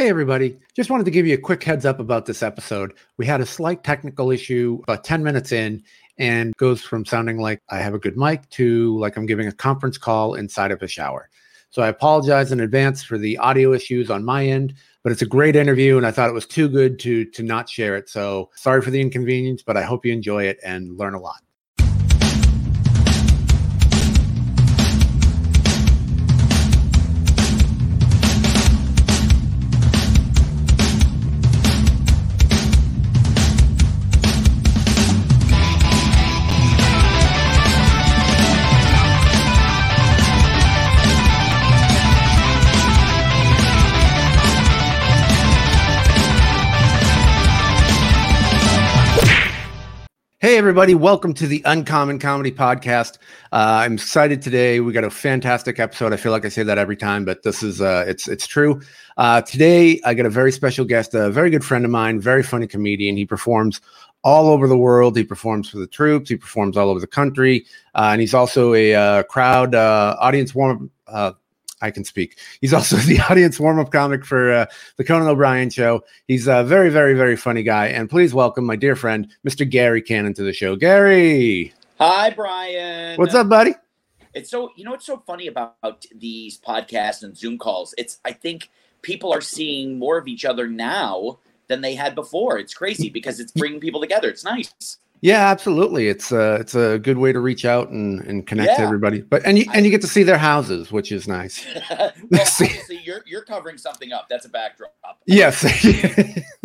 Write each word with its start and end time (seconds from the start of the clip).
Hey, 0.00 0.08
everybody. 0.08 0.58
Just 0.74 0.88
wanted 0.88 1.04
to 1.04 1.10
give 1.10 1.26
you 1.26 1.34
a 1.34 1.38
quick 1.38 1.62
heads 1.62 1.84
up 1.84 2.00
about 2.00 2.24
this 2.24 2.42
episode. 2.42 2.94
We 3.18 3.26
had 3.26 3.42
a 3.42 3.44
slight 3.44 3.84
technical 3.84 4.30
issue 4.30 4.80
about 4.84 5.04
10 5.04 5.22
minutes 5.22 5.52
in 5.52 5.84
and 6.16 6.56
goes 6.56 6.80
from 6.80 7.04
sounding 7.04 7.36
like 7.36 7.60
I 7.68 7.80
have 7.80 7.92
a 7.92 7.98
good 7.98 8.16
mic 8.16 8.48
to 8.52 8.98
like 8.98 9.18
I'm 9.18 9.26
giving 9.26 9.46
a 9.46 9.52
conference 9.52 9.98
call 9.98 10.36
inside 10.36 10.70
of 10.70 10.80
a 10.80 10.88
shower. 10.88 11.28
So 11.68 11.82
I 11.82 11.88
apologize 11.88 12.50
in 12.50 12.60
advance 12.60 13.02
for 13.02 13.18
the 13.18 13.36
audio 13.36 13.74
issues 13.74 14.10
on 14.10 14.24
my 14.24 14.46
end, 14.46 14.72
but 15.02 15.12
it's 15.12 15.20
a 15.20 15.26
great 15.26 15.54
interview 15.54 15.98
and 15.98 16.06
I 16.06 16.12
thought 16.12 16.30
it 16.30 16.32
was 16.32 16.46
too 16.46 16.70
good 16.70 16.98
to 17.00 17.26
to 17.26 17.42
not 17.42 17.68
share 17.68 17.94
it. 17.94 18.08
So 18.08 18.48
sorry 18.54 18.80
for 18.80 18.90
the 18.90 19.02
inconvenience, 19.02 19.62
but 19.62 19.76
I 19.76 19.82
hope 19.82 20.06
you 20.06 20.14
enjoy 20.14 20.44
it 20.44 20.60
and 20.64 20.96
learn 20.96 21.12
a 21.12 21.20
lot. 21.20 21.42
Everybody, 50.60 50.94
welcome 50.94 51.32
to 51.32 51.46
the 51.46 51.62
Uncommon 51.64 52.18
Comedy 52.18 52.52
Podcast. 52.52 53.16
Uh, 53.50 53.80
I'm 53.82 53.94
excited 53.94 54.42
today. 54.42 54.80
We 54.80 54.92
got 54.92 55.04
a 55.04 55.10
fantastic 55.10 55.80
episode. 55.80 56.12
I 56.12 56.18
feel 56.18 56.32
like 56.32 56.44
I 56.44 56.50
say 56.50 56.62
that 56.62 56.76
every 56.76 56.98
time, 56.98 57.24
but 57.24 57.42
this 57.42 57.62
is 57.62 57.80
uh, 57.80 58.04
it's 58.06 58.28
it's 58.28 58.46
true. 58.46 58.78
Uh, 59.16 59.40
today, 59.40 60.02
I 60.04 60.12
got 60.12 60.26
a 60.26 60.30
very 60.30 60.52
special 60.52 60.84
guest, 60.84 61.14
a 61.14 61.30
very 61.30 61.48
good 61.48 61.64
friend 61.64 61.86
of 61.86 61.90
mine, 61.90 62.20
very 62.20 62.42
funny 62.42 62.66
comedian. 62.66 63.16
He 63.16 63.24
performs 63.24 63.80
all 64.22 64.48
over 64.48 64.68
the 64.68 64.76
world. 64.76 65.16
He 65.16 65.24
performs 65.24 65.70
for 65.70 65.78
the 65.78 65.86
troops. 65.86 66.28
He 66.28 66.36
performs 66.36 66.76
all 66.76 66.90
over 66.90 67.00
the 67.00 67.06
country, 67.06 67.64
uh, 67.94 68.10
and 68.12 68.20
he's 68.20 68.34
also 68.34 68.74
a 68.74 68.94
uh, 68.94 69.22
crowd 69.22 69.74
uh, 69.74 70.14
audience 70.20 70.54
warm 70.54 70.90
I 71.80 71.90
can 71.90 72.04
speak. 72.04 72.38
He's 72.60 72.72
also 72.72 72.96
the 73.06 73.20
audience 73.20 73.58
warm 73.58 73.78
up 73.78 73.90
comic 73.90 74.24
for 74.24 74.52
uh, 74.52 74.66
the 74.96 75.04
Conan 75.04 75.28
O'Brien 75.28 75.70
show. 75.70 76.04
He's 76.28 76.46
a 76.46 76.64
very, 76.64 76.90
very, 76.90 77.14
very 77.14 77.36
funny 77.36 77.62
guy. 77.62 77.88
And 77.88 78.08
please 78.08 78.34
welcome 78.34 78.64
my 78.64 78.76
dear 78.76 78.96
friend, 78.96 79.28
Mr. 79.46 79.68
Gary 79.68 80.02
Cannon, 80.02 80.34
to 80.34 80.42
the 80.42 80.52
show. 80.52 80.76
Gary. 80.76 81.72
Hi, 81.98 82.30
Brian. 82.30 83.16
What's 83.18 83.34
up, 83.34 83.48
buddy? 83.48 83.74
It's 84.32 84.50
so, 84.50 84.70
you 84.76 84.84
know, 84.84 84.92
what's 84.92 85.06
so 85.06 85.22
funny 85.26 85.48
about 85.48 86.06
these 86.14 86.58
podcasts 86.58 87.22
and 87.22 87.36
Zoom 87.36 87.58
calls? 87.58 87.94
It's, 87.98 88.20
I 88.24 88.32
think 88.32 88.70
people 89.02 89.32
are 89.32 89.40
seeing 89.40 89.98
more 89.98 90.18
of 90.18 90.28
each 90.28 90.44
other 90.44 90.68
now 90.68 91.38
than 91.66 91.80
they 91.80 91.94
had 91.94 92.14
before. 92.14 92.58
It's 92.58 92.74
crazy 92.74 93.10
because 93.10 93.40
it's 93.40 93.52
bringing 93.56 93.80
people 93.80 94.00
together. 94.00 94.28
It's 94.28 94.44
nice. 94.44 94.98
Yeah, 95.22 95.50
absolutely. 95.50 96.08
It's 96.08 96.32
a 96.32 96.54
uh, 96.54 96.58
it's 96.58 96.74
a 96.74 96.98
good 96.98 97.18
way 97.18 97.32
to 97.32 97.40
reach 97.40 97.64
out 97.64 97.90
and, 97.90 98.20
and 98.22 98.46
connect 98.46 98.70
yeah. 98.70 98.76
to 98.78 98.82
everybody. 98.82 99.20
But 99.20 99.44
and 99.44 99.58
you 99.58 99.66
and 99.74 99.84
you 99.84 99.90
get 99.90 100.00
to 100.00 100.06
see 100.06 100.22
their 100.22 100.38
houses, 100.38 100.90
which 100.90 101.12
is 101.12 101.28
nice. 101.28 101.64
well, 101.90 102.12
obviously, 102.32 103.00
you're 103.04 103.22
you're 103.26 103.44
covering 103.44 103.76
something 103.76 104.12
up. 104.12 104.28
That's 104.30 104.46
a 104.46 104.48
backdrop. 104.48 104.94
Yes. 105.26 105.62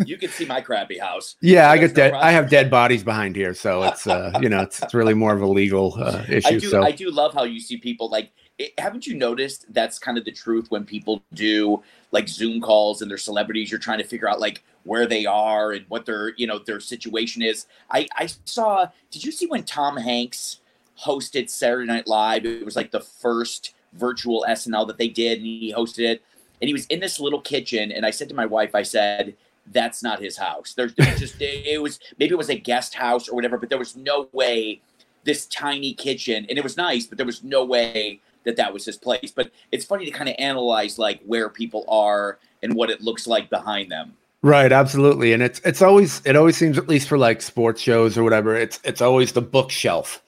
you 0.04 0.16
can 0.16 0.30
see 0.30 0.46
my 0.46 0.60
crappy 0.60 0.98
house. 0.98 1.36
Yeah, 1.42 1.70
I 1.70 1.76
get 1.76 1.94
dead. 1.94 2.14
I 2.14 2.30
have 2.30 2.48
dead 2.48 2.70
bodies 2.70 3.04
behind 3.04 3.36
here, 3.36 3.52
so 3.52 3.82
it's 3.82 4.06
uh 4.06 4.32
you 4.40 4.48
know 4.48 4.62
it's, 4.62 4.82
it's 4.82 4.94
really 4.94 5.14
more 5.14 5.34
of 5.34 5.42
a 5.42 5.46
legal 5.46 5.94
uh, 5.98 6.24
issue. 6.28 6.48
I 6.48 6.58
do 6.58 6.60
so 6.60 6.82
I 6.82 6.92
do 6.92 7.10
love 7.10 7.34
how 7.34 7.44
you 7.44 7.60
see 7.60 7.76
people 7.76 8.08
like. 8.08 8.32
It, 8.58 8.72
haven't 8.80 9.06
you 9.06 9.14
noticed 9.14 9.70
that's 9.74 9.98
kind 9.98 10.16
of 10.16 10.24
the 10.24 10.32
truth 10.32 10.70
when 10.70 10.86
people 10.86 11.22
do 11.34 11.82
like 12.12 12.28
Zoom 12.28 12.60
calls 12.60 13.02
and 13.02 13.10
they're 13.10 13.18
celebrities? 13.18 13.70
You're 13.70 13.80
trying 13.80 13.98
to 13.98 14.04
figure 14.04 14.28
out 14.28 14.40
like 14.40 14.62
where 14.84 15.06
they 15.06 15.26
are 15.26 15.72
and 15.72 15.84
what 15.88 16.06
their 16.06 16.34
you 16.36 16.46
know 16.46 16.58
their 16.58 16.80
situation 16.80 17.42
is. 17.42 17.66
I 17.90 18.06
I 18.16 18.28
saw. 18.44 18.88
Did 19.10 19.24
you 19.24 19.32
see 19.32 19.46
when 19.46 19.64
Tom 19.64 19.96
Hanks 19.96 20.60
hosted 21.04 21.50
Saturday 21.50 21.86
Night 21.86 22.06
Live? 22.06 22.46
It 22.46 22.64
was 22.64 22.76
like 22.76 22.90
the 22.90 23.00
first 23.00 23.74
virtual 23.92 24.44
SNL 24.48 24.86
that 24.86 24.98
they 24.98 25.08
did, 25.08 25.38
and 25.38 25.46
he 25.46 25.74
hosted 25.76 26.08
it. 26.08 26.22
And 26.60 26.68
he 26.68 26.72
was 26.72 26.86
in 26.86 27.00
this 27.00 27.20
little 27.20 27.40
kitchen, 27.40 27.92
and 27.92 28.06
I 28.06 28.10
said 28.10 28.28
to 28.30 28.34
my 28.34 28.46
wife, 28.46 28.74
I 28.74 28.82
said, 28.82 29.36
"That's 29.66 30.02
not 30.02 30.22
his 30.22 30.36
house. 30.36 30.72
There's, 30.74 30.94
there's 30.94 31.20
just 31.20 31.36
it 31.40 31.82
was 31.82 31.98
maybe 32.18 32.32
it 32.32 32.38
was 32.38 32.48
a 32.48 32.58
guest 32.58 32.94
house 32.94 33.28
or 33.28 33.34
whatever, 33.34 33.58
but 33.58 33.68
there 33.68 33.78
was 33.78 33.96
no 33.96 34.28
way 34.32 34.80
this 35.24 35.46
tiny 35.46 35.92
kitchen, 35.92 36.46
and 36.48 36.56
it 36.56 36.64
was 36.64 36.76
nice, 36.76 37.06
but 37.06 37.18
there 37.18 37.26
was 37.26 37.42
no 37.42 37.64
way." 37.64 38.20
That 38.46 38.56
that 38.56 38.72
was 38.72 38.86
his 38.86 38.96
place 38.96 39.30
but 39.30 39.50
it's 39.72 39.84
funny 39.84 40.06
to 40.06 40.10
kind 40.10 40.30
of 40.30 40.34
analyze 40.38 40.98
like 40.98 41.20
where 41.26 41.50
people 41.50 41.84
are 41.88 42.38
and 42.62 42.74
what 42.74 42.88
it 42.88 43.02
looks 43.02 43.26
like 43.26 43.50
behind 43.50 43.92
them 43.92 44.16
Right, 44.46 44.70
absolutely. 44.70 45.32
And 45.32 45.42
it's 45.42 45.60
it's 45.64 45.82
always 45.82 46.22
it 46.24 46.36
always 46.36 46.56
seems 46.56 46.78
at 46.78 46.88
least 46.88 47.08
for 47.08 47.18
like 47.18 47.42
sports 47.42 47.80
shows 47.80 48.16
or 48.16 48.22
whatever, 48.22 48.54
it's 48.54 48.78
it's 48.84 49.00
always 49.00 49.32
the 49.32 49.42
bookshelf. 49.42 50.22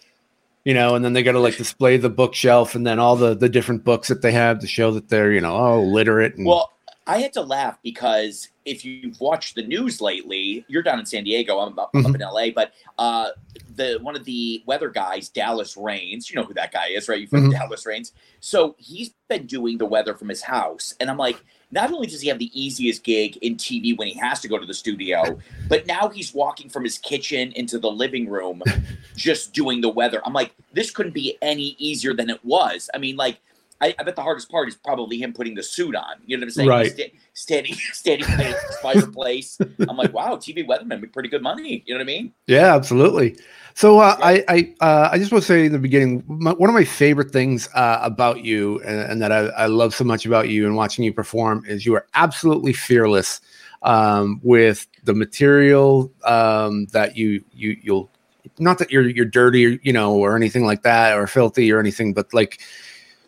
You 0.65 0.75
know, 0.75 0.97
and 0.97 1.05
then 1.05 1.13
they 1.13 1.23
got 1.23 1.33
to 1.33 1.39
like 1.39 1.57
display 1.57 1.99
the 1.99 2.11
bookshelf 2.11 2.75
and 2.75 2.85
then 2.85 2.99
all 2.99 3.15
the 3.15 3.35
the 3.37 3.49
different 3.49 3.85
books 3.85 4.09
that 4.09 4.23
they 4.23 4.33
have 4.33 4.59
to 4.59 4.67
show 4.67 4.91
that 4.91 5.09
they're, 5.09 5.33
you 5.33 5.41
know, 5.41 5.57
oh, 5.57 5.83
literate 5.83 6.35
and 6.37 6.45
Well, 6.45 6.73
I 7.07 7.19
had 7.21 7.33
to 7.35 7.43
laugh 7.43 7.79
because 7.85 8.49
if 8.65 8.85
you've 8.85 9.21
watched 9.21 9.55
the 9.55 9.63
news 9.63 10.01
lately, 10.01 10.65
you're 10.67 10.83
down 10.83 10.99
in 10.99 11.07
San 11.07 11.23
Diego, 11.23 11.59
I'm 11.59 11.79
up, 11.79 11.93
mm-hmm. 11.93 12.07
up 12.07 12.15
in 12.15 12.21
LA, 12.21 12.51
but 12.53 12.73
uh 12.99 13.29
the 13.79 13.99
one 14.03 14.15
of 14.15 14.25
the 14.25 14.63
weather 14.67 14.91
guys, 14.91 15.31
Dallas 15.31 15.77
Raines. 15.77 16.29
you 16.29 16.37
know 16.37 16.45
who 16.45 16.53
that 16.55 16.73
guy 16.73 16.89
is, 16.89 17.09
right? 17.09 17.21
You 17.21 17.27
from 17.27 17.45
mm-hmm. 17.45 17.53
Dallas 17.53 17.87
Raines. 17.87 18.13
So 18.41 18.77
he's 18.79 19.15
been 19.29 19.47
doing 19.47 19.79
the 19.79 19.87
weather 19.87 20.15
from 20.15 20.29
his 20.29 20.43
house. 20.43 20.95
And 21.01 21.09
I'm 21.09 21.17
like, 21.17 21.43
not 21.71 21.93
only 21.93 22.07
does 22.07 22.21
he 22.21 22.29
have 22.29 22.39
the 22.39 22.51
easiest 22.61 23.05
gig 23.05 23.37
in 23.39 23.57
TV 23.57 23.97
when 23.97 24.09
he 24.09 24.19
has 24.19 24.41
to 24.41 24.49
go 24.49 24.59
to 24.59 24.67
the 24.67 24.75
studio, 24.75 25.39
but 25.69 25.87
now 25.87 26.09
he's 26.09 26.35
walking 26.35 26.69
from 26.69 26.85
his 26.85 26.99
kitchen 26.99 27.53
into 27.53 27.79
the 27.79 27.91
living 27.91 28.29
room 28.29 28.63
just 29.17 29.55
doing 29.55 29.81
the 29.81 29.89
weather. 29.89 30.21
I'm 30.27 30.33
like, 30.35 30.55
this 30.73 30.91
couldn't 30.91 31.15
be 31.15 31.39
any 31.41 31.77
easier 31.79 32.15
than 32.15 32.29
it 32.29 32.45
was. 32.45 32.91
I 32.95 32.99
mean, 32.99 33.17
like, 33.17 33.41
I, 33.81 33.95
I 33.99 34.03
bet 34.03 34.17
the 34.17 34.23
hardest 34.23 34.51
part 34.51 34.69
is 34.69 34.75
probably 34.75 35.19
him 35.19 35.33
putting 35.33 35.55
the 35.55 35.63
suit 35.63 35.95
on. 35.95 36.17
You 36.27 36.37
know 36.37 36.41
what 36.41 36.47
I'm 36.47 36.51
saying? 36.51 36.69
Right. 36.69 36.91
Sta- 36.91 37.13
standing, 37.35 37.75
standing 37.93 38.27
by 38.37 38.45
his 38.45 38.57
fireplace. 38.83 39.59
I'm 39.89 39.97
like, 39.97 40.13
wow, 40.13 40.37
TV 40.37 40.67
weatherman 40.67 41.01
make 41.01 41.13
pretty 41.13 41.29
good 41.29 41.43
money. 41.43 41.85
You 41.87 41.95
know 41.95 41.99
what 41.99 42.03
I 42.03 42.07
mean? 42.07 42.33
Yeah, 42.47 42.75
absolutely. 42.75 43.37
So 43.79 44.01
uh, 44.01 44.17
I 44.21 44.45
I 44.49 44.75
uh, 44.85 45.09
I 45.13 45.19
just 45.19 45.31
want 45.31 45.45
to 45.45 45.47
say 45.47 45.67
in 45.67 45.71
the 45.71 45.79
beginning, 45.79 46.25
my, 46.27 46.53
one 46.53 46.69
of 46.69 46.75
my 46.75 46.83
favorite 46.83 47.31
things 47.31 47.69
uh, 47.75 48.01
about 48.03 48.45
you, 48.45 48.81
and, 48.81 48.99
and 49.09 49.23
that 49.23 49.31
I, 49.31 49.47
I, 49.51 49.67
love 49.67 49.95
so 49.95 50.03
much 50.03 50.27
about 50.27 50.49
you 50.49 50.67
and 50.67 50.75
watching 50.75 51.05
you 51.05 51.13
perform, 51.13 51.65
is 51.65 51.87
you 51.87 51.95
are 51.95 52.05
absolutely 52.15 52.73
fearless 52.73 53.41
um, 53.85 54.41
with 54.43 54.89
the 55.05 55.15
material 55.15 56.11
um, 56.25 56.87
that 56.87 57.17
you 57.17 57.45
you 57.53 57.77
you'll. 57.81 58.11
Not 58.59 58.79
that 58.79 58.91
you're 58.91 59.09
you're 59.09 59.25
dirty, 59.25 59.79
you 59.85 59.93
know, 59.93 60.13
or 60.17 60.35
anything 60.35 60.67
like 60.67 60.83
that, 60.83 61.17
or 61.17 61.29
filthy 61.29 61.71
or 61.71 61.79
anything, 61.79 62.13
but 62.13 62.35
like 62.35 62.61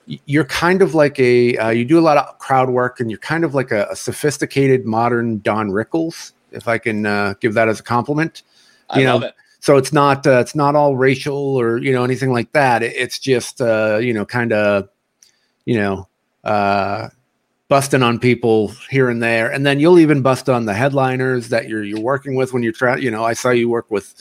you're 0.06 0.47
kind 0.47 0.83
of 0.83 0.97
like 0.97 1.16
a 1.21 1.56
uh, 1.59 1.71
you 1.71 1.84
do 1.84 1.97
a 1.97 2.03
lot 2.03 2.16
of 2.16 2.39
crowd 2.39 2.71
work, 2.71 2.99
and 2.99 3.09
you're 3.09 3.21
kind 3.21 3.44
of 3.44 3.55
like 3.55 3.71
a, 3.71 3.87
a 3.89 3.94
sophisticated 3.94 4.84
modern 4.84 5.39
Don 5.43 5.71
Rickles, 5.71 6.33
if 6.50 6.66
I 6.66 6.78
can 6.78 7.06
uh, 7.06 7.34
give 7.39 7.55
that 7.55 7.69
as 7.69 7.78
a 7.78 7.84
compliment. 7.84 8.43
You 8.97 9.03
I 9.03 9.05
know, 9.05 9.21
it 9.21 9.34
so 9.60 9.76
it's 9.76 9.93
not 9.93 10.26
uh, 10.26 10.41
it's 10.41 10.54
not 10.54 10.75
all 10.75 10.97
racial 10.97 11.37
or 11.56 11.78
you 11.78 11.93
know 11.93 12.03
anything 12.03 12.32
like 12.32 12.50
that. 12.53 12.82
It's 12.82 13.19
just 13.19 13.60
uh, 13.60 13.98
you 14.03 14.12
know 14.12 14.25
kind 14.25 14.53
of 14.53 14.88
you 15.66 15.76
know 15.76 16.09
uh, 16.44 17.09
busting 17.69 18.03
on 18.03 18.19
people 18.19 18.69
here 18.91 19.09
and 19.10 19.22
there. 19.22 19.50
And 19.50 19.65
then 19.65 19.78
you'll 19.78 19.98
even 19.98 20.22
bust 20.22 20.48
on 20.48 20.65
the 20.65 20.75
headliners 20.75 21.50
that 21.50 21.69
you're 21.69 21.84
you're 21.84 22.00
working 22.00 22.34
with 22.34 22.53
when 22.53 22.62
you're 22.62 22.72
trying 22.72 23.03
you 23.03 23.10
know 23.10 23.25
i 23.25 23.32
saw 23.32 23.50
you 23.50 23.69
work 23.69 23.91
with 23.91 24.15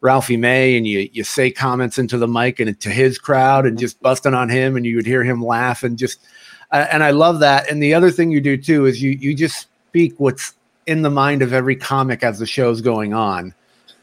ralphie 0.00 0.36
may 0.36 0.76
and 0.76 0.86
you 0.86 1.08
you 1.12 1.24
say 1.24 1.50
comments 1.50 1.98
into 1.98 2.16
the 2.16 2.28
mic 2.28 2.60
and 2.60 2.80
to 2.80 2.90
his 2.90 3.18
crowd 3.18 3.66
and 3.66 3.78
just 3.78 4.00
busting 4.00 4.34
on 4.34 4.48
him 4.48 4.76
and 4.76 4.86
you 4.86 4.96
would 4.96 5.06
hear 5.06 5.24
him 5.24 5.44
laugh 5.44 5.82
and 5.82 5.98
just 5.98 6.20
uh, 6.72 6.86
and 6.90 7.02
i 7.02 7.10
love 7.10 7.40
that. 7.40 7.68
And 7.70 7.82
the 7.82 7.94
other 7.94 8.10
thing 8.10 8.30
you 8.30 8.40
do 8.40 8.56
too 8.56 8.86
is 8.86 9.02
you 9.02 9.10
you 9.10 9.34
just 9.34 9.68
speak 9.88 10.14
what's 10.18 10.54
in 10.86 11.02
the 11.02 11.10
mind 11.10 11.42
of 11.42 11.52
every 11.52 11.76
comic 11.76 12.22
as 12.22 12.38
the 12.38 12.46
show's 12.46 12.80
going 12.80 13.12
on 13.12 13.54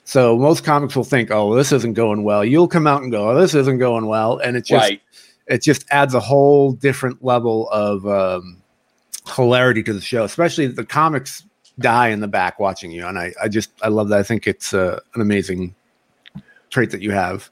so 0.03 0.37
most 0.37 0.63
comics 0.63 0.95
will 0.95 1.03
think, 1.03 1.31
"Oh, 1.31 1.55
this 1.55 1.71
isn't 1.71 1.93
going 1.93 2.23
well." 2.23 2.43
You'll 2.43 2.67
come 2.67 2.87
out 2.87 3.01
and 3.01 3.11
go, 3.11 3.29
"Oh, 3.29 3.39
this 3.39 3.53
isn't 3.53 3.77
going 3.77 4.07
well," 4.07 4.37
and 4.37 4.57
it 4.57 4.65
just 4.65 4.89
right. 4.89 5.01
it 5.47 5.61
just 5.61 5.85
adds 5.91 6.13
a 6.13 6.19
whole 6.19 6.73
different 6.73 7.23
level 7.23 7.69
of 7.69 8.05
um, 8.07 8.61
hilarity 9.35 9.83
to 9.83 9.93
the 9.93 10.01
show. 10.01 10.23
Especially 10.23 10.67
the 10.67 10.85
comics 10.85 11.43
die 11.79 12.09
in 12.09 12.19
the 12.19 12.27
back 12.27 12.59
watching 12.59 12.91
you, 12.91 13.05
and 13.05 13.17
I 13.17 13.33
I 13.41 13.47
just 13.47 13.71
I 13.81 13.89
love 13.89 14.09
that. 14.09 14.19
I 14.19 14.23
think 14.23 14.47
it's 14.47 14.73
uh, 14.73 14.99
an 15.13 15.21
amazing 15.21 15.75
trait 16.69 16.91
that 16.91 17.01
you 17.01 17.11
have. 17.11 17.49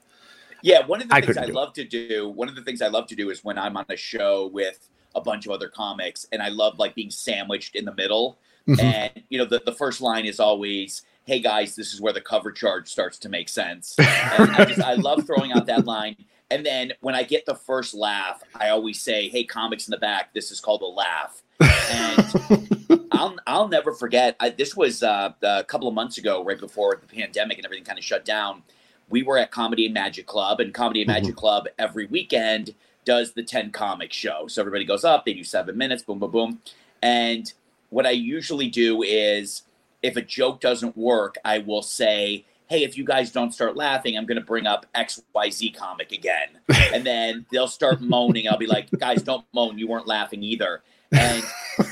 Yeah, 0.62 0.84
one 0.86 1.00
of 1.00 1.08
the 1.08 1.14
I 1.14 1.20
things 1.20 1.36
I 1.36 1.46
love 1.46 1.72
to 1.74 1.84
do, 1.84 2.28
one 2.28 2.48
of 2.48 2.54
the 2.54 2.62
things 2.62 2.82
I 2.82 2.88
love 2.88 3.06
to 3.08 3.16
do 3.16 3.30
is 3.30 3.44
when 3.44 3.58
I'm 3.58 3.76
on 3.76 3.86
a 3.88 3.96
show 3.96 4.48
with 4.48 4.88
a 5.14 5.20
bunch 5.20 5.46
of 5.46 5.52
other 5.52 5.68
comics, 5.68 6.26
and 6.32 6.42
I 6.42 6.48
love 6.48 6.78
like 6.78 6.94
being 6.94 7.10
sandwiched 7.10 7.74
in 7.74 7.84
the 7.84 7.94
middle. 7.94 8.38
Mm-hmm. 8.68 8.80
And 8.80 9.22
you 9.28 9.38
know, 9.38 9.44
the, 9.44 9.62
the 9.64 9.72
first 9.72 10.00
line 10.00 10.24
is 10.26 10.38
always, 10.38 11.02
hey 11.26 11.40
guys, 11.40 11.76
this 11.76 11.92
is 11.92 12.00
where 12.00 12.12
the 12.12 12.20
cover 12.20 12.50
charge 12.50 12.88
starts 12.88 13.18
to 13.18 13.28
make 13.28 13.48
sense. 13.48 13.96
And 13.98 14.50
I 14.50 14.64
just 14.64 14.80
I 14.80 14.94
love 14.94 15.26
throwing 15.26 15.52
out 15.52 15.66
that 15.66 15.84
line. 15.84 16.16
And 16.50 16.66
then 16.66 16.92
when 17.00 17.14
I 17.14 17.22
get 17.22 17.46
the 17.46 17.54
first 17.54 17.94
laugh, 17.94 18.42
I 18.54 18.70
always 18.70 19.00
say, 19.00 19.28
"Hey, 19.28 19.44
comics 19.44 19.86
in 19.86 19.92
the 19.92 19.98
back, 19.98 20.34
this 20.34 20.50
is 20.50 20.60
called 20.60 20.82
a 20.82 20.86
laugh." 20.86 21.42
And 21.60 23.08
I'll 23.12 23.36
I'll 23.46 23.68
never 23.68 23.92
forget. 23.92 24.36
I, 24.40 24.50
this 24.50 24.76
was 24.76 25.02
uh, 25.02 25.32
a 25.42 25.64
couple 25.64 25.88
of 25.88 25.94
months 25.94 26.18
ago, 26.18 26.44
right 26.44 26.58
before 26.58 27.00
the 27.00 27.06
pandemic 27.06 27.58
and 27.58 27.64
everything 27.64 27.84
kind 27.84 27.98
of 27.98 28.04
shut 28.04 28.24
down. 28.24 28.62
We 29.08 29.22
were 29.22 29.38
at 29.38 29.50
Comedy 29.50 29.86
and 29.86 29.94
Magic 29.94 30.26
Club, 30.26 30.60
and 30.60 30.72
Comedy 30.72 31.02
and 31.02 31.10
mm-hmm. 31.10 31.22
Magic 31.22 31.36
Club 31.36 31.66
every 31.78 32.06
weekend 32.06 32.74
does 33.04 33.32
the 33.32 33.42
10 33.42 33.72
comic 33.72 34.12
show. 34.12 34.46
So 34.46 34.62
everybody 34.62 34.84
goes 34.84 35.04
up, 35.04 35.24
they 35.24 35.32
do 35.32 35.44
seven 35.44 35.76
minutes, 35.76 36.02
boom, 36.02 36.18
boom, 36.18 36.30
boom. 36.30 36.60
And 37.02 37.52
what 37.88 38.06
I 38.06 38.10
usually 38.10 38.68
do 38.68 39.02
is 39.02 39.62
if 40.02 40.16
a 40.16 40.22
joke 40.22 40.60
doesn't 40.60 40.96
work, 40.96 41.36
I 41.44 41.58
will 41.58 41.82
say, 41.82 42.44
hey, 42.68 42.84
if 42.84 42.96
you 42.96 43.04
guys 43.04 43.32
don't 43.32 43.52
start 43.52 43.76
laughing, 43.76 44.16
I'm 44.16 44.26
going 44.26 44.38
to 44.38 44.44
bring 44.44 44.66
up 44.66 44.86
XYZ 44.94 45.74
comic 45.74 46.12
again. 46.12 46.48
and 46.94 47.04
then 47.04 47.44
they'll 47.50 47.68
start 47.68 48.00
moaning. 48.00 48.48
I'll 48.48 48.58
be 48.58 48.66
like, 48.66 48.90
guys, 48.92 49.22
don't 49.22 49.44
moan. 49.52 49.78
You 49.78 49.88
weren't 49.88 50.06
laughing 50.06 50.42
either. 50.42 50.82
And 51.10 51.42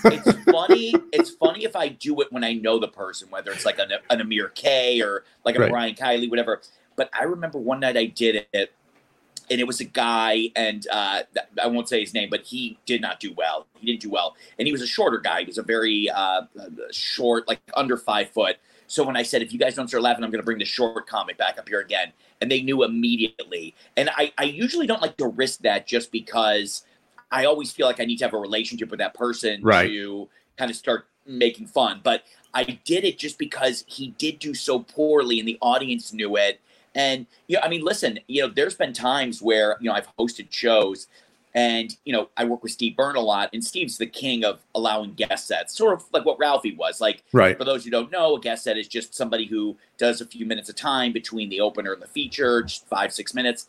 it's 0.04 0.32
funny. 0.50 0.94
It's 1.12 1.30
funny 1.30 1.64
if 1.64 1.74
I 1.74 1.88
do 1.88 2.20
it 2.20 2.32
when 2.32 2.44
I 2.44 2.52
know 2.52 2.78
the 2.78 2.88
person, 2.88 3.28
whether 3.28 3.50
it's 3.50 3.64
like 3.64 3.80
an, 3.80 3.90
an 4.08 4.20
Amir 4.20 4.50
K 4.50 5.02
or 5.02 5.24
like 5.44 5.56
a 5.56 5.60
right. 5.60 5.70
Brian 5.70 5.94
Kiley, 5.96 6.30
whatever. 6.30 6.62
But 6.94 7.10
I 7.12 7.24
remember 7.24 7.58
one 7.58 7.80
night 7.80 7.96
I 7.96 8.06
did 8.06 8.46
it 8.52 8.72
and 9.50 9.60
it 9.60 9.66
was 9.66 9.80
a 9.80 9.84
guy, 9.84 10.50
and 10.56 10.86
uh, 10.90 11.22
I 11.62 11.66
won't 11.66 11.88
say 11.88 12.00
his 12.00 12.14
name, 12.14 12.28
but 12.30 12.42
he 12.42 12.78
did 12.86 13.00
not 13.00 13.20
do 13.20 13.32
well. 13.32 13.66
He 13.78 13.86
didn't 13.86 14.02
do 14.02 14.10
well, 14.10 14.36
and 14.58 14.66
he 14.66 14.72
was 14.72 14.82
a 14.82 14.86
shorter 14.86 15.18
guy. 15.18 15.40
He 15.40 15.46
was 15.46 15.58
a 15.58 15.62
very 15.62 16.08
uh, 16.10 16.42
short, 16.90 17.48
like 17.48 17.60
under 17.74 17.96
five 17.96 18.30
foot. 18.30 18.56
So 18.86 19.04
when 19.04 19.16
I 19.16 19.22
said, 19.22 19.42
if 19.42 19.52
you 19.52 19.58
guys 19.58 19.74
don't 19.74 19.86
start 19.86 20.02
laughing, 20.02 20.24
I'm 20.24 20.30
going 20.30 20.40
to 20.40 20.46
bring 20.46 20.58
the 20.58 20.64
short 20.64 21.06
comic 21.06 21.36
back 21.36 21.58
up 21.58 21.68
here 21.68 21.80
again, 21.80 22.12
and 22.40 22.50
they 22.50 22.62
knew 22.62 22.84
immediately. 22.84 23.74
And 23.96 24.10
I, 24.16 24.32
I 24.38 24.44
usually 24.44 24.86
don't 24.86 25.02
like 25.02 25.16
to 25.18 25.26
risk 25.28 25.60
that 25.60 25.86
just 25.86 26.10
because 26.10 26.84
I 27.30 27.44
always 27.44 27.70
feel 27.70 27.86
like 27.86 28.00
I 28.00 28.04
need 28.04 28.16
to 28.18 28.24
have 28.24 28.34
a 28.34 28.38
relationship 28.38 28.90
with 28.90 28.98
that 28.98 29.14
person 29.14 29.62
right. 29.62 29.86
to 29.88 30.28
kind 30.56 30.70
of 30.70 30.76
start 30.76 31.06
making 31.26 31.66
fun. 31.66 32.00
But 32.02 32.24
I 32.54 32.64
did 32.64 33.04
it 33.04 33.18
just 33.18 33.38
because 33.38 33.84
he 33.86 34.14
did 34.18 34.38
do 34.38 34.54
so 34.54 34.80
poorly, 34.80 35.38
and 35.38 35.46
the 35.46 35.58
audience 35.60 36.12
knew 36.12 36.36
it 36.36 36.60
and 36.94 37.26
you 37.46 37.56
know, 37.56 37.62
I 37.62 37.68
mean, 37.68 37.84
listen, 37.84 38.18
you 38.26 38.42
know, 38.42 38.48
there's 38.48 38.74
been 38.74 38.92
times 38.92 39.42
where 39.42 39.76
you 39.80 39.88
know 39.88 39.94
I've 39.94 40.08
hosted 40.16 40.48
shows, 40.50 41.06
and 41.54 41.96
you 42.04 42.12
know 42.12 42.28
I 42.36 42.44
work 42.44 42.62
with 42.62 42.72
Steve 42.72 42.96
Byrne 42.96 43.16
a 43.16 43.20
lot, 43.20 43.50
and 43.52 43.64
Steve's 43.64 43.98
the 43.98 44.06
king 44.06 44.44
of 44.44 44.60
allowing 44.74 45.14
guest 45.14 45.46
sets, 45.46 45.76
sort 45.76 45.94
of 45.94 46.04
like 46.12 46.24
what 46.24 46.38
Ralphie 46.38 46.74
was. 46.74 47.00
Like, 47.00 47.24
right. 47.32 47.56
For 47.56 47.64
those 47.64 47.84
who 47.84 47.90
don't 47.90 48.10
know, 48.10 48.36
a 48.36 48.40
guest 48.40 48.64
set 48.64 48.76
is 48.76 48.88
just 48.88 49.14
somebody 49.14 49.46
who 49.46 49.76
does 49.96 50.20
a 50.20 50.26
few 50.26 50.46
minutes 50.46 50.68
of 50.68 50.76
time 50.76 51.12
between 51.12 51.48
the 51.48 51.60
opener 51.60 51.92
and 51.92 52.02
the 52.02 52.08
feature, 52.08 52.62
just 52.62 52.86
five 52.86 53.12
six 53.12 53.34
minutes. 53.34 53.68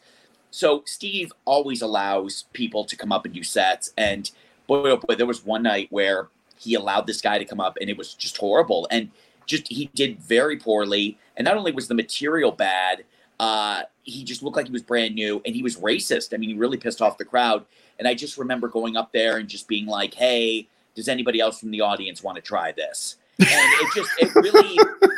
So 0.52 0.84
Steve 0.86 1.32
always 1.46 1.82
allows 1.82 2.46
people 2.54 2.84
to 2.86 2.96
come 2.96 3.12
up 3.12 3.26
and 3.26 3.34
do 3.34 3.44
sets, 3.44 3.92
and 3.98 4.30
boy, 4.68 4.90
oh 4.90 4.98
boy, 4.98 5.16
there 5.16 5.26
was 5.26 5.46
one 5.46 5.64
night 5.64 5.88
where 5.90 6.30
he 6.58 6.74
allowed 6.74 7.08
this 7.08 7.22
guy 7.22 7.38
to 7.38 7.46
come 7.46 7.60
up, 7.60 7.78
and 7.80 7.90
it 7.90 7.98
was 7.98 8.14
just 8.14 8.38
horrible, 8.38 8.88
and 8.92 9.12
just 9.46 9.68
he 9.68 9.90
did 9.94 10.20
very 10.20 10.58
poorly. 10.58 11.18
And 11.40 11.46
not 11.46 11.58
only 11.58 11.72
was 11.72 11.88
the 11.88 11.96
material 11.96 12.52
bad, 12.52 13.06
uh, 13.40 13.84
he 14.04 14.26
just 14.26 14.44
looked 14.44 14.58
like 14.58 14.68
he 14.68 14.72
was 14.74 14.84
brand 14.84 15.16
new 15.16 15.42
and 15.46 15.56
he 15.56 15.64
was 15.64 15.78
racist. 15.78 16.34
I 16.34 16.38
mean, 16.38 16.50
he 16.50 16.56
really 16.56 16.78
pissed 16.78 17.02
off 17.02 17.18
the 17.18 17.26
crowd. 17.26 17.66
And 17.98 18.08
I 18.08 18.14
just 18.14 18.38
remember 18.38 18.68
going 18.68 18.98
up 18.98 19.14
there 19.14 19.38
and 19.38 19.48
just 19.48 19.68
being 19.68 19.86
like, 19.86 20.14
hey, 20.14 20.68
does 20.96 21.08
anybody 21.08 21.40
else 21.40 21.60
from 21.60 21.72
the 21.72 21.80
audience 21.82 22.22
want 22.22 22.36
to 22.36 22.42
try 22.42 22.74
this? 22.74 23.16
And 23.40 23.48
it 23.50 23.88
just, 23.96 24.12
it 24.20 24.36
really, 24.36 24.78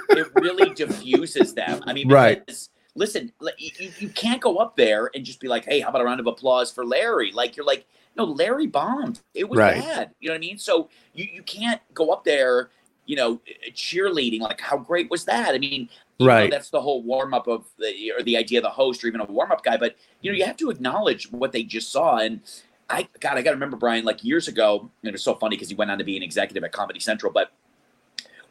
it 0.09 0.27
really 0.35 0.73
diffuses 0.75 1.55
them. 1.55 1.81
I 1.87 1.93
mean, 1.93 2.07
right. 2.07 2.47
listen, 2.93 3.31
you, 3.57 3.91
you 3.97 4.09
can't 4.09 4.39
go 4.39 4.57
up 4.57 4.75
there 4.75 5.09
and 5.15 5.25
just 5.25 5.39
be 5.39 5.47
like, 5.47 5.65
hey, 5.65 5.79
how 5.79 5.89
about 5.89 6.01
a 6.01 6.05
round 6.05 6.19
of 6.19 6.27
applause 6.27 6.71
for 6.71 6.85
Larry? 6.85 7.31
Like, 7.31 7.57
you're 7.57 7.65
like, 7.65 7.87
no, 8.15 8.25
Larry 8.25 8.67
bombed. 8.67 9.21
It 9.33 9.49
was 9.49 9.57
right. 9.57 9.81
bad. 9.81 10.11
You 10.19 10.29
know 10.29 10.33
what 10.33 10.37
I 10.37 10.41
mean? 10.41 10.59
So 10.59 10.89
you, 11.15 11.27
you 11.33 11.41
can't 11.41 11.81
go 11.95 12.11
up 12.11 12.23
there 12.23 12.69
you 13.05 13.15
know, 13.15 13.41
cheerleading. 13.71 14.39
Like, 14.39 14.61
how 14.61 14.77
great 14.77 15.09
was 15.09 15.25
that? 15.25 15.53
I 15.53 15.57
mean, 15.57 15.89
right. 16.21 16.49
Know, 16.49 16.55
that's 16.55 16.69
the 16.69 16.81
whole 16.81 17.03
warm 17.03 17.33
up 17.33 17.47
of 17.47 17.65
the 17.77 18.13
or 18.17 18.23
the 18.23 18.37
idea 18.37 18.59
of 18.59 18.63
the 18.63 18.69
host 18.69 19.03
or 19.03 19.07
even 19.07 19.21
a 19.21 19.25
warm 19.25 19.51
up 19.51 19.63
guy. 19.63 19.77
But 19.77 19.95
you 20.21 20.31
know, 20.31 20.37
you 20.37 20.45
have 20.45 20.57
to 20.57 20.69
acknowledge 20.69 21.31
what 21.31 21.51
they 21.51 21.63
just 21.63 21.91
saw. 21.91 22.17
And 22.17 22.41
I, 22.89 23.07
God, 23.19 23.37
I 23.37 23.41
got 23.41 23.51
to 23.51 23.55
remember 23.55 23.77
Brian. 23.77 24.05
Like 24.05 24.23
years 24.23 24.47
ago, 24.47 24.89
and 25.01 25.09
it 25.09 25.11
was 25.11 25.23
so 25.23 25.35
funny 25.35 25.55
because 25.55 25.69
he 25.69 25.75
went 25.75 25.91
on 25.91 25.97
to 25.97 26.03
be 26.03 26.17
an 26.17 26.23
executive 26.23 26.63
at 26.63 26.71
Comedy 26.71 26.99
Central, 26.99 27.31
but. 27.31 27.51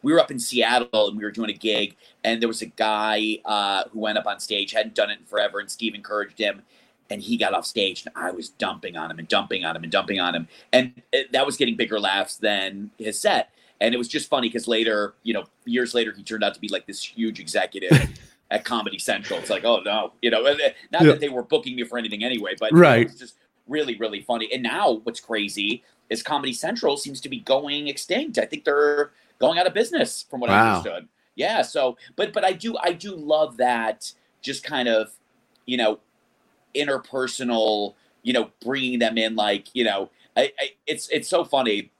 We 0.03 0.11
were 0.11 0.19
up 0.19 0.31
in 0.31 0.39
Seattle 0.39 1.09
and 1.09 1.15
we 1.15 1.23
were 1.23 1.29
doing 1.29 1.51
a 1.51 1.53
gig, 1.53 1.95
and 2.23 2.41
there 2.41 2.47
was 2.47 2.63
a 2.63 2.65
guy 2.65 3.37
uh, 3.45 3.83
who 3.91 3.99
went 3.99 4.17
up 4.17 4.25
on 4.25 4.39
stage, 4.39 4.71
hadn't 4.71 4.95
done 4.95 5.11
it 5.11 5.19
in 5.19 5.25
forever, 5.25 5.59
and 5.59 5.69
Steve 5.69 5.93
encouraged 5.93 6.39
him 6.39 6.63
and 7.11 7.21
he 7.21 7.37
got 7.37 7.53
off 7.53 7.65
stage 7.65 8.05
and 8.05 8.15
I 8.15 8.31
was 8.31 8.49
dumping 8.49 8.95
on 8.95 9.11
him 9.11 9.19
and 9.19 9.27
dumping 9.27 9.65
on 9.65 9.75
him 9.75 9.83
and 9.83 9.91
dumping 9.91 10.19
on 10.19 10.33
him. 10.33 10.47
And 10.71 11.01
it, 11.11 11.31
that 11.33 11.45
was 11.45 11.57
getting 11.57 11.75
bigger 11.75 11.99
laughs 11.99 12.37
than 12.37 12.91
his 12.97 13.19
set. 13.19 13.51
And 13.81 13.95
it 13.95 13.97
was 13.97 14.07
just 14.07 14.29
funny 14.29 14.47
because 14.47 14.67
later, 14.67 15.15
you 15.23 15.33
know, 15.33 15.45
years 15.65 15.93
later, 15.95 16.13
he 16.15 16.21
turned 16.21 16.43
out 16.43 16.53
to 16.53 16.59
be 16.59 16.69
like 16.69 16.85
this 16.85 17.03
huge 17.03 17.39
executive 17.39 18.09
at 18.51 18.63
Comedy 18.63 18.99
Central. 18.99 19.39
It's 19.39 19.49
like, 19.49 19.65
oh 19.65 19.81
no, 19.83 20.13
you 20.21 20.29
know, 20.29 20.45
uh, 20.45 20.55
not 20.91 21.01
yeah. 21.01 21.07
that 21.07 21.19
they 21.19 21.29
were 21.29 21.41
booking 21.41 21.75
me 21.75 21.83
for 21.83 21.97
anything 21.97 22.23
anyway, 22.23 22.55
but 22.59 22.71
right. 22.73 23.07
it's 23.07 23.17
just 23.19 23.35
really, 23.67 23.97
really 23.97 24.21
funny. 24.21 24.53
And 24.53 24.61
now 24.61 25.01
what's 25.03 25.19
crazy 25.19 25.83
is 26.11 26.21
Comedy 26.21 26.53
Central 26.53 26.95
seems 26.95 27.19
to 27.21 27.29
be 27.29 27.39
going 27.39 27.87
extinct. 27.87 28.37
I 28.37 28.45
think 28.45 28.65
they're 28.65 29.11
going 29.39 29.57
out 29.57 29.65
of 29.65 29.73
business 29.73 30.25
from 30.29 30.41
what 30.41 30.51
wow. 30.51 30.55
I 30.55 30.69
understood. 30.69 31.07
Yeah. 31.35 31.63
So, 31.63 31.97
but, 32.15 32.33
but 32.33 32.45
I 32.45 32.53
do, 32.53 32.77
I 32.77 32.93
do 32.93 33.15
love 33.15 33.57
that 33.57 34.13
just 34.43 34.63
kind 34.63 34.89
of, 34.89 35.11
you 35.65 35.77
know, 35.77 35.99
interpersonal, 36.75 37.95
you 38.21 38.33
know, 38.33 38.51
bringing 38.63 38.99
them 38.99 39.17
in 39.17 39.35
like, 39.35 39.73
you 39.73 39.85
know, 39.85 40.11
I, 40.37 40.51
I, 40.59 40.69
it's, 40.85 41.09
it's 41.09 41.27
so 41.27 41.43
funny 41.43 41.91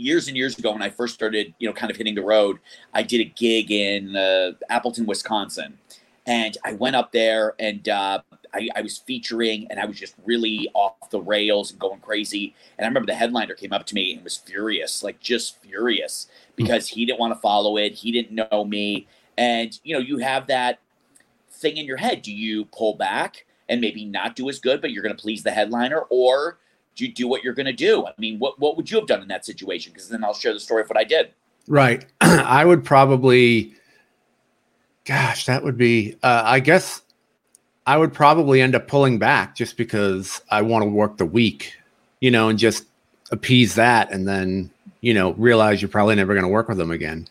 years 0.00 0.28
and 0.28 0.36
years 0.36 0.58
ago 0.58 0.72
when 0.72 0.82
I 0.82 0.90
first 0.90 1.14
started, 1.14 1.54
you 1.58 1.68
know, 1.68 1.74
kind 1.74 1.90
of 1.90 1.96
hitting 1.96 2.14
the 2.14 2.22
road, 2.22 2.58
I 2.94 3.02
did 3.02 3.20
a 3.20 3.24
gig 3.24 3.70
in 3.70 4.16
uh, 4.16 4.52
Appleton, 4.68 5.06
Wisconsin, 5.06 5.78
and 6.26 6.56
I 6.64 6.72
went 6.74 6.96
up 6.96 7.12
there 7.12 7.54
and 7.58 7.88
uh, 7.88 8.22
I, 8.54 8.68
I, 8.74 8.82
was 8.82 8.98
featuring, 8.98 9.66
and 9.70 9.78
I 9.78 9.84
was 9.84 9.98
just 9.98 10.14
really 10.24 10.70
off 10.74 11.10
the 11.10 11.20
rails 11.20 11.70
and 11.70 11.80
going 11.80 12.00
crazy. 12.00 12.54
And 12.76 12.84
I 12.84 12.88
remember 12.88 13.06
the 13.06 13.14
headliner 13.14 13.54
came 13.54 13.72
up 13.72 13.86
to 13.86 13.94
me 13.94 14.14
and 14.14 14.24
was 14.24 14.36
furious, 14.36 15.02
like 15.02 15.20
just 15.20 15.60
furious, 15.62 16.28
because 16.56 16.88
he 16.88 17.04
didn't 17.04 17.20
want 17.20 17.34
to 17.34 17.40
follow 17.40 17.76
it. 17.76 17.94
He 17.94 18.10
didn't 18.12 18.32
know 18.32 18.64
me, 18.64 19.06
and 19.36 19.78
you 19.84 19.94
know, 19.94 20.00
you 20.00 20.18
have 20.18 20.46
that 20.48 20.80
thing 21.50 21.76
in 21.76 21.86
your 21.86 21.96
head: 21.96 22.22
do 22.22 22.32
you 22.32 22.64
pull 22.66 22.94
back 22.94 23.46
and 23.68 23.80
maybe 23.80 24.04
not 24.04 24.34
do 24.34 24.48
as 24.48 24.58
good, 24.58 24.80
but 24.80 24.90
you're 24.90 25.02
going 25.02 25.16
to 25.16 25.22
please 25.22 25.42
the 25.42 25.52
headliner, 25.52 26.00
or 26.10 26.58
do 26.96 27.04
you 27.04 27.12
do 27.12 27.28
what 27.28 27.42
you're 27.42 27.54
going 27.54 27.66
to 27.66 27.72
do? 27.72 28.06
I 28.06 28.12
mean, 28.18 28.38
what 28.38 28.58
what 28.58 28.76
would 28.76 28.90
you 28.90 28.98
have 28.98 29.06
done 29.06 29.22
in 29.22 29.28
that 29.28 29.44
situation? 29.44 29.92
Because 29.92 30.08
then 30.08 30.24
I'll 30.24 30.34
share 30.34 30.52
the 30.52 30.60
story 30.60 30.82
of 30.82 30.88
what 30.88 30.98
I 30.98 31.04
did. 31.04 31.32
Right. 31.66 32.06
I 32.20 32.64
would 32.64 32.84
probably, 32.84 33.74
gosh, 35.04 35.46
that 35.46 35.62
would 35.62 35.76
be. 35.76 36.16
Uh, 36.22 36.42
I 36.44 36.60
guess 36.60 37.02
I 37.86 37.96
would 37.96 38.12
probably 38.12 38.60
end 38.60 38.74
up 38.74 38.88
pulling 38.88 39.18
back 39.18 39.56
just 39.56 39.76
because 39.76 40.42
I 40.50 40.62
want 40.62 40.82
to 40.82 40.90
work 40.90 41.16
the 41.16 41.26
week, 41.26 41.74
you 42.20 42.30
know, 42.30 42.48
and 42.48 42.58
just 42.58 42.84
appease 43.30 43.74
that, 43.76 44.12
and 44.12 44.26
then 44.26 44.70
you 45.00 45.14
know 45.14 45.32
realize 45.34 45.80
you're 45.80 45.88
probably 45.88 46.16
never 46.16 46.34
going 46.34 46.44
to 46.44 46.50
work 46.50 46.68
with 46.68 46.78
them 46.78 46.90
again. 46.90 47.26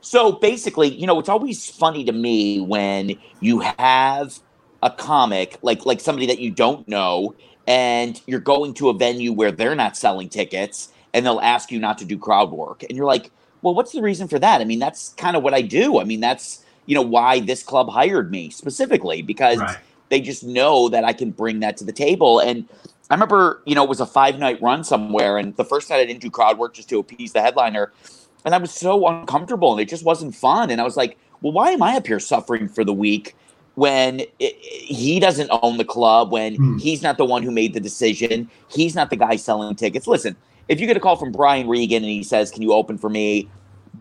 So 0.00 0.32
basically, 0.32 0.94
you 0.94 1.06
know, 1.06 1.18
it's 1.18 1.28
always 1.28 1.68
funny 1.68 2.04
to 2.04 2.12
me 2.12 2.60
when 2.60 3.18
you 3.40 3.58
have 3.78 4.38
a 4.82 4.90
comic 4.90 5.58
like 5.62 5.84
like 5.84 6.00
somebody 6.00 6.26
that 6.26 6.38
you 6.38 6.50
don't 6.50 6.86
know 6.86 7.34
and 7.66 8.20
you're 8.26 8.40
going 8.40 8.74
to 8.74 8.88
a 8.88 8.94
venue 8.94 9.32
where 9.32 9.50
they're 9.50 9.74
not 9.74 9.96
selling 9.96 10.28
tickets 10.28 10.90
and 11.12 11.24
they'll 11.24 11.40
ask 11.40 11.70
you 11.70 11.78
not 11.78 11.98
to 11.98 12.04
do 12.04 12.18
crowd 12.18 12.50
work. 12.50 12.82
And 12.82 12.96
you're 12.96 13.06
like 13.06 13.30
well 13.62 13.74
what's 13.74 13.92
the 13.92 14.02
reason 14.02 14.28
for 14.28 14.38
that? 14.38 14.60
I 14.60 14.64
mean 14.64 14.78
that's 14.78 15.10
kind 15.14 15.36
of 15.36 15.42
what 15.42 15.54
i 15.54 15.62
do. 15.62 16.00
I 16.00 16.04
mean 16.04 16.20
that's 16.20 16.64
you 16.86 16.94
know 16.94 17.02
why 17.02 17.40
this 17.40 17.62
club 17.62 17.88
hired 17.88 18.30
me 18.30 18.50
specifically 18.50 19.22
because 19.22 19.58
right. 19.58 19.78
they 20.08 20.20
just 20.20 20.44
know 20.44 20.88
that 20.88 21.04
i 21.04 21.12
can 21.12 21.30
bring 21.30 21.60
that 21.60 21.76
to 21.78 21.84
the 21.84 21.92
table. 21.92 22.38
And 22.40 22.68
i 23.10 23.14
remember 23.14 23.62
you 23.66 23.74
know 23.74 23.82
it 23.82 23.88
was 23.88 24.00
a 24.00 24.06
five 24.06 24.38
night 24.38 24.60
run 24.62 24.84
somewhere 24.84 25.38
and 25.38 25.56
the 25.56 25.64
first 25.64 25.90
night 25.90 26.00
i 26.00 26.04
didn't 26.04 26.20
do 26.20 26.30
crowd 26.30 26.58
work 26.58 26.74
just 26.74 26.88
to 26.88 26.98
appease 26.98 27.32
the 27.32 27.40
headliner 27.40 27.92
and 28.44 28.52
i 28.54 28.58
was 28.58 28.72
so 28.72 29.06
uncomfortable 29.06 29.72
and 29.72 29.80
it 29.80 29.88
just 29.88 30.04
wasn't 30.04 30.34
fun. 30.34 30.70
And 30.70 30.80
i 30.80 30.84
was 30.84 30.96
like 30.96 31.18
well 31.40 31.52
why 31.52 31.70
am 31.70 31.82
i 31.82 31.96
up 31.96 32.06
here 32.06 32.20
suffering 32.20 32.68
for 32.68 32.84
the 32.84 32.92
week 32.92 33.34
when 33.76 34.20
it, 34.38 34.56
he 34.56 35.20
doesn't 35.20 35.48
own 35.62 35.78
the 35.78 35.84
club, 35.84 36.32
when 36.32 36.56
mm. 36.56 36.80
he's 36.80 37.02
not 37.02 37.16
the 37.16 37.24
one 37.24 37.42
who 37.42 37.50
made 37.50 37.72
the 37.72 37.80
decision, 37.80 38.50
he's 38.68 38.94
not 38.94 39.08
the 39.08 39.16
guy 39.16 39.36
selling 39.36 39.74
tickets. 39.74 40.06
Listen, 40.06 40.36
if 40.68 40.80
you 40.80 40.86
get 40.86 40.96
a 40.96 41.00
call 41.00 41.16
from 41.16 41.32
Brian 41.32 41.68
Regan 41.68 42.02
and 42.02 42.12
he 42.12 42.22
says, 42.22 42.50
"Can 42.50 42.62
you 42.62 42.72
open 42.72 42.98
for 42.98 43.08
me?" 43.08 43.48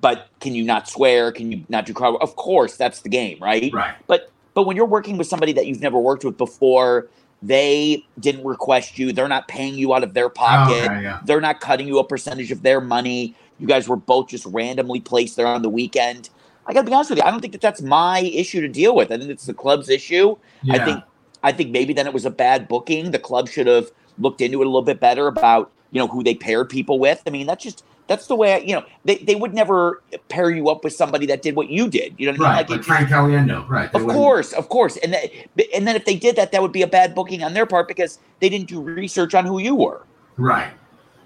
but 0.01 0.27
can 0.39 0.55
you 0.55 0.63
not 0.63 0.87
swear? 0.87 1.31
Can 1.31 1.51
you 1.51 1.65
not 1.69 1.85
do 1.85 1.93
crowd? 1.93 2.17
Of 2.21 2.35
course, 2.35 2.75
that's 2.75 3.01
the 3.01 3.09
game, 3.09 3.37
right? 3.41 3.71
Right. 3.73 3.95
But 4.07 4.29
but 4.53 4.65
when 4.65 4.75
you're 4.75 4.85
working 4.85 5.17
with 5.17 5.27
somebody 5.27 5.53
that 5.53 5.67
you've 5.67 5.81
never 5.81 5.99
worked 5.99 6.23
with 6.23 6.37
before, 6.37 7.07
they 7.41 8.05
didn't 8.19 8.45
request 8.45 8.97
you. 8.97 9.11
They're 9.11 9.27
not 9.27 9.47
paying 9.47 9.75
you 9.75 9.93
out 9.93 10.03
of 10.03 10.13
their 10.13 10.29
pocket. 10.29 10.85
Okay, 10.85 11.03
yeah. 11.03 11.21
They're 11.25 11.41
not 11.41 11.59
cutting 11.59 11.87
you 11.87 11.99
a 11.99 12.03
percentage 12.03 12.51
of 12.51 12.61
their 12.61 12.81
money. 12.81 13.35
You 13.59 13.67
guys 13.67 13.87
were 13.87 13.95
both 13.95 14.29
just 14.29 14.45
randomly 14.45 14.99
placed 14.99 15.35
there 15.35 15.47
on 15.47 15.61
the 15.61 15.69
weekend. 15.69 16.29
I 16.67 16.73
got 16.73 16.81
to 16.81 16.87
be 16.87 16.93
honest 16.93 17.11
with 17.11 17.19
you. 17.19 17.25
I 17.25 17.31
don't 17.31 17.41
think 17.41 17.53
that 17.53 17.61
that's 17.61 17.81
my 17.81 18.19
issue 18.21 18.61
to 18.61 18.67
deal 18.67 18.95
with. 18.95 19.11
I 19.11 19.17
think 19.17 19.29
it's 19.29 19.45
the 19.45 19.53
club's 19.53 19.89
issue. 19.89 20.35
Yeah. 20.63 20.73
I 20.75 20.85
think 20.85 21.03
I 21.43 21.51
think 21.51 21.71
maybe 21.71 21.93
then 21.93 22.07
it 22.07 22.13
was 22.13 22.25
a 22.25 22.31
bad 22.31 22.67
booking. 22.67 23.11
The 23.11 23.19
club 23.19 23.47
should 23.49 23.67
have 23.67 23.91
looked 24.17 24.41
into 24.41 24.61
it 24.61 24.65
a 24.65 24.69
little 24.69 24.81
bit 24.81 24.99
better 24.99 25.27
about 25.27 25.71
you 25.91 25.99
know 25.99 26.07
who 26.07 26.23
they 26.23 26.35
paired 26.35 26.69
people 26.69 26.97
with. 26.99 27.21
I 27.27 27.29
mean, 27.29 27.45
that's 27.47 27.63
just 27.63 27.83
That's 28.07 28.27
the 28.27 28.35
way 28.35 28.53
I, 28.53 28.57
you 28.59 28.75
know 28.75 28.85
they, 29.03 29.17
they 29.17 29.35
would 29.35 29.53
never 29.53 30.01
pair 30.29 30.51
you 30.51 30.69
up 30.69 30.83
with 30.83 30.93
somebody 30.93 31.25
that 31.27 31.41
did 31.41 31.55
what 31.55 31.69
you 31.69 31.89
did. 31.89 32.13
You 32.17 32.27
know 32.27 32.37
what 32.37 32.47
I 32.47 32.49
mean? 32.49 32.57
Right, 32.57 32.69
like, 32.69 32.77
like 32.77 32.83
Frank 32.83 33.09
Caliendo, 33.09 33.67
right? 33.67 33.93
Of 33.93 34.03
course, 34.07 34.53
of 34.53 34.69
course, 34.69 34.97
and 34.97 35.13
that, 35.13 35.31
and 35.73 35.87
then 35.87 35.95
if 35.95 36.05
they 36.05 36.15
did 36.15 36.35
that, 36.35 36.51
that 36.51 36.61
would 36.61 36.71
be 36.71 36.81
a 36.83 36.87
bad 36.87 37.15
booking 37.15 37.43
on 37.43 37.53
their 37.53 37.65
part 37.65 37.87
because 37.87 38.19
they 38.39 38.49
didn't 38.49 38.67
do 38.67 38.81
research 38.81 39.33
on 39.33 39.45
who 39.45 39.59
you 39.59 39.75
were. 39.75 40.03
Right, 40.37 40.71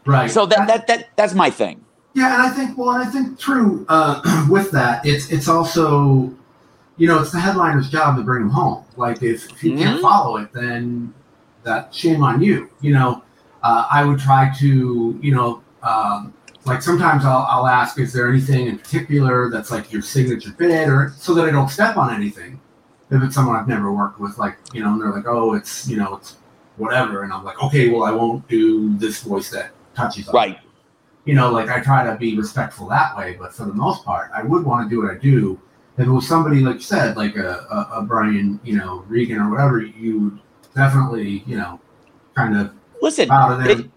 right. 0.06 0.32
So 0.32 0.46
that 0.46 0.68
that 0.68 0.88
that 0.88 1.10
that's 1.16 1.34
my 1.34 1.50
thing. 1.50 1.84
Yeah, 2.14 2.34
and 2.34 2.42
I 2.42 2.50
think 2.50 2.78
well, 2.78 2.92
and 2.92 3.04
I 3.04 3.10
think 3.10 3.40
true 3.40 3.86
uh, 3.88 4.48
with 4.50 4.72
that, 4.72 5.06
it's 5.06 5.32
it's 5.32 5.48
also, 5.48 6.34
you 6.98 7.08
know, 7.08 7.22
it's 7.22 7.32
the 7.32 7.40
headliner's 7.40 7.90
job 7.90 8.18
to 8.18 8.24
bring 8.24 8.42
them 8.42 8.50
home. 8.50 8.84
Like 8.98 9.22
if, 9.22 9.52
if 9.52 9.64
you 9.64 9.72
mm-hmm. 9.72 9.84
can't 9.84 10.02
follow 10.02 10.38
it, 10.38 10.52
then 10.52 11.14
that 11.64 11.94
shame 11.94 12.24
on 12.24 12.42
you. 12.42 12.70
You 12.82 12.94
know, 12.94 13.24
uh, 13.64 13.88
I 13.92 14.04
would 14.04 14.20
try 14.20 14.52
to, 14.60 15.20
you 15.22 15.36
know, 15.36 15.62
um, 15.84 16.34
like 16.66 16.82
sometimes 16.82 17.26
I'll, 17.26 17.46
I'll 17.50 17.68
ask, 17.68 18.00
is 18.00 18.12
there 18.12 18.30
anything 18.30 18.68
in 18.68 18.78
particular 18.78 19.50
that's 19.50 19.72
like 19.72 19.92
your 19.92 20.02
signature 20.02 20.52
bit, 20.58 20.90
or 20.90 21.14
so 21.18 21.34
that 21.36 21.46
I 21.46 21.52
don't 21.52 21.70
step 21.70 21.98
on 21.98 22.14
anything. 22.14 22.60
If 23.12 23.24
it's 23.24 23.34
someone 23.34 23.56
I've 23.56 23.68
never 23.68 23.92
worked 23.92 24.20
with, 24.20 24.38
like 24.38 24.58
you 24.74 24.84
know, 24.84 24.94
and 24.94 25.02
they're 25.02 25.12
like, 25.12 25.28
oh, 25.28 25.54
it's 25.54 25.88
you 25.88 25.98
know, 25.98 26.16
it's 26.16 26.38
whatever, 26.78 27.24
and 27.24 27.32
I'm 27.32 27.44
like, 27.44 27.62
okay, 27.64 27.90
well, 27.90 28.04
I 28.04 28.12
won't 28.12 28.48
do 28.48 28.98
this 28.98 29.22
voice 29.22 29.50
that 29.52 29.72
touches 29.96 30.28
on 30.28 30.36
right. 30.36 30.60
You 31.30 31.36
know, 31.36 31.52
like 31.52 31.70
I 31.70 31.80
try 31.80 32.04
to 32.10 32.18
be 32.18 32.36
respectful 32.36 32.88
that 32.88 33.16
way, 33.16 33.38
but 33.40 33.54
for 33.54 33.66
the 33.66 33.74
most 33.74 34.04
part, 34.04 34.32
I 34.34 34.42
would 34.42 34.64
want 34.66 34.90
to 34.90 34.90
do 34.90 35.04
what 35.04 35.12
I 35.16 35.18
do. 35.20 35.62
If 36.00 36.08
it 36.08 36.10
was 36.10 36.28
somebody 36.28 36.62
like 36.62 36.78
you 36.82 36.82
said, 36.82 37.18
like 37.18 37.36
a, 37.36 37.68
a, 37.70 38.00
a 38.00 38.02
Brian, 38.02 38.60
you 38.64 38.76
know, 38.80 39.06
Regan 39.08 39.38
or 39.38 39.52
whatever, 39.52 39.80
you 39.80 40.20
would 40.20 40.40
definitely, 40.74 41.44
you 41.46 41.56
know, 41.56 41.80
kind 42.34 42.58
of 42.58 42.74
listen. 43.04 43.30
Out 43.30 43.52
of 43.52 43.64
there. 43.64 43.80
It, 43.80 43.92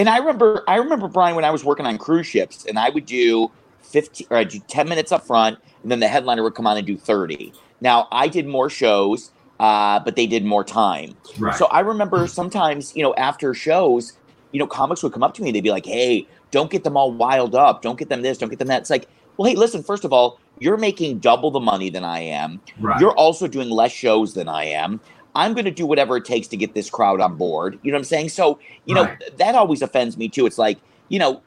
and 0.00 0.08
I 0.08 0.18
remember, 0.18 0.64
I 0.66 0.76
remember 0.78 1.06
Brian 1.06 1.36
when 1.36 1.44
I 1.44 1.52
was 1.52 1.64
working 1.64 1.86
on 1.86 1.96
cruise 1.96 2.26
ships, 2.26 2.66
and 2.66 2.76
I 2.76 2.88
would 2.90 3.06
do 3.06 3.52
fifteen 3.82 4.26
or 4.28 4.38
I 4.38 4.42
do 4.42 4.58
ten 4.66 4.88
minutes 4.88 5.12
up 5.12 5.24
front, 5.24 5.60
and 5.84 5.92
then 5.92 6.00
the 6.00 6.08
headliner 6.08 6.42
would 6.42 6.56
come 6.56 6.66
on 6.66 6.76
and 6.76 6.84
do 6.84 6.96
thirty. 6.96 7.52
Now 7.80 8.08
I 8.10 8.26
did 8.26 8.48
more 8.48 8.68
shows, 8.68 9.30
uh, 9.60 10.00
but 10.00 10.16
they 10.16 10.26
did 10.26 10.44
more 10.44 10.64
time. 10.64 11.14
Right. 11.38 11.54
So 11.54 11.66
I 11.66 11.80
remember 11.80 12.26
sometimes, 12.26 12.96
you 12.96 13.04
know, 13.04 13.14
after 13.14 13.54
shows, 13.54 14.17
you 14.52 14.58
know, 14.58 14.66
comics 14.66 15.02
would 15.02 15.12
come 15.12 15.22
up 15.22 15.34
to 15.34 15.42
me 15.42 15.48
and 15.48 15.56
they'd 15.56 15.62
be 15.62 15.70
like, 15.70 15.86
"Hey, 15.86 16.26
don't 16.50 16.70
get 16.70 16.84
them 16.84 16.96
all 16.96 17.12
wild 17.12 17.54
up. 17.54 17.82
Don't 17.82 17.98
get 17.98 18.08
them 18.08 18.22
this. 18.22 18.38
Don't 18.38 18.48
get 18.48 18.58
them 18.58 18.68
that." 18.68 18.80
It's 18.80 18.90
like, 18.90 19.08
well, 19.38 19.48
hey, 19.48 19.56
listen. 19.56 19.82
First 19.82 20.04
of 20.04 20.12
all, 20.12 20.38
you're 20.58 20.76
making 20.76 21.20
double 21.20 21.50
the 21.50 21.60
money 21.60 21.88
than 21.90 22.04
I 22.04 22.20
am. 22.20 22.60
Right. 22.80 23.00
You're 23.00 23.16
also 23.16 23.46
doing 23.46 23.70
less 23.70 23.92
shows 23.92 24.34
than 24.34 24.48
I 24.48 24.64
am. 24.64 25.00
I'm 25.34 25.54
going 25.54 25.64
to 25.64 25.70
do 25.70 25.86
whatever 25.86 26.16
it 26.16 26.24
takes 26.24 26.48
to 26.48 26.56
get 26.56 26.74
this 26.74 26.90
crowd 26.90 27.20
on 27.20 27.36
board. 27.36 27.78
You 27.82 27.92
know 27.92 27.96
what 27.96 28.00
I'm 28.00 28.04
saying? 28.04 28.30
So, 28.30 28.58
you 28.84 28.96
right. 28.96 29.18
know, 29.20 29.26
that 29.36 29.54
always 29.54 29.80
offends 29.80 30.16
me 30.16 30.28
too. 30.28 30.46
It's 30.46 30.58
like, 30.58 30.78
you 31.08 31.20
know, 31.20 31.40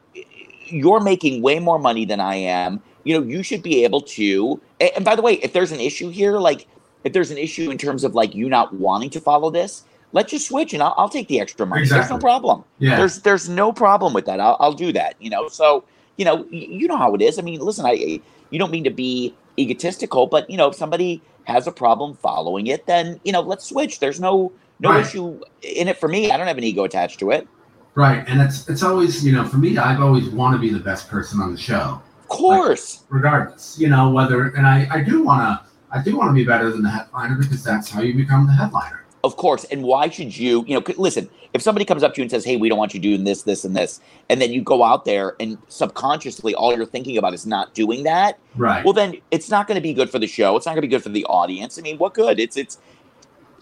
you're 0.64 1.00
making 1.00 1.42
way 1.42 1.58
more 1.58 1.78
money 1.78 2.06
than 2.06 2.18
I 2.18 2.36
am. 2.36 2.80
You 3.04 3.20
know, 3.20 3.26
you 3.26 3.42
should 3.42 3.62
be 3.62 3.84
able 3.84 4.00
to. 4.00 4.58
And 4.80 5.04
by 5.04 5.14
the 5.14 5.20
way, 5.20 5.34
if 5.34 5.52
there's 5.52 5.72
an 5.72 5.80
issue 5.80 6.08
here, 6.08 6.38
like 6.38 6.66
if 7.04 7.12
there's 7.12 7.30
an 7.30 7.36
issue 7.36 7.70
in 7.70 7.76
terms 7.76 8.04
of 8.04 8.14
like 8.14 8.34
you 8.34 8.48
not 8.48 8.72
wanting 8.74 9.10
to 9.10 9.20
follow 9.20 9.50
this, 9.50 9.82
let's 10.12 10.30
just 10.30 10.48
switch 10.48 10.72
and 10.72 10.82
I'll, 10.82 10.94
I'll 10.96 11.08
take 11.08 11.28
the 11.28 11.40
extra 11.40 11.66
money. 11.66 11.82
Exactly. 11.82 12.00
There's 12.00 12.10
no 12.10 12.18
problem. 12.18 12.64
Yeah. 12.78 12.96
There's 12.96 13.20
there's 13.20 13.48
no 13.48 13.72
problem 13.72 14.14
with 14.14 14.26
that. 14.26 14.40
I'll, 14.40 14.56
I'll 14.60 14.72
do 14.72 14.92
that. 14.92 15.16
You 15.20 15.30
know, 15.30 15.48
so 15.48 15.84
you 16.16 16.24
know, 16.24 16.46
you 16.50 16.86
know 16.86 16.96
how 16.96 17.14
it 17.14 17.22
is. 17.22 17.38
I 17.38 17.42
mean, 17.42 17.60
listen, 17.60 17.84
I 17.84 18.20
you 18.50 18.58
don't 18.58 18.70
mean 18.70 18.84
to 18.84 18.90
be 18.90 19.34
egotistical, 19.58 20.26
but 20.26 20.48
you 20.48 20.56
know, 20.56 20.68
if 20.68 20.74
somebody 20.74 21.22
has 21.44 21.66
a 21.66 21.72
problem 21.72 22.14
following 22.14 22.68
it, 22.68 22.86
then 22.86 23.20
you 23.24 23.32
know, 23.32 23.40
let's 23.40 23.66
switch. 23.66 23.98
There's 23.98 24.20
no 24.20 24.52
no 24.80 24.90
right. 24.90 25.06
issue 25.06 25.40
in 25.62 25.88
it 25.88 25.98
for 25.98 26.08
me. 26.08 26.30
I 26.30 26.36
don't 26.36 26.46
have 26.46 26.58
an 26.58 26.64
ego 26.64 26.84
attached 26.84 27.18
to 27.20 27.30
it. 27.30 27.48
Right, 27.94 28.24
and 28.26 28.40
it's 28.40 28.68
it's 28.68 28.82
always 28.82 29.24
you 29.24 29.32
know 29.32 29.44
for 29.44 29.58
me, 29.58 29.76
I've 29.76 30.00
always 30.00 30.28
want 30.30 30.54
to 30.54 30.58
be 30.58 30.70
the 30.70 30.80
best 30.80 31.08
person 31.08 31.40
on 31.40 31.52
the 31.52 31.60
show. 31.60 32.00
Of 32.20 32.28
course, 32.28 33.00
like, 33.02 33.06
regardless, 33.10 33.78
you 33.78 33.88
know 33.88 34.10
whether, 34.10 34.46
and 34.48 34.66
I 34.66 34.88
I 34.90 35.02
do 35.02 35.22
want 35.22 35.42
to 35.42 35.70
I 35.90 36.02
do 36.02 36.16
want 36.16 36.30
to 36.30 36.34
be 36.34 36.44
better 36.44 36.70
than 36.70 36.82
the 36.82 36.90
headliner 36.90 37.36
because 37.36 37.62
that's 37.62 37.90
how 37.90 38.00
you 38.00 38.14
become 38.14 38.46
the 38.46 38.52
headliner. 38.54 39.01
Of 39.24 39.36
course. 39.36 39.64
And 39.64 39.84
why 39.84 40.08
should 40.08 40.36
you, 40.36 40.64
you 40.66 40.74
know, 40.74 40.84
listen, 40.96 41.30
if 41.54 41.62
somebody 41.62 41.84
comes 41.84 42.02
up 42.02 42.14
to 42.14 42.20
you 42.20 42.22
and 42.22 42.30
says, 42.30 42.44
Hey, 42.44 42.56
we 42.56 42.68
don't 42.68 42.78
want 42.78 42.92
you 42.92 43.00
doing 43.00 43.24
this, 43.24 43.42
this, 43.42 43.64
and 43.64 43.76
this, 43.76 44.00
and 44.28 44.40
then 44.40 44.52
you 44.52 44.62
go 44.62 44.82
out 44.82 45.04
there 45.04 45.36
and 45.38 45.58
subconsciously 45.68 46.54
all 46.54 46.74
you're 46.74 46.86
thinking 46.86 47.16
about 47.18 47.32
is 47.34 47.46
not 47.46 47.72
doing 47.74 48.02
that. 48.02 48.38
Right. 48.56 48.84
Well, 48.84 48.94
then 48.94 49.16
it's 49.30 49.48
not 49.48 49.68
going 49.68 49.76
to 49.76 49.82
be 49.82 49.94
good 49.94 50.10
for 50.10 50.18
the 50.18 50.26
show. 50.26 50.56
It's 50.56 50.66
not 50.66 50.72
going 50.72 50.82
to 50.82 50.88
be 50.88 50.90
good 50.90 51.02
for 51.02 51.10
the 51.10 51.24
audience. 51.26 51.78
I 51.78 51.82
mean, 51.82 51.98
what 51.98 52.14
good? 52.14 52.40
It's, 52.40 52.56
it's, 52.56 52.78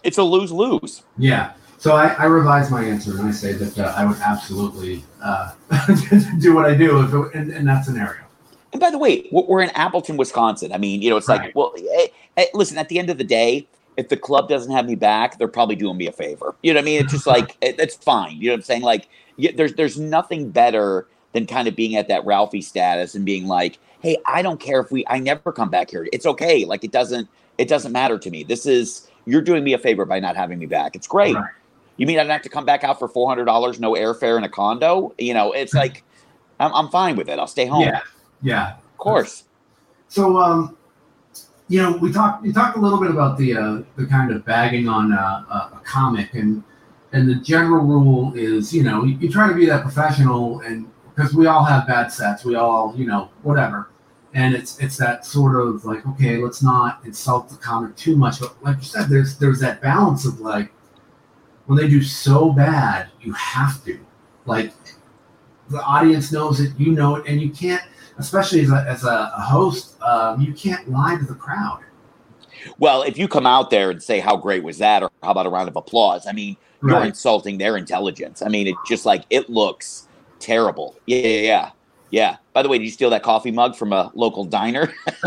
it's 0.02 0.16
a 0.16 0.22
lose 0.22 0.50
lose. 0.50 1.02
Yeah. 1.18 1.52
So 1.76 1.96
I, 1.96 2.08
I 2.08 2.24
revised 2.24 2.70
my 2.70 2.84
answer 2.84 3.18
and 3.18 3.26
I 3.26 3.30
say 3.30 3.52
that 3.54 3.78
uh, 3.78 3.94
I 3.96 4.04
would 4.04 4.18
absolutely 4.18 5.02
uh, 5.22 5.54
do 6.38 6.54
what 6.54 6.66
I 6.66 6.74
do 6.74 7.00
if 7.02 7.12
it, 7.12 7.38
in, 7.38 7.50
in 7.52 7.64
that 7.66 7.84
scenario. 7.84 8.22
And 8.72 8.80
by 8.80 8.90
the 8.90 8.98
way, 8.98 9.28
we're 9.32 9.62
in 9.62 9.70
Appleton, 9.70 10.16
Wisconsin. 10.16 10.72
I 10.72 10.78
mean, 10.78 11.02
you 11.02 11.10
know, 11.10 11.16
it's 11.16 11.28
right. 11.28 11.40
like, 11.40 11.56
well, 11.56 11.72
hey, 11.76 12.12
hey, 12.36 12.48
listen, 12.54 12.78
at 12.78 12.88
the 12.88 12.98
end 12.98 13.10
of 13.10 13.18
the 13.18 13.24
day, 13.24 13.66
if 13.96 14.08
the 14.08 14.16
club 14.16 14.48
doesn't 14.48 14.72
have 14.72 14.86
me 14.86 14.94
back, 14.94 15.38
they're 15.38 15.48
probably 15.48 15.76
doing 15.76 15.96
me 15.96 16.06
a 16.06 16.12
favor. 16.12 16.54
You 16.62 16.72
know 16.72 16.78
what 16.78 16.84
I 16.84 16.86
mean? 16.86 17.00
It's 17.02 17.12
just 17.12 17.26
like 17.26 17.56
it, 17.62 17.78
it's 17.78 17.96
fine. 17.96 18.36
You 18.36 18.48
know 18.48 18.54
what 18.54 18.58
I'm 18.58 18.62
saying? 18.62 18.82
Like 18.82 19.08
there's 19.54 19.74
there's 19.74 19.98
nothing 19.98 20.50
better 20.50 21.06
than 21.32 21.46
kind 21.46 21.68
of 21.68 21.76
being 21.76 21.96
at 21.96 22.08
that 22.08 22.24
Ralphie 22.24 22.62
status 22.62 23.14
and 23.14 23.24
being 23.24 23.46
like, 23.46 23.78
hey, 24.00 24.16
I 24.26 24.42
don't 24.42 24.60
care 24.60 24.80
if 24.80 24.90
we 24.90 25.04
I 25.08 25.18
never 25.18 25.52
come 25.52 25.70
back 25.70 25.90
here. 25.90 26.08
It's 26.12 26.26
okay. 26.26 26.64
Like 26.64 26.84
it 26.84 26.92
doesn't 26.92 27.28
it 27.58 27.68
doesn't 27.68 27.92
matter 27.92 28.18
to 28.18 28.30
me. 28.30 28.42
This 28.42 28.66
is 28.66 29.08
you're 29.26 29.42
doing 29.42 29.64
me 29.64 29.74
a 29.74 29.78
favor 29.78 30.04
by 30.04 30.18
not 30.18 30.36
having 30.36 30.58
me 30.58 30.66
back. 30.66 30.96
It's 30.96 31.06
great. 31.06 31.34
Right. 31.34 31.50
You 31.96 32.06
mean 32.06 32.18
I 32.18 32.22
don't 32.22 32.32
have 32.32 32.42
to 32.42 32.48
come 32.48 32.64
back 32.64 32.82
out 32.82 32.98
for 32.98 33.08
four 33.08 33.28
hundred 33.28 33.44
dollars, 33.44 33.78
no 33.78 33.92
airfare 33.92 34.38
in 34.38 34.44
a 34.44 34.48
condo? 34.48 35.14
You 35.18 35.34
know, 35.34 35.52
it's 35.52 35.74
like 35.74 36.02
I'm, 36.58 36.72
I'm 36.74 36.88
fine 36.88 37.16
with 37.16 37.28
it. 37.28 37.38
I'll 37.38 37.46
stay 37.46 37.66
home. 37.66 37.82
Yeah, 37.82 38.00
yeah, 38.42 38.76
of 38.76 38.96
course. 38.96 39.44
So, 40.08 40.38
um, 40.38 40.76
you 41.70 41.80
know, 41.80 41.96
we 41.98 42.12
talked 42.12 42.42
we 42.42 42.52
talked 42.52 42.76
a 42.76 42.80
little 42.80 42.98
bit 42.98 43.12
about 43.12 43.38
the 43.38 43.56
uh, 43.56 43.82
the 43.94 44.04
kind 44.04 44.32
of 44.32 44.44
bagging 44.44 44.88
on 44.88 45.12
uh, 45.12 45.44
a, 45.48 45.76
a, 45.76 45.80
comic, 45.84 46.34
and 46.34 46.64
and 47.12 47.30
the 47.30 47.36
general 47.36 47.84
rule 47.84 48.34
is, 48.34 48.74
you 48.74 48.82
know, 48.82 49.04
you, 49.04 49.16
you 49.18 49.30
try 49.30 49.46
to 49.46 49.54
be 49.54 49.66
that 49.66 49.82
professional, 49.82 50.60
and 50.62 50.90
because 51.14 51.32
we 51.32 51.46
all 51.46 51.62
have 51.64 51.86
bad 51.86 52.08
sets, 52.10 52.44
we 52.44 52.56
all, 52.56 52.92
you 52.96 53.06
know, 53.06 53.30
whatever, 53.42 53.88
and 54.34 54.52
it's 54.52 54.80
it's 54.80 54.96
that 54.96 55.24
sort 55.24 55.54
of 55.64 55.84
like, 55.84 56.04
okay, 56.08 56.38
let's 56.38 56.60
not 56.60 57.04
insult 57.04 57.48
the 57.48 57.56
comic 57.56 57.94
too 57.94 58.16
much, 58.16 58.40
but 58.40 58.60
like 58.64 58.78
you 58.78 58.82
said, 58.82 59.08
there's 59.08 59.38
there's 59.38 59.60
that 59.60 59.80
balance 59.80 60.26
of 60.26 60.40
like 60.40 60.72
when 61.66 61.78
they 61.78 61.86
do 61.86 62.02
so 62.02 62.52
bad, 62.52 63.10
you 63.20 63.32
have 63.34 63.84
to. 63.84 64.00
Like 64.44 64.72
the 65.68 65.80
audience 65.84 66.32
knows 66.32 66.58
it, 66.58 66.72
you 66.76 66.90
know 66.90 67.14
it, 67.14 67.28
and 67.28 67.40
you 67.40 67.50
can't 67.50 67.84
especially 68.20 68.60
as 68.60 68.70
a, 68.70 68.84
as 68.88 69.04
a 69.04 69.26
host, 69.26 70.00
um, 70.02 70.40
you 70.40 70.52
can't 70.52 70.88
lie 70.90 71.16
to 71.16 71.24
the 71.24 71.34
crowd. 71.34 71.80
Well, 72.78 73.02
if 73.02 73.18
you 73.18 73.26
come 73.26 73.46
out 73.46 73.70
there 73.70 73.90
and 73.90 74.02
say 74.02 74.20
how 74.20 74.36
great 74.36 74.62
was 74.62 74.78
that, 74.78 75.02
or 75.02 75.10
how 75.22 75.30
about 75.30 75.46
a 75.46 75.50
round 75.50 75.68
of 75.68 75.76
applause? 75.76 76.26
I 76.26 76.32
mean, 76.32 76.56
you're 76.82 77.04
insulting 77.04 77.58
their 77.58 77.76
intelligence. 77.76 78.42
I 78.42 78.48
mean, 78.48 78.66
it 78.66 78.74
just 78.86 79.06
like 79.06 79.24
it 79.30 79.50
looks 79.50 80.08
terrible. 80.38 80.96
Yeah, 81.06 81.18
yeah, 81.18 81.40
yeah, 81.40 81.70
yeah. 82.10 82.36
By 82.52 82.62
the 82.62 82.68
way, 82.68 82.78
did 82.78 82.84
you 82.84 82.90
steal 82.90 83.10
that 83.10 83.22
coffee 83.22 83.50
mug 83.50 83.76
from 83.76 83.92
a 83.92 84.10
local 84.14 84.44
diner? 84.44 84.92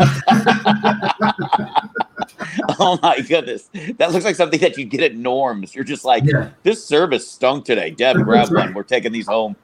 oh 2.78 2.98
my 3.02 3.20
goodness, 3.26 3.70
that 3.98 4.12
looks 4.12 4.24
like 4.24 4.36
something 4.36 4.60
that 4.60 4.76
you 4.76 4.84
get 4.84 5.02
at 5.02 5.16
Norms. 5.16 5.74
You're 5.74 5.84
just 5.84 6.04
like, 6.04 6.24
yeah. 6.24 6.50
this 6.62 6.84
service 6.84 7.28
stunk 7.30 7.64
today. 7.64 7.90
Deb, 7.90 8.16
grab 8.24 8.50
right. 8.50 8.66
one. 8.66 8.74
We're 8.74 8.82
taking 8.82 9.12
these 9.12 9.26
home. 9.26 9.56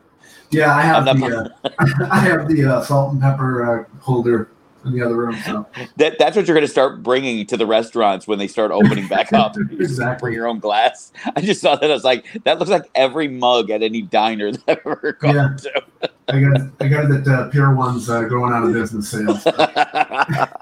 Yeah, 0.51 0.75
I 0.75 0.83
have 0.83 1.05
the 1.05 1.53
uh, 1.65 1.71
I 2.11 2.21
have 2.21 2.49
the 2.49 2.65
uh, 2.65 2.83
salt 2.83 3.13
and 3.13 3.21
pepper 3.23 3.87
uh, 3.87 3.99
holder 4.01 4.51
in 4.85 4.93
the 4.93 5.03
other 5.03 5.17
room. 5.17 5.37
So 5.45 5.67
that 5.97 6.19
that's 6.19 6.37
what 6.37 6.47
you're 6.47 6.55
going 6.55 6.67
to 6.67 6.71
start 6.71 7.03
bringing 7.03 7.47
to 7.47 7.57
the 7.57 7.67
restaurants 7.67 8.27
when 8.27 8.39
they 8.39 8.49
start 8.49 8.71
opening 8.71 9.09
back 9.09 9.33
up. 9.35 9.57
exactly. 9.57 10.27
Bring 10.27 10.35
your 10.35 10.49
own 10.49 10.59
glass. 10.59 11.13
I 11.37 11.41
just 11.41 11.61
saw 11.61 11.77
that. 11.77 11.91
I 11.91 11.95
was 11.95 12.05
like, 12.05 12.27
that 12.45 12.59
looks 12.59 12.71
like 12.71 12.91
every 12.95 13.29
mug 13.29 13.71
at 13.71 13.83
any 13.83 14.03
diner 14.03 14.53
that 14.53 14.63
I've 14.69 14.79
ever 14.87 15.13
gone 15.21 15.35
yeah. 15.35 15.57
to. 15.57 15.83
I 16.29 16.41
got 16.41 16.61
I 16.81 16.89
got 16.89 17.11
it 17.11 17.27
at 17.27 17.29
uh, 17.29 17.49
Pier 17.51 17.75
One's 17.75 18.09
uh, 18.09 18.23
going 18.23 18.53
out 18.53 18.65
of 18.65 18.73
business 18.73 19.09
sales. 19.09 19.47
uh, 19.47 20.57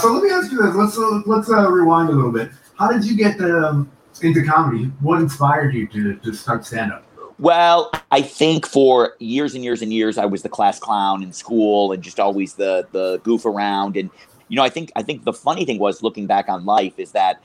so 0.00 0.12
let 0.12 0.22
me 0.22 0.30
ask 0.30 0.50
you 0.50 0.62
this. 0.62 0.74
Let's 0.74 0.98
uh, 0.98 1.22
let's 1.26 1.50
uh, 1.50 1.70
rewind 1.70 2.08
a 2.08 2.12
little 2.12 2.32
bit. 2.32 2.50
How 2.78 2.90
did 2.90 3.04
you 3.04 3.16
get 3.16 3.40
um, 3.40 3.90
into 4.22 4.44
comedy? 4.44 4.84
What 5.00 5.20
inspired 5.20 5.74
you 5.74 5.86
to 5.88 6.16
to 6.16 6.32
start 6.34 6.64
stand 6.64 6.92
up? 6.92 7.04
Well, 7.40 7.90
I 8.10 8.20
think 8.20 8.66
for 8.66 9.16
years 9.18 9.54
and 9.54 9.64
years 9.64 9.80
and 9.80 9.90
years, 9.94 10.18
I 10.18 10.26
was 10.26 10.42
the 10.42 10.50
class 10.50 10.78
clown 10.78 11.22
in 11.22 11.32
school 11.32 11.90
and 11.90 12.02
just 12.02 12.20
always 12.20 12.54
the 12.54 12.86
the 12.92 13.18
goof 13.24 13.46
around. 13.46 13.96
And 13.96 14.10
you 14.48 14.56
know, 14.56 14.62
I 14.62 14.68
think 14.68 14.92
I 14.94 15.02
think 15.02 15.24
the 15.24 15.32
funny 15.32 15.64
thing 15.64 15.78
was 15.78 16.02
looking 16.02 16.26
back 16.26 16.50
on 16.50 16.66
life 16.66 16.98
is 16.98 17.12
that 17.12 17.42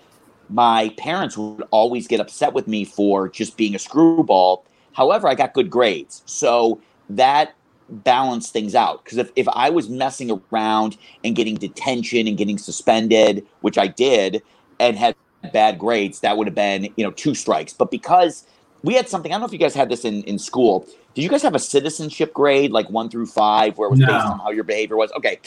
my 0.49 0.93
parents 0.97 1.37
would 1.37 1.63
always 1.71 2.07
get 2.07 2.19
upset 2.19 2.53
with 2.53 2.67
me 2.67 2.83
for 2.83 3.29
just 3.29 3.55
being 3.55 3.73
a 3.73 3.79
screwball. 3.79 4.65
However, 4.91 5.29
I 5.29 5.35
got 5.35 5.53
good 5.53 5.69
grades, 5.69 6.23
so 6.25 6.81
that 7.09 7.55
balanced 7.89 8.51
things 8.51 8.75
out. 8.75 9.05
Because 9.05 9.17
if 9.17 9.31
if 9.37 9.47
I 9.47 9.69
was 9.69 9.87
messing 9.89 10.41
around 10.51 10.97
and 11.23 11.37
getting 11.37 11.55
detention 11.55 12.27
and 12.27 12.37
getting 12.37 12.57
suspended, 12.57 13.47
which 13.61 13.77
I 13.77 13.87
did, 13.87 14.43
and 14.77 14.97
had 14.97 15.15
bad 15.53 15.79
grades, 15.79 16.19
that 16.19 16.35
would 16.35 16.47
have 16.47 16.55
been 16.55 16.89
you 16.97 17.05
know 17.05 17.11
two 17.11 17.33
strikes. 17.33 17.71
But 17.71 17.91
because 17.91 18.45
we 18.85 18.93
had 18.93 19.09
something. 19.09 19.31
I 19.31 19.33
don't 19.33 19.41
know 19.41 19.47
if 19.47 19.53
you 19.53 19.59
guys 19.59 19.73
had 19.73 19.89
this 19.89 20.05
in 20.05 20.23
in 20.23 20.37
school. 20.39 20.87
Did 21.13 21.23
you 21.23 21.29
guys 21.29 21.41
have 21.41 21.55
a 21.55 21.59
citizenship 21.59 22.33
grade 22.33 22.71
like 22.71 22.89
one 22.89 23.09
through 23.09 23.25
five, 23.25 23.77
where 23.77 23.87
it 23.87 23.91
was 23.91 23.99
No. 23.99 24.07
based 24.07 24.25
on 24.25 24.39
how 24.39 24.51
your 24.51 24.63
behavior 24.63 24.95
was? 24.95 25.11
Okay, 25.17 25.39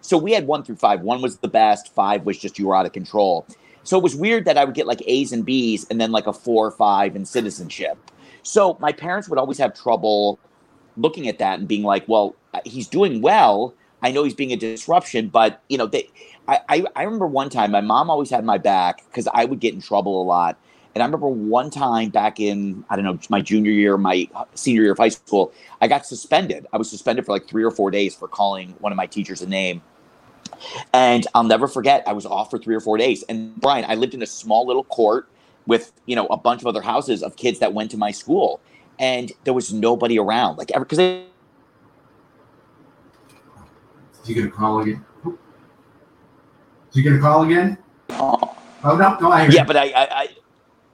so 0.00 0.16
we 0.16 0.32
had 0.32 0.46
one 0.46 0.62
through 0.64 0.76
five. 0.76 1.02
One 1.02 1.20
was 1.20 1.38
the 1.38 1.48
best. 1.48 1.94
Five 1.94 2.24
was 2.24 2.38
just 2.38 2.58
you 2.58 2.68
were 2.68 2.76
out 2.76 2.86
of 2.86 2.92
control. 2.92 3.46
So 3.82 3.96
it 3.96 4.02
was 4.02 4.16
weird 4.16 4.46
that 4.46 4.58
I 4.58 4.64
would 4.64 4.74
get 4.74 4.86
like 4.86 5.02
A's 5.06 5.32
and 5.32 5.44
B's 5.44 5.86
and 5.90 6.00
then 6.00 6.10
like 6.10 6.26
a 6.26 6.32
four 6.32 6.66
or 6.66 6.70
five 6.72 7.14
in 7.14 7.24
citizenship. 7.24 7.98
So 8.42 8.76
my 8.80 8.92
parents 8.92 9.28
would 9.28 9.38
always 9.38 9.58
have 9.58 9.74
trouble 9.74 10.38
looking 10.96 11.28
at 11.28 11.38
that 11.38 11.58
and 11.58 11.68
being 11.68 11.82
like, 11.82 12.08
well, 12.08 12.34
uh, 12.54 12.60
he's 12.64 12.88
doing 12.88 13.20
well. 13.20 13.74
I 14.02 14.10
know 14.12 14.24
he's 14.24 14.34
being 14.34 14.52
a 14.52 14.56
disruption, 14.56 15.28
but 15.28 15.62
you 15.68 15.78
know, 15.78 15.86
they, 15.86 16.08
I, 16.48 16.60
I, 16.68 16.84
I 16.96 17.02
remember 17.04 17.26
one 17.26 17.50
time 17.50 17.70
my 17.70 17.80
mom 17.80 18.10
always 18.10 18.30
had 18.30 18.44
my 18.44 18.58
back 18.58 19.04
because 19.06 19.28
I 19.32 19.44
would 19.44 19.60
get 19.60 19.74
in 19.74 19.80
trouble 19.80 20.20
a 20.22 20.24
lot. 20.24 20.58
And 20.96 21.02
I 21.02 21.04
remember 21.04 21.28
one 21.28 21.68
time 21.68 22.08
back 22.08 22.40
in, 22.40 22.82
I 22.88 22.96
don't 22.96 23.04
know, 23.04 23.18
my 23.28 23.42
junior 23.42 23.70
year, 23.70 23.98
my 23.98 24.26
senior 24.54 24.80
year 24.80 24.92
of 24.92 24.96
high 24.96 25.10
school, 25.10 25.52
I 25.82 25.88
got 25.88 26.06
suspended. 26.06 26.66
I 26.72 26.78
was 26.78 26.88
suspended 26.88 27.26
for 27.26 27.32
like 27.32 27.46
three 27.46 27.64
or 27.64 27.70
four 27.70 27.90
days 27.90 28.14
for 28.14 28.26
calling 28.26 28.70
one 28.78 28.92
of 28.92 28.96
my 28.96 29.04
teachers 29.04 29.42
a 29.42 29.46
name. 29.46 29.82
And 30.94 31.26
I'll 31.34 31.44
never 31.44 31.68
forget, 31.68 32.02
I 32.06 32.14
was 32.14 32.24
off 32.24 32.48
for 32.48 32.58
three 32.58 32.74
or 32.74 32.80
four 32.80 32.96
days. 32.96 33.24
And 33.28 33.54
Brian, 33.60 33.84
I 33.86 33.94
lived 33.94 34.14
in 34.14 34.22
a 34.22 34.26
small 34.26 34.66
little 34.66 34.84
court 34.84 35.28
with, 35.66 35.92
you 36.06 36.16
know, 36.16 36.28
a 36.28 36.36
bunch 36.38 36.62
of 36.62 36.66
other 36.66 36.80
houses 36.80 37.22
of 37.22 37.36
kids 37.36 37.58
that 37.58 37.74
went 37.74 37.90
to 37.90 37.98
my 37.98 38.10
school. 38.10 38.62
And 38.98 39.32
there 39.44 39.52
was 39.52 39.74
nobody 39.74 40.18
around. 40.18 40.56
Like, 40.56 40.70
ever, 40.70 40.86
because 40.86 40.96
they, 40.96 41.26
Is 44.22 44.28
he 44.28 44.32
gonna 44.32 44.50
call 44.50 44.80
again? 44.80 45.04
Is 45.26 45.34
he 46.94 47.02
gonna 47.02 47.20
call 47.20 47.42
again? 47.42 47.76
oh, 48.12 48.56
Oh 48.82 48.96
no, 48.96 49.18
no, 49.18 49.32
I 49.32 49.42
hear 49.42 49.50
yeah, 49.50 49.64
but 49.64 49.76
I, 49.76 49.88
I, 49.88 50.08
I 50.10 50.28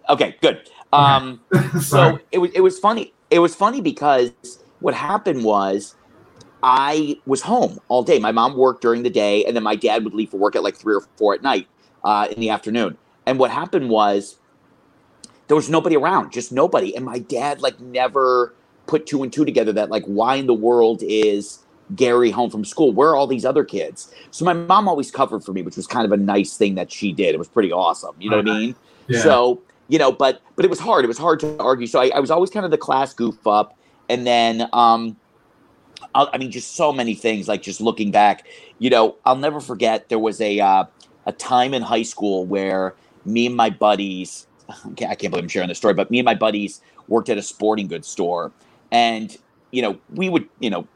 okay, 0.08 0.36
good. 0.40 0.68
Um, 0.92 1.40
so 1.80 2.18
it 2.30 2.38
was 2.38 2.50
it 2.52 2.60
was 2.60 2.78
funny. 2.78 3.12
It 3.30 3.38
was 3.38 3.54
funny 3.54 3.80
because 3.80 4.32
what 4.80 4.94
happened 4.94 5.44
was 5.44 5.94
I 6.62 7.18
was 7.26 7.42
home 7.42 7.78
all 7.88 8.02
day. 8.02 8.18
My 8.18 8.32
mom 8.32 8.56
worked 8.56 8.82
during 8.82 9.02
the 9.02 9.10
day, 9.10 9.44
and 9.44 9.56
then 9.56 9.62
my 9.62 9.76
dad 9.76 10.04
would 10.04 10.14
leave 10.14 10.30
for 10.30 10.36
work 10.36 10.56
at 10.56 10.62
like 10.62 10.76
three 10.76 10.94
or 10.94 11.02
four 11.16 11.34
at 11.34 11.42
night 11.42 11.66
uh, 12.04 12.28
in 12.30 12.40
the 12.40 12.50
afternoon. 12.50 12.98
And 13.26 13.38
what 13.38 13.50
happened 13.50 13.88
was 13.88 14.36
there 15.48 15.56
was 15.56 15.68
nobody 15.70 15.96
around, 15.96 16.32
just 16.32 16.52
nobody. 16.52 16.94
And 16.94 17.04
my 17.04 17.18
dad 17.18 17.60
like 17.60 17.78
never 17.80 18.54
put 18.86 19.06
two 19.06 19.22
and 19.22 19.32
two 19.32 19.44
together 19.44 19.72
that 19.72 19.90
like 19.90 20.04
why 20.04 20.36
in 20.36 20.46
the 20.46 20.54
world 20.54 21.02
is 21.02 21.60
Gary 21.94 22.30
home 22.30 22.50
from 22.50 22.64
school? 22.64 22.92
Where 22.92 23.10
are 23.10 23.16
all 23.16 23.26
these 23.26 23.44
other 23.44 23.64
kids? 23.64 24.12
So 24.30 24.44
my 24.44 24.52
mom 24.52 24.88
always 24.88 25.10
covered 25.10 25.44
for 25.44 25.52
me, 25.52 25.62
which 25.62 25.76
was 25.76 25.86
kind 25.86 26.04
of 26.04 26.12
a 26.12 26.16
nice 26.16 26.56
thing 26.56 26.74
that 26.76 26.90
she 26.90 27.12
did. 27.12 27.34
It 27.34 27.38
was 27.38 27.48
pretty 27.48 27.72
awesome. 27.72 28.14
You 28.18 28.30
know 28.30 28.38
what 28.38 28.48
I 28.48 28.58
mean? 28.58 28.76
yeah. 29.08 29.20
So, 29.20 29.60
you 29.92 29.98
know, 29.98 30.10
but 30.10 30.40
but 30.56 30.64
it 30.64 30.70
was 30.70 30.80
hard. 30.80 31.04
It 31.04 31.08
was 31.08 31.18
hard 31.18 31.38
to 31.40 31.54
argue. 31.58 31.86
So 31.86 32.00
I, 32.00 32.10
I 32.14 32.18
was 32.18 32.30
always 32.30 32.48
kind 32.48 32.64
of 32.64 32.70
the 32.70 32.78
class 32.78 33.12
goof 33.12 33.46
up. 33.46 33.76
And 34.08 34.26
then 34.26 34.66
um 34.72 35.18
I, 36.14 36.28
I 36.32 36.38
mean 36.38 36.50
just 36.50 36.76
so 36.76 36.94
many 36.94 37.14
things, 37.14 37.46
like 37.46 37.60
just 37.60 37.78
looking 37.78 38.10
back, 38.10 38.46
you 38.78 38.88
know, 38.88 39.16
I'll 39.26 39.36
never 39.36 39.60
forget 39.60 40.08
there 40.08 40.18
was 40.18 40.40
a 40.40 40.60
uh 40.60 40.84
a 41.26 41.32
time 41.32 41.74
in 41.74 41.82
high 41.82 42.04
school 42.04 42.46
where 42.46 42.94
me 43.26 43.44
and 43.44 43.54
my 43.54 43.68
buddies 43.68 44.46
I 44.66 44.72
can't, 44.96 45.10
I 45.10 45.14
can't 45.14 45.30
believe 45.30 45.44
I'm 45.44 45.48
sharing 45.48 45.68
this 45.68 45.76
story, 45.76 45.92
but 45.92 46.10
me 46.10 46.20
and 46.20 46.24
my 46.24 46.36
buddies 46.36 46.80
worked 47.08 47.28
at 47.28 47.36
a 47.36 47.42
sporting 47.42 47.86
goods 47.86 48.08
store. 48.08 48.50
And, 48.90 49.36
you 49.72 49.82
know, 49.82 49.98
we 50.14 50.30
would, 50.30 50.48
you 50.58 50.70
know, 50.70 50.88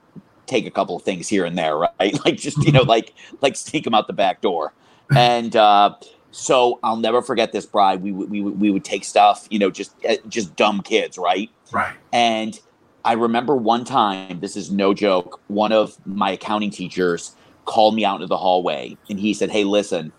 take 0.46 0.64
a 0.64 0.70
couple 0.70 0.96
of 0.96 1.02
things 1.02 1.28
here 1.28 1.44
and 1.44 1.58
there, 1.58 1.76
right? 1.76 1.92
Like 2.24 2.38
just, 2.38 2.64
you 2.64 2.72
know, 2.72 2.82
like 2.82 3.12
like 3.42 3.56
sneak 3.56 3.84
them 3.84 3.94
out 3.94 4.06
the 4.06 4.14
back 4.14 4.40
door. 4.40 4.72
And 5.14 5.54
uh 5.54 5.96
so 6.36 6.78
I'll 6.82 6.98
never 6.98 7.22
forget 7.22 7.52
this, 7.52 7.64
bride. 7.64 8.02
We 8.02 8.12
would 8.12 8.30
we 8.30 8.42
we 8.42 8.70
would 8.70 8.84
take 8.84 9.04
stuff, 9.04 9.48
you 9.50 9.58
know, 9.58 9.70
just 9.70 9.94
uh, 10.06 10.16
just 10.28 10.54
dumb 10.54 10.82
kids, 10.82 11.16
right? 11.16 11.50
right. 11.72 11.96
And 12.12 12.60
I 13.06 13.14
remember 13.14 13.56
one 13.56 13.84
time, 13.84 14.40
this 14.40 14.54
is 14.54 14.70
no 14.70 14.92
joke, 14.92 15.40
one 15.48 15.72
of 15.72 15.96
my 16.04 16.32
accounting 16.32 16.70
teachers 16.70 17.34
called 17.64 17.94
me 17.94 18.04
out 18.04 18.16
into 18.16 18.26
the 18.26 18.36
hallway 18.36 18.98
and 19.08 19.18
he 19.18 19.32
said, 19.32 19.50
Hey, 19.50 19.64
listen, 19.64 20.12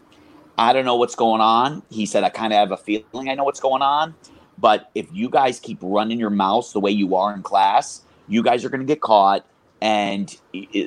I 0.58 0.74
don't 0.74 0.86
know 0.86 0.96
what's 0.96 1.16
going 1.16 1.40
on. 1.40 1.84
He 1.92 2.08
said, 2.08 2.24
I 2.24 2.30
kind 2.30 2.52
of 2.52 2.58
have 2.58 2.72
a 2.72 2.78
feeling 2.78 3.30
I 3.30 3.36
know 3.36 3.44
what's 3.44 3.60
going 3.60 3.84
on. 3.84 4.16
But 4.58 4.90
if 4.96 5.08
you 5.14 5.30
guys 5.30 5.60
keep 5.60 5.78
running 5.82 6.18
your 6.18 6.32
mouths 6.32 6.74
the 6.74 6.80
way 6.80 6.90
you 6.90 7.16
are 7.16 7.32
in 7.32 7.44
class, 7.44 8.02
you 8.28 8.42
guys 8.42 8.66
are 8.66 8.70
going 8.70 8.82
to 8.82 8.88
get 8.88 9.02
caught 9.02 9.46
and 9.82 10.36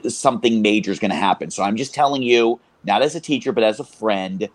something 0.09 0.61
major 0.61 0.90
is 0.90 0.99
going 0.99 1.12
to 1.12 1.16
happen. 1.16 1.53
So 1.53 1.62
I'm 1.62 1.77
just 1.77 1.95
telling 1.95 2.25
you, 2.25 2.59
not 2.83 3.03
as 3.03 3.14
a 3.14 3.21
teacher, 3.21 3.53
but 3.53 3.62
as 3.62 3.79
a 3.79 3.85
friend, 3.85 4.49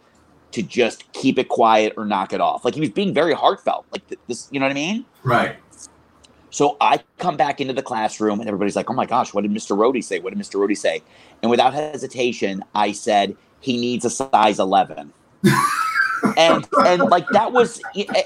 to 0.56 0.63
just 0.63 1.12
keep 1.12 1.38
it 1.38 1.50
quiet 1.50 1.94
or 1.98 2.06
knock 2.06 2.32
it 2.32 2.39
off. 2.39 2.63
Like 2.63 2.76
he 2.76 2.80
was 2.80 2.89
being 2.89 3.13
very 3.13 3.34
heartfelt. 3.34 3.86
Like 3.91 4.04
this, 4.28 4.48
you 4.52 4.60
know 4.60 4.65
what 4.65 4.72
I 4.72 4.76
mean? 4.76 5.06
Right. 5.24 5.58
So 6.50 6.78
I 6.80 7.04
come 7.18 7.36
back 7.36 7.60
into 7.60 7.74
the 7.74 7.82
classroom 7.82 8.39
and 8.39 8.48
everybody's 8.48 8.78
like, 8.78 8.89
oh 8.89 8.94
my 8.94 9.06
gosh, 9.06 9.34
what 9.34 9.41
did 9.41 9.52
Mr. 9.52 9.76
Rhodey 9.78 10.02
say? 10.02 10.20
What 10.20 10.34
did 10.34 10.41
Mr. 10.41 10.56
Rhodey 10.56 10.78
say? 10.78 11.04
And 11.41 11.52
without 11.52 11.74
hesitation, 11.74 12.63
I 12.74 12.94
said, 12.94 13.36
he 13.60 13.76
needs 13.76 14.06
a 14.06 14.10
size 14.10 14.60
11. 14.60 15.12
and 16.38 16.65
and 16.86 17.02
like 17.04 17.28
that 17.30 17.52
was 17.52 17.82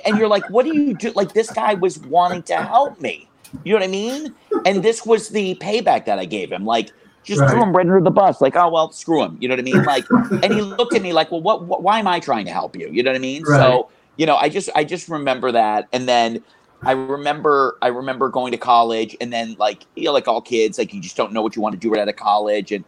and 0.05 0.17
you're 0.17 0.27
like 0.27 0.47
what 0.49 0.63
do 0.63 0.73
you 0.73 0.93
do 0.93 1.11
like 1.13 1.33
this 1.33 1.51
guy 1.51 1.73
was 1.73 1.99
wanting 1.99 2.41
to 2.43 2.55
help 2.55 3.01
me 3.01 3.27
you 3.65 3.73
know 3.73 3.79
what 3.79 3.83
i 3.83 3.91
mean 3.91 4.33
and 4.65 4.83
this 4.83 5.05
was 5.05 5.29
the 5.29 5.55
payback 5.55 6.05
that 6.05 6.17
i 6.17 6.23
gave 6.23 6.49
him 6.49 6.65
like 6.65 6.91
just 7.23 7.41
Right. 7.41 7.49
threw 7.49 7.61
him 7.63 7.75
right 7.75 7.85
under 7.85 8.01
the 8.01 8.11
bus 8.11 8.41
like 8.41 8.55
oh 8.55 8.69
well 8.69 8.91
screw 8.91 9.21
him 9.23 9.37
you 9.39 9.47
know 9.47 9.53
what 9.53 9.59
i 9.59 9.63
mean 9.63 9.83
like 9.83 10.09
and 10.43 10.53
he 10.53 10.61
looked 10.61 10.95
at 10.95 11.01
me 11.01 11.13
like 11.13 11.31
well 11.31 11.41
what, 11.41 11.65
what 11.65 11.83
why 11.83 11.99
am 11.99 12.07
i 12.07 12.19
trying 12.19 12.45
to 12.45 12.51
help 12.51 12.75
you 12.75 12.89
you 12.91 13.03
know 13.03 13.11
what 13.11 13.15
i 13.15 13.19
mean 13.19 13.45
Right. 13.45 13.59
so 13.59 13.89
you 14.17 14.25
know 14.25 14.35
i 14.37 14.49
just 14.49 14.69
i 14.75 14.83
just 14.83 15.09
remember 15.09 15.51
that 15.51 15.87
and 15.93 16.07
then 16.07 16.43
i 16.85 16.91
remember 16.91 17.77
i 17.81 17.87
remember 17.87 18.29
going 18.29 18.51
to 18.51 18.57
college 18.57 19.15
and 19.21 19.31
then 19.33 19.55
like 19.59 19.85
you 19.95 20.05
know 20.05 20.13
like 20.13 20.27
all 20.27 20.41
kids 20.41 20.77
like 20.77 20.93
you 20.93 21.01
just 21.01 21.17
don't 21.17 21.33
know 21.33 21.41
what 21.41 21.55
you 21.55 21.61
want 21.61 21.73
to 21.73 21.79
do 21.79 21.91
right 21.91 22.01
out 22.01 22.07
of 22.09 22.15
college 22.15 22.71
and 22.71 22.85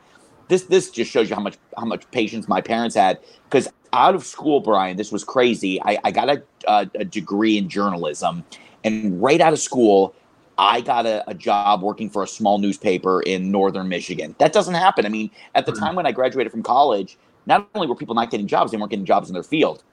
this 0.48 0.64
this 0.64 0.90
just 0.90 1.12
shows 1.12 1.30
you 1.30 1.36
how 1.36 1.42
much 1.42 1.58
how 1.78 1.86
much 1.86 2.10
patience 2.12 2.48
my 2.48 2.62
parents 2.62 2.96
had 2.96 3.20
because 3.50 3.70
out 3.94 4.16
of 4.16 4.26
school 4.26 4.60
brian 4.62 4.96
this 4.98 5.12
was 5.12 5.24
crazy 5.24 5.82
i, 5.84 5.98
I 6.06 6.12
got 6.12 6.30
a, 6.30 6.42
a, 6.68 6.90
a 6.96 7.06
degree 7.06 7.58
in 7.58 7.68
journalism 7.70 8.44
and 8.84 9.22
right 9.22 9.40
out 9.42 9.54
of 9.54 9.60
school 9.60 10.16
i 10.62 10.80
got 10.80 11.06
a, 11.06 11.30
a 11.30 11.34
job 11.34 11.82
working 11.82 12.10
for 12.10 12.24
a 12.24 12.28
small 12.28 12.58
newspaper 12.60 13.22
in 13.24 13.52
northern 13.52 13.90
michigan. 13.90 14.36
That 14.40 14.54
doesn't 14.54 14.76
happen. 14.76 15.06
I 15.06 15.10
mean 15.10 15.30
at 15.56 15.66
the 15.66 15.74
Mhm. 15.74 15.80
time 15.80 15.96
when 15.96 16.06
i 16.06 16.12
graduated 16.14 16.52
from 16.52 16.64
college 16.64 17.18
not 17.48 17.68
only 17.76 17.88
were 17.88 17.96
people 17.96 18.16
not 18.16 18.30
getting 18.30 18.48
jobs 18.48 18.72
they 18.72 18.78
weren't 18.78 18.92
getting 18.92 19.06
jobs 19.06 19.28
in 19.30 19.34
their 19.34 19.44
field. 19.44 19.84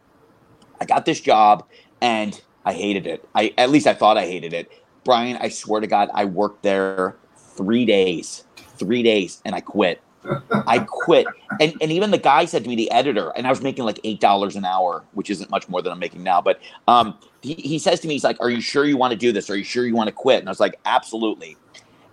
I 0.81 0.85
got 0.85 1.07
this 1.07 1.20
job 1.20 1.64
and 2.00 2.40
i 2.64 2.72
hated 2.72 3.07
it. 3.07 3.26
I 3.35 3.52
at 3.59 3.70
least 3.70 3.87
i 3.88 3.94
thought 3.94 4.16
i 4.18 4.26
hated 4.26 4.52
it. 4.52 4.70
Brian 5.04 5.37
i 5.40 5.48
swear 5.48 5.81
to 5.81 5.87
god 5.87 6.11
i 6.14 6.24
worked 6.26 6.62
there 6.62 7.16
three 7.57 7.85
days 7.87 8.44
three 8.76 9.02
days 9.02 9.40
and 9.44 9.54
i 9.54 9.61
quit 9.61 10.00
I 10.66 10.81
quit. 10.87 11.26
And 11.61 11.74
and 11.81 11.90
even 11.92 12.11
the 12.11 12.18
guy 12.18 12.44
said 12.44 12.62
to 12.64 12.68
me, 12.68 12.76
the 12.76 12.90
editor, 12.90 13.33
and 13.37 13.46
I 13.46 13.50
was 13.50 13.62
making 13.62 13.85
like 13.85 14.00
eight 14.04 14.20
dollars 14.20 14.57
an 14.57 14.64
hour, 14.64 15.04
which 15.12 15.31
isn't 15.31 15.50
much 15.50 15.68
more 15.68 15.83
than 15.83 15.92
I'm 15.92 15.98
making 15.98 16.22
now. 16.22 16.40
But 16.40 16.61
um 16.87 17.16
he, 17.42 17.54
he 17.54 17.78
says 17.78 18.00
to 18.00 18.09
me, 18.09 18.14
he's 18.14 18.24
like, 18.24 18.40
Are 18.40 18.50
you 18.50 18.61
sure 18.61 18.85
you 18.85 18.96
want 18.96 19.12
to 19.12 19.16
do 19.16 19.33
this? 19.33 19.48
Are 19.50 19.57
you 19.57 19.64
sure 19.64 19.87
you 19.87 19.94
want 19.94 20.09
to 20.09 20.12
quit? 20.14 20.40
And 20.40 20.48
I 20.48 20.50
was 20.50 20.61
like, 20.61 20.78
Absolutely. 20.85 21.57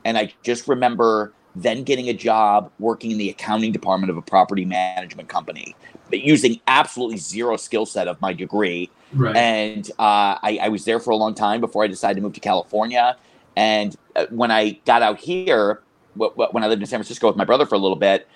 And 0.04 0.18
I 0.18 0.34
just 0.44 0.68
remember 0.68 1.34
then 1.56 1.84
getting 1.84 2.10
a 2.10 2.13
job 2.13 2.70
working 2.80 3.12
in 3.12 3.18
the 3.18 3.30
accounting 3.30 3.72
department 3.72 4.12
of 4.12 4.18
a 4.18 4.22
property 4.22 4.65
management 4.65 5.30
company, 5.30 5.74
but 6.10 6.20
using 6.22 6.60
absolutely 6.68 7.18
zero 7.18 7.56
skill 7.56 7.86
set 7.86 8.08
of 8.08 8.20
my 8.22 8.34
degree 8.34 8.91
Right. 9.13 9.36
and 9.38 9.89
uh, 9.98 10.36
I, 10.44 10.60
I 10.63 10.68
was 10.70 10.84
there 10.84 11.00
for 11.00 11.12
a 11.12 11.15
long 11.15 11.34
time 11.36 11.62
before 11.62 11.86
I 11.86 11.88
decided 11.88 12.15
to 12.15 12.22
move 12.22 12.34
to 12.34 12.41
California. 12.41 13.15
And 13.56 13.96
uh, 14.15 14.26
when 14.30 14.52
I 14.52 14.72
got 14.86 15.02
out 15.02 15.20
here, 15.20 15.82
when 16.15 16.63
I 16.63 16.67
lived 16.67 16.82
in 16.82 16.88
San 16.88 16.99
Francisco 16.99 17.28
with 17.28 17.36
my 17.36 17.45
brother 17.45 17.65
for 17.65 17.75
a 17.75 17.80
little 17.80 17.97
bit, 17.97 18.28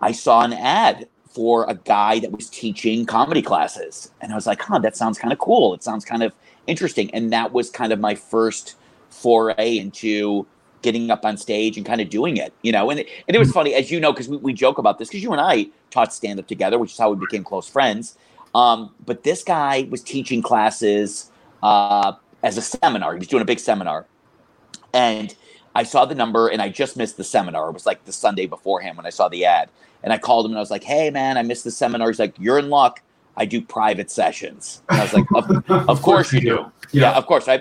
I 0.00 0.12
saw 0.12 0.42
an 0.42 0.52
ad 0.52 1.08
for 1.28 1.68
a 1.68 1.74
guy 1.74 2.18
that 2.20 2.32
was 2.32 2.48
teaching 2.48 3.06
comedy 3.06 3.42
classes, 3.42 4.10
and 4.20 4.32
I 4.32 4.34
was 4.34 4.46
like, 4.46 4.60
"Huh, 4.60 4.78
that 4.80 4.96
sounds 4.96 5.18
kind 5.18 5.32
of 5.32 5.38
cool. 5.38 5.74
It 5.74 5.82
sounds 5.82 6.04
kind 6.04 6.22
of 6.22 6.32
interesting." 6.66 7.10
And 7.14 7.32
that 7.32 7.52
was 7.52 7.70
kind 7.70 7.92
of 7.92 8.00
my 8.00 8.14
first 8.14 8.76
foray 9.10 9.78
into 9.78 10.46
getting 10.82 11.10
up 11.10 11.24
on 11.24 11.36
stage 11.36 11.76
and 11.76 11.84
kind 11.84 12.00
of 12.00 12.08
doing 12.10 12.36
it, 12.36 12.52
you 12.62 12.72
know. 12.72 12.90
And 12.90 13.00
it, 13.00 13.08
and 13.26 13.34
it 13.34 13.38
was 13.38 13.50
funny, 13.50 13.74
as 13.74 13.90
you 13.90 13.98
know, 13.98 14.12
because 14.12 14.28
we, 14.28 14.36
we 14.36 14.52
joke 14.52 14.78
about 14.78 14.98
this 14.98 15.08
because 15.08 15.22
you 15.22 15.32
and 15.32 15.40
I 15.40 15.66
taught 15.90 16.12
stand 16.12 16.38
up 16.38 16.46
together, 16.46 16.78
which 16.78 16.92
is 16.92 16.98
how 16.98 17.10
we 17.10 17.16
became 17.16 17.44
close 17.44 17.68
friends. 17.68 18.16
Um, 18.54 18.94
but 19.04 19.22
this 19.22 19.42
guy 19.42 19.86
was 19.90 20.02
teaching 20.02 20.42
classes 20.42 21.30
uh, 21.62 22.12
as 22.42 22.56
a 22.56 22.62
seminar. 22.62 23.12
He 23.12 23.18
was 23.18 23.28
doing 23.28 23.42
a 23.42 23.46
big 23.46 23.58
seminar. 23.58 24.06
And 24.94 25.34
I 25.76 25.82
saw 25.82 26.06
the 26.06 26.14
number 26.14 26.48
and 26.48 26.62
I 26.62 26.70
just 26.70 26.96
missed 26.96 27.18
the 27.18 27.24
seminar. 27.24 27.68
It 27.68 27.72
was 27.74 27.84
like 27.84 28.02
the 28.06 28.12
Sunday 28.12 28.46
beforehand 28.46 28.96
when 28.96 29.04
I 29.04 29.10
saw 29.10 29.28
the 29.28 29.44
ad. 29.44 29.68
And 30.02 30.10
I 30.10 30.16
called 30.16 30.46
him 30.46 30.52
and 30.52 30.58
I 30.58 30.60
was 30.60 30.70
like, 30.70 30.82
hey, 30.82 31.10
man, 31.10 31.36
I 31.36 31.42
missed 31.42 31.64
the 31.64 31.70
seminar. 31.70 32.08
He's 32.08 32.18
like, 32.18 32.34
you're 32.38 32.58
in 32.58 32.70
luck. 32.70 33.02
I 33.36 33.44
do 33.44 33.60
private 33.60 34.10
sessions. 34.10 34.80
And 34.88 35.00
I 35.00 35.04
was 35.04 35.12
like, 35.12 35.26
of, 35.34 35.70
of 35.90 36.00
course 36.00 36.32
you 36.32 36.40
do. 36.40 36.72
Yeah, 36.92 37.12
of 37.12 37.26
course. 37.26 37.46
I, 37.46 37.60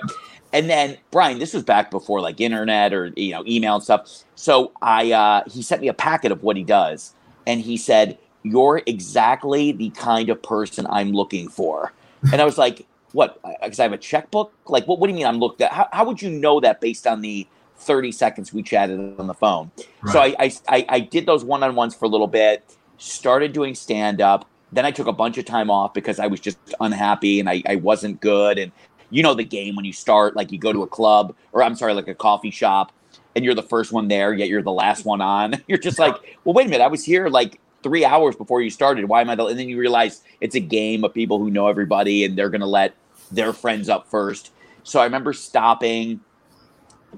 and 0.53 0.69
then 0.69 0.97
Brian, 1.11 1.39
this 1.39 1.53
was 1.53 1.63
back 1.63 1.91
before 1.91 2.21
like 2.21 2.39
internet 2.39 2.93
or 2.93 3.11
you 3.17 3.31
know 3.31 3.43
email 3.45 3.75
and 3.75 3.83
stuff. 3.83 4.23
So 4.35 4.71
I 4.81 5.11
uh, 5.11 5.43
he 5.49 5.61
sent 5.61 5.81
me 5.81 5.89
a 5.89 5.93
packet 5.93 6.31
of 6.31 6.43
what 6.43 6.55
he 6.55 6.63
does, 6.63 7.13
and 7.45 7.59
he 7.59 7.75
said, 7.75 8.17
"You're 8.43 8.81
exactly 8.85 9.73
the 9.73 9.89
kind 9.89 10.29
of 10.29 10.41
person 10.41 10.87
I'm 10.89 11.11
looking 11.11 11.49
for." 11.49 11.91
And 12.31 12.41
I 12.41 12.45
was 12.45 12.57
like, 12.57 12.85
what? 13.11 13.41
Because 13.61 13.79
I 13.79 13.83
have 13.83 13.93
a 13.93 13.97
checkbook. 13.97 14.53
Like, 14.67 14.87
what? 14.87 14.99
What 14.99 15.07
do 15.07 15.11
you 15.11 15.17
mean 15.17 15.25
I'm 15.25 15.39
looked 15.39 15.61
at? 15.61 15.71
How, 15.71 15.89
how 15.91 16.05
would 16.05 16.21
you 16.21 16.29
know 16.29 16.59
that 16.61 16.79
based 16.79 17.05
on 17.05 17.21
the 17.21 17.47
30 17.77 18.11
seconds 18.11 18.53
we 18.53 18.63
chatted 18.63 19.19
on 19.19 19.27
the 19.27 19.33
phone? 19.33 19.71
Right. 20.01 20.13
So 20.13 20.19
I, 20.19 20.77
I 20.77 20.85
I 20.89 20.99
did 20.99 21.25
those 21.25 21.43
one 21.43 21.63
on 21.63 21.75
ones 21.75 21.95
for 21.95 22.05
a 22.05 22.09
little 22.09 22.27
bit. 22.27 22.63
Started 22.97 23.53
doing 23.53 23.75
stand 23.75 24.21
up. 24.21 24.47
Then 24.71 24.85
I 24.85 24.91
took 24.91 25.07
a 25.07 25.13
bunch 25.13 25.37
of 25.37 25.45
time 25.45 25.69
off 25.69 25.93
because 25.93 26.19
I 26.19 26.27
was 26.27 26.39
just 26.39 26.57
unhappy 26.79 27.39
and 27.39 27.49
I, 27.49 27.61
I 27.67 27.75
wasn't 27.75 28.19
good. 28.19 28.57
And 28.57 28.71
you 29.09 29.23
know 29.23 29.33
the 29.33 29.43
game 29.43 29.75
when 29.75 29.85
you 29.85 29.93
start, 29.93 30.35
like 30.35 30.51
you 30.51 30.57
go 30.57 30.73
to 30.73 30.83
a 30.83 30.87
club 30.87 31.35
or 31.53 31.63
I'm 31.63 31.75
sorry, 31.75 31.93
like 31.93 32.07
a 32.07 32.15
coffee 32.15 32.51
shop, 32.51 32.91
and 33.35 33.45
you're 33.45 33.55
the 33.55 33.63
first 33.63 33.91
one 33.91 34.07
there, 34.07 34.33
yet 34.33 34.47
you're 34.47 34.61
the 34.61 34.71
last 34.71 35.05
one 35.05 35.21
on. 35.21 35.61
You're 35.67 35.77
just 35.77 35.99
like, 35.99 36.15
well, 36.43 36.53
wait 36.53 36.67
a 36.67 36.69
minute, 36.69 36.83
I 36.83 36.87
was 36.87 37.03
here 37.03 37.27
like 37.27 37.59
three 37.83 38.05
hours 38.05 38.35
before 38.35 38.61
you 38.61 38.69
started. 38.69 39.05
Why 39.05 39.21
am 39.21 39.29
I 39.29 39.35
the? 39.35 39.45
And 39.45 39.59
then 39.59 39.69
you 39.69 39.77
realize 39.77 40.23
it's 40.41 40.55
a 40.55 40.59
game 40.59 41.03
of 41.03 41.13
people 41.13 41.37
who 41.37 41.51
know 41.51 41.67
everybody, 41.67 42.23
and 42.25 42.37
they're 42.37 42.49
gonna 42.49 42.65
let 42.65 42.95
their 43.31 43.53
friends 43.53 43.89
up 43.89 44.07
first. 44.07 44.51
So 44.83 44.99
I 44.99 45.03
remember 45.03 45.33
stopping, 45.33 46.21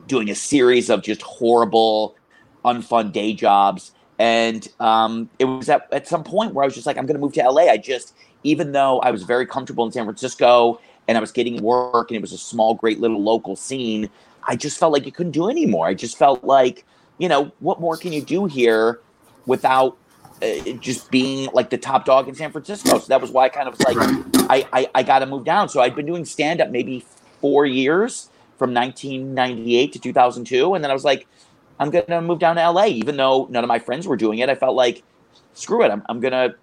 doing 0.08 0.30
a 0.30 0.36
series 0.36 0.90
of 0.90 1.02
just 1.02 1.22
horrible, 1.22 2.16
unfun 2.66 3.12
day 3.12 3.34
jobs. 3.34 3.92
And 4.20 4.68
um, 4.80 5.30
it 5.40 5.46
was 5.46 5.70
at, 5.70 5.88
at 5.92 6.08
some 6.08 6.24
point 6.24 6.54
where 6.54 6.64
I 6.64 6.68
was 6.68 6.76
just 6.76 6.88
like, 6.88 6.98
I'm 6.98 7.06
going 7.06 7.16
to 7.16 7.22
move 7.22 7.34
to 7.34 7.44
LA. 7.44 7.64
I 7.64 7.78
just, 7.78 8.16
even 8.44 8.72
though 8.72 9.00
I 9.00 9.12
was 9.12 9.24
very 9.24 9.46
comfortable 9.46 9.86
in 9.86 9.92
San 9.92 10.06
Francisco 10.06 10.80
and 11.08 11.18
I 11.18 11.22
was 11.22 11.32
getting 11.32 11.62
work 11.62 12.10
and 12.10 12.18
it 12.18 12.22
was 12.22 12.34
a 12.34 12.38
small, 12.38 12.74
great 12.74 13.00
little 13.00 13.22
local 13.22 13.56
scene, 13.56 14.10
I 14.48 14.56
just 14.56 14.80
felt 14.80 14.94
like 14.94 15.06
you 15.06 15.12
couldn't 15.12 15.34
do 15.34 15.50
anymore. 15.50 15.88
I 15.88 15.94
just 15.94 16.18
felt 16.18 16.44
like, 16.44 16.86
you 17.18 17.30
know, 17.30 17.52
what 17.60 17.80
more 17.80 17.98
can 17.98 18.14
you 18.14 18.22
do 18.22 18.46
here 18.46 19.02
without 19.46 19.98
uh, 20.42 20.72
just 20.80 21.12
being 21.12 21.50
like 21.54 21.70
the 21.70 21.78
top 21.78 22.06
dog 22.06 22.28
in 22.28 22.36
San 22.36 22.52
Francisco? 22.52 22.98
So 22.98 23.08
that 23.08 23.22
was 23.22 23.30
why 23.30 23.46
I 23.46 23.50
kind 23.50 23.68
of 23.68 23.78
was 23.78 23.82
like, 23.86 23.98
I, 24.50 24.68
I, 24.74 24.90
I 24.96 25.04
got 25.04 25.20
to 25.20 25.26
move 25.26 25.46
down. 25.46 25.70
So 25.70 25.82
I'd 25.82 25.96
been 25.96 26.06
doing 26.06 26.26
stand 26.26 26.62
up 26.62 26.70
maybe 26.70 27.06
four 27.42 27.66
years 27.66 28.30
from 28.58 28.74
1998 28.74 29.94
to 29.94 30.00
2002. 30.00 30.74
And 30.74 30.84
then 30.84 30.92
I 30.92 30.94
was 30.94 31.04
like, 31.04 31.28
I'm 31.80 31.90
going 31.90 32.06
to 32.08 32.22
move 32.22 32.40
down 32.40 32.56
to 32.56 32.70
LA. 32.70 32.86
Even 32.86 33.18
though 33.18 33.48
none 33.50 33.64
of 33.64 33.68
my 33.68 33.80
friends 33.80 34.08
were 34.08 34.18
doing 34.18 34.40
it, 34.40 34.50
I 34.50 34.56
felt 34.56 34.76
like, 34.76 35.04
screw 35.54 35.84
it. 35.84 35.92
I'm, 35.92 36.04
I'm 36.10 36.20
going 36.20 36.34
to 36.34 36.56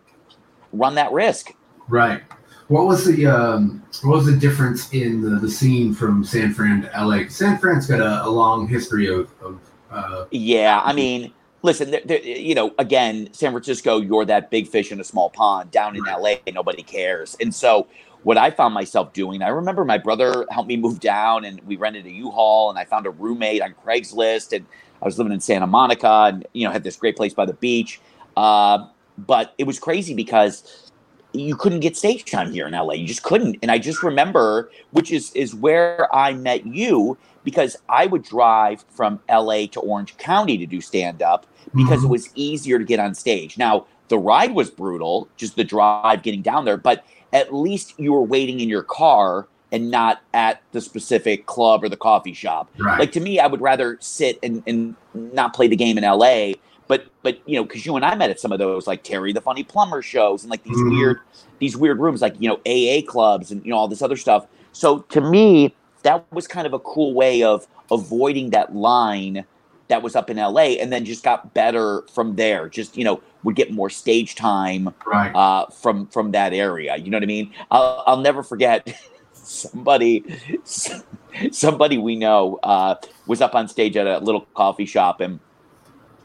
run 0.73 0.95
that 0.97 1.13
risk. 1.13 1.53
Right. 1.89 2.23
What 2.69 2.87
was 2.87 3.05
the 3.05 3.27
um, 3.27 3.83
what 4.03 4.17
was 4.17 4.27
the 4.27 4.37
difference 4.37 4.91
in 4.95 5.21
the, 5.21 5.39
the 5.39 5.51
scene 5.51 5.93
from 5.93 6.25
San 6.25 6.55
Fran 6.55 6.83
to 6.83 7.05
LA? 7.05 7.29
San 7.29 7.59
Fran's 7.59 7.87
got 7.87 8.01
a, 8.01 8.27
a 8.27 8.31
long 8.31 8.67
history 8.67 9.07
of, 9.07 9.31
of 9.43 9.61
uh, 9.91 10.25
Yeah. 10.31 10.81
I 10.83 10.95
mean, 10.95 11.33
listen, 11.61 11.91
there, 11.91 12.01
there, 12.05 12.23
you 12.23 12.55
know, 12.55 12.75
again, 12.79 13.29
San 13.33 13.53
Francisco, 13.53 14.01
you're 14.01 14.25
that 14.25 14.51
big 14.51 14.67
fish 14.67 14.93
in 14.93 14.99
a 14.99 15.05
small 15.05 15.29
pond. 15.29 15.73
Down 15.73 15.95
in 15.95 16.05
LA, 16.05 16.37
nobody 16.55 16.83
cares. 16.83 17.37
And 17.39 17.55
so, 17.55 17.87
what 18.25 18.37
I 18.37 18.51
found 18.51 18.75
myself 18.75 19.13
doing, 19.13 19.43
I 19.43 19.49
remember 19.49 19.85
my 19.85 19.99
brother 19.99 20.47
helped 20.51 20.69
me 20.69 20.77
move 20.77 20.99
down 20.99 21.45
and 21.45 21.61
we 21.63 21.77
rented 21.77 22.07
a 22.07 22.11
U-Haul 22.11 22.71
and 22.71 22.79
I 22.79 22.85
found 22.85 23.07
a 23.07 23.11
roommate 23.11 23.63
on 23.63 23.75
Craigslist 23.85 24.55
and 24.57 24.67
I 25.01 25.05
was 25.05 25.19
living 25.19 25.33
in 25.33 25.41
Santa 25.41 25.67
Monica 25.67 26.25
and, 26.29 26.47
you 26.55 26.67
know, 26.67 26.73
had 26.73 26.83
this 26.83 26.97
great 26.97 27.17
place 27.17 27.35
by 27.35 27.45
the 27.45 27.53
beach. 27.53 28.01
Uh, 28.37 28.87
but 29.19 29.55
it 29.59 29.65
was 29.65 29.79
crazy 29.79 30.15
because 30.15 30.91
you 31.35 31.55
couldn't 31.55 31.81
get 31.81 31.97
stage 31.97 32.25
time 32.31 32.51
here 32.51 32.67
in 32.67 32.73
LA. 32.73 32.95
You 32.95 33.07
just 33.07 33.23
couldn't. 33.23 33.59
And 33.61 33.71
I 33.71 33.79
just 33.79 34.03
remember, 34.03 34.71
which 34.93 35.13
is 35.13 35.33
is 35.33 35.55
where 35.55 36.09
I 36.15 36.33
met 36.33 36.67
you 36.67 37.19
because 37.45 37.77
I 37.89 38.07
would 38.07 38.23
drive 38.23 38.85
from 38.89 39.21
LA 39.29 39.67
to 39.73 39.81
Orange 39.81 40.17
County 40.17 40.57
to 40.59 40.67
do 40.67 40.81
stand 40.81 41.23
up 41.23 41.47
because 41.75 42.01
Mhm. 42.01 42.05
it 42.05 42.09
was 42.09 42.31
easier 42.35 42.79
to 42.79 42.85
get 42.85 43.01
on 43.01 43.15
stage. 43.15 43.59
Now, 43.59 43.85
the 44.09 44.19
ride 44.19 44.55
was 44.55 44.71
brutal, 44.71 45.29
just 45.37 45.57
the 45.57 45.65
drive 45.65 46.23
getting 46.23 46.43
down 46.43 46.65
there, 46.65 46.77
but 46.77 47.05
at 47.35 47.53
least 47.53 47.93
you 47.99 48.13
were 48.15 48.23
waiting 48.23 48.61
in 48.61 48.69
your 48.71 48.83
car 48.83 49.47
and 49.73 49.91
not 49.91 50.23
at 50.33 50.63
the 50.73 50.81
specific 50.81 51.45
club 51.47 51.83
or 51.83 51.89
the 51.89 51.97
coffee 51.97 52.33
shop. 52.33 52.71
right. 52.79 53.01
Like 53.01 53.13
to 53.13 53.21
me, 53.21 53.41
I 53.41 53.47
would 53.49 53.61
rather 53.61 53.99
sit 54.01 54.39
and, 54.43 54.63
and 54.67 54.95
not 55.13 55.53
play 55.53 55.67
the 55.67 55.77
game 55.77 55.99
in 55.99 56.05
LA. 56.05 56.53
But 56.87 57.07
but 57.23 57.41
you 57.47 57.57
know, 57.57 57.65
because 57.65 57.85
you 57.85 57.97
and 57.97 58.05
I 58.05 58.15
met 58.15 58.31
at 58.31 58.39
some 58.39 58.53
of 58.53 58.59
those 58.59 58.87
like 58.87 59.03
Terry 59.03 59.33
the 59.33 59.41
Funny 59.41 59.65
Plumber 59.65 60.01
shows 60.01 60.45
and 60.45 60.51
like 60.51 60.63
these 60.63 60.77
Mhm. 60.77 60.91
weird 60.91 61.21
these 61.59 61.77
weird 61.77 61.99
rooms 61.99 62.21
like 62.23 62.35
you 62.39 62.49
know 62.49 62.61
AA 62.67 63.03
clubs 63.05 63.51
and 63.51 63.65
you 63.65 63.71
know 63.71 63.77
all 63.79 63.89
this 63.89 64.03
other 64.03 64.17
stuff. 64.17 64.47
So 64.73 64.99
to 65.01 65.21
me, 65.21 65.75
that 66.03 66.25
was 66.31 66.47
kind 66.47 66.67
of 66.67 66.73
a 66.75 66.79
cool 66.79 67.15
way 67.15 67.43
of 67.43 67.67
avoiding 67.91 68.51
that 68.51 68.77
line 68.77 69.45
that 69.89 70.03
was 70.03 70.17
up 70.17 70.31
in 70.31 70.37
LA 70.37 70.77
and 70.81 70.93
then 70.93 71.05
just 71.05 71.23
got 71.23 71.55
better 71.55 72.03
from 72.13 72.37
there. 72.37 72.69
Just 72.69 72.97
you 72.97 73.05
know 73.05 73.23
would 73.43 73.57
get 73.57 73.71
more 73.73 73.91
stage 73.91 74.35
time 74.35 74.95
right. 75.07 75.35
uh, 75.35 75.67
from 75.67 76.07
from 76.09 76.33
that 76.33 76.53
area. 76.53 76.97
You 76.97 77.11
know 77.11 77.17
what 77.17 77.23
I 77.23 77.27
mean? 77.27 77.53
I'll, 77.71 78.03
I'll 78.07 78.21
never 78.21 78.43
forget 78.43 78.95
somebody 79.33 80.25
somebody 81.51 81.99
we 81.99 82.17
know 82.17 82.59
uh, 82.63 82.97
was 83.27 83.41
up 83.41 83.55
on 83.55 83.69
stage 83.69 83.97
at 83.97 84.07
a 84.07 84.19
little 84.19 84.43
coffee 84.55 84.87
shop 84.87 85.21
and 85.21 85.41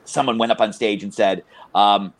someone 0.05 0.37
went 0.37 0.51
up 0.51 0.61
on 0.61 0.73
stage 0.73 1.03
and 1.03 1.13
said 1.13 1.43
um, 1.75 2.13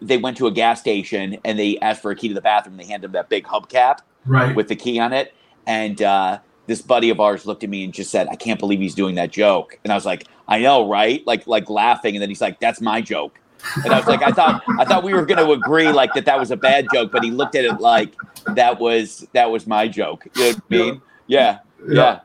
they 0.00 0.16
went 0.16 0.36
to 0.36 0.46
a 0.46 0.50
gas 0.50 0.80
station 0.80 1.38
and 1.44 1.58
they 1.58 1.78
asked 1.78 2.02
for 2.02 2.10
a 2.10 2.16
key 2.16 2.28
to 2.28 2.34
the 2.34 2.40
bathroom. 2.40 2.76
They 2.76 2.84
handed 2.84 3.08
them 3.08 3.12
that 3.12 3.28
big 3.28 3.44
hubcap 3.44 3.98
right. 4.26 4.54
with 4.54 4.68
the 4.68 4.76
key 4.76 4.98
on 4.98 5.12
it. 5.12 5.34
And 5.66 6.00
uh, 6.02 6.38
this 6.66 6.80
buddy 6.82 7.10
of 7.10 7.20
ours 7.20 7.46
looked 7.46 7.64
at 7.64 7.70
me 7.70 7.84
and 7.84 7.92
just 7.92 8.10
said, 8.10 8.28
"I 8.28 8.36
can't 8.36 8.58
believe 8.58 8.80
he's 8.80 8.94
doing 8.94 9.14
that 9.16 9.30
joke." 9.30 9.78
And 9.84 9.92
I 9.92 9.96
was 9.96 10.06
like, 10.06 10.26
"I 10.48 10.60
know, 10.60 10.88
right?" 10.88 11.26
Like 11.26 11.46
like 11.46 11.68
laughing. 11.68 12.14
And 12.14 12.22
then 12.22 12.28
he's 12.28 12.40
like, 12.40 12.60
"That's 12.60 12.80
my 12.80 13.00
joke." 13.00 13.40
And 13.84 13.92
I 13.92 13.98
was 13.98 14.06
like, 14.06 14.22
"I 14.22 14.30
thought 14.30 14.62
I 14.78 14.84
thought 14.84 15.04
we 15.04 15.14
were 15.14 15.26
going 15.26 15.44
to 15.44 15.52
agree 15.52 15.90
like 15.90 16.12
that 16.14 16.24
that 16.26 16.38
was 16.38 16.50
a 16.50 16.56
bad 16.56 16.86
joke," 16.92 17.12
but 17.12 17.22
he 17.24 17.30
looked 17.30 17.54
at 17.54 17.64
it 17.64 17.80
like 17.80 18.14
that 18.54 18.78
was 18.80 19.26
that 19.32 19.50
was 19.50 19.66
my 19.66 19.88
joke. 19.88 20.26
You 20.36 20.42
know 20.42 20.48
what 20.48 20.56
I 20.56 20.74
mean? 20.74 21.02
Yeah, 21.26 21.58
yeah. 21.88 22.20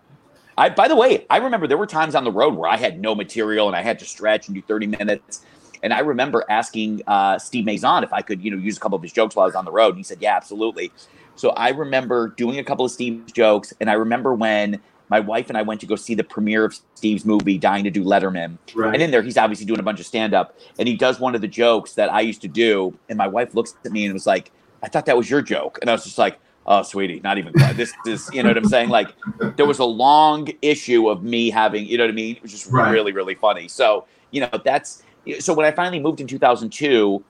I 0.58 0.69
by 0.69 0.88
the 0.88 0.95
way, 0.95 1.25
I 1.30 1.38
remember 1.38 1.67
there 1.67 1.78
were 1.78 1.88
times 1.88 2.15
on 2.15 2.23
the 2.23 2.32
road 2.32 2.56
where 2.56 2.69
I 2.69 2.75
had 2.78 2.99
no 2.99 3.15
material 3.15 3.67
and 3.67 3.75
I 3.75 3.82
had 3.82 3.99
to 3.99 4.06
stretch 4.06 4.47
and 4.47 4.56
do 4.56 4.62
30 4.62 4.88
minutes. 4.88 5.45
And 5.82 5.93
I 5.93 5.99
remember 5.99 6.43
asking 6.49 7.02
uh, 7.08 7.39
Steve 7.39 7.63
Mazan 7.65 8.04
if 8.04 8.12
I 8.12 8.21
could, 8.21 8.43
you 8.43 8.52
know, 8.52 8.58
use 8.58 8.75
a 8.75 8.80
couple 8.82 8.97
of 8.97 9.02
his 9.02 9.13
jokes 9.13 9.38
while 9.38 9.43
I 9.43 9.47
was 9.47 9.56
on 9.56 9.63
the 9.63 9.71
road. 9.71 9.89
And 9.89 9.97
he 9.97 10.04
said, 10.04 10.17
"Yeah, 10.19 10.36
absolutely." 10.36 10.91
So 11.39 11.52
I 11.52 11.69
remember 11.69 12.28
doing 12.36 12.60
a 12.60 12.63
couple 12.65 12.84
of 12.84 12.91
Steve's 12.91 13.32
jokes, 13.32 13.71
and 13.80 13.89
I 13.89 13.93
remember 13.93 14.34
when 14.36 14.82
my 15.08 15.21
wife 15.21 15.47
and 15.47 15.58
I 15.58 15.62
went 15.62 15.80
to 15.80 15.88
go 15.88 15.95
see 15.95 16.13
the 16.13 16.23
premiere 16.25 16.65
of 16.65 16.78
Steve's 16.95 17.23
movie, 17.23 17.58
Dying 17.58 17.86
to 17.86 17.89
Do 17.89 18.04
Letterman. 18.04 18.58
Right. 18.75 18.93
And 18.93 19.02
in 19.02 19.10
there, 19.12 19.21
he's 19.21 19.38
obviously 19.38 19.65
doing 19.65 19.80
a 19.80 19.84
bunch 19.84 20.02
of 20.02 20.06
stand 20.06 20.34
up, 20.34 20.60
and 20.78 20.86
he 20.86 20.97
does 20.97 21.17
one 21.17 21.36
of 21.36 21.41
the 21.41 21.47
jokes 21.47 21.93
that 21.93 22.12
I 22.12 22.19
used 22.19 22.41
to 22.41 22.49
do. 22.49 22.93
And 23.08 23.17
my 23.17 23.25
wife 23.28 23.56
looks 23.56 23.73
at 23.86 23.91
me 23.93 24.04
and 24.04 24.13
was 24.13 24.28
like, 24.28 24.52
"I 24.84 24.89
thought 24.89 25.06
that 25.06 25.15
was 25.15 25.30
your 25.30 25.41
joke," 25.41 25.80
and 25.82 25.89
I 25.89 25.93
was 25.93 26.04
just 26.04 26.17
like. 26.17 26.38
Oh, 26.71 26.84
sweetie, 26.84 27.19
not 27.23 27.39
even 27.39 27.52
close. 27.54 27.75
this. 27.78 27.93
This, 28.06 28.30
you 28.32 28.43
know 28.43 28.49
what 28.49 28.58
I'm 28.58 28.65
saying? 28.65 28.89
Like, 28.89 29.15
there 29.56 29.65
was 29.65 29.80
a 29.80 29.86
long 29.86 30.49
issue 30.62 31.10
of 31.10 31.23
me 31.23 31.49
having, 31.49 31.88
you 31.88 31.97
know 31.97 32.04
what 32.04 32.12
I 32.12 32.13
mean? 32.13 32.36
It 32.36 32.43
was 32.43 32.52
just 32.52 32.67
Right. 32.67 32.91
really, 32.91 33.12
really 33.12 33.34
funny. 33.34 33.67
So, 33.67 34.06
you 34.30 34.41
know, 34.41 34.49
that's 34.63 35.02
so 35.39 35.56
when 35.56 35.65
I 35.65 35.71
finally 35.71 35.99
moved 35.99 36.21
in 36.21 36.28
2002, 36.28 37.23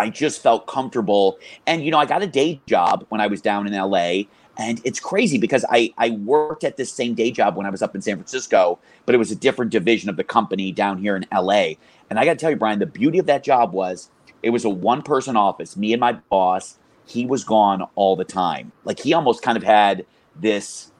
I 0.00 0.08
just 0.08 0.42
felt 0.42 0.66
comfortable. 0.66 1.38
And, 1.66 1.84
you 1.84 1.90
know, 1.90 1.98
I 1.98 2.06
got 2.06 2.22
a 2.22 2.26
day 2.26 2.60
job 2.66 3.04
when 3.10 3.20
I 3.20 3.26
was 3.26 3.42
down 3.42 3.66
in 3.66 3.74
LA. 3.74 4.22
And 4.56 4.80
it's 4.82 4.98
crazy 4.98 5.36
because 5.36 5.64
I, 5.70 5.92
I 5.98 6.10
worked 6.10 6.64
at 6.64 6.78
this 6.78 6.90
same 6.90 7.14
day 7.14 7.30
job 7.30 7.54
when 7.54 7.66
I 7.66 7.70
was 7.70 7.82
up 7.82 7.94
in 7.94 8.00
San 8.00 8.16
Francisco, 8.16 8.78
but 9.04 9.14
it 9.14 9.18
was 9.18 9.30
a 9.30 9.36
different 9.36 9.70
division 9.70 10.08
of 10.08 10.16
the 10.16 10.24
company 10.24 10.72
down 10.72 10.98
here 10.98 11.16
in 11.16 11.26
LA. 11.32 11.74
And 12.08 12.18
I 12.18 12.24
got 12.24 12.32
to 12.32 12.36
tell 12.36 12.50
you, 12.50 12.56
Brian, 12.56 12.78
the 12.78 12.86
beauty 12.86 13.18
of 13.18 13.26
that 13.26 13.44
job 13.44 13.72
was 13.72 14.10
it 14.42 14.50
was 14.50 14.64
a 14.64 14.70
one 14.70 15.02
person 15.02 15.36
office, 15.36 15.76
me 15.76 15.92
and 15.92 16.00
my 16.00 16.12
boss. 16.12 16.78
He 17.06 17.26
was 17.26 17.44
gone 17.44 17.86
all 17.94 18.16
the 18.16 18.24
time. 18.24 18.72
Like 18.84 19.00
he 19.00 19.12
almost 19.12 19.42
kind 19.42 19.56
of 19.56 19.64
had 19.64 20.06
this 20.34 20.92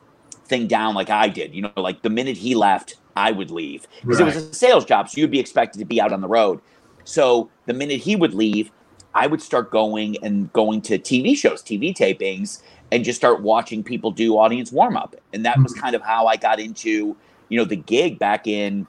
thing 0.45 0.67
down 0.67 0.95
like 0.95 1.09
I 1.09 1.29
did. 1.29 1.55
You 1.55 1.63
know, 1.63 1.73
like 1.77 2.03
the 2.03 2.11
minute 2.11 2.37
he 2.37 2.55
left, 2.55 2.97
I 3.17 3.33
would 3.33 3.51
leave 3.51 3.87
because 4.03 4.21
it 4.21 4.25
was 4.25 4.37
a 4.37 4.55
sales 4.55 4.85
job, 4.85 5.09
so 5.09 5.21
you'd 5.21 5.31
be 5.31 5.41
expected 5.41 5.79
to 5.79 5.85
be 5.85 6.01
out 6.01 6.13
on 6.13 6.21
the 6.21 6.29
road. 6.29 6.61
So 7.05 7.51
the 7.67 7.75
minute 7.75 8.01
he 8.01 8.17
would 8.17 8.35
leave, 8.35 8.71
I 9.14 9.27
would 9.27 9.42
start 9.42 9.70
going 9.70 10.16
and 10.23 10.53
going 10.53 10.83
to 10.83 10.99
TV 10.99 11.37
shows, 11.37 11.62
TV 11.62 11.94
tapings, 11.94 12.62
and 12.92 13.05
just 13.05 13.18
start 13.18 13.42
watching 13.42 13.83
people 13.83 14.11
do 14.11 14.38
audience 14.38 14.73
warm 14.73 14.96
up. 14.96 15.16
And 15.33 15.44
that 15.44 15.59
was 15.59 15.73
kind 15.75 15.94
of 15.94 16.03
how 16.03 16.27
I 16.27 16.37
got 16.37 16.61
into, 16.61 17.16
you 17.49 17.59
know, 17.59 17.64
the 17.64 17.77
gig 17.77 18.18
back 18.18 18.46
in 18.46 18.87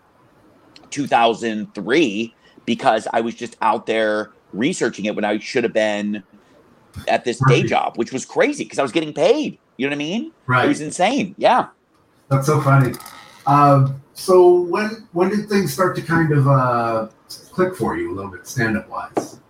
2003 0.92 2.36
because 2.66 3.08
I 3.14 3.22
was 3.22 3.36
just 3.36 3.58
out 3.62 3.86
there 3.86 4.32
researching 4.54 5.06
it 5.06 5.16
when 5.16 5.26
I 5.26 5.40
should 5.40 5.64
have 5.64 5.74
been 5.74 6.24
at 7.08 7.26
this 7.26 7.42
day 7.48 7.64
job, 7.64 7.98
which 7.98 8.12
was 8.12 8.26
crazy 8.26 8.64
because 8.64 8.80
I 8.80 8.84
was 8.84 8.92
getting 8.92 9.14
paid. 9.14 9.58
You 9.78 9.88
know 9.88 9.92
what 9.92 9.96
I 9.96 9.98
mean? 9.98 10.32
Right. 10.46 10.66
It 10.66 10.68
was 10.68 10.82
insane. 10.82 11.36
Yeah. 11.38 11.68
That's 12.30 12.46
so 12.46 12.62
funny. 12.62 12.94
Um, 13.48 14.02
so 14.14 14.62
when 14.62 15.08
when 15.14 15.30
did 15.30 15.50
things 15.50 15.74
start 15.74 15.96
to 15.96 16.02
kind 16.02 16.32
of 16.32 16.48
uh, 16.48 17.08
click 17.52 17.76
for 17.76 17.98
you 17.98 18.12
a 18.12 18.14
little 18.14 18.32
bit, 18.32 18.46
stand 18.48 18.78
up 18.78 18.88
wise? 18.90 19.41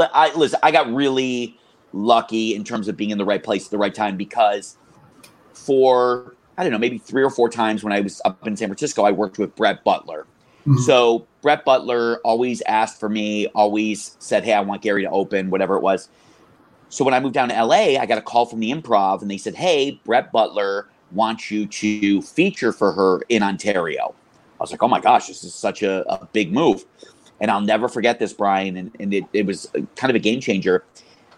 I 0.00 0.34
listen. 0.34 0.58
I 0.62 0.70
got 0.70 0.92
really 0.92 1.58
lucky 1.92 2.54
in 2.54 2.64
terms 2.64 2.88
of 2.88 2.96
being 2.96 3.10
in 3.10 3.18
the 3.18 3.24
right 3.24 3.42
place 3.42 3.66
at 3.66 3.70
the 3.70 3.78
right 3.78 3.94
time 3.94 4.16
because 4.16 4.76
for 5.52 6.34
I 6.58 6.62
don't 6.62 6.72
know 6.72 6.78
maybe 6.78 6.98
three 6.98 7.22
or 7.22 7.30
four 7.30 7.48
times 7.48 7.82
when 7.84 7.92
I 7.92 8.00
was 8.00 8.20
up 8.24 8.46
in 8.46 8.56
San 8.56 8.68
Francisco, 8.68 9.02
I 9.04 9.10
worked 9.10 9.38
with 9.38 9.54
Brett 9.56 9.84
Butler. 9.84 10.26
Mhm. 10.66 10.80
So 10.80 11.26
Brett 11.42 11.64
Butler 11.64 12.18
always 12.24 12.60
asked 12.62 12.98
for 12.98 13.08
me, 13.08 13.46
always 13.48 14.16
said, 14.18 14.44
"Hey, 14.44 14.52
I 14.52 14.60
want 14.60 14.82
Gary 14.82 15.02
to 15.02 15.10
open," 15.10 15.50
whatever 15.50 15.76
it 15.76 15.82
was. 15.82 16.08
So 16.88 17.04
when 17.04 17.14
I 17.14 17.20
moved 17.20 17.34
down 17.34 17.48
to 17.48 17.54
LA, 17.54 17.98
I 17.98 18.06
got 18.06 18.18
a 18.18 18.22
call 18.22 18.46
from 18.46 18.60
the 18.60 18.70
improv 18.70 19.22
and 19.22 19.30
they 19.30 19.38
said, 19.38 19.54
Hey, 19.54 20.00
Brett 20.04 20.32
Butler 20.32 20.88
wants 21.12 21.50
you 21.50 21.66
to 21.66 22.22
feature 22.22 22.72
for 22.72 22.92
her 22.92 23.22
in 23.28 23.42
Ontario. 23.42 24.14
I 24.58 24.62
was 24.62 24.70
like, 24.70 24.82
Oh 24.82 24.88
my 24.88 25.00
gosh, 25.00 25.26
this 25.26 25.44
is 25.44 25.54
such 25.54 25.82
a, 25.82 26.08
a 26.10 26.26
big 26.32 26.52
move. 26.52 26.84
And 27.40 27.50
I'll 27.50 27.60
never 27.60 27.88
forget 27.88 28.18
this, 28.18 28.32
Brian. 28.32 28.76
And, 28.76 28.96
and 28.98 29.12
it, 29.12 29.24
it 29.32 29.46
was 29.46 29.70
kind 29.96 30.10
of 30.10 30.16
a 30.16 30.18
game 30.18 30.40
changer. 30.40 30.84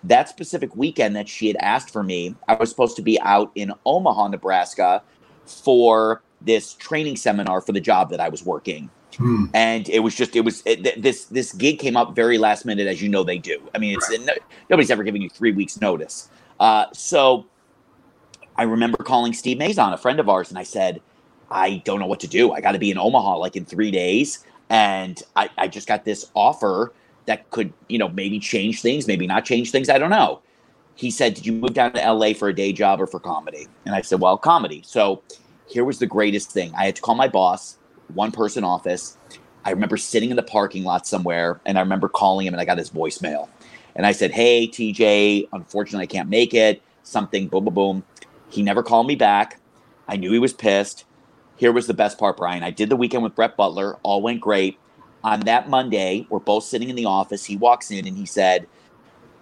That 0.05 0.29
specific 0.29 0.75
weekend 0.77 1.17
that 1.17 1.29
she 1.29 1.49
had 1.49 1.57
asked 1.57 1.91
for 1.91 2.03
me, 2.03 2.37
I 2.47 2.55
was 2.55 2.71
supposed 2.71 2.97
to 2.97 3.03
be 3.03 3.21
out 3.21 3.51
in 3.55 3.73
Omaha, 3.85 4.29
Nebraska 4.29 5.03
for 5.45 6.23
this 6.41 6.75
training 6.75 7.17
seminar 7.17 7.61
for 7.61 7.73
the 7.73 7.81
job 7.81 8.11
that 8.11 8.21
I 8.21 8.29
was 8.29 8.45
working. 8.45 8.91
Hmm. 9.17 9.47
And 9.55 9.89
it 9.89 10.01
was 10.01 10.15
just, 10.15 10.37
it 10.37 10.43
was 10.43 10.63
it, 10.65 11.03
this 11.03 11.25
this 11.25 11.53
gig 11.53 11.81
came 11.81 11.97
up 11.97 12.15
very 12.15 12.39
last 12.39 12.65
minute, 12.65 12.87
as 12.87 13.03
you 13.03 13.09
know 13.09 13.25
they 13.25 13.39
do. 13.39 13.61
I 13.75 13.79
mean, 13.79 13.95
it's 13.97 14.09
right. 14.09 14.21
no, 14.21 14.33
nobody's 14.71 14.91
ever 14.91 15.03
giving 15.03 15.23
you 15.23 15.29
three 15.29 15.51
weeks 15.51 15.81
notice. 15.81 16.29
Uh, 16.61 16.87
so 16.93 17.47
I 18.57 18.65
remember 18.65 18.99
calling 18.99 19.33
Steve 19.33 19.59
Mazan, 19.59 19.93
a 19.93 19.97
friend 19.97 20.21
of 20.21 20.29
ours, 20.29 20.51
and 20.51 20.59
I 20.59 20.63
said, 20.63 21.01
I 21.51 21.83
don't 21.85 21.99
know 21.99 22.07
what 22.07 22.21
to 22.21 22.29
do. 22.29 22.53
I 22.53 22.61
got 22.61 22.73
to 22.73 22.79
be 22.79 22.91
in 22.91 22.99
Omaha 22.99 23.39
like 23.39 23.57
in 23.57 23.65
three 23.65 23.91
days, 23.91 24.45
and 24.71 25.23
I, 25.37 25.51
I 25.57 25.69
just 25.69 25.89
got 25.89 26.05
this 26.05 26.31
offer 26.35 26.93
that 27.27 27.51
could, 27.51 27.73
you 27.89 27.99
know, 27.99 28.09
maybe 28.09 28.39
change 28.41 28.81
things, 28.81 29.07
maybe 29.07 29.27
not 29.27 29.45
change 29.45 29.71
things. 29.71 29.89
I 29.89 29.99
don't 29.99 30.11
know. 30.11 30.41
He 30.95 31.11
said, 31.11 31.35
Did 31.35 31.47
you 31.47 31.53
move 31.53 31.75
down 31.75 31.93
to 31.93 32.13
LA 32.13 32.33
for 32.33 32.49
a 32.49 32.55
day 32.55 32.73
job 32.73 33.01
or 33.01 33.07
for 33.07 33.21
comedy? 33.21 33.67
And 33.85 33.95
I 33.95 34.01
said, 34.01 34.21
Well, 34.21 34.37
comedy. 34.37 34.83
So 34.85 35.23
here 35.67 35.85
was 35.85 35.99
the 35.99 36.07
greatest 36.07 36.51
thing. 36.51 36.73
I 36.77 36.87
had 36.87 36.97
to 36.97 37.03
call 37.03 37.15
my 37.15 37.29
boss, 37.29 37.77
one 38.15 38.33
person 38.33 38.65
office. 38.65 39.17
I 39.65 39.71
remember 39.71 39.97
sitting 39.97 40.31
in 40.31 40.37
the 40.37 40.43
parking 40.43 40.85
lot 40.85 41.07
somewhere 41.07 41.61
and 41.67 41.79
I 41.79 41.83
remember 41.83 42.09
calling 42.09 42.47
him 42.47 42.55
and 42.55 42.61
I 42.61 42.65
got 42.65 42.79
his 42.79 42.91
voicemail. 42.91 43.49
And 43.95 44.07
I 44.07 44.13
said, 44.13 44.31
Hey, 44.33 44.67
TJ, 44.67 45.49
unfortunately, 45.53 46.05
I 46.05 46.07
can't 46.07 46.29
make 46.29 46.55
it. 46.55 46.83
Something, 47.03 47.49
boom, 47.49 47.65
boom, 47.65 47.75
boom. 47.75 48.05
He 48.51 48.63
never 48.63 48.83
called 48.83 49.07
me 49.07 49.15
back. 49.15 49.61
I 50.09 50.17
knew 50.17 50.33
he 50.33 50.39
was 50.39 50.53
pissed. 50.53 51.05
Here 51.59 51.73
was 51.73 51.87
the 51.87 51.95
best 51.95 52.19
part, 52.19 52.37
Brian. 52.37 52.63
I 52.63 52.71
did 52.71 52.89
the 52.89 52.97
weekend 52.97 53.23
with 53.23 53.35
Brett 53.35 53.57
Butler. 53.57 53.97
All 54.03 54.23
went 54.23 54.41
great. 54.41 54.79
On 55.25 55.41
that 55.41 55.69
Monday, 55.69 56.27
we're 56.31 56.39
both 56.39 56.65
sitting 56.65 56.89
in 56.89 56.97
the 56.97 57.05
office. 57.05 57.45
He 57.45 57.57
walks 57.57 57.91
in 57.91 58.07
and 58.07 58.17
he 58.17 58.25
said, 58.25 58.67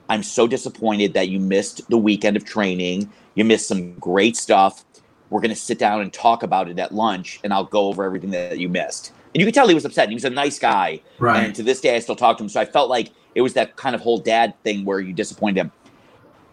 I'm 0.08 0.22
so 0.22 0.46
disappointed 0.46 1.14
that 1.14 1.28
you 1.28 1.38
missed 1.38 1.88
the 1.90 1.98
weekend 1.98 2.36
of 2.36 2.44
training. 2.44 3.12
You 3.34 3.44
missed 3.44 3.68
some 3.68 3.94
great 3.98 4.36
stuff 4.36 4.84
we're 5.30 5.40
going 5.40 5.50
to 5.50 5.60
sit 5.60 5.78
down 5.78 6.00
and 6.00 6.12
talk 6.12 6.42
about 6.42 6.68
it 6.68 6.78
at 6.78 6.92
lunch 6.92 7.40
and 7.42 7.52
I'll 7.52 7.64
go 7.64 7.86
over 7.88 8.04
everything 8.04 8.30
that 8.30 8.58
you 8.58 8.68
missed. 8.68 9.12
And 9.34 9.40
you 9.40 9.46
could 9.46 9.54
tell 9.54 9.68
he 9.68 9.74
was 9.74 9.84
upset. 9.84 10.08
He 10.08 10.14
was 10.14 10.24
a 10.24 10.30
nice 10.30 10.58
guy. 10.58 11.00
Right. 11.18 11.44
And 11.44 11.54
to 11.56 11.62
this 11.62 11.80
day, 11.80 11.96
I 11.96 11.98
still 11.98 12.16
talk 12.16 12.38
to 12.38 12.44
him. 12.44 12.48
So 12.48 12.60
I 12.60 12.64
felt 12.64 12.88
like 12.88 13.10
it 13.34 13.42
was 13.42 13.54
that 13.54 13.76
kind 13.76 13.94
of 13.94 14.00
whole 14.00 14.18
dad 14.18 14.54
thing 14.62 14.84
where 14.84 15.00
you 15.00 15.12
disappoint 15.12 15.58
him. 15.58 15.72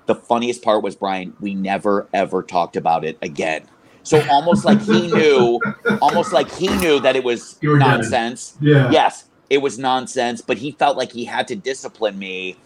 The 0.05 0.15
funniest 0.15 0.63
part 0.63 0.83
was, 0.83 0.95
Brian, 0.95 1.33
we 1.39 1.55
never, 1.55 2.09
ever 2.13 2.43
talked 2.43 2.75
about 2.75 3.05
it 3.05 3.17
again. 3.21 3.67
So 4.03 4.23
almost 4.29 4.65
like 4.65 4.81
he 4.81 5.07
knew, 5.13 5.59
almost 6.01 6.33
like 6.33 6.51
he 6.51 6.67
knew 6.77 6.99
that 6.99 7.15
it 7.15 7.23
was 7.23 7.57
nonsense. 7.61 8.57
Yeah. 8.61 8.89
Yes, 8.91 9.25
it 9.49 9.59
was 9.59 9.79
nonsense, 9.79 10.41
but 10.41 10.57
he 10.57 10.71
felt 10.71 10.97
like 10.97 11.11
he 11.11 11.25
had 11.25 11.47
to 11.47 11.55
discipline 11.55 12.17
me 12.19 12.57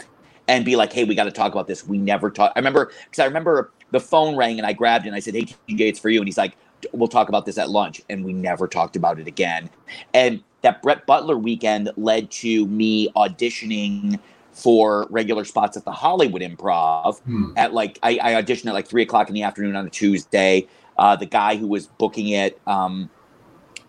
and 0.48 0.66
be 0.66 0.76
like, 0.76 0.94
hey, 0.94 1.04
we 1.04 1.16
got 1.16 1.26
to 1.26 1.32
talk 1.32 1.52
about 1.52 1.68
this. 1.68 1.86
We 1.86 1.98
never 1.98 2.30
talked. 2.30 2.56
I 2.56 2.60
remember, 2.60 2.92
because 3.06 3.20
I 3.20 3.26
remember 3.26 3.72
the 3.92 4.00
phone 4.00 4.36
rang 4.36 4.58
and 4.58 4.66
I 4.66 4.74
grabbed 4.74 5.06
it 5.06 5.10
and 5.10 5.16
I 5.16 5.20
said, 5.20 5.36
Hey, 5.36 5.46
TJ, 5.46 5.82
it's 5.82 6.00
for 6.00 6.10
you. 6.10 6.20
And 6.20 6.28
he's 6.28 6.38
like, 6.38 6.58
We'll 6.92 7.08
talk 7.08 7.28
about 7.28 7.46
this 7.46 7.58
at 7.58 7.70
lunch. 7.70 8.02
And 8.10 8.24
we 8.24 8.34
never 8.34 8.68
talked 8.68 8.96
about 8.96 9.20
it 9.20 9.28
again. 9.28 9.70
And 10.14 10.44
that 10.62 10.82
Brett 10.82 11.06
Butler 11.06 11.38
weekend 11.38 11.90
led 11.98 12.30
to 12.32 12.68
me 12.68 13.10
auditioning 13.16 14.20
for 14.52 15.08
regular 15.10 15.44
spots 15.44 15.78
at 15.78 15.86
the 15.86 15.92
Hollywood 15.92 16.42
Improv 16.42 17.20
hmm. 17.22 17.52
at 17.56 17.74
like 17.74 18.00
I, 18.02 18.20
I, 18.22 18.42
auditioned 18.42 18.68
at 18.68 18.74
like 18.74 18.88
three 18.88 19.04
o'clock 19.04 19.28
in 19.28 19.36
the 19.36 19.44
afternoon 19.44 19.76
on 19.76 19.86
a 19.86 19.90
Tuesday. 19.90 20.68
Uh, 20.98 21.16
the 21.16 21.26
guy 21.26 21.56
who 21.56 21.68
was 21.68 21.88
booking 21.88 22.30
it 22.30 22.60
um, 22.68 23.10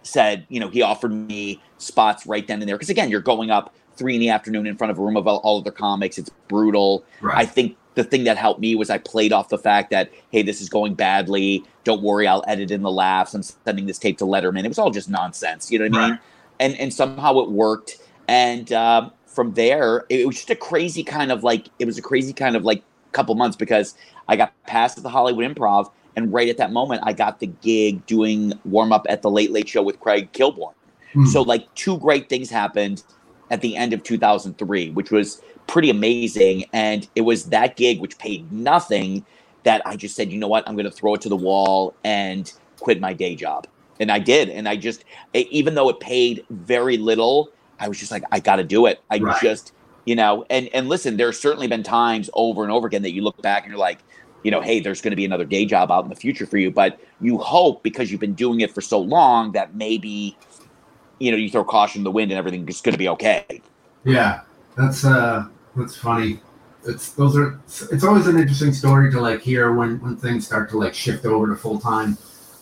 said, 0.02 0.46
you 0.48 0.60
know, 0.60 0.68
he 0.68 0.82
offered 0.82 1.12
me 1.12 1.60
spots 1.78 2.26
right 2.26 2.46
then 2.46 2.60
and 2.60 2.68
there 2.68 2.76
because 2.76 2.90
again, 2.90 3.10
you're 3.10 3.20
going 3.20 3.50
up 3.50 3.74
three 3.96 4.14
in 4.14 4.20
the 4.20 4.28
afternoon 4.28 4.66
in 4.66 4.76
front 4.76 4.90
of 4.90 4.98
a 4.98 5.02
room 5.02 5.16
of 5.16 5.26
all, 5.26 5.38
all 5.38 5.58
of 5.58 5.64
their 5.64 5.72
comics. 5.72 6.18
It's 6.18 6.30
brutal. 6.48 7.04
Right. 7.20 7.38
I 7.38 7.44
think 7.44 7.76
the 7.94 8.04
thing 8.04 8.24
that 8.24 8.36
helped 8.36 8.60
me 8.60 8.74
was 8.76 8.90
I 8.90 8.98
played 8.98 9.32
off 9.32 9.48
the 9.48 9.58
fact 9.58 9.90
that, 9.90 10.10
hey, 10.30 10.42
this 10.42 10.60
is 10.60 10.68
going 10.68 10.94
badly. 10.94 11.64
Don't 11.82 12.02
worry, 12.02 12.28
I'll 12.28 12.44
edit 12.46 12.70
in 12.70 12.82
the 12.82 12.90
laughs. 12.90 13.34
I'm 13.34 13.42
sending 13.42 13.86
this 13.86 13.98
tape 13.98 14.18
to 14.18 14.24
Letterman. 14.24 14.64
It 14.64 14.68
was 14.68 14.78
all 14.78 14.90
just 14.90 15.10
nonsense. 15.10 15.70
You 15.70 15.80
know 15.80 15.88
what 15.88 16.00
I 16.00 16.08
mean? 16.10 16.18
And 16.60 16.74
and 16.76 16.94
somehow 16.94 17.38
it 17.40 17.50
worked. 17.50 17.98
And 18.28 18.72
um, 18.72 19.12
from 19.26 19.54
there, 19.54 20.04
it 20.08 20.26
was 20.26 20.36
just 20.36 20.50
a 20.50 20.56
crazy 20.56 21.02
kind 21.02 21.32
of 21.32 21.42
like 21.42 21.68
it 21.78 21.86
was 21.86 21.98
a 21.98 22.02
crazy 22.02 22.32
kind 22.32 22.56
of 22.56 22.64
like 22.64 22.82
couple 23.12 23.34
months 23.34 23.56
because 23.56 23.94
I 24.28 24.36
got 24.36 24.52
passed 24.66 24.98
at 24.98 25.02
the 25.02 25.10
Hollywood 25.10 25.44
Improv, 25.44 25.90
and 26.18 26.32
right 26.32 26.48
at 26.48 26.56
that 26.56 26.72
moment, 26.72 27.00
I 27.04 27.12
got 27.12 27.38
the 27.38 27.46
gig 27.46 28.04
doing 28.06 28.52
warm 28.64 28.92
up 28.92 29.06
at 29.08 29.22
the 29.22 29.30
Late 29.30 29.52
Late 29.52 29.68
Show 29.68 29.82
with 29.82 30.00
Craig 30.00 30.32
Kilborn. 30.32 30.74
Mm. 31.14 31.28
So 31.28 31.42
like 31.42 31.72
two 31.76 31.96
great 31.98 32.28
things 32.28 32.50
happened 32.50 33.04
at 33.52 33.60
the 33.60 33.76
end 33.76 33.92
of 33.92 34.02
2003, 34.02 34.90
which 34.90 35.12
was 35.12 35.40
pretty 35.68 35.90
amazing. 35.90 36.64
And 36.72 37.08
it 37.14 37.20
was 37.20 37.44
that 37.50 37.76
gig, 37.76 38.00
which 38.00 38.18
paid 38.18 38.50
nothing, 38.50 39.24
that 39.62 39.80
I 39.86 39.94
just 39.94 40.16
said, 40.16 40.32
you 40.32 40.40
know 40.40 40.48
what, 40.48 40.68
I'm 40.68 40.74
going 40.74 40.86
to 40.86 40.90
throw 40.90 41.14
it 41.14 41.20
to 41.20 41.28
the 41.28 41.36
wall 41.36 41.94
and 42.02 42.52
quit 42.80 43.00
my 43.00 43.12
day 43.12 43.36
job. 43.36 43.68
And 44.00 44.10
I 44.10 44.18
did. 44.18 44.48
And 44.48 44.68
I 44.68 44.74
just, 44.74 45.04
even 45.34 45.76
though 45.76 45.88
it 45.88 46.00
paid 46.00 46.44
very 46.50 46.96
little, 46.96 47.52
I 47.78 47.86
was 47.86 47.98
just 48.00 48.10
like, 48.10 48.24
I 48.32 48.40
got 48.40 48.56
to 48.56 48.64
do 48.64 48.86
it. 48.86 49.00
I 49.08 49.18
right. 49.18 49.40
just, 49.40 49.72
you 50.04 50.16
know, 50.16 50.44
and 50.50 50.68
and 50.74 50.88
listen, 50.88 51.16
there's 51.16 51.38
certainly 51.38 51.68
been 51.68 51.84
times 51.84 52.28
over 52.34 52.64
and 52.64 52.72
over 52.72 52.88
again 52.88 53.02
that 53.02 53.12
you 53.12 53.22
look 53.22 53.40
back 53.40 53.62
and 53.62 53.70
you're 53.70 53.78
like, 53.78 53.98
you 54.48 54.50
know, 54.50 54.62
hey, 54.62 54.80
there's 54.80 55.02
going 55.02 55.10
to 55.10 55.16
be 55.16 55.26
another 55.26 55.44
day 55.44 55.66
job 55.66 55.92
out 55.92 56.04
in 56.04 56.08
the 56.08 56.16
future 56.16 56.46
for 56.46 56.56
you. 56.56 56.70
But 56.70 56.98
you 57.20 57.36
hope 57.36 57.82
because 57.82 58.10
you've 58.10 58.22
been 58.22 58.32
doing 58.32 58.62
it 58.62 58.72
for 58.72 58.80
so 58.80 58.98
long 58.98 59.52
that 59.52 59.74
maybe, 59.74 60.38
you 61.18 61.30
know, 61.30 61.36
you 61.36 61.50
throw 61.50 61.64
caution 61.64 62.00
to 62.00 62.04
the 62.04 62.10
wind 62.10 62.30
and 62.30 62.38
everything 62.38 62.66
is 62.66 62.80
going 62.80 62.94
to 62.94 62.98
be 62.98 63.10
okay. 63.10 63.60
Yeah, 64.04 64.40
that's 64.74 65.04
uh, 65.04 65.48
that's 65.76 65.96
funny. 65.96 66.40
It's 66.86 67.10
those 67.10 67.36
are. 67.36 67.60
It's 67.92 68.04
always 68.04 68.26
an 68.26 68.38
interesting 68.38 68.72
story 68.72 69.12
to 69.12 69.20
like 69.20 69.42
hear 69.42 69.74
when 69.74 70.00
when 70.00 70.16
things 70.16 70.46
start 70.46 70.70
to 70.70 70.78
like 70.78 70.94
shift 70.94 71.26
over 71.26 71.46
to 71.48 71.54
full 71.54 71.78
time. 71.78 72.16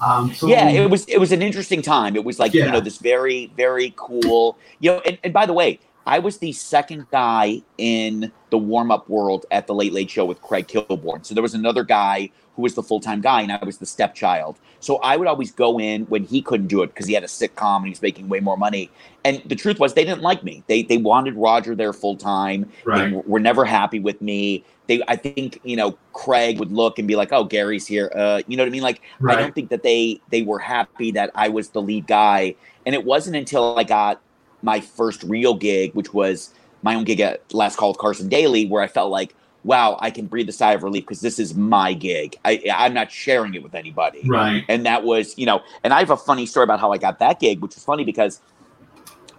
Um, 0.05 0.35
so 0.35 0.49
yeah, 0.49 0.69
it 0.69 0.91
was 0.91 1.05
it 1.07 1.19
was 1.19 1.31
an 1.31 1.41
interesting 1.41 1.83
time. 1.83 2.17
It 2.17 2.25
was 2.25 2.41
like 2.41 2.53
yeah. 2.53 2.67
you 2.67 2.73
know 2.73 2.81
this 2.81 2.99
very 2.99 3.53
very 3.57 3.95
cool. 3.97 4.59
You 4.81 4.91
know, 4.91 5.03
and, 5.07 5.19
and 5.23 5.33
by 5.33 5.47
the 5.47 5.53
way, 5.53 5.79
I 6.07 6.21
was 6.21 6.39
the 6.39 6.53
second 6.53 7.07
guy 7.11 7.63
in 7.79 8.33
the 8.51 8.59
warm 8.59 8.91
up 8.91 9.09
world 9.09 9.45
at 9.51 9.67
the 9.67 9.75
Late 9.75 9.93
Late 9.93 10.09
Show 10.09 10.25
with 10.25 10.41
Craig 10.41 10.69
Kilborn. 10.69 11.27
So 11.27 11.35
there 11.35 11.43
was 11.43 11.55
another 11.55 11.83
guy 11.83 12.31
who 12.55 12.63
was 12.63 12.75
the 12.75 12.83
full 12.83 13.01
time 13.01 13.21
guy, 13.21 13.43
and 13.43 13.53
I 13.53 13.63
was 13.65 13.79
the 13.79 13.87
stepchild. 13.87 14.59
So 14.81 14.97
I 14.99 15.17
would 15.17 15.27
always 15.27 15.51
go 15.51 15.79
in 15.81 16.05
when 16.05 16.25
he 16.25 16.41
couldn't 16.41 16.69
do 16.69 16.83
it 16.83 16.89
because 16.89 17.07
he 17.07 17.15
had 17.15 17.25
a 17.25 17.29
sitcom 17.29 17.79
and 17.79 17.87
he 17.87 17.91
was 17.91 18.03
making 18.03 18.29
way 18.29 18.41
more 18.41 18.57
money. 18.57 18.91
And 19.25 19.43
the 19.47 19.57
truth 19.57 19.81
was, 19.81 19.95
they 19.95 20.05
didn't 20.05 20.23
like 20.23 20.45
me. 20.45 20.63
They 20.69 20.83
they 20.83 20.97
wanted 20.97 21.35
Roger 21.35 21.75
there 21.75 21.93
full 21.93 22.17
time. 22.17 22.71
Right. 22.85 23.11
They 23.11 23.17
were 23.27 23.41
never 23.41 23.65
happy 23.65 23.99
with 23.99 24.23
me. 24.23 24.65
They, 24.87 25.03
I 25.09 25.17
think, 25.17 25.61
you 25.65 25.75
know, 25.75 25.99
Craig 26.13 26.61
would 26.61 26.71
look 26.71 27.01
and 27.01 27.09
be 27.09 27.17
like, 27.17 27.33
"Oh, 27.33 27.43
Gary's 27.43 27.89
here." 27.89 28.13
Uh, 28.15 28.43
you 28.47 28.57
know 28.57 28.63
what 28.63 28.69
I 28.69 28.71
mean? 28.71 28.83
Like, 28.83 29.03
right. 29.19 29.37
I 29.37 29.41
don't 29.41 29.55
think 29.55 29.71
that 29.71 29.83
they 29.83 30.21
they 30.31 30.43
were 30.43 30.61
happy 30.61 31.11
that 31.13 31.33
I 31.35 31.49
was 31.49 31.71
the 31.71 31.83
lead 31.83 32.07
guy. 32.07 32.55
And 32.87 32.95
it 32.95 33.05
wasn't 33.05 33.35
until 33.35 33.77
I 33.77 33.83
got 33.83 34.23
my 34.67 34.81
first 34.81 35.23
real 35.23 35.55
gig, 35.55 35.95
which 35.95 36.13
was 36.13 36.53
my 36.83 36.95
own 36.97 37.05
gig 37.05 37.21
at 37.21 37.55
Last 37.55 37.77
Call 37.77 37.91
with 37.91 37.99
Carson 37.99 38.29
Daly, 38.29 38.67
where 38.67 38.83
I 38.83 38.89
felt 38.89 39.11
like, 39.11 39.35
wow, 39.63 39.97
I 40.01 40.11
can 40.11 40.27
breathe 40.27 40.49
a 40.49 40.53
sigh 40.53 40.73
of 40.73 40.83
relief 40.83 41.05
because 41.05 41.21
this 41.21 41.39
is 41.39 41.55
my 41.55 41.95
gig. 41.95 42.37
I, 42.45 42.63
I'm 42.75 42.93
not 42.93 43.11
sharing 43.11 43.55
it 43.55 43.63
with 43.63 43.75
anybody. 43.75 44.23
Right. 44.27 44.65
And 44.69 44.85
that 44.85 45.05
was, 45.05 45.39
you 45.39 45.47
know, 45.47 45.63
and 45.85 45.95
I 45.95 46.01
have 46.01 46.11
a 46.11 46.17
funny 46.17 46.47
story 46.47 46.65
about 46.65 46.81
how 46.81 46.93
I 46.93 46.99
got 46.99 47.21
that 47.21 47.41
gig, 47.41 47.61
which 47.61 47.77
is 47.77 47.85
funny 47.85 48.05
because 48.05 48.41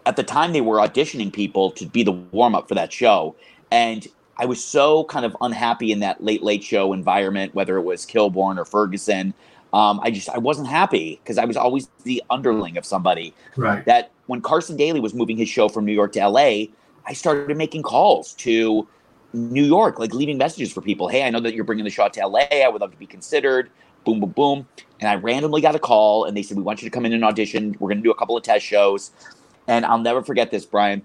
at 0.06 0.16
the 0.16 0.24
time 0.24 0.54
they 0.54 0.62
were 0.62 0.78
auditioning 0.78 1.32
people 1.32 1.72
to 1.72 1.86
be 1.86 2.04
the 2.04 2.14
warm 2.14 2.56
up 2.56 2.70
for 2.70 2.76
that 2.76 2.92
show. 2.92 3.36
And 3.70 4.08
I 4.40 4.46
was 4.46 4.64
so 4.64 5.04
kind 5.06 5.26
of 5.26 5.36
unhappy 5.42 5.92
in 5.92 6.00
that 6.00 6.24
late, 6.24 6.44
late 6.44 6.64
show 6.64 6.94
environment, 6.94 7.56
whether 7.56 7.78
it 7.78 7.84
was 7.84 8.06
Kilborn 8.06 8.58
or 8.58 8.66
Ferguson. 8.66 9.34
Um, 9.74 10.00
I 10.02 10.12
just 10.12 10.30
I 10.30 10.38
wasn't 10.38 10.68
happy 10.68 11.20
because 11.24 11.38
I 11.38 11.46
was 11.46 11.58
always 11.58 11.90
the 12.04 12.24
underling 12.30 12.78
of 12.78 12.86
somebody. 12.86 13.34
Right. 13.56 13.84
That 13.86 14.12
when 14.28 14.42
Carson 14.42 14.78
Daly 14.78 15.00
was 15.00 15.14
moving 15.14 15.38
his 15.38 15.50
show 15.50 15.70
from 15.70 15.86
New 15.86 15.94
York 15.94 16.14
to 16.14 16.28
LA, 16.28 16.68
I 17.06 17.14
started 17.14 17.58
making 17.58 17.84
calls 17.84 18.34
to 18.36 18.88
New 19.34 19.64
York, 19.64 20.00
like 20.00 20.14
leaving 20.14 20.38
messages 20.38 20.72
for 20.72 20.82
people. 20.82 21.08
Hey, 21.08 21.24
I 21.24 21.30
know 21.30 21.40
that 21.40 21.54
you're 21.54 21.64
bringing 21.64 21.86
the 21.86 21.92
show 21.92 22.08
to 22.08 22.28
LA. 22.28 22.46
I 22.52 22.70
would 22.70 22.82
love 22.82 22.92
to 22.92 22.98
be 22.98 23.06
considered. 23.06 23.70
Boom, 24.06 24.20
boom, 24.20 24.30
boom. 24.30 24.68
And 25.00 25.10
I 25.10 25.16
randomly 25.16 25.62
got 25.62 25.76
a 25.76 25.80
call 25.80 26.26
and 26.26 26.36
they 26.36 26.44
said, 26.44 26.58
We 26.58 26.64
want 26.64 26.82
you 26.82 26.90
to 26.90 26.94
come 26.94 27.06
in 27.06 27.14
and 27.14 27.24
audition. 27.24 27.76
We're 27.80 27.90
going 27.90 27.98
to 27.98 28.04
do 28.04 28.12
a 28.12 28.16
couple 28.16 28.38
of 28.38 28.44
test 28.44 28.66
shows. 28.66 29.12
And 29.68 29.86
I'll 29.86 29.98
never 29.98 30.24
forget 30.24 30.50
this, 30.50 30.66
Brian. 30.66 31.04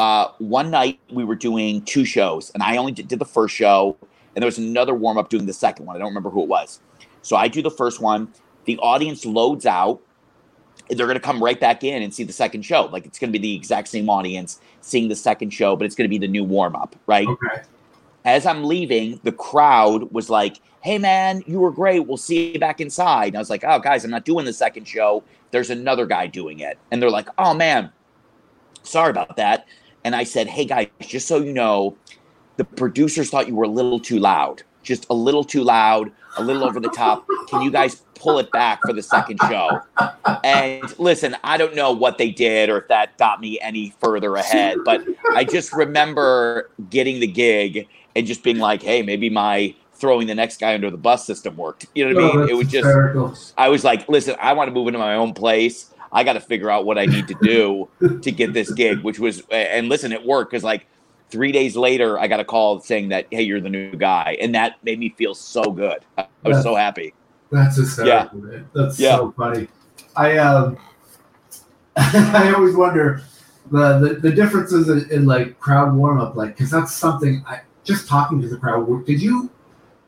Uh, 0.00 0.32
one 0.38 0.70
night 0.70 0.98
we 1.10 1.24
were 1.24 1.34
doing 1.34 1.82
two 1.82 2.06
shows 2.06 2.50
and 2.54 2.62
I 2.62 2.78
only 2.78 2.92
did, 2.92 3.06
did 3.06 3.18
the 3.18 3.26
first 3.26 3.54
show. 3.54 3.98
And 4.34 4.42
there 4.42 4.46
was 4.46 4.56
another 4.56 4.94
warm 4.94 5.18
up 5.18 5.28
doing 5.28 5.44
the 5.44 5.52
second 5.52 5.84
one. 5.84 5.94
I 5.94 5.98
don't 5.98 6.08
remember 6.08 6.30
who 6.30 6.42
it 6.42 6.48
was. 6.48 6.80
So 7.20 7.36
I 7.36 7.48
do 7.48 7.60
the 7.60 7.70
first 7.70 8.00
one. 8.00 8.32
The 8.64 8.78
audience 8.78 9.26
loads 9.26 9.66
out 9.66 10.00
they're 10.88 11.06
going 11.06 11.18
to 11.18 11.20
come 11.20 11.42
right 11.42 11.60
back 11.60 11.84
in 11.84 12.02
and 12.02 12.14
see 12.14 12.24
the 12.24 12.32
second 12.32 12.62
show. 12.62 12.86
Like 12.86 13.04
it's 13.04 13.18
going 13.18 13.30
to 13.30 13.38
be 13.38 13.42
the 13.42 13.54
exact 13.54 13.88
same 13.88 14.08
audience 14.08 14.58
seeing 14.80 15.08
the 15.08 15.16
second 15.16 15.50
show, 15.50 15.76
but 15.76 15.84
it's 15.84 15.94
going 15.94 16.06
to 16.06 16.08
be 16.08 16.18
the 16.18 16.28
new 16.28 16.44
warm 16.44 16.74
up, 16.74 16.96
right? 17.06 17.28
Okay. 17.28 17.62
as 18.24 18.46
I'm 18.46 18.64
leaving, 18.64 19.20
the 19.22 19.32
crowd 19.32 20.10
was 20.12 20.30
like, 20.30 20.60
"Hey 20.80 20.98
man, 20.98 21.42
you 21.46 21.60
were 21.60 21.70
great. 21.70 22.00
We'll 22.00 22.16
see 22.16 22.52
you 22.52 22.58
back 22.58 22.80
inside." 22.80 23.28
And 23.28 23.36
I 23.36 23.38
was 23.38 23.50
like, 23.50 23.64
"Oh 23.64 23.78
guys, 23.78 24.04
I'm 24.04 24.10
not 24.10 24.24
doing 24.24 24.46
the 24.46 24.52
second 24.52 24.86
show. 24.86 25.22
There's 25.50 25.70
another 25.70 26.06
guy 26.06 26.26
doing 26.26 26.60
it." 26.60 26.78
And 26.90 27.00
they're 27.00 27.10
like, 27.10 27.28
"Oh 27.38 27.54
man, 27.54 27.90
sorry 28.82 29.10
about 29.10 29.36
that." 29.36 29.66
And 30.04 30.14
I 30.16 30.24
said, 30.24 30.46
"Hey 30.46 30.64
guys, 30.64 30.88
just 31.00 31.28
so 31.28 31.38
you 31.38 31.52
know, 31.52 31.96
the 32.56 32.64
producers 32.64 33.30
thought 33.30 33.48
you 33.48 33.54
were 33.54 33.64
a 33.64 33.68
little 33.68 34.00
too 34.00 34.18
loud. 34.18 34.62
Just 34.82 35.06
a 35.10 35.14
little 35.14 35.44
too 35.44 35.62
loud, 35.62 36.10
a 36.38 36.42
little 36.42 36.64
over 36.64 36.80
the 36.80 36.88
top. 36.88 37.26
Can 37.48 37.62
you 37.62 37.70
guys 37.70 38.02
pull 38.14 38.38
it 38.38 38.50
back 38.50 38.80
for 38.82 38.92
the 38.92 39.02
second 39.02 39.38
show?" 39.48 39.80
And 40.42 40.98
listen, 40.98 41.36
I 41.44 41.58
don't 41.58 41.74
know 41.74 41.92
what 41.92 42.16
they 42.16 42.30
did 42.30 42.70
or 42.70 42.78
if 42.78 42.88
that 42.88 43.18
got 43.18 43.40
me 43.40 43.60
any 43.60 43.92
further 44.00 44.36
ahead, 44.36 44.78
but 44.84 45.02
I 45.34 45.44
just 45.44 45.72
remember 45.74 46.70
getting 46.88 47.20
the 47.20 47.26
gig 47.26 47.86
and 48.16 48.26
just 48.26 48.42
being 48.42 48.58
like, 48.58 48.82
"Hey, 48.82 49.02
maybe 49.02 49.28
my 49.28 49.74
throwing 49.94 50.26
the 50.26 50.34
next 50.34 50.58
guy 50.60 50.72
under 50.72 50.90
the 50.90 50.96
bus 50.96 51.26
system 51.26 51.56
worked." 51.58 51.86
You 51.94 52.08
know 52.08 52.14
what 52.14 52.24
I 52.24 52.28
Oh, 52.28 52.40
mean? 52.40 52.48
It 52.48 52.54
was 52.54 52.68
just 52.68 52.86
hysterical. 52.86 53.34
I 53.58 53.68
was 53.68 53.84
like, 53.84 54.08
"Listen, 54.08 54.34
I 54.40 54.54
want 54.54 54.68
to 54.68 54.72
move 54.72 54.86
into 54.88 54.98
my 54.98 55.14
own 55.14 55.34
place. 55.34 55.90
I 56.12 56.24
got 56.24 56.34
to 56.34 56.40
figure 56.40 56.70
out 56.70 56.84
what 56.84 56.98
I 56.98 57.06
need 57.06 57.28
to 57.28 57.34
do 57.42 57.88
to 58.22 58.32
get 58.32 58.52
this 58.52 58.70
gig." 58.72 59.00
Which 59.02 59.18
was, 59.18 59.42
and 59.50 59.88
listen, 59.88 60.12
it 60.12 60.24
worked 60.24 60.50
because 60.50 60.64
like 60.64 60.86
three 61.30 61.52
days 61.52 61.76
later, 61.76 62.18
I 62.18 62.26
got 62.26 62.40
a 62.40 62.44
call 62.44 62.80
saying 62.80 63.08
that, 63.10 63.26
"Hey, 63.30 63.42
you're 63.42 63.60
the 63.60 63.70
new 63.70 63.94
guy," 63.96 64.36
and 64.40 64.54
that 64.54 64.82
made 64.84 64.98
me 64.98 65.10
feel 65.10 65.34
so 65.34 65.64
good. 65.64 65.98
I 66.18 66.26
was 66.44 66.62
so 66.62 66.74
happy. 66.74 67.14
That's 67.50 67.76
hysterical, 67.76 68.38
man. 68.38 68.68
That's 68.74 68.98
Yeah. 68.98 69.16
so 69.16 69.32
funny. 69.36 69.68
I 70.16 70.38
um, 70.38 70.78
I 71.96 72.52
always 72.56 72.74
wonder 72.76 73.22
the 73.70 73.98
the, 73.98 74.14
the 74.14 74.32
differences 74.32 74.88
in, 74.88 75.10
in 75.10 75.26
like 75.26 75.58
crowd 75.60 75.94
warm 75.94 76.20
up, 76.20 76.36
like 76.36 76.56
because 76.56 76.70
that's 76.70 76.94
something 76.94 77.44
I 77.46 77.60
just 77.84 78.08
talking 78.08 78.40
to 78.42 78.48
the 78.48 78.56
crowd. 78.56 79.06
Did 79.06 79.20
you 79.22 79.50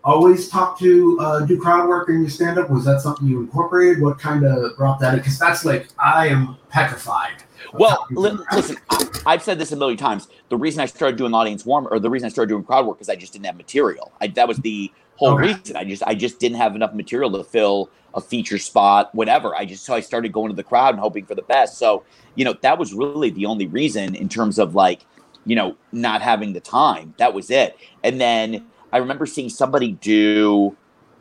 always 0.05 0.49
talk 0.49 0.79
to 0.81 1.19
uh, 1.21 1.41
do 1.47 1.61
crowd 1.61 1.89
work 1.89 2.09
in 2.09 2.21
your 2.21 2.31
stand 2.31 2.59
up? 2.59 2.71
Was 2.71 2.85
that 2.85 3.01
something 3.01 3.27
you 3.27 3.41
incorporated? 3.41 4.03
What 4.03 4.19
kind 4.19 4.45
of 4.45 4.77
brought 4.77 5.01
that 5.01 5.15
in? 5.15 5.21
Because 5.21 5.39
that's 5.39 5.65
like 5.65 5.89
I 5.99 6.29
am 6.29 6.57
petrified. 6.71 7.45
Well, 7.73 8.07
li- 8.11 8.39
listen, 8.53 8.77
I've 9.25 9.43
said 9.43 9.59
this 9.59 9.73
a 9.73 9.77
million 9.77 9.97
times. 9.97 10.29
The 10.51 10.57
reason 10.57 10.81
I 10.81 10.87
started 10.87 11.17
doing 11.17 11.33
audience 11.33 11.65
warm, 11.65 11.89
or 11.91 11.99
the 11.99 12.11
reason 12.11 12.27
I 12.27 12.29
started 12.29 12.51
doing 12.51 12.65
crowd 12.65 12.87
work, 12.87 13.01
is 13.01 13.09
I 13.09 13.17
just 13.17 13.33
didn't 13.33 13.47
have 13.47 13.57
material. 13.57 14.13
I, 14.21 14.27
that 14.29 14.47
was 14.49 14.59
the 14.59 14.93
whole 15.17 15.35
Okay. 15.35 15.55
reason. 15.55 15.77
I 15.77 15.85
just, 15.85 16.03
I 16.07 16.15
just 16.15 16.39
didn't 16.39 16.59
have 16.59 16.75
enough 16.75 16.93
material 16.93 17.31
to 17.33 17.45
fill 17.45 17.89
a 18.15 18.21
feature 18.21 18.59
spot, 18.59 19.15
whatever. 19.15 19.55
I 19.55 19.65
just, 19.65 19.85
so 19.85 19.95
I 19.95 20.01
started 20.01 20.33
going 20.33 20.51
to 20.51 20.57
the 20.57 20.65
crowd 20.65 20.95
and 20.95 21.01
hoping 21.01 21.25
for 21.25 21.35
the 21.35 21.43
best. 21.43 21.79
So, 21.79 22.05
you 22.35 22.45
know, 22.45 22.55
that 22.61 22.79
was 22.79 22.93
really 22.93 23.31
the 23.31 23.47
only 23.47 23.67
reason 23.67 24.15
in 24.15 24.29
terms 24.29 24.59
of 24.59 24.75
like, 24.75 25.07
you 25.47 25.57
know, 25.57 25.77
not 25.93 26.21
having 26.21 26.53
the 26.53 26.61
time. 26.61 27.15
That 27.17 27.33
was 27.33 27.51
it. 27.51 27.77
And 28.05 28.21
then 28.21 28.67
I 28.93 28.99
remember 28.99 29.27
seeing 29.27 29.49
somebody 29.49 29.93
do 29.93 30.77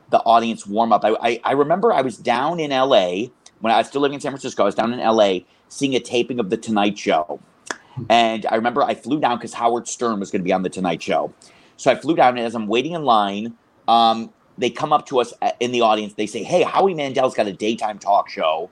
the 0.09 0.19
audience 0.19 0.67
warm 0.67 0.91
up. 0.91 1.03
I, 1.05 1.15
I, 1.21 1.41
I 1.43 1.51
remember 1.53 1.93
I 1.93 2.01
was 2.01 2.17
down 2.17 2.59
in 2.59 2.71
LA 2.71 3.27
when 3.61 3.73
I 3.73 3.77
was 3.77 3.87
still 3.87 4.01
living 4.01 4.15
in 4.15 4.21
San 4.21 4.31
Francisco. 4.31 4.63
I 4.63 4.65
was 4.65 4.75
down 4.75 4.93
in 4.93 4.99
LA 4.99 5.39
seeing 5.69 5.95
a 5.95 5.99
taping 5.99 6.39
of 6.39 6.49
The 6.49 6.57
Tonight 6.57 6.97
Show. 6.97 7.39
And 8.09 8.45
I 8.45 8.55
remember 8.55 8.83
I 8.83 8.93
flew 8.93 9.19
down 9.19 9.37
because 9.37 9.53
Howard 9.53 9.87
Stern 9.87 10.19
was 10.19 10.31
going 10.31 10.41
to 10.41 10.43
be 10.43 10.53
on 10.53 10.63
The 10.63 10.69
Tonight 10.69 11.01
Show. 11.01 11.33
So 11.77 11.91
I 11.91 11.95
flew 11.95 12.15
down, 12.15 12.37
and 12.37 12.45
as 12.45 12.55
I'm 12.55 12.67
waiting 12.67 12.93
in 12.93 13.03
line, 13.03 13.55
um, 13.87 14.31
they 14.57 14.69
come 14.69 14.93
up 14.93 15.05
to 15.07 15.19
us 15.19 15.33
in 15.59 15.71
the 15.71 15.81
audience. 15.81 16.13
They 16.13 16.27
say, 16.27 16.43
Hey, 16.43 16.61
Howie 16.61 16.93
Mandel's 16.93 17.33
got 17.33 17.47
a 17.47 17.53
daytime 17.53 17.99
talk 17.99 18.29
show. 18.29 18.69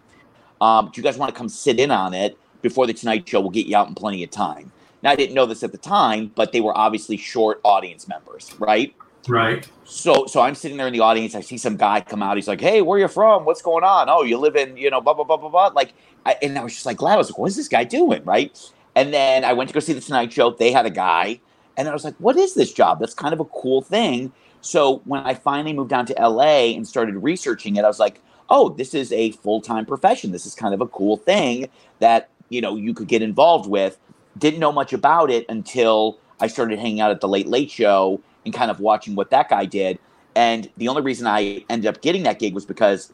Um, 0.61 0.91
do 0.93 0.99
you 0.99 1.03
guys 1.03 1.17
want 1.17 1.33
to 1.33 1.37
come 1.37 1.49
sit 1.49 1.79
in 1.79 1.89
on 1.89 2.13
it 2.13 2.37
before 2.61 2.85
The 2.85 2.93
Tonight 2.93 3.27
Show? 3.27 3.39
We'll 3.39 3.49
get 3.49 3.65
you 3.65 3.75
out 3.77 3.87
in 3.87 3.95
plenty 3.95 4.23
of 4.23 4.29
time. 4.29 4.71
Now, 5.01 5.11
I 5.11 5.15
didn't 5.15 5.35
know 5.35 5.45
this 5.45 5.63
at 5.63 5.71
the 5.71 5.77
time, 5.77 6.31
but 6.35 6.51
they 6.51 6.61
were 6.61 6.77
obviously 6.77 7.17
short 7.17 7.61
audience 7.63 8.07
members, 8.07 8.53
right? 8.59 8.93
right? 9.27 9.69
So 9.83 10.25
so 10.25 10.41
I'm 10.41 10.55
sitting 10.55 10.77
there 10.77 10.87
in 10.87 10.93
the 10.93 10.99
audience. 10.99 11.35
I 11.35 11.41
see 11.41 11.57
some 11.57 11.77
guy 11.77 12.01
come 12.01 12.23
out. 12.23 12.37
He's 12.37 12.47
like, 12.47 12.61
"Hey, 12.61 12.81
where 12.81 12.99
you 12.99 13.07
from? 13.07 13.45
What's 13.45 13.61
going 13.61 13.83
on? 13.83 14.09
Oh, 14.09 14.23
you 14.23 14.37
live 14.37 14.55
in 14.55 14.77
you 14.77 14.89
know 14.89 15.01
blah 15.01 15.13
blah 15.13 15.23
blah 15.23 15.37
blah 15.37 15.49
blah." 15.49 15.67
Like, 15.67 15.93
I, 16.25 16.35
and 16.41 16.57
I 16.57 16.63
was 16.63 16.73
just 16.73 16.85
like 16.85 16.97
glad. 16.97 17.13
I 17.13 17.17
was 17.17 17.29
like, 17.29 17.37
"What 17.37 17.47
is 17.47 17.55
this 17.55 17.67
guy 17.67 17.83
doing?" 17.83 18.23
Right. 18.23 18.57
And 18.95 19.13
then 19.13 19.45
I 19.45 19.53
went 19.53 19.69
to 19.69 19.73
go 19.73 19.79
see 19.79 19.93
the 19.93 20.01
Tonight 20.01 20.33
Show. 20.33 20.51
They 20.51 20.71
had 20.71 20.85
a 20.85 20.89
guy, 20.89 21.39
and 21.77 21.87
I 21.87 21.93
was 21.93 22.03
like, 22.03 22.15
"What 22.17 22.37
is 22.37 22.53
this 22.53 22.73
job? 22.73 22.99
That's 22.99 23.13
kind 23.13 23.33
of 23.33 23.39
a 23.39 23.45
cool 23.45 23.81
thing." 23.81 24.31
So 24.61 25.01
when 25.05 25.21
I 25.21 25.33
finally 25.33 25.73
moved 25.73 25.89
down 25.89 26.05
to 26.07 26.15
LA 26.19 26.75
and 26.75 26.87
started 26.87 27.15
researching 27.15 27.77
it, 27.77 27.85
I 27.85 27.87
was 27.87 27.99
like, 27.99 28.21
"Oh, 28.49 28.69
this 28.69 28.93
is 28.93 29.11
a 29.11 29.31
full 29.31 29.61
time 29.61 29.85
profession. 29.85 30.31
This 30.31 30.45
is 30.45 30.55
kind 30.55 30.73
of 30.73 30.81
a 30.81 30.87
cool 30.87 31.17
thing 31.17 31.69
that 31.99 32.29
you 32.49 32.61
know 32.61 32.75
you 32.75 32.93
could 32.93 33.07
get 33.07 33.21
involved 33.21 33.69
with." 33.69 33.97
Didn't 34.37 34.59
know 34.59 34.71
much 34.71 34.93
about 34.93 35.31
it 35.31 35.45
until 35.49 36.19
I 36.39 36.47
started 36.47 36.79
hanging 36.79 37.01
out 37.01 37.11
at 37.11 37.21
the 37.21 37.27
Late 37.27 37.47
Late 37.47 37.71
Show 37.71 38.21
and 38.45 38.53
kind 38.53 38.71
of 38.71 38.79
watching 38.79 39.15
what 39.15 39.29
that 39.31 39.49
guy 39.49 39.65
did. 39.65 39.99
And 40.35 40.69
the 40.77 40.87
only 40.87 41.01
reason 41.01 41.27
I 41.27 41.65
ended 41.69 41.87
up 41.87 42.01
getting 42.01 42.23
that 42.23 42.39
gig 42.39 42.53
was 42.53 42.65
because 42.65 43.11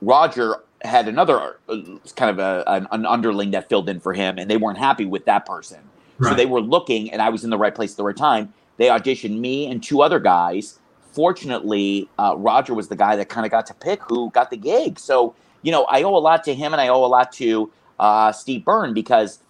Roger 0.00 0.56
had 0.82 1.08
another 1.08 1.58
uh, 1.68 1.76
kind 2.14 2.30
of 2.30 2.38
a, 2.38 2.62
an, 2.66 2.86
an 2.92 3.06
underling 3.06 3.50
that 3.52 3.68
filled 3.68 3.88
in 3.88 3.98
for 3.98 4.12
him, 4.12 4.38
and 4.38 4.50
they 4.50 4.56
weren't 4.56 4.78
happy 4.78 5.06
with 5.06 5.24
that 5.24 5.46
person. 5.46 5.78
So 6.22 6.34
they 6.34 6.46
were 6.46 6.60
looking, 6.60 7.10
and 7.10 7.20
I 7.20 7.28
was 7.28 7.44
in 7.44 7.50
the 7.50 7.58
right 7.58 7.74
place 7.74 7.92
at 7.92 7.96
the 7.98 8.04
right 8.04 8.16
time. 8.16 8.52
They 8.78 8.86
auditioned 8.86 9.38
me 9.38 9.66
and 9.66 9.82
two 9.82 10.00
other 10.02 10.18
guys. 10.18 10.78
Fortunately, 11.12 12.08
uh, 12.18 12.34
Roger 12.36 12.74
was 12.74 12.88
the 12.88 12.96
guy 12.96 13.16
that 13.16 13.28
kind 13.28 13.44
of 13.44 13.50
got 13.50 13.66
to 13.66 13.74
pick 13.74 14.00
who 14.02 14.30
got 14.30 14.50
the 14.50 14.56
gig. 14.56 14.98
So, 14.98 15.34
you 15.62 15.72
know, 15.72 15.84
I 15.84 16.02
owe 16.02 16.16
a 16.16 16.18
lot 16.18 16.44
to 16.44 16.54
him, 16.54 16.72
and 16.72 16.80
I 16.80 16.88
owe 16.88 17.04
a 17.04 17.06
lot 17.06 17.32
to 17.32 17.70
uh, 17.98 18.32
Steve 18.32 18.64
Byrne 18.64 18.94
because 18.94 19.40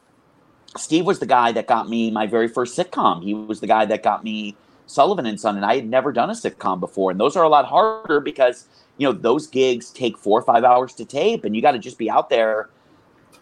Steve 0.76 1.06
was 1.06 1.18
the 1.18 1.26
guy 1.26 1.52
that 1.52 1.66
got 1.66 1.88
me 1.88 2.10
my 2.10 2.26
very 2.26 2.48
first 2.48 2.76
sitcom. 2.76 3.22
He 3.22 3.34
was 3.34 3.60
the 3.60 3.66
guy 3.66 3.84
that 3.86 4.02
got 4.02 4.24
me 4.24 4.56
Sullivan 4.86 5.26
and 5.26 5.40
Son, 5.40 5.56
and 5.56 5.64
I 5.64 5.76
had 5.76 5.88
never 5.88 6.12
done 6.12 6.30
a 6.30 6.34
sitcom 6.34 6.80
before. 6.80 7.10
And 7.10 7.20
those 7.20 7.36
are 7.36 7.44
a 7.44 7.48
lot 7.48 7.66
harder 7.66 8.20
because 8.20 8.66
you 8.98 9.06
know 9.06 9.12
those 9.12 9.46
gigs 9.46 9.90
take 9.90 10.16
four 10.16 10.38
or 10.38 10.42
five 10.42 10.64
hours 10.64 10.94
to 10.94 11.04
tape, 11.04 11.44
and 11.44 11.54
you 11.54 11.62
got 11.62 11.72
to 11.72 11.78
just 11.78 11.98
be 11.98 12.10
out 12.10 12.30
there 12.30 12.70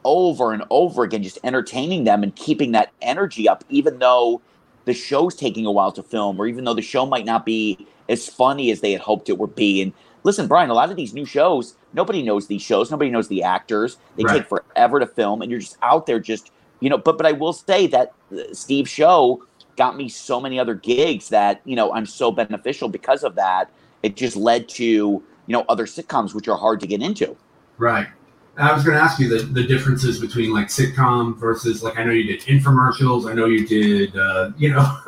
over 0.05 0.53
and 0.53 0.65
over 0.71 1.03
again, 1.03 1.23
just 1.23 1.39
entertaining 1.45 2.05
them 2.05 2.23
and 2.23 2.35
keeping 2.37 2.73
that 2.73 2.93
energy 3.01 3.49
up, 3.49 3.65
even 3.69 3.99
though 3.99 4.41
the 4.85 4.93
show's 4.95 5.35
taking 5.35 5.65
a 5.65 5.73
while 5.73 5.93
to 5.93 6.03
film, 6.03 6.39
or 6.39 6.47
even 6.47 6.65
though 6.65 6.75
the 6.75 6.83
show 6.83 7.07
might 7.07 7.25
not 7.25 7.47
be 7.47 7.87
as 8.09 8.29
funny 8.29 8.71
as 8.71 8.81
they 8.81 8.93
had 8.93 9.01
hoped 9.01 9.29
it 9.29 9.39
would 9.39 9.55
be. 9.55 9.81
And 9.81 9.93
listen, 10.25 10.47
Brian, 10.47 10.69
a 10.69 10.75
lot 10.75 10.91
of 10.91 10.97
these 10.97 11.15
new 11.15 11.25
shows, 11.25 11.75
nobody 11.95 12.23
knows 12.23 12.47
these 12.49 12.61
shows, 12.61 12.91
nobody 12.91 13.11
knows 13.11 13.29
the 13.29 13.43
actors. 13.43 13.97
They 14.17 14.25
Right. 14.25 14.47
take 14.47 14.49
forever 14.49 15.01
to 15.01 15.07
film, 15.07 15.41
and 15.41 15.51
you're 15.51 15.61
just 15.61 15.79
out 15.83 16.07
there 16.07 16.21
just 16.21 16.51
you 16.81 16.89
know 16.91 16.99
but 16.99 17.17
but 17.17 17.27
i 17.27 17.33
will 17.33 17.53
say 17.53 17.87
that 17.87 18.13
uh, 18.33 18.43
steve's 18.53 18.91
show 18.91 19.43
got 19.77 19.97
me 19.97 20.09
so 20.09 20.41
many 20.41 20.59
other 20.59 20.75
gigs 20.75 21.29
that 21.29 21.61
you 21.65 21.77
know 21.77 21.93
i'm 21.95 22.07
so 22.07 22.31
beneficial 22.31 22.89
because 22.89 23.25
of 23.25 23.35
that 23.35 23.71
it 24.03 24.17
just 24.17 24.37
led 24.37 24.69
to 24.69 24.85
you 24.85 25.23
know 25.49 25.65
other 25.69 25.87
sitcoms 25.87 26.35
which 26.35 26.49
are 26.49 26.57
hard 26.57 26.81
to 26.81 26.87
get 26.87 27.03
into 27.03 27.37
Right. 27.77 28.07
I 28.57 28.73
was 28.73 28.85
going 28.85 28.97
to 28.97 29.03
ask 29.03 29.19
you 29.19 29.29
the, 29.29 29.45
the 29.47 29.65
differences 29.65 30.21
between 30.21 30.53
like 30.53 30.69
sitcom 30.69 31.37
versus 31.37 31.83
like 31.83 31.99
I 31.99 32.05
know 32.05 32.13
you 32.13 32.23
did 32.23 32.41
infomercials. 32.43 33.29
I 33.29 33.35
know 33.35 33.47
you 33.47 33.67
did 33.67 34.17
uh, 34.17 34.53
you 34.57 34.71
know 34.71 34.79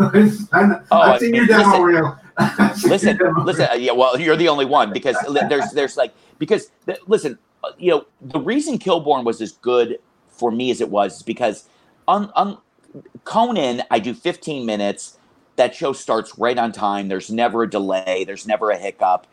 I, 0.52 0.80
Oh, 0.90 0.98
I've 1.00 1.20
seen 1.20 1.32
your 1.32 1.46
demo 1.46 1.68
listen. 1.78 1.82
reel. 1.84 2.18
Listen 2.88 3.18
listen 3.44 3.68
uh, 3.70 3.74
yeah 3.74 3.92
well 3.92 4.18
you're 4.18 4.34
the 4.36 4.48
only 4.48 4.64
one 4.64 4.92
because 4.92 5.16
there's 5.48 5.70
there's 5.70 5.96
like 5.96 6.12
because 6.40 6.72
listen 7.06 7.38
uh, 7.62 7.68
you 7.78 7.92
know 7.92 8.06
the 8.20 8.40
reason 8.40 8.78
kilborn 8.80 9.24
was 9.24 9.40
as 9.40 9.52
good 9.52 9.98
for 10.38 10.50
me 10.50 10.70
as 10.70 10.80
it 10.80 10.90
was 10.90 11.16
is 11.16 11.22
because 11.22 11.68
on 12.08 12.30
on 12.34 12.58
conan 13.24 13.82
i 13.90 13.98
do 13.98 14.14
15 14.14 14.64
minutes 14.66 15.18
that 15.56 15.74
show 15.74 15.92
starts 15.92 16.38
right 16.38 16.58
on 16.58 16.72
time 16.72 17.08
there's 17.08 17.30
never 17.30 17.64
a 17.64 17.70
delay 17.70 18.24
there's 18.26 18.46
never 18.46 18.70
a 18.70 18.76
hiccup 18.76 19.26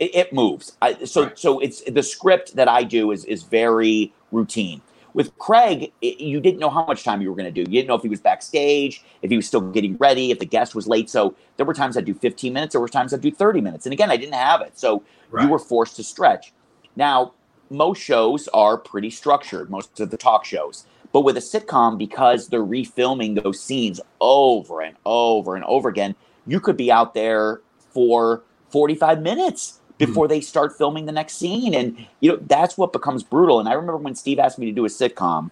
it, 0.00 0.14
it 0.14 0.32
moves 0.32 0.76
I, 0.80 1.04
so 1.04 1.24
Right. 1.24 1.38
so 1.38 1.60
it's 1.60 1.82
the 1.82 2.02
script 2.02 2.56
that 2.56 2.68
i 2.68 2.82
do 2.82 3.10
is 3.10 3.24
is 3.24 3.42
very 3.42 4.12
routine 4.32 4.82
with 5.16 5.36
Craig, 5.38 5.92
it, 6.02 6.20
you 6.20 6.40
didn't 6.40 6.60
know 6.60 6.68
how 6.68 6.84
much 6.84 7.02
time 7.02 7.22
you 7.22 7.30
were 7.30 7.36
going 7.36 7.46
to 7.46 7.50
do. 7.50 7.62
You 7.62 7.78
didn't 7.78 7.88
know 7.88 7.94
if 7.94 8.02
he 8.02 8.08
was 8.10 8.20
backstage, 8.20 9.02
if 9.22 9.30
he 9.30 9.36
was 9.36 9.46
still 9.46 9.62
getting 9.62 9.96
ready, 9.96 10.30
if 10.30 10.38
the 10.38 10.44
guest 10.44 10.74
was 10.74 10.86
late. 10.86 11.08
So 11.08 11.34
there 11.56 11.64
were 11.64 11.72
times 11.72 11.96
I'd 11.96 12.04
do 12.04 12.12
15 12.12 12.52
minutes, 12.52 12.72
there 12.72 12.82
were 12.82 12.88
times 12.88 13.14
I'd 13.14 13.22
do 13.22 13.30
30 13.30 13.62
minutes. 13.62 13.86
And 13.86 13.94
again, 13.94 14.10
I 14.10 14.18
didn't 14.18 14.34
have 14.34 14.60
it. 14.60 14.78
So 14.78 15.02
Right. 15.30 15.42
you 15.42 15.48
were 15.48 15.58
forced 15.58 15.96
to 15.96 16.04
stretch. 16.04 16.52
Now, 16.96 17.32
most 17.70 18.00
shows 18.00 18.48
are 18.48 18.76
pretty 18.76 19.10
structured, 19.10 19.70
most 19.70 19.98
of 20.00 20.10
the 20.10 20.16
talk 20.16 20.44
shows. 20.44 20.86
But 21.12 21.22
with 21.22 21.36
a 21.36 21.40
sitcom, 21.40 21.96
because 21.98 22.48
they're 22.48 22.60
refilming 22.60 23.42
those 23.42 23.60
scenes 23.60 24.00
over 24.20 24.82
and 24.82 24.96
over 25.04 25.56
and 25.56 25.64
over 25.64 25.88
again, 25.88 26.14
you 26.46 26.60
could 26.60 26.76
be 26.76 26.92
out 26.92 27.14
there 27.14 27.60
for 27.90 28.42
45 28.70 29.22
minutes 29.22 29.80
before 29.98 30.28
they 30.28 30.40
start 30.40 30.76
filming 30.76 31.06
the 31.06 31.12
next 31.12 31.34
scene. 31.34 31.74
And, 31.74 32.06
you 32.20 32.30
know, 32.30 32.38
that's 32.42 32.76
what 32.76 32.92
becomes 32.92 33.22
brutal. 33.22 33.60
And 33.60 33.68
I 33.68 33.72
remember 33.72 33.96
when 33.96 34.14
Steve 34.14 34.38
asked 34.38 34.58
me 34.58 34.66
to 34.66 34.72
do 34.72 34.84
a 34.84 34.88
sitcom, 34.88 35.50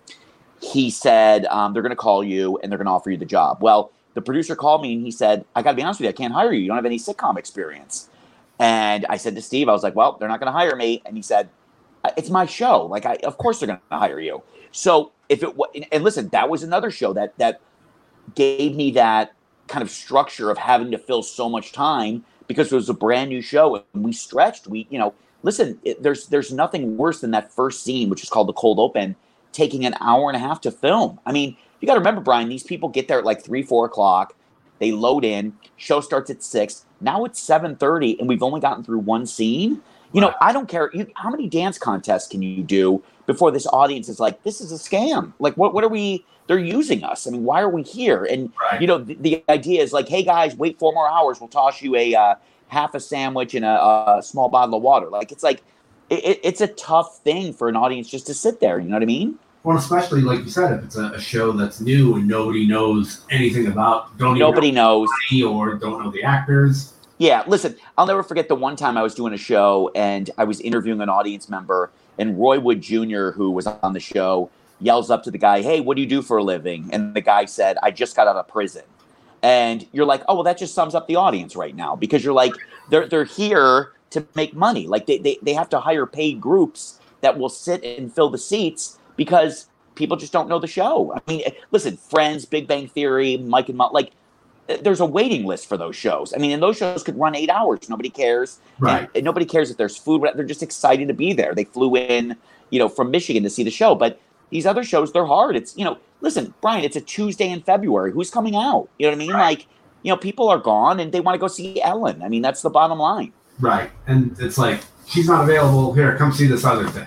he 0.60 0.90
said, 0.90 1.46
um, 1.46 1.72
they're 1.72 1.82
going 1.82 1.90
to 1.90 1.96
call 1.96 2.22
you 2.22 2.58
and 2.62 2.70
they're 2.70 2.78
going 2.78 2.86
to 2.86 2.92
offer 2.92 3.10
you 3.10 3.16
the 3.16 3.24
job. 3.24 3.58
Well, 3.60 3.90
the 4.14 4.22
producer 4.22 4.54
called 4.54 4.82
me 4.82 4.94
and 4.94 5.02
he 5.02 5.10
said, 5.10 5.44
I 5.54 5.62
got 5.62 5.70
to 5.72 5.76
be 5.76 5.82
honest 5.82 6.00
with 6.00 6.04
you, 6.04 6.10
I 6.10 6.12
can't 6.12 6.32
hire 6.32 6.52
you. 6.52 6.60
You 6.60 6.68
don't 6.68 6.76
have 6.76 6.86
any 6.86 6.98
sitcom 6.98 7.38
experience. 7.38 8.08
And 8.58 9.04
I 9.08 9.16
said 9.16 9.34
to 9.34 9.42
Steve, 9.42 9.68
I 9.68 9.72
was 9.72 9.82
like, 9.82 9.96
well, 9.96 10.16
they're 10.18 10.28
not 10.28 10.40
going 10.40 10.52
to 10.52 10.56
hire 10.56 10.76
me. 10.76 11.02
And 11.04 11.16
he 11.16 11.22
said, 11.22 11.46
"Uh, 11.46 11.48
it's 12.16 12.30
my 12.30 12.46
show. 12.46 12.86
Like, 12.86 13.06
I, 13.06 13.14
of 13.24 13.38
course 13.38 13.60
they're 13.60 13.66
going 13.66 13.80
to 13.90 13.98
hire 13.98 14.20
you. 14.20 14.42
So 14.72 15.12
if 15.28 15.42
it 15.42 15.54
and 15.92 16.04
listen, 16.04 16.28
that 16.28 16.48
was 16.48 16.62
another 16.62 16.90
show 16.90 17.12
that, 17.12 17.36
that 17.38 17.60
gave 18.34 18.74
me 18.74 18.90
that 18.92 19.34
kind 19.68 19.82
of 19.82 19.90
structure 19.90 20.50
of 20.50 20.58
having 20.58 20.90
to 20.90 20.98
fill 20.98 21.22
so 21.22 21.48
much 21.48 21.72
time 21.72 22.24
because 22.46 22.72
it 22.72 22.74
was 22.74 22.88
a 22.88 22.94
brand 22.94 23.30
new 23.30 23.40
show 23.40 23.84
and 23.94 24.04
we 24.04 24.12
stretched. 24.12 24.66
We, 24.66 24.86
you 24.90 24.98
know, 24.98 25.14
listen, 25.42 25.78
it, 25.84 26.02
there's 26.02 26.26
there's 26.26 26.52
nothing 26.52 26.96
worse 26.96 27.20
than 27.20 27.30
that 27.30 27.52
first 27.52 27.82
scene, 27.82 28.10
which 28.10 28.22
is 28.22 28.28
called 28.28 28.48
the 28.48 28.52
cold 28.54 28.78
open, 28.78 29.16
taking 29.52 29.86
an 29.86 29.94
hour 30.00 30.28
and 30.28 30.36
a 30.36 30.40
half 30.40 30.60
to 30.62 30.70
film. 30.70 31.20
I 31.24 31.32
mean, 31.32 31.56
you 31.80 31.86
got 31.86 31.94
to 31.94 32.00
remember, 32.00 32.20
Brian, 32.20 32.48
these 32.48 32.62
people 32.62 32.88
get 32.88 33.08
there 33.08 33.18
at 33.18 33.24
like 33.24 33.42
three, 33.42 33.62
four 33.62 33.86
o'clock. 33.86 34.34
They 34.80 34.92
load 34.92 35.24
in. 35.24 35.56
Show 35.76 36.00
starts 36.00 36.30
at 36.30 36.42
six. 36.42 36.84
Now 37.00 37.24
it's 37.24 37.40
seven 37.40 37.76
thirty, 37.76 38.18
and 38.18 38.28
we've 38.28 38.42
only 38.42 38.60
gotten 38.60 38.82
through 38.82 39.00
one 39.00 39.26
scene. 39.26 39.80
You 40.14 40.20
know, 40.20 40.32
I 40.40 40.52
don't 40.52 40.68
care. 40.68 40.90
You, 40.94 41.06
how 41.16 41.28
many 41.28 41.48
dance 41.48 41.76
contests 41.76 42.28
can 42.28 42.40
you 42.40 42.62
do 42.62 43.02
before 43.26 43.50
this 43.50 43.66
audience 43.66 44.08
is 44.08 44.20
like, 44.20 44.42
this 44.44 44.60
is 44.60 44.70
a 44.70 44.76
scam? 44.76 45.32
Like, 45.40 45.56
what, 45.56 45.74
what 45.74 45.82
are 45.84 45.88
we? 45.88 46.24
They're 46.46 46.58
using 46.58 47.02
us. 47.02 47.26
I 47.26 47.30
mean, 47.30 47.42
why 47.44 47.60
are 47.62 47.68
we 47.68 47.82
here? 47.82 48.24
And, 48.24 48.52
Right. 48.60 48.80
you 48.80 48.86
know, 48.86 48.98
the, 48.98 49.14
the 49.14 49.42
idea 49.48 49.82
is 49.82 49.92
like, 49.92 50.08
hey, 50.08 50.22
guys, 50.22 50.54
wait 50.56 50.78
four 50.78 50.92
more 50.92 51.08
hours. 51.08 51.40
We'll 51.40 51.48
toss 51.48 51.82
you 51.82 51.96
a 51.96 52.14
uh, 52.14 52.34
half 52.68 52.94
a 52.94 53.00
sandwich 53.00 53.54
and 53.54 53.64
a, 53.64 54.16
a 54.18 54.22
small 54.22 54.48
bottle 54.48 54.76
of 54.76 54.82
water. 54.82 55.08
Like, 55.08 55.32
it's 55.32 55.42
like, 55.42 55.62
it, 56.10 56.24
it- 56.24 56.40
it's 56.44 56.60
a 56.60 56.68
tough 56.68 57.18
thing 57.24 57.52
for 57.52 57.68
an 57.68 57.74
audience 57.76 58.08
just 58.08 58.26
to 58.28 58.34
sit 58.34 58.60
there. 58.60 58.78
You 58.78 58.88
know 58.88 58.94
what 58.96 59.02
I 59.02 59.06
mean? 59.06 59.38
Well, 59.64 59.78
especially 59.78 60.20
like 60.20 60.40
you 60.40 60.50
said, 60.50 60.78
if 60.78 60.84
it's 60.84 60.96
a, 60.96 61.06
a 61.12 61.20
show 61.20 61.50
that's 61.52 61.80
new 61.80 62.16
and 62.16 62.28
nobody 62.28 62.66
knows 62.66 63.22
anything 63.30 63.66
about, 63.68 64.16
don't 64.18 64.38
Nobody 64.38 64.68
even 64.68 64.76
knows. 64.76 65.08
know 65.08 65.16
anybody 65.32 65.44
or 65.58 65.74
don't 65.76 66.04
know 66.04 66.10
the 66.10 66.22
actors. 66.22 66.92
Yeah, 67.18 67.44
listen, 67.46 67.76
I'll 67.96 68.06
never 68.06 68.22
forget 68.22 68.48
the 68.48 68.56
one 68.56 68.76
time 68.76 68.96
I 68.96 69.02
was 69.02 69.14
doing 69.14 69.32
a 69.32 69.38
show 69.38 69.90
and 69.94 70.30
I 70.36 70.44
was 70.44 70.60
interviewing 70.60 71.00
an 71.00 71.08
audience 71.08 71.48
member, 71.48 71.90
and 72.18 72.38
Roy 72.38 72.58
Wood 72.58 72.80
Jr., 72.80 73.30
who 73.30 73.50
was 73.50 73.66
on 73.66 73.92
the 73.92 74.00
show, 74.00 74.50
yells 74.80 75.10
up 75.10 75.22
to 75.24 75.30
the 75.30 75.38
guy, 75.38 75.62
Hey, 75.62 75.80
what 75.80 75.96
do 75.96 76.02
you 76.02 76.08
do 76.08 76.22
for 76.22 76.38
a 76.38 76.42
living? 76.42 76.88
And 76.92 77.14
the 77.14 77.20
guy 77.20 77.44
said, 77.44 77.78
I 77.82 77.90
just 77.90 78.16
got 78.16 78.26
out 78.26 78.36
of 78.36 78.48
prison. 78.48 78.82
And 79.42 79.86
you're 79.92 80.06
like, 80.06 80.22
Oh, 80.28 80.34
well, 80.34 80.42
that 80.44 80.58
just 80.58 80.74
sums 80.74 80.94
up 80.94 81.06
the 81.06 81.16
audience 81.16 81.54
right 81.54 81.74
now 81.74 81.94
because 81.94 82.24
you're 82.24 82.34
like, 82.34 82.52
they're, 82.90 83.06
they're 83.06 83.24
here 83.24 83.92
to 84.10 84.26
make 84.34 84.54
money. 84.54 84.86
Like 84.86 85.06
they, 85.06 85.18
they, 85.18 85.38
they 85.42 85.54
have 85.54 85.68
to 85.70 85.80
hire 85.80 86.06
paid 86.06 86.40
groups 86.40 87.00
that 87.20 87.38
will 87.38 87.48
sit 87.48 87.82
and 87.84 88.12
fill 88.12 88.30
the 88.30 88.38
seats 88.38 88.98
because 89.16 89.66
people 89.94 90.16
just 90.16 90.32
don't 90.32 90.48
know 90.48 90.58
the 90.58 90.66
show. 90.66 91.14
I 91.14 91.20
mean, 91.30 91.42
eh, 91.46 91.50
listen, 91.70 91.96
Friends, 91.96 92.44
Big 92.44 92.66
Bang 92.66 92.88
Theory, 92.88 93.36
Mike 93.36 93.68
and 93.68 93.78
Mike, 93.78 93.92
like, 93.92 94.10
Uh, 94.68 94.76
there's 94.82 95.00
a 95.00 95.06
waiting 95.06 95.44
list 95.44 95.68
for 95.68 95.76
those 95.76 95.96
shows. 95.96 96.32
I 96.34 96.38
mean, 96.38 96.52
and 96.52 96.62
those 96.62 96.76
shows 96.76 97.02
could 97.02 97.18
run 97.18 97.34
eight 97.34 97.50
hours. 97.50 97.88
Nobody 97.88 98.10
cares. 98.10 98.58
Right. 98.78 99.08
And, 99.14 99.24
nobody 99.24 99.46
cares 99.46 99.70
if 99.70 99.76
there's 99.76 99.96
food. 99.96 100.26
They're 100.34 100.44
just 100.44 100.62
excited 100.62 101.08
to 101.08 101.14
be 101.14 101.32
there. 101.32 101.54
They 101.54 101.64
flew 101.64 101.96
in, 101.96 102.36
you 102.70 102.78
know, 102.78 102.88
from 102.88 103.10
Michigan 103.10 103.42
to 103.42 103.50
see 103.50 103.62
the 103.62 103.70
show. 103.70 103.94
But 103.94 104.20
these 104.50 104.66
other 104.66 104.84
shows, 104.84 105.12
they're 105.12 105.26
hard. 105.26 105.56
It's, 105.56 105.76
you 105.76 105.84
know, 105.84 105.98
listen, 106.20 106.54
Brian, 106.60 106.84
it's 106.84 106.96
a 106.96 107.00
Tuesday 107.00 107.50
in 107.50 107.62
February. 107.62 108.12
Who's 108.12 108.30
coming 108.30 108.56
out? 108.56 108.88
You 108.98 109.06
know 109.06 109.10
what 109.10 109.16
I 109.16 109.18
mean? 109.18 109.32
Right. 109.32 109.58
Like, 109.58 109.66
you 110.02 110.12
know, 110.12 110.16
people 110.16 110.48
are 110.48 110.58
gone 110.58 111.00
and 111.00 111.12
they 111.12 111.20
want 111.20 111.34
to 111.34 111.38
go 111.38 111.48
see 111.48 111.80
Ellen. 111.82 112.22
I 112.22 112.28
mean, 112.28 112.42
that's 112.42 112.62
the 112.62 112.70
bottom 112.70 112.98
line. 112.98 113.32
Right. 113.60 113.90
And 114.06 114.36
it's 114.38 114.58
like, 114.58 114.80
she's 115.06 115.28
not 115.28 115.44
available. 115.44 115.92
Here, 115.94 116.16
come 116.16 116.32
see 116.32 116.46
this 116.46 116.64
other 116.64 116.88
thing. 116.88 117.06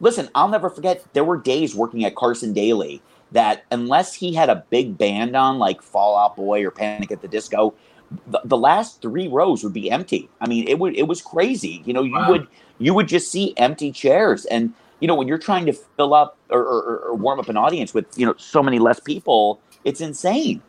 Listen, 0.00 0.28
I'll 0.34 0.48
never 0.48 0.68
forget. 0.68 1.04
There 1.12 1.22
were 1.22 1.36
days 1.36 1.74
working 1.74 2.04
at 2.04 2.16
Carson 2.16 2.52
Daly 2.52 3.00
that 3.32 3.64
unless 3.70 4.14
he 4.14 4.32
had 4.34 4.50
a 4.50 4.64
big 4.70 4.96
band 4.96 5.36
on, 5.36 5.58
like 5.58 5.82
Fall 5.82 6.16
Out 6.16 6.36
Boy 6.36 6.64
or 6.64 6.70
Panic 6.70 7.10
at 7.10 7.22
the 7.22 7.28
Disco, 7.28 7.74
the, 8.26 8.40
the 8.44 8.56
last 8.56 9.00
three 9.02 9.28
rows 9.28 9.64
would 9.64 9.72
be 9.72 9.90
empty. 9.90 10.28
I 10.40 10.48
mean, 10.48 10.68
it 10.68 10.78
would 10.78 10.94
it 10.96 11.08
was 11.08 11.22
crazy. 11.22 11.82
You 11.84 11.92
know, 11.94 12.02
you 12.02 12.12
Wow. 12.12 12.30
would 12.30 12.46
you 12.78 12.94
would 12.94 13.08
just 13.08 13.30
see 13.30 13.54
empty 13.56 13.90
chairs, 13.92 14.44
and 14.46 14.72
you 15.00 15.08
know 15.08 15.14
when 15.14 15.28
you're 15.28 15.38
trying 15.38 15.66
to 15.66 15.72
fill 15.72 16.14
up 16.14 16.38
or, 16.50 16.60
or, 16.60 16.98
or 17.06 17.14
warm 17.14 17.40
up 17.40 17.48
an 17.48 17.56
audience 17.56 17.94
with 17.94 18.06
you 18.16 18.26
know 18.26 18.34
so 18.36 18.62
many 18.62 18.78
less 18.78 19.00
people, 19.00 19.60
it's 19.84 20.00
insane. 20.00 20.62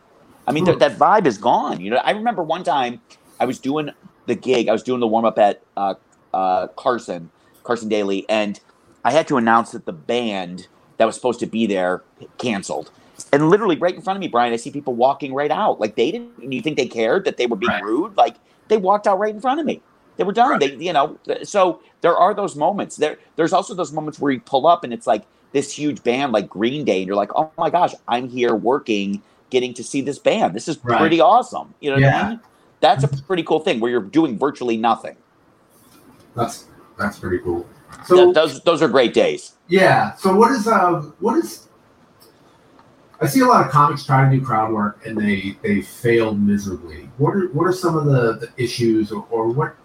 I 0.46 0.52
mean, 0.52 0.64
th- 0.64 0.78
that 0.78 0.98
vibe 0.98 1.26
is 1.26 1.38
gone. 1.38 1.80
You 1.80 1.90
know, 1.90 1.96
I 1.98 2.10
remember 2.12 2.42
one 2.42 2.64
time 2.64 3.00
I 3.40 3.44
was 3.46 3.58
doing 3.58 3.90
the 4.26 4.34
gig, 4.34 4.68
I 4.68 4.72
was 4.72 4.82
doing 4.82 5.00
the 5.00 5.06
warm 5.06 5.24
up 5.24 5.38
at 5.38 5.62
uh, 5.76 5.94
uh, 6.32 6.68
Carson 6.76 7.30
Carson 7.62 7.88
Daly, 7.88 8.26
and 8.28 8.60
I 9.04 9.10
had 9.10 9.28
to 9.28 9.36
announce 9.36 9.72
that 9.72 9.86
the 9.86 9.92
band 9.92 10.68
that 10.98 11.06
was 11.06 11.14
supposed 11.14 11.40
to 11.40 11.46
be 11.46 11.66
there 11.66 12.04
canceled. 12.38 12.90
And 13.32 13.48
literally 13.48 13.76
right 13.76 13.94
in 13.94 14.02
front 14.02 14.16
of 14.16 14.20
me, 14.20 14.28
Brian, 14.28 14.52
I 14.52 14.56
see 14.56 14.70
people 14.70 14.94
walking 14.94 15.34
right 15.34 15.50
out. 15.50 15.80
Like 15.80 15.94
they 15.96 16.10
didn't. 16.10 16.52
You 16.52 16.60
think 16.60 16.76
they 16.76 16.86
cared 16.86 17.24
that 17.24 17.36
they 17.36 17.46
were 17.46 17.56
being 17.56 17.70
Right. 17.70 17.82
rude? 17.84 18.16
Like 18.16 18.36
they 18.68 18.76
walked 18.76 19.06
out 19.06 19.18
right 19.18 19.34
in 19.34 19.40
front 19.40 19.60
of 19.60 19.66
me. 19.66 19.80
They 20.16 20.24
were 20.24 20.32
done. 20.32 20.58
They, 20.58 20.74
you 20.76 20.92
know. 20.92 21.18
So 21.42 21.80
there 22.00 22.16
are 22.16 22.34
those 22.34 22.54
moments. 22.56 22.96
There, 22.96 23.18
there's 23.36 23.52
also 23.52 23.74
those 23.74 23.92
moments 23.92 24.18
where 24.20 24.32
you 24.32 24.40
pull 24.40 24.66
up 24.66 24.84
and 24.84 24.92
it's 24.92 25.06
like 25.06 25.24
this 25.52 25.72
huge 25.72 26.02
band 26.02 26.32
like 26.32 26.48
Green 26.48 26.84
Day, 26.84 26.98
and 26.98 27.06
you're 27.06 27.16
like, 27.16 27.30
oh 27.36 27.50
my 27.58 27.70
gosh, 27.70 27.92
I'm 28.08 28.28
here 28.28 28.54
working, 28.54 29.22
getting 29.50 29.74
to 29.74 29.84
see 29.84 30.00
this 30.00 30.18
band. 30.18 30.54
This 30.54 30.66
is 30.68 30.78
Right. 30.84 30.98
pretty 30.98 31.20
awesome. 31.20 31.74
You 31.80 31.90
know 31.90 31.96
what 31.96 32.14
I 32.14 32.28
mean? 32.30 32.40
That's 32.80 33.04
a 33.04 33.08
pretty 33.08 33.42
cool 33.44 33.60
thing 33.60 33.80
where 33.80 33.90
you're 33.90 34.02
doing 34.02 34.38
virtually 34.38 34.76
nothing. 34.76 35.16
That's 36.34 36.66
that's 36.98 37.18
pretty 37.18 37.38
cool. 37.38 37.66
So 38.06 38.16
Th- 38.16 38.34
those 38.34 38.60
those 38.62 38.82
are 38.82 38.88
great 38.88 39.14
days. 39.14 39.52
yeah. 39.68 40.14
So 40.16 40.34
what 40.34 40.50
is 40.52 40.66
um 40.66 41.14
what 41.20 41.38
is 41.38 41.68
I 43.20 43.26
see 43.26 43.40
a 43.40 43.46
lot 43.46 43.64
of 43.64 43.70
comics 43.70 44.04
try 44.04 44.28
to 44.28 44.36
do 44.36 44.44
crowd 44.44 44.72
work 44.72 45.06
and 45.06 45.16
they 45.16 45.56
they 45.62 45.82
fail 45.82 46.34
miserably. 46.34 47.08
What 47.18 47.34
are 47.34 47.48
what 47.48 47.64
are 47.64 47.72
some 47.72 47.96
of 47.96 48.06
the, 48.06 48.34
the 48.34 48.62
issues 48.62 49.12
or, 49.12 49.26
or 49.30 49.48
what 49.48 49.76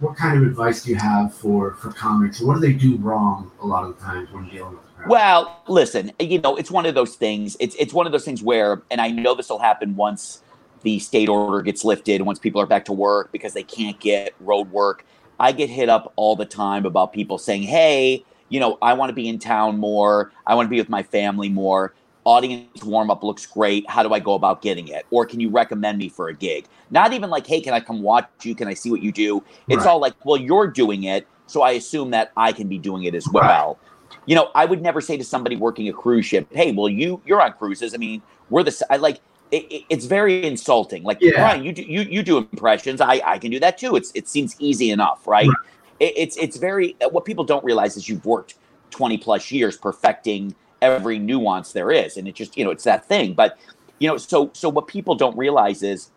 what 0.00 0.16
kind 0.16 0.36
of 0.36 0.46
advice 0.46 0.82
do 0.84 0.90
you 0.90 0.96
have 0.96 1.34
for 1.34 1.74
for 1.74 1.90
comics? 1.92 2.40
What 2.40 2.54
do 2.54 2.60
they 2.60 2.72
do 2.72 2.96
wrong 2.96 3.50
a 3.62 3.66
lot 3.66 3.84
of 3.84 3.96
the 3.96 4.04
times 4.04 4.30
when 4.32 4.48
dealing 4.48 4.72
with 4.72 4.96
crowd? 4.96 5.08
Well, 5.08 5.62
listen, 5.68 6.12
you 6.18 6.40
know, 6.40 6.56
it's 6.56 6.70
one 6.70 6.86
of 6.86 6.94
those 6.94 7.14
things. 7.14 7.56
It's 7.60 7.76
it's 7.76 7.94
one 7.94 8.06
of 8.06 8.12
those 8.12 8.24
things 8.24 8.42
where, 8.42 8.82
and 8.90 9.00
I 9.00 9.10
know 9.10 9.34
this 9.34 9.48
will 9.48 9.58
happen 9.58 9.96
once 9.96 10.42
the 10.82 10.98
state 10.98 11.28
order 11.28 11.62
gets 11.62 11.84
lifted, 11.84 12.22
once 12.22 12.38
people 12.38 12.60
are 12.60 12.66
back 12.66 12.84
to 12.86 12.92
work 12.92 13.32
because 13.32 13.54
they 13.54 13.62
can't 13.62 13.98
get 14.00 14.34
road 14.40 14.70
work. 14.70 15.04
I 15.38 15.52
get 15.52 15.68
hit 15.68 15.88
up 15.88 16.12
all 16.16 16.36
the 16.36 16.46
time 16.46 16.84
about 16.84 17.12
people 17.12 17.38
saying, 17.38 17.62
"Hey, 17.62 18.24
you 18.48 18.60
know, 18.60 18.78
I 18.82 18.94
want 18.94 19.10
to 19.10 19.14
be 19.14 19.28
in 19.28 19.38
town 19.38 19.78
more. 19.78 20.32
I 20.46 20.54
want 20.54 20.66
to 20.66 20.70
be 20.70 20.78
with 20.78 20.88
my 20.88 21.02
family 21.02 21.48
more. 21.48 21.94
Audience 22.26 22.82
warm 22.82 23.08
up 23.08 23.22
looks 23.22 23.46
great. 23.46 23.88
How 23.88 24.02
do 24.02 24.12
I 24.12 24.18
go 24.18 24.34
about 24.34 24.60
getting 24.60 24.88
it? 24.88 25.06
Or 25.12 25.24
can 25.24 25.38
you 25.38 25.48
recommend 25.48 25.96
me 25.96 26.08
for 26.08 26.26
a 26.28 26.34
gig? 26.34 26.66
Not 26.90 27.12
even 27.12 27.30
like, 27.30 27.46
hey, 27.46 27.60
can 27.60 27.72
I 27.72 27.78
come 27.78 28.02
watch 28.02 28.28
you? 28.42 28.52
Can 28.56 28.66
I 28.66 28.74
see 28.74 28.90
what 28.90 29.00
you 29.00 29.12
do? 29.12 29.44
It's 29.68 29.84
Right. 29.84 29.86
all 29.86 30.00
like, 30.00 30.14
well, 30.24 30.36
you're 30.36 30.66
doing 30.66 31.04
it, 31.04 31.24
so 31.46 31.62
I 31.62 31.70
assume 31.72 32.10
that 32.10 32.32
I 32.36 32.50
can 32.50 32.66
be 32.66 32.78
doing 32.78 33.04
it 33.04 33.14
as 33.14 33.28
Right. 33.28 33.46
well. 33.46 33.78
You 34.26 34.34
know, 34.34 34.50
I 34.56 34.64
would 34.64 34.82
never 34.82 35.00
say 35.00 35.16
to 35.16 35.22
somebody 35.22 35.54
working 35.54 35.88
a 35.88 35.92
cruise 35.92 36.26
ship, 36.26 36.48
"Hey, 36.52 36.72
well, 36.72 36.88
you 36.88 37.20
you're 37.24 37.40
on 37.40 37.52
cruises. 37.52 37.94
I 37.94 37.96
mean, 37.98 38.22
we're 38.50 38.64
the 38.64 38.76
I 38.90 38.96
like." 38.96 39.20
It, 39.52 39.64
it- 39.70 39.84
it's 39.88 40.06
very 40.06 40.44
insulting. 40.44 41.04
Like, 41.04 41.18
Yeah. 41.20 41.30
Brian, 41.36 41.62
you 41.62 41.72
do 41.72 41.82
you 41.82 42.00
you 42.00 42.24
do 42.24 42.38
impressions. 42.38 43.00
I 43.00 43.22
I 43.24 43.38
can 43.38 43.52
do 43.52 43.60
that 43.60 43.78
too. 43.78 43.94
It's 43.94 44.10
it 44.16 44.26
seems 44.28 44.56
easy 44.58 44.90
enough, 44.90 45.28
right? 45.28 45.46
Right. 45.46 45.56
It, 46.00 46.12
it's 46.16 46.36
it's 46.38 46.56
very 46.56 46.96
what 47.12 47.24
people 47.24 47.44
don't 47.44 47.64
realize 47.64 47.96
is 47.96 48.08
you've 48.08 48.26
worked 48.26 48.54
twenty 48.90 49.16
plus 49.16 49.52
years 49.52 49.76
perfecting 49.76 50.52
every 50.92 51.18
nuance 51.18 51.72
there 51.72 51.90
is, 51.90 52.16
and 52.16 52.26
it 52.28 52.34
just 52.34 52.56
you 52.56 52.64
know 52.64 52.70
it's 52.70 52.84
that 52.84 53.04
thing. 53.04 53.34
But 53.34 53.58
you 53.98 54.08
know, 54.08 54.16
so 54.16 54.50
so 54.54 54.68
what 54.68 54.86
people 54.86 55.14
don't 55.14 55.36
realize 55.36 55.82
is 55.82 56.10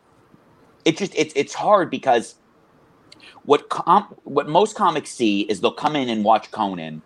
it 0.86 0.98
just 0.98 1.14
it's 1.16 1.34
it's 1.36 1.54
hard 1.54 1.90
because 1.90 2.36
what 3.44 3.70
com- 3.70 4.16
what 4.24 4.48
most 4.48 4.76
comics 4.76 5.12
see 5.12 5.42
is 5.42 5.62
they'll 5.62 5.72
come 5.72 5.96
in 5.96 6.10
and 6.10 6.24
watch 6.24 6.52
Conan 6.52 7.02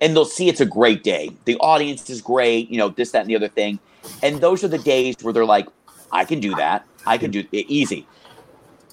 and 0.00 0.14
they'll 0.14 0.24
see 0.24 0.48
it's 0.48 0.60
a 0.60 0.66
great 0.66 1.02
day. 1.02 1.30
The 1.44 1.56
audience 1.56 2.08
is 2.10 2.20
great, 2.20 2.70
you 2.70 2.78
know, 2.78 2.88
this, 2.90 3.12
that, 3.12 3.22
and 3.22 3.30
the 3.30 3.36
other 3.36 3.48
thing. 3.48 3.78
And 4.22 4.40
those 4.40 4.62
are 4.62 4.68
the 4.68 4.78
days 4.78 5.16
where 5.22 5.32
they're 5.32 5.44
like, 5.44 5.68
I 6.12 6.24
can 6.24 6.40
do 6.40 6.54
that. 6.56 6.86
I 7.06 7.18
can 7.18 7.30
do 7.30 7.44
it 7.52 7.66
easy. 7.68 8.06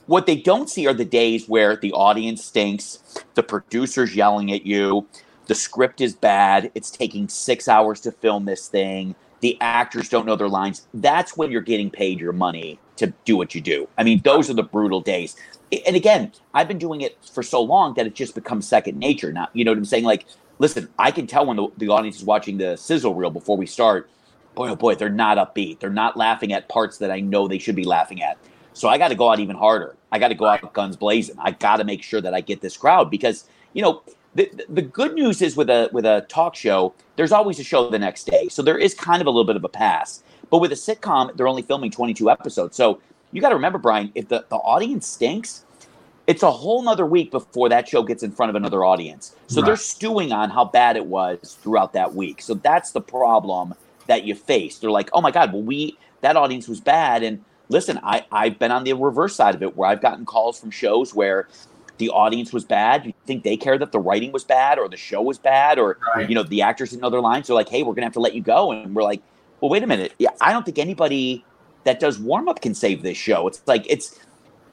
What 0.06 0.26
they 0.26 0.36
don't 0.36 0.70
see 0.70 0.88
are 0.88 0.94
the 0.94 1.06
days 1.06 1.48
where 1.48 1.76
the 1.76 1.94
audience 1.94 2.44
stinks, 2.44 3.00
the 3.36 3.44
producer's 3.44 4.16
yelling 4.16 4.52
at 4.52 4.66
you, 4.66 5.08
the 5.48 5.56
script 5.56 6.02
is 6.02 6.16
bad, 6.16 6.72
it's 6.76 6.92
taking 6.92 7.28
six 7.28 7.68
hours 7.68 8.02
to 8.02 8.12
film 8.12 8.46
this 8.46 8.68
thing, 8.68 9.16
the 9.44 9.58
actors 9.60 10.08
don't 10.08 10.26
know 10.26 10.38
their 10.38 10.48
lines. 10.48 10.88
That's 10.94 11.36
when 11.36 11.52
you're 11.52 11.62
getting 11.62 11.90
paid 11.90 12.20
your 12.20 12.32
money 12.32 12.80
to 12.96 13.14
do 13.26 13.36
what 13.36 13.54
you 13.54 13.60
do. 13.60 13.90
I 13.98 14.04
mean, 14.04 14.22
those 14.24 14.50
are 14.50 14.54
the 14.54 14.64
brutal 14.64 15.02
days. 15.02 15.36
And 15.86 15.98
again, 15.98 16.32
I've 16.54 16.70
been 16.70 16.78
doing 16.78 17.02
it 17.02 17.18
for 17.34 17.44
so 17.44 17.62
long 17.62 17.94
that 17.96 18.08
it 18.08 18.16
just 18.16 18.36
becomes 18.36 18.66
second 18.68 18.98
nature. 18.98 19.34
Now, 19.34 19.50
you 19.52 19.66
know 19.66 19.72
what 19.72 19.80
I'm 19.80 19.86
saying? 19.86 20.06
Like, 20.06 20.26
listen, 20.60 20.88
I 20.98 21.12
can 21.12 21.28
tell 21.28 21.46
when 21.46 21.58
the, 21.58 21.68
the 21.78 21.90
audience 21.90 22.18
is 22.18 22.24
watching 22.24 22.58
the 22.58 22.78
sizzle 22.78 23.16
reel 23.16 23.32
before 23.32 23.58
we 23.58 23.66
start. 23.66 24.10
Boy, 24.56 24.70
oh 24.70 24.78
boy, 24.78 24.96
they're 24.96 25.10
not 25.10 25.38
upbeat. 25.38 25.80
They're 25.80 25.90
not 25.90 26.16
laughing 26.16 26.54
at 26.54 26.70
parts 26.70 27.00
that 27.00 27.12
I 27.12 27.20
know 27.20 27.50
they 27.50 27.60
should 27.60 27.76
be 27.76 27.84
laughing 27.84 28.24
at. 28.24 28.38
So 28.72 28.88
I 28.88 28.98
got 28.98 29.10
to 29.10 29.16
go 29.16 29.30
out 29.30 29.42
even 29.42 29.58
harder. 29.58 29.98
I 30.10 30.20
got 30.20 30.30
to 30.30 30.36
go 30.36 30.46
out 30.46 30.72
guns 30.74 30.96
blazing. 30.96 31.36
I 31.40 31.52
got 31.52 31.78
to 31.78 31.84
make 31.84 32.02
sure 32.02 32.22
that 32.22 32.34
I 32.34 32.40
get 32.40 32.62
this 32.62 32.78
crowd 32.78 33.12
because 33.12 33.46
you 33.74 33.82
know 33.82 34.04
the, 34.36 34.50
the 34.70 34.82
good 34.82 35.14
news 35.14 35.42
is 35.42 35.56
with 35.56 35.70
a 35.70 35.90
with 35.92 36.06
a 36.06 36.26
talk 36.28 36.56
show, 36.56 36.94
there's 37.16 37.32
always 37.32 37.60
a 37.60 37.64
show 37.64 37.90
the 37.90 38.00
next 38.00 38.26
day, 38.26 38.48
so 38.50 38.62
there 38.62 38.78
is 38.78 38.94
kind 38.94 39.22
of 39.22 39.28
a 39.28 39.30
little 39.30 39.46
bit 39.46 39.56
of 39.56 39.64
a 39.64 39.70
pass. 39.70 40.24
But 40.50 40.60
with 40.60 40.72
a 40.72 40.76
sitcom, 40.76 41.36
they're 41.36 41.48
only 41.48 41.62
filming 41.62 41.92
22 41.92 42.30
episodes, 42.30 42.76
so 42.76 43.00
you 43.32 43.42
got 43.42 43.50
to 43.50 43.56
remember, 43.56 43.80
Brian, 43.80 44.12
if 44.16 44.28
the, 44.28 44.46
the 44.50 44.58
audience 44.58 45.08
stinks, 45.08 45.66
it's 46.28 46.44
a 46.44 46.52
whole 46.52 46.84
nother 46.84 47.06
week 47.06 47.32
before 47.32 47.68
that 47.70 47.90
show 47.90 48.04
gets 48.04 48.24
in 48.24 48.32
front 48.32 48.50
of 48.50 48.56
another 48.56 48.86
audience. 48.86 49.36
So 49.48 49.62
they're 49.62 49.76
stewing 49.76 50.32
on 50.32 50.50
how 50.50 50.66
bad 50.66 50.96
it 50.96 51.06
was 51.06 51.58
throughout 51.62 51.94
that 51.94 52.16
week. 52.16 52.42
So 52.42 52.54
that's 52.54 52.92
the 52.92 53.02
problem 53.02 53.74
that 54.08 54.24
you 54.24 54.36
face. 54.36 54.78
They're 54.78 54.92
like, 54.92 55.10
oh 55.14 55.20
my 55.20 55.32
God, 55.32 55.52
well, 55.52 55.64
we, 55.64 55.98
that 56.22 56.38
audience 56.38 56.68
was 56.68 56.80
bad. 56.80 57.24
And 57.24 57.44
listen, 57.68 58.00
I, 58.04 58.26
I've 58.32 58.58
been 58.58 58.72
on 58.72 58.86
the 58.86 58.94
reverse 58.94 59.36
side 59.36 59.56
of 59.56 59.64
it 59.64 59.76
where 59.76 59.90
I've 59.90 60.02
gotten 60.02 60.26
calls 60.26 60.60
from 60.60 60.72
shows 60.72 61.14
where 61.14 61.50
the 62.04 62.10
audience 62.10 62.52
was 62.52 62.66
bad. 62.66 63.06
You 63.06 63.14
think 63.26 63.44
they 63.44 63.56
care 63.56 63.78
that 63.78 63.94
the 63.94 64.00
writing 64.00 64.34
was 64.34 64.44
bad 64.44 64.78
or 64.78 64.90
the 64.90 64.98
show 64.98 65.22
was 65.22 65.38
bad 65.38 65.80
or, 65.80 65.98
Right. 66.16 66.28
you 66.28 66.36
know, 66.36 66.44
the 66.44 66.62
actors 66.62 66.90
didn't 66.90 67.02
know 67.02 67.10
their 67.10 67.22
lines. 67.22 67.48
They're 67.48 67.56
like, 67.56 67.70
hey, 67.70 67.82
we're 67.82 67.94
going 67.94 68.02
to 68.02 68.08
have 68.08 68.14
to 68.14 68.20
let 68.20 68.34
you 68.36 68.42
go. 68.42 68.72
And 68.74 68.94
we're 68.94 69.04
like, 69.04 69.22
well, 69.62 69.70
wait 69.70 69.84
a 69.84 69.88
minute. 69.88 70.14
Yeah, 70.20 70.32
I 70.42 70.52
don't 70.52 70.66
think 70.66 70.78
anybody 70.80 71.46
that 71.86 72.02
does 72.02 72.20
warm 72.20 72.50
up 72.50 72.62
can 72.62 72.74
save 72.76 73.04
this 73.04 73.18
show. 73.18 73.48
It's 73.48 73.62
like, 73.68 73.86
it's 73.90 74.20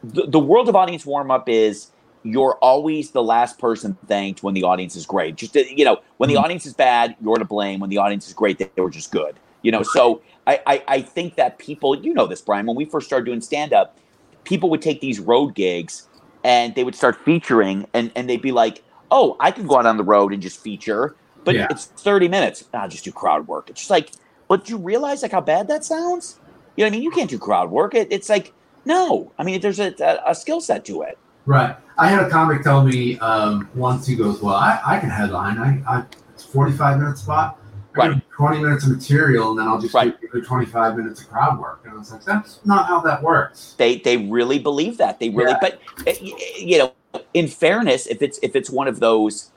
the, 0.02 0.26
the 0.26 0.40
world 0.40 0.68
of 0.68 0.74
audience 0.74 1.06
warm 1.06 1.30
up 1.30 1.48
is 1.48 1.92
you're 2.24 2.56
always 2.56 3.12
the 3.12 3.22
last 3.22 3.58
person 3.60 3.96
thanked 4.08 4.42
when 4.42 4.54
the 4.54 4.64
audience 4.64 4.96
is 4.96 5.06
great. 5.06 5.36
Just, 5.36 5.56
uh, 5.56 5.60
you 5.60 5.84
know, 5.84 5.98
when 6.16 6.28
the 6.28 6.34
Mhm. 6.34 6.42
audience 6.42 6.66
is 6.66 6.74
bad, 6.74 7.14
you're 7.22 7.36
to 7.36 7.44
blame. 7.44 7.78
When 7.78 7.90
the 7.90 7.98
audience 7.98 8.26
is 8.26 8.34
great, 8.34 8.58
they 8.58 8.82
were 8.82 8.90
just 8.90 9.12
good. 9.12 9.36
You 9.62 9.70
know, 9.70 9.82
so 9.82 10.20
I, 10.48 10.60
I, 10.66 10.82
I 10.88 11.00
think 11.02 11.36
that 11.36 11.58
people, 11.58 11.94
you 11.96 12.12
know 12.12 12.26
this, 12.26 12.40
Brian, 12.40 12.66
when 12.66 12.76
we 12.76 12.86
first 12.86 13.06
started 13.06 13.24
doing 13.24 13.40
stand 13.40 13.72
up, 13.72 13.96
people 14.44 14.68
would 14.70 14.82
take 14.82 15.00
these 15.00 15.20
road 15.20 15.54
gigs 15.54 16.08
and 16.44 16.74
they 16.74 16.84
would 16.84 16.94
start 16.94 17.16
featuring 17.24 17.86
and, 17.94 18.10
and 18.16 18.28
they'd 18.28 18.42
be 18.42 18.52
like, 18.52 18.82
oh, 19.10 19.36
I 19.40 19.50
can 19.50 19.66
go 19.66 19.76
out 19.78 19.86
on 19.86 19.96
the 19.96 20.04
road 20.04 20.32
and 20.32 20.40
just 20.42 20.60
feature, 20.62 21.16
but 21.44 21.54
Yeah. 21.54 21.66
it's 21.70 21.86
30 21.86 22.28
minutes. 22.28 22.64
I'll 22.72 22.88
just 22.88 23.04
do 23.04 23.12
crowd 23.12 23.46
work. 23.48 23.70
It's 23.70 23.80
just 23.80 23.90
like, 23.90 24.12
but 24.48 24.64
do 24.64 24.72
you 24.72 24.78
realize 24.78 25.22
like 25.22 25.32
how 25.32 25.40
bad 25.40 25.68
that 25.68 25.84
sounds? 25.84 26.38
You 26.76 26.84
know 26.84 26.88
what 26.88 26.94
I 26.94 26.96
mean? 26.96 27.02
You 27.02 27.10
can't 27.10 27.28
do 27.30 27.38
crowd 27.38 27.70
work. 27.70 27.94
It, 27.94 28.08
it's 28.10 28.28
like, 28.28 28.52
no. 28.84 29.32
I 29.38 29.44
mean, 29.44 29.60
there's 29.60 29.80
a, 29.80 29.94
a, 30.00 30.30
a 30.30 30.34
skill 30.34 30.60
set 30.60 30.84
to 30.86 31.02
it. 31.02 31.18
Right. 31.46 31.76
I 31.98 32.08
had 32.08 32.24
a 32.24 32.30
comic 32.30 32.62
tell 32.62 32.84
me 32.84 33.18
um, 33.18 33.68
once. 33.74 34.06
He 34.06 34.14
goes, 34.14 34.40
"Well, 34.40 34.54
I, 34.54 34.80
I 34.86 34.98
can 34.98 35.10
headline. 35.10 35.58
I, 35.58 35.82
I 35.86 36.04
it's 36.34 36.44
forty 36.44 36.72
five 36.72 36.98
minute 36.98 37.18
spot. 37.18 37.58
Right. 37.96 38.14
give 38.14 38.22
Twenty 38.36 38.60
minutes 38.60 38.84
of 38.86 38.92
material, 38.92 39.50
and 39.50 39.58
then 39.58 39.68
I'll 39.68 39.80
just 39.80 39.94
Right. 39.94 40.16
do 40.32 40.40
twenty 40.42 40.66
five 40.66 40.96
minutes 40.96 41.22
of 41.22 41.28
crowd 41.28 41.58
work." 41.58 41.80
And 41.84 41.94
I 41.94 41.96
was 41.96 42.12
like, 42.12 42.24
"That's 42.24 42.60
not 42.64 42.86
how 42.86 43.00
that 43.00 43.22
works." 43.22 43.74
They 43.78 43.98
they 43.98 44.16
really 44.16 44.58
believe 44.58 44.96
that. 44.98 45.18
They 45.18 45.28
really, 45.30 45.52
Yeah. 45.52 45.58
but 45.60 45.80
uh, 46.06 46.12
you 46.58 46.78
know, 46.78 46.92
in 47.34 47.48
fairness, 47.48 48.06
if 48.06 48.22
it's 48.22 48.38
if 48.42 48.54
it's 48.54 48.70
one 48.70 48.86
of 48.88 49.00
those 49.00 49.50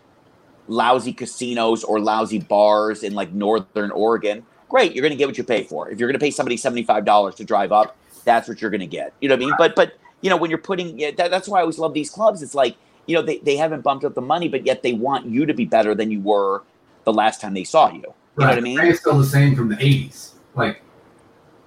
lousy 0.68 1.14
casinos 1.14 1.84
or 1.84 2.00
lousy 2.00 2.40
bars 2.40 3.04
in 3.04 3.14
like 3.14 3.32
northern 3.34 3.92
Oregon, 3.92 4.44
great, 4.70 4.94
you're 4.94 5.02
going 5.04 5.12
to 5.12 5.18
get 5.18 5.28
what 5.28 5.38
you 5.38 5.44
pay 5.44 5.64
for. 5.64 5.90
If 5.90 6.00
you're 6.00 6.08
going 6.08 6.20
to 6.20 6.24
pay 6.24 6.32
somebody 6.32 6.58
seventy 6.58 6.84
five 6.84 7.06
dollars 7.06 7.36
to 7.36 7.44
drive 7.44 7.72
up, 7.72 7.96
that's 8.26 8.48
what 8.48 8.62
you're 8.62 8.72
going 8.72 8.82
to 8.82 8.88
get. 8.88 9.14
You 9.22 9.30
know 9.30 9.36
what 9.36 9.44
I 9.44 9.46
mean? 9.46 9.56
But 9.58 9.76
but 9.76 9.94
you 10.22 10.30
know 10.30 10.38
when 10.38 10.50
you're 10.50 10.58
putting 10.60 10.98
yeah, 11.00 11.12
that, 11.18 11.30
that's 11.30 11.48
why 11.48 11.60
I 11.60 11.62
always 11.62 11.78
love 11.80 11.94
these 11.94 12.10
clubs. 12.10 12.42
It's 12.42 12.56
like 12.56 12.76
you 13.06 13.16
know 13.16 13.22
they 13.22 13.38
they 13.40 13.58
haven't 13.58 13.82
bumped 13.82 14.06
up 14.06 14.16
the 14.16 14.22
money, 14.22 14.48
but 14.48 14.66
yet 14.66 14.82
they 14.82 14.94
want 14.94 15.28
you 15.28 15.46
to 15.46 15.54
be 15.54 15.66
better 15.66 15.94
than 15.94 16.10
you 16.10 16.20
were 16.22 16.64
the 17.04 17.14
last 17.14 17.42
time 17.42 17.54
they 17.54 17.66
saw 17.66 17.92
you. 17.92 18.14
You 18.38 18.46
know 18.46 18.50
what 18.50 18.58
I 18.58 18.62
mean? 18.62 18.80
It's 18.80 19.00
still 19.00 19.18
the 19.18 19.26
same 19.26 19.56
from 19.56 19.70
the 19.70 19.78
eighties. 19.80 20.34
Like, 20.56 20.82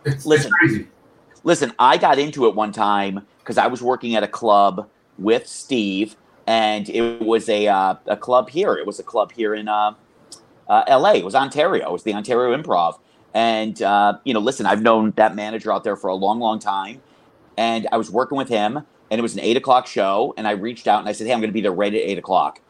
it's, 0.05 0.17
it's 0.17 0.27
Listen. 0.27 0.51
crazy. 0.53 0.89
Listen, 1.45 1.73
I 1.79 1.97
got 1.97 2.19
into 2.19 2.47
it 2.47 2.57
one 2.57 2.73
time 2.73 3.25
because 3.39 3.57
I 3.57 3.69
was 3.69 3.81
working 3.81 4.17
at 4.17 4.25
a 4.25 4.29
club 4.29 4.89
with 5.17 5.47
Steve, 5.47 6.17
and 6.47 6.89
it 6.89 7.21
was 7.23 7.49
a 7.49 7.69
uh, 7.69 7.95
a 8.07 8.17
club 8.17 8.51
here. 8.51 8.75
It 8.75 8.87
was 8.87 8.99
a 8.99 9.05
club 9.05 9.31
here 9.31 9.55
in 9.55 9.69
uh, 9.69 9.95
uh, 10.69 10.83
L.A. 10.89 11.15
It 11.15 11.25
was 11.25 11.37
Ontario. 11.37 11.89
It 11.89 11.93
was 11.93 12.03
the 12.03 12.15
Ontario 12.15 12.57
Improv. 12.57 12.99
And 13.33 13.81
uh, 13.81 14.19
you 14.25 14.35
know, 14.35 14.41
listen, 14.41 14.67
I've 14.67 14.83
known 14.83 15.13
that 15.13 15.37
manager 15.37 15.73
out 15.73 15.85
there 15.85 15.95
for 15.95 16.09
a 16.09 16.15
long, 16.15 16.41
long 16.41 16.59
time, 16.59 17.01
and 17.57 17.87
I 17.93 17.97
was 17.97 18.11
working 18.11 18.39
with 18.39 18.49
him, 18.49 18.79
and 18.79 19.19
it 19.19 19.23
was 19.23 19.35
an 19.35 19.41
eight 19.41 19.57
o'clock 19.57 19.87
show, 19.87 20.35
and 20.37 20.49
I 20.49 20.53
reached 20.53 20.89
out 20.89 20.99
and 20.99 21.09
I 21.09 21.13
said, 21.13 21.29
"Hey, 21.29 21.33
I'm 21.33 21.41
going 21.41 21.51
to 21.51 21.55
be 21.55 21.61
there 21.61 21.71
right 21.71 21.95
at 21.95 22.01
eight 22.01 22.19
o'clock," 22.19 22.61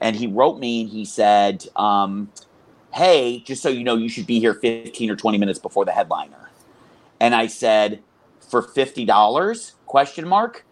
and 0.00 0.14
he 0.14 0.26
wrote 0.26 0.58
me 0.60 0.82
and 0.82 0.90
he 0.90 1.04
said, 1.04 1.66
um, 1.74 2.30
"Hey, 2.92 3.40
just 3.40 3.62
so 3.62 3.68
you 3.68 3.84
know, 3.84 3.96
you 3.96 4.08
should 4.08 4.26
be 4.26 4.40
here 4.40 4.54
15 4.54 5.10
or 5.10 5.16
20 5.16 5.38
minutes 5.38 5.58
before 5.58 5.84
the 5.84 5.92
headliner." 5.92 6.50
And 7.20 7.34
I 7.34 7.46
said, 7.46 8.02
"For 8.40 8.62
fifty 8.62 9.04
dollars?" 9.04 9.74
Question 9.86 10.26
mark. 10.26 10.64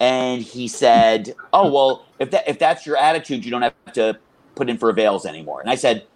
And 0.00 0.42
he 0.42 0.66
said, 0.66 1.34
"Oh 1.52 1.70
well, 1.72 2.06
if 2.18 2.30
that 2.32 2.48
if 2.48 2.58
that's 2.58 2.84
your 2.84 2.96
attitude, 2.96 3.44
you 3.44 3.50
don't 3.50 3.62
have 3.62 3.92
to 3.94 4.18
put 4.56 4.68
in 4.68 4.78
for 4.78 4.90
avails 4.90 5.24
anymore." 5.24 5.60
And 5.60 5.70
I 5.70 5.76
said, 5.76 6.06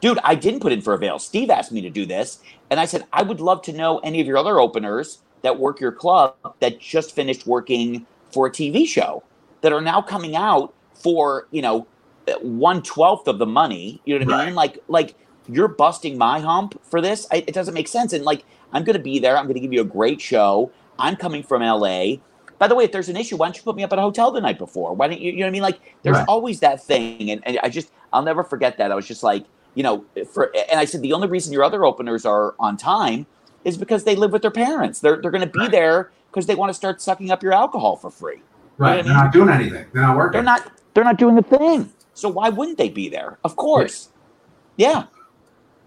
"Dude, 0.00 0.18
I 0.24 0.34
didn't 0.34 0.60
put 0.60 0.72
in 0.72 0.80
for 0.80 0.94
avails. 0.94 1.24
Steve 1.24 1.50
asked 1.50 1.70
me 1.70 1.82
to 1.82 1.90
do 1.90 2.06
this." 2.06 2.38
And 2.70 2.80
I 2.80 2.86
said, 2.86 3.04
"I 3.12 3.22
would 3.22 3.40
love 3.40 3.60
to 3.62 3.72
know 3.72 3.98
any 3.98 4.20
of 4.20 4.26
your 4.26 4.38
other 4.38 4.58
openers 4.58 5.18
that 5.42 5.58
work 5.58 5.78
your 5.78 5.92
club 5.92 6.34
that 6.60 6.80
just 6.80 7.14
finished 7.14 7.46
working 7.46 8.06
for 8.32 8.46
a 8.46 8.50
TV 8.50 8.86
show 8.86 9.22
that 9.60 9.72
are 9.72 9.82
now 9.82 10.00
coming 10.00 10.34
out 10.36 10.72
for 10.94 11.46
you 11.50 11.60
know 11.60 11.86
one 12.42 12.82
twelfth 12.82 13.28
of 13.28 13.38
the 13.38 13.46
money. 13.46 14.00
You 14.04 14.18
know 14.18 14.26
what 14.26 14.34
I 14.34 14.46
mean? 14.46 14.54
Like 14.54 14.78
like 14.88 15.14
you're 15.48 15.68
busting 15.68 16.16
my 16.16 16.40
hump 16.40 16.80
for 16.84 17.00
this. 17.00 17.26
I, 17.30 17.36
it 17.46 17.52
doesn't 17.54 17.74
make 17.74 17.88
sense. 17.88 18.12
And 18.12 18.24
like 18.24 18.44
I'm 18.72 18.82
going 18.84 18.96
to 18.96 19.02
be 19.02 19.18
there. 19.18 19.36
I'm 19.36 19.44
going 19.44 19.54
to 19.54 19.60
give 19.60 19.72
you 19.72 19.80
a 19.82 19.84
great 19.84 20.20
show. 20.20 20.72
I'm 20.98 21.16
coming 21.16 21.42
from 21.42 21.62
LA. 21.62 22.16
By 22.58 22.68
the 22.68 22.74
way, 22.74 22.84
if 22.84 22.92
there's 22.92 23.08
an 23.08 23.16
issue, 23.16 23.36
why 23.36 23.46
don't 23.46 23.56
you 23.56 23.62
put 23.62 23.76
me 23.76 23.82
up 23.84 23.92
at 23.92 23.98
a 23.98 24.02
hotel 24.02 24.30
the 24.30 24.40
night 24.40 24.58
before? 24.58 24.94
Why 24.94 25.08
don't 25.08 25.20
you? 25.20 25.32
You 25.32 25.40
know 25.40 25.44
what 25.46 25.48
I 25.48 25.50
mean? 25.52 25.62
Like 25.62 25.80
there's 26.02 26.16
Right. 26.16 26.24
always 26.28 26.60
that 26.60 26.82
thing, 26.82 27.30
and, 27.30 27.42
and 27.44 27.58
I 27.62 27.68
just 27.68 27.90
I'll 28.12 28.22
never 28.22 28.42
forget 28.44 28.78
that. 28.78 28.90
I 28.90 28.94
was 28.94 29.06
just 29.06 29.22
like, 29.22 29.44
you 29.74 29.82
know, 29.82 30.04
for 30.32 30.52
and 30.70 30.78
I 30.80 30.84
said 30.86 31.02
the 31.02 31.12
only 31.12 31.28
reason 31.28 31.52
your 31.52 31.64
other 31.64 31.84
openers 31.84 32.24
are 32.24 32.54
on 32.58 32.76
time 32.76 33.26
is 33.64 33.76
because 33.76 34.04
they 34.04 34.14
live 34.16 34.32
with 34.32 34.42
their 34.42 34.50
parents. 34.50 35.00
They're 35.00 35.20
they're 35.20 35.30
going 35.32 35.40
to 35.46 35.50
be 35.50 35.58
Right. 35.58 35.70
there 35.72 36.10
because 36.30 36.46
they 36.46 36.54
want 36.54 36.70
to 36.70 36.74
start 36.74 37.02
sucking 37.02 37.30
up 37.30 37.42
your 37.42 37.52
alcohol 37.52 37.96
for 37.96 38.10
free. 38.10 38.40
Right. 38.78 38.96
Yeah, 38.96 39.02
They're 39.02 39.12
not 39.14 39.32
doing 39.32 39.48
anything. 39.50 39.86
They're 39.92 40.02
not 40.02 40.16
working. 40.16 40.32
They're 40.32 40.42
not 40.42 40.72
they're 40.94 41.04
not 41.04 41.18
doing 41.18 41.36
a 41.38 41.42
thing. 41.42 41.90
So 42.14 42.28
why 42.28 42.48
wouldn't 42.48 42.78
they 42.78 42.88
be 42.88 43.08
there? 43.08 43.38
Of 43.44 43.56
course. 43.56 44.08
Yeah. 44.76 45.06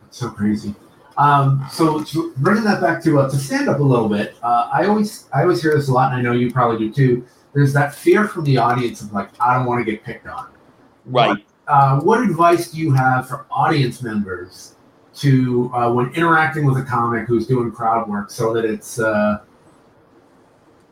It's 0.08 0.18
so 0.18 0.30
crazy. 0.30 0.76
Um, 1.18 1.66
so 1.72 2.04
to 2.04 2.34
bringing 2.38 2.64
that 2.66 2.80
back 2.80 3.04
to 3.04 3.20
uh, 3.20 3.30
to 3.30 3.36
stand 3.38 3.70
up 3.70 3.80
a 3.80 3.84
little 3.84 4.08
bit, 4.08 4.36
uh, 4.44 4.70
I 4.72 4.86
always 4.86 5.28
I 5.34 5.42
always 5.42 5.62
hear 5.62 5.74
this 5.74 5.90
a 5.90 5.92
lot, 5.92 6.12
and 6.12 6.20
I 6.20 6.22
know 6.22 6.34
you 6.38 6.52
probably 6.52 6.78
do 6.78 6.94
too. 6.94 7.26
There's 7.54 7.74
that 7.74 7.96
fear 7.96 8.28
from 8.28 8.44
the 8.44 8.58
audience 8.58 9.02
of 9.02 9.12
like 9.14 9.30
I 9.40 9.56
don't 9.56 9.66
want 9.66 9.84
to 9.84 9.92
get 9.92 10.04
picked 10.04 10.28
on. 10.28 10.50
Right. 11.06 11.44
Uh, 11.68 12.00
what 12.02 12.22
advice 12.22 12.72
do 12.72 12.78
you 12.78 12.94
have 12.94 13.28
for 13.28 13.46
audience 13.50 14.04
members 14.04 14.76
to 15.16 15.72
uh, 15.74 15.92
when 15.92 16.14
interacting 16.14 16.66
with 16.66 16.78
a 16.78 16.84
comic 16.84 17.28
who's 17.28 17.48
doing 17.48 17.72
crowd 17.72 18.08
work 18.08 18.30
so 18.30 18.54
that 18.54 18.64
it's 18.64 19.00
uh, 19.00 19.40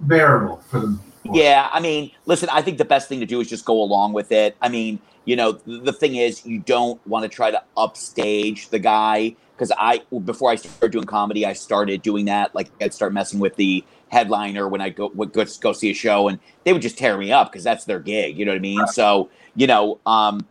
bearable 0.01 0.57
for 0.69 0.79
them? 0.79 0.99
Yeah, 1.33 1.69
I 1.71 1.79
mean, 1.79 2.11
listen, 2.25 2.49
I 2.51 2.61
think 2.61 2.77
the 2.77 2.85
best 2.85 3.09
thing 3.09 3.19
to 3.19 3.25
do 3.25 3.39
is 3.41 3.49
just 3.49 3.65
go 3.65 3.81
along 3.81 4.13
with 4.13 4.31
it. 4.31 4.55
I 4.61 4.69
mean, 4.69 4.99
you 5.25 5.35
know, 5.35 5.53
the 5.65 5.93
thing 5.93 6.15
is, 6.15 6.45
you 6.45 6.59
don't 6.59 7.05
want 7.07 7.23
to 7.23 7.29
try 7.29 7.49
to 7.51 7.63
upstage 7.75 8.69
the 8.69 8.79
guy 8.79 9.35
because 9.55 9.71
I, 9.77 10.03
before 10.23 10.51
I 10.51 10.55
started 10.55 10.91
doing 10.91 11.05
comedy, 11.05 11.45
I 11.45 11.53
started 11.53 12.01
doing 12.03 12.25
that. 12.25 12.53
Like, 12.53 12.69
I'd 12.81 12.93
start 12.93 13.13
messing 13.13 13.39
with 13.39 13.55
the 13.55 13.83
headliner 14.09 14.67
when 14.67 14.81
I 14.81 14.89
go 14.89 15.11
would 15.15 15.33
go, 15.33 15.45
go 15.61 15.73
see 15.73 15.89
a 15.89 15.93
show, 15.95 16.27
and 16.27 16.39
they 16.63 16.73
would 16.73 16.81
just 16.83 16.97
tear 16.97 17.17
me 17.17 17.31
up 17.31 17.51
because 17.51 17.63
that's 17.63 17.85
their 17.85 17.99
gig. 17.99 18.37
You 18.37 18.45
know 18.45 18.51
what 18.51 18.57
I 18.57 18.61
mean? 18.61 18.87
So, 18.87 19.31
you 19.55 19.65
know, 19.67 19.99
um, 20.05 20.47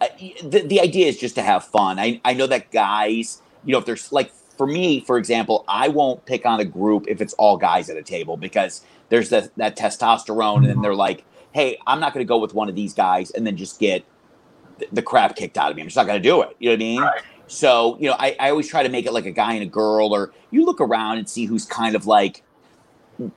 I- 0.00 0.34
the 0.42 0.60
the 0.60 0.80
idea 0.80 1.06
is 1.08 1.18
just 1.18 1.34
to 1.36 1.42
have 1.42 1.64
fun. 1.64 1.98
I 1.98 2.20
I 2.24 2.34
know 2.34 2.46
that 2.46 2.70
guys, 2.70 3.42
you 3.64 3.72
know, 3.72 3.78
if 3.78 3.84
there's 3.86 4.12
like 4.12 4.32
for 4.56 4.66
me, 4.66 5.00
for 5.00 5.18
example, 5.18 5.64
I 5.68 5.88
won't 5.88 6.24
pick 6.26 6.46
on 6.46 6.60
a 6.60 6.64
group 6.64 7.06
if 7.08 7.20
it's 7.20 7.34
all 7.34 7.56
guys 7.56 7.90
at 7.90 7.96
a 7.96 8.02
table 8.02 8.36
because 8.36 8.84
there's 9.08 9.30
that 9.30 9.54
that 9.56 9.76
testosterone, 9.76 10.58
and 10.58 10.66
then 10.66 10.82
they're 10.82 10.94
like, 10.94 11.24
hey, 11.52 11.78
I'm 11.86 12.00
not 12.00 12.12
going 12.12 12.24
to 12.24 12.28
go 12.28 12.38
with 12.38 12.54
one 12.54 12.68
of 12.68 12.74
these 12.74 12.94
guys 12.94 13.30
and 13.30 13.46
then 13.46 13.56
just 13.56 13.78
get 13.78 14.04
the, 14.78 14.88
the 14.92 15.02
crap 15.02 15.36
kicked 15.36 15.56
out 15.56 15.70
of 15.70 15.76
me. 15.76 15.82
I'm 15.82 15.88
just 15.88 15.96
not 15.96 16.06
going 16.06 16.20
to 16.20 16.28
do 16.28 16.42
it. 16.42 16.56
You 16.58 16.70
know 16.70 16.72
what 16.72 16.76
I 16.76 16.78
mean? 16.78 17.00
Right. 17.00 17.22
So, 17.48 17.96
you 18.00 18.08
know, 18.08 18.16
I, 18.18 18.36
I 18.40 18.50
always 18.50 18.68
try 18.68 18.82
to 18.82 18.88
make 18.88 19.06
it 19.06 19.12
like 19.12 19.26
a 19.26 19.30
guy 19.30 19.54
and 19.54 19.62
a 19.62 19.66
girl, 19.66 20.14
or 20.14 20.32
you 20.50 20.64
look 20.64 20.80
around 20.80 21.18
and 21.18 21.28
see 21.28 21.44
who's 21.44 21.64
kind 21.64 21.94
of 21.94 22.06
like 22.06 22.42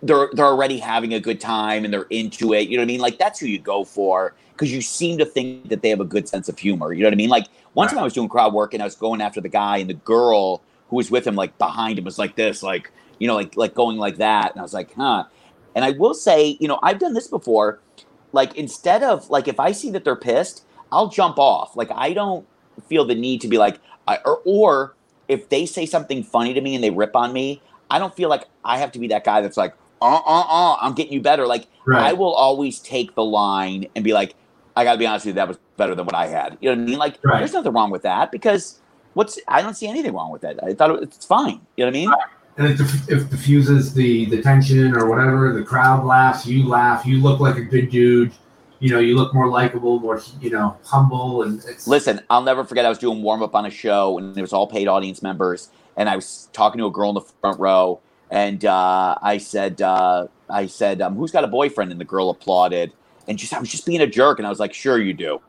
they're 0.03 0.29
they're 0.33 0.45
already 0.45 0.77
having 0.77 1.13
a 1.13 1.19
good 1.19 1.39
time 1.39 1.85
and 1.85 1.93
they're 1.93 2.07
into 2.09 2.53
it. 2.53 2.67
You 2.67 2.77
know 2.77 2.81
what 2.81 2.85
I 2.85 2.87
mean? 2.87 2.99
Like 2.99 3.17
that's 3.17 3.39
who 3.39 3.45
you 3.45 3.59
go 3.59 3.83
for 3.83 4.35
because 4.53 4.73
you 4.73 4.81
seem 4.81 5.17
to 5.19 5.25
think 5.25 5.69
that 5.69 5.81
they 5.81 5.89
have 5.89 6.01
a 6.01 6.05
good 6.05 6.27
sense 6.27 6.49
of 6.49 6.59
humor. 6.59 6.91
You 6.91 7.03
know 7.03 7.07
what 7.07 7.13
I 7.13 7.17
mean? 7.17 7.29
Like 7.29 7.47
one 7.73 7.87
time 7.87 7.99
I 7.99 8.03
was 8.03 8.13
doing 8.13 8.27
crowd 8.27 8.53
work 8.53 8.73
and 8.73 8.83
I 8.83 8.85
was 8.85 8.95
going 8.95 9.21
after 9.21 9.39
the 9.39 9.49
guy 9.49 9.77
and 9.77 9.89
the 9.89 9.93
girl 9.93 10.61
who 10.89 10.95
was 10.97 11.09
with 11.11 11.25
him, 11.25 11.35
like 11.35 11.57
behind 11.57 11.97
him, 11.99 12.05
was 12.05 12.17
like 12.19 12.35
this, 12.35 12.63
like 12.63 12.91
you 13.19 13.27
know, 13.27 13.35
like 13.35 13.55
like 13.57 13.73
going 13.73 13.97
like 13.97 14.17
that, 14.17 14.51
and 14.51 14.59
I 14.59 14.63
was 14.63 14.73
like, 14.73 14.93
huh. 14.95 15.25
And 15.75 15.85
I 15.85 15.91
will 15.91 16.13
say, 16.13 16.57
you 16.59 16.67
know, 16.67 16.79
I've 16.81 16.99
done 16.99 17.13
this 17.13 17.27
before. 17.27 17.79
Like 18.31 18.55
instead 18.55 19.03
of 19.03 19.29
like 19.29 19.47
if 19.47 19.59
I 19.59 19.71
see 19.71 19.91
that 19.91 20.03
they're 20.03 20.15
pissed, 20.15 20.63
I'll 20.91 21.07
jump 21.09 21.37
off. 21.39 21.75
Like 21.75 21.89
I 21.93 22.13
don't 22.13 22.45
feel 22.87 23.05
the 23.05 23.15
need 23.15 23.41
to 23.41 23.47
be 23.47 23.57
like, 23.57 23.79
I, 24.07 24.17
or 24.25 24.41
or 24.45 24.95
if 25.27 25.49
they 25.49 25.65
say 25.65 25.85
something 25.85 26.23
funny 26.23 26.53
to 26.53 26.61
me 26.61 26.75
and 26.75 26.83
they 26.83 26.89
rip 26.89 27.15
on 27.15 27.33
me, 27.33 27.61
I 27.89 27.99
don't 27.99 28.15
feel 28.15 28.29
like 28.29 28.45
I 28.65 28.77
have 28.77 28.91
to 28.93 28.99
be 28.99 29.07
that 29.09 29.23
guy 29.23 29.41
that's 29.41 29.57
like, 29.57 29.73
uh, 30.01 30.05
uh, 30.25 30.45
uh, 30.47 30.77
I'm 30.81 30.93
getting 30.93 31.13
you 31.13 31.21
better. 31.21 31.45
Like 31.45 31.67
I 32.03 32.13
will 32.13 32.33
always 32.33 32.79
take 32.79 33.13
the 33.15 33.23
line 33.23 33.87
and 33.95 34.03
be 34.03 34.13
like, 34.13 34.33
I 34.75 34.83
got 34.83 34.93
to 34.93 34.97
be 34.99 35.05
honest 35.05 35.25
with 35.25 35.33
you, 35.33 35.35
that 35.35 35.47
was 35.47 35.57
better 35.77 35.93
than 35.93 36.05
what 36.05 36.15
I 36.15 36.27
had. 36.27 36.57
You 36.61 36.69
know 36.69 36.75
what 36.77 36.81
I 36.83 36.89
mean? 36.89 36.99
Like, 36.99 37.19
Right. 37.23 37.39
there's 37.39 37.53
nothing 37.53 37.73
wrong 37.73 37.89
with 37.91 38.03
that 38.03 38.31
because 38.31 38.79
what's 39.19 39.37
I 39.49 39.61
don't 39.61 39.73
see 39.73 39.87
anything 39.87 40.13
wrong 40.13 40.31
with 40.31 40.41
that. 40.43 40.63
I 40.63 40.73
thought 40.73 40.91
it, 40.91 41.03
it's 41.03 41.25
fine. 41.25 41.59
You 41.75 41.85
know 41.85 41.87
what 41.87 41.87
I 41.87 41.91
mean? 41.91 42.13
and 42.57 42.67
it, 42.67 42.77
diff- 42.77 43.09
it 43.09 43.29
diffuses 43.29 43.93
the 43.93 44.25
the 44.25 44.41
tension 44.41 44.95
or 44.95 45.09
whatever. 45.09 45.51
The 45.53 45.63
crowd 45.63 46.05
laughs, 46.05 46.45
you 46.45 46.67
laugh, 46.67 47.05
you 47.05 47.21
look 47.21 47.39
like 47.41 47.57
a 47.57 47.61
good 47.61 47.89
dude. 47.89 48.31
You 48.79 48.91
know, 48.91 48.99
you 48.99 49.17
look 49.17 49.33
more 49.33 49.49
likable, 49.49 49.99
more 49.99 50.21
you 50.39 50.49
know, 50.51 50.77
humble, 50.85 51.43
and 51.43 51.61
it's 51.67 51.85
Listen, 51.85 52.21
I'll 52.29 52.41
never 52.41 52.63
forget. 52.63 52.85
I 52.85 52.89
was 52.89 52.97
doing 52.97 53.21
warm 53.21 53.43
up 53.43 53.53
on 53.53 53.65
a 53.65 53.69
show, 53.69 54.17
and 54.17 54.37
it 54.37 54.41
was 54.41 54.53
all 54.53 54.67
paid 54.67 54.87
audience 54.87 55.21
members. 55.21 55.69
and 55.97 56.07
I 56.07 56.15
was 56.15 56.47
talking 56.53 56.79
to 56.79 56.85
a 56.85 56.91
girl 56.91 57.09
in 57.09 57.15
the 57.15 57.27
front 57.41 57.59
row, 57.59 57.99
and 58.31 58.63
uh, 58.63 59.15
I 59.21 59.37
said, 59.37 59.81
uh, 59.81 60.27
I 60.49 60.67
said, 60.67 61.01
um, 61.01 61.15
"Who's 61.17 61.31
got 61.31 61.43
a 61.43 61.47
boyfriend?" 61.47 61.91
And 61.91 61.99
the 61.99 62.05
girl 62.05 62.29
applauded, 62.29 62.93
and 63.27 63.37
just 63.37 63.53
I 63.53 63.59
was 63.59 63.69
just 63.69 63.85
being 63.85 63.99
a 63.99 64.07
jerk, 64.07 64.39
and 64.39 64.47
I 64.47 64.49
was 64.49 64.59
like, 64.59 64.73
"Sure, 64.73 64.97
you 64.97 65.13
do." 65.13 65.41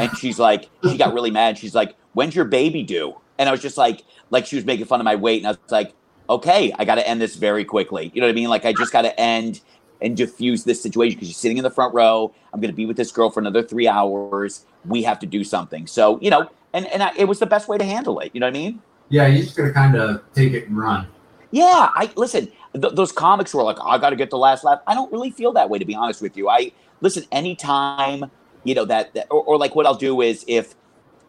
And 0.00 0.16
she's 0.16 0.38
like, 0.38 0.68
she 0.84 0.96
got 0.96 1.12
really 1.12 1.30
mad. 1.30 1.58
She's 1.58 1.74
like, 1.74 1.94
"When's 2.14 2.34
your 2.34 2.44
baby 2.44 2.82
due?" 2.82 3.14
And 3.38 3.48
I 3.48 3.52
was 3.52 3.60
just 3.60 3.76
like, 3.76 4.02
like 4.30 4.46
she 4.46 4.56
was 4.56 4.64
making 4.64 4.86
fun 4.86 5.00
of 5.00 5.04
my 5.04 5.16
weight, 5.16 5.38
and 5.38 5.46
I 5.46 5.50
was 5.50 5.70
like, 5.70 5.94
"Okay, 6.28 6.72
I 6.78 6.84
got 6.84 6.96
to 6.96 7.08
end 7.08 7.20
this 7.20 7.36
very 7.36 7.64
quickly." 7.64 8.10
You 8.14 8.20
know 8.20 8.26
what 8.26 8.32
I 8.32 8.34
mean? 8.34 8.48
Like 8.48 8.64
I 8.64 8.72
just 8.72 8.92
got 8.92 9.02
to 9.02 9.18
end 9.20 9.60
and 10.00 10.16
diffuse 10.16 10.64
this 10.64 10.82
situation 10.82 11.16
because 11.16 11.28
you're 11.28 11.34
sitting 11.34 11.58
in 11.58 11.64
the 11.64 11.70
front 11.70 11.94
row. 11.94 12.34
I'm 12.52 12.60
going 12.60 12.70
to 12.70 12.76
be 12.76 12.86
with 12.86 12.96
this 12.96 13.12
girl 13.12 13.30
for 13.30 13.40
another 13.40 13.62
three 13.62 13.88
hours. 13.88 14.66
We 14.84 15.02
have 15.04 15.18
to 15.20 15.26
do 15.26 15.44
something. 15.44 15.86
So 15.86 16.18
you 16.20 16.30
know, 16.30 16.50
and 16.72 16.86
and 16.86 17.02
I, 17.02 17.12
it 17.16 17.26
was 17.26 17.38
the 17.38 17.46
best 17.46 17.68
way 17.68 17.78
to 17.78 17.84
handle 17.84 18.18
it. 18.20 18.30
You 18.34 18.40
know 18.40 18.46
what 18.46 18.56
I 18.56 18.58
mean? 18.58 18.82
Yeah, 19.08 19.26
you 19.26 19.42
just 19.42 19.56
gotta 19.56 19.72
kind 19.72 19.94
of 19.94 20.22
take 20.34 20.52
it 20.52 20.68
and 20.68 20.76
run. 20.76 21.06
Yeah, 21.50 21.90
I 21.94 22.10
listen. 22.16 22.50
Th- 22.72 22.94
those 22.94 23.12
comics 23.12 23.54
were 23.54 23.62
like, 23.62 23.76
oh, 23.78 23.88
I 23.88 23.98
got 23.98 24.10
to 24.10 24.16
get 24.16 24.30
the 24.30 24.38
last 24.38 24.64
laugh. 24.64 24.80
I 24.86 24.94
don't 24.94 25.12
really 25.12 25.30
feel 25.30 25.52
that 25.52 25.68
way, 25.68 25.78
to 25.78 25.84
be 25.84 25.94
honest 25.94 26.22
with 26.22 26.36
you. 26.36 26.48
I 26.48 26.72
listen 27.02 27.24
anytime, 27.30 28.30
you 28.64 28.74
know 28.74 28.86
that, 28.86 29.12
that 29.14 29.26
or, 29.30 29.42
or 29.42 29.58
like 29.58 29.74
what 29.74 29.84
I'll 29.84 29.94
do 29.94 30.22
is 30.22 30.44
if 30.48 30.74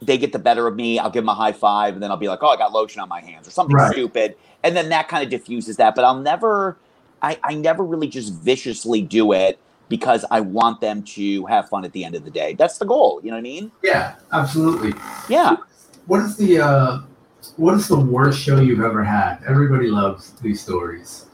they 0.05 0.17
get 0.17 0.31
the 0.31 0.39
better 0.39 0.67
of 0.67 0.75
me, 0.75 0.99
I'll 0.99 1.09
give 1.09 1.23
them 1.23 1.29
a 1.29 1.33
high 1.35 1.51
five, 1.51 1.93
and 1.93 2.03
then 2.03 2.11
I'll 2.11 2.17
be 2.17 2.27
like, 2.27 2.39
oh, 2.41 2.47
I 2.49 2.57
got 2.57 2.71
lotion 2.71 3.01
on 3.01 3.09
my 3.09 3.21
hands 3.21 3.47
or 3.47 3.51
something 3.51 3.75
Right. 3.75 3.91
stupid, 3.91 4.35
and 4.63 4.75
then 4.75 4.89
that 4.89 5.07
kind 5.07 5.23
of 5.23 5.29
diffuses 5.29 5.77
that. 5.77 5.95
But 5.95 6.05
I'll 6.05 6.19
never, 6.19 6.77
I, 7.21 7.39
I 7.43 7.53
never 7.55 7.83
really 7.83 8.07
just 8.07 8.33
viciously 8.33 9.01
do 9.01 9.31
it 9.33 9.59
because 9.89 10.25
I 10.31 10.39
want 10.39 10.81
them 10.81 11.03
to 11.03 11.45
have 11.45 11.69
fun 11.69 11.85
at 11.85 11.91
the 11.91 12.03
end 12.03 12.15
of 12.15 12.25
the 12.25 12.31
day. 12.31 12.53
That's 12.53 12.77
the 12.77 12.85
goal. 12.85 13.19
You 13.23 13.31
know 13.31 13.35
what 13.35 13.41
I 13.41 13.43
mean? 13.43 13.71
Yeah, 13.83 14.15
absolutely. 14.31 14.93
Yeah. 15.29 15.57
What 16.07 16.21
is 16.21 16.35
the 16.37 16.59
uh, 16.59 16.99
what 17.57 17.75
is 17.75 17.87
the 17.87 17.99
worst 17.99 18.39
show 18.41 18.59
you've 18.59 18.81
ever 18.81 19.03
had? 19.03 19.39
Everybody 19.47 19.87
loves 19.87 20.31
these 20.41 20.61
stories. 20.61 21.25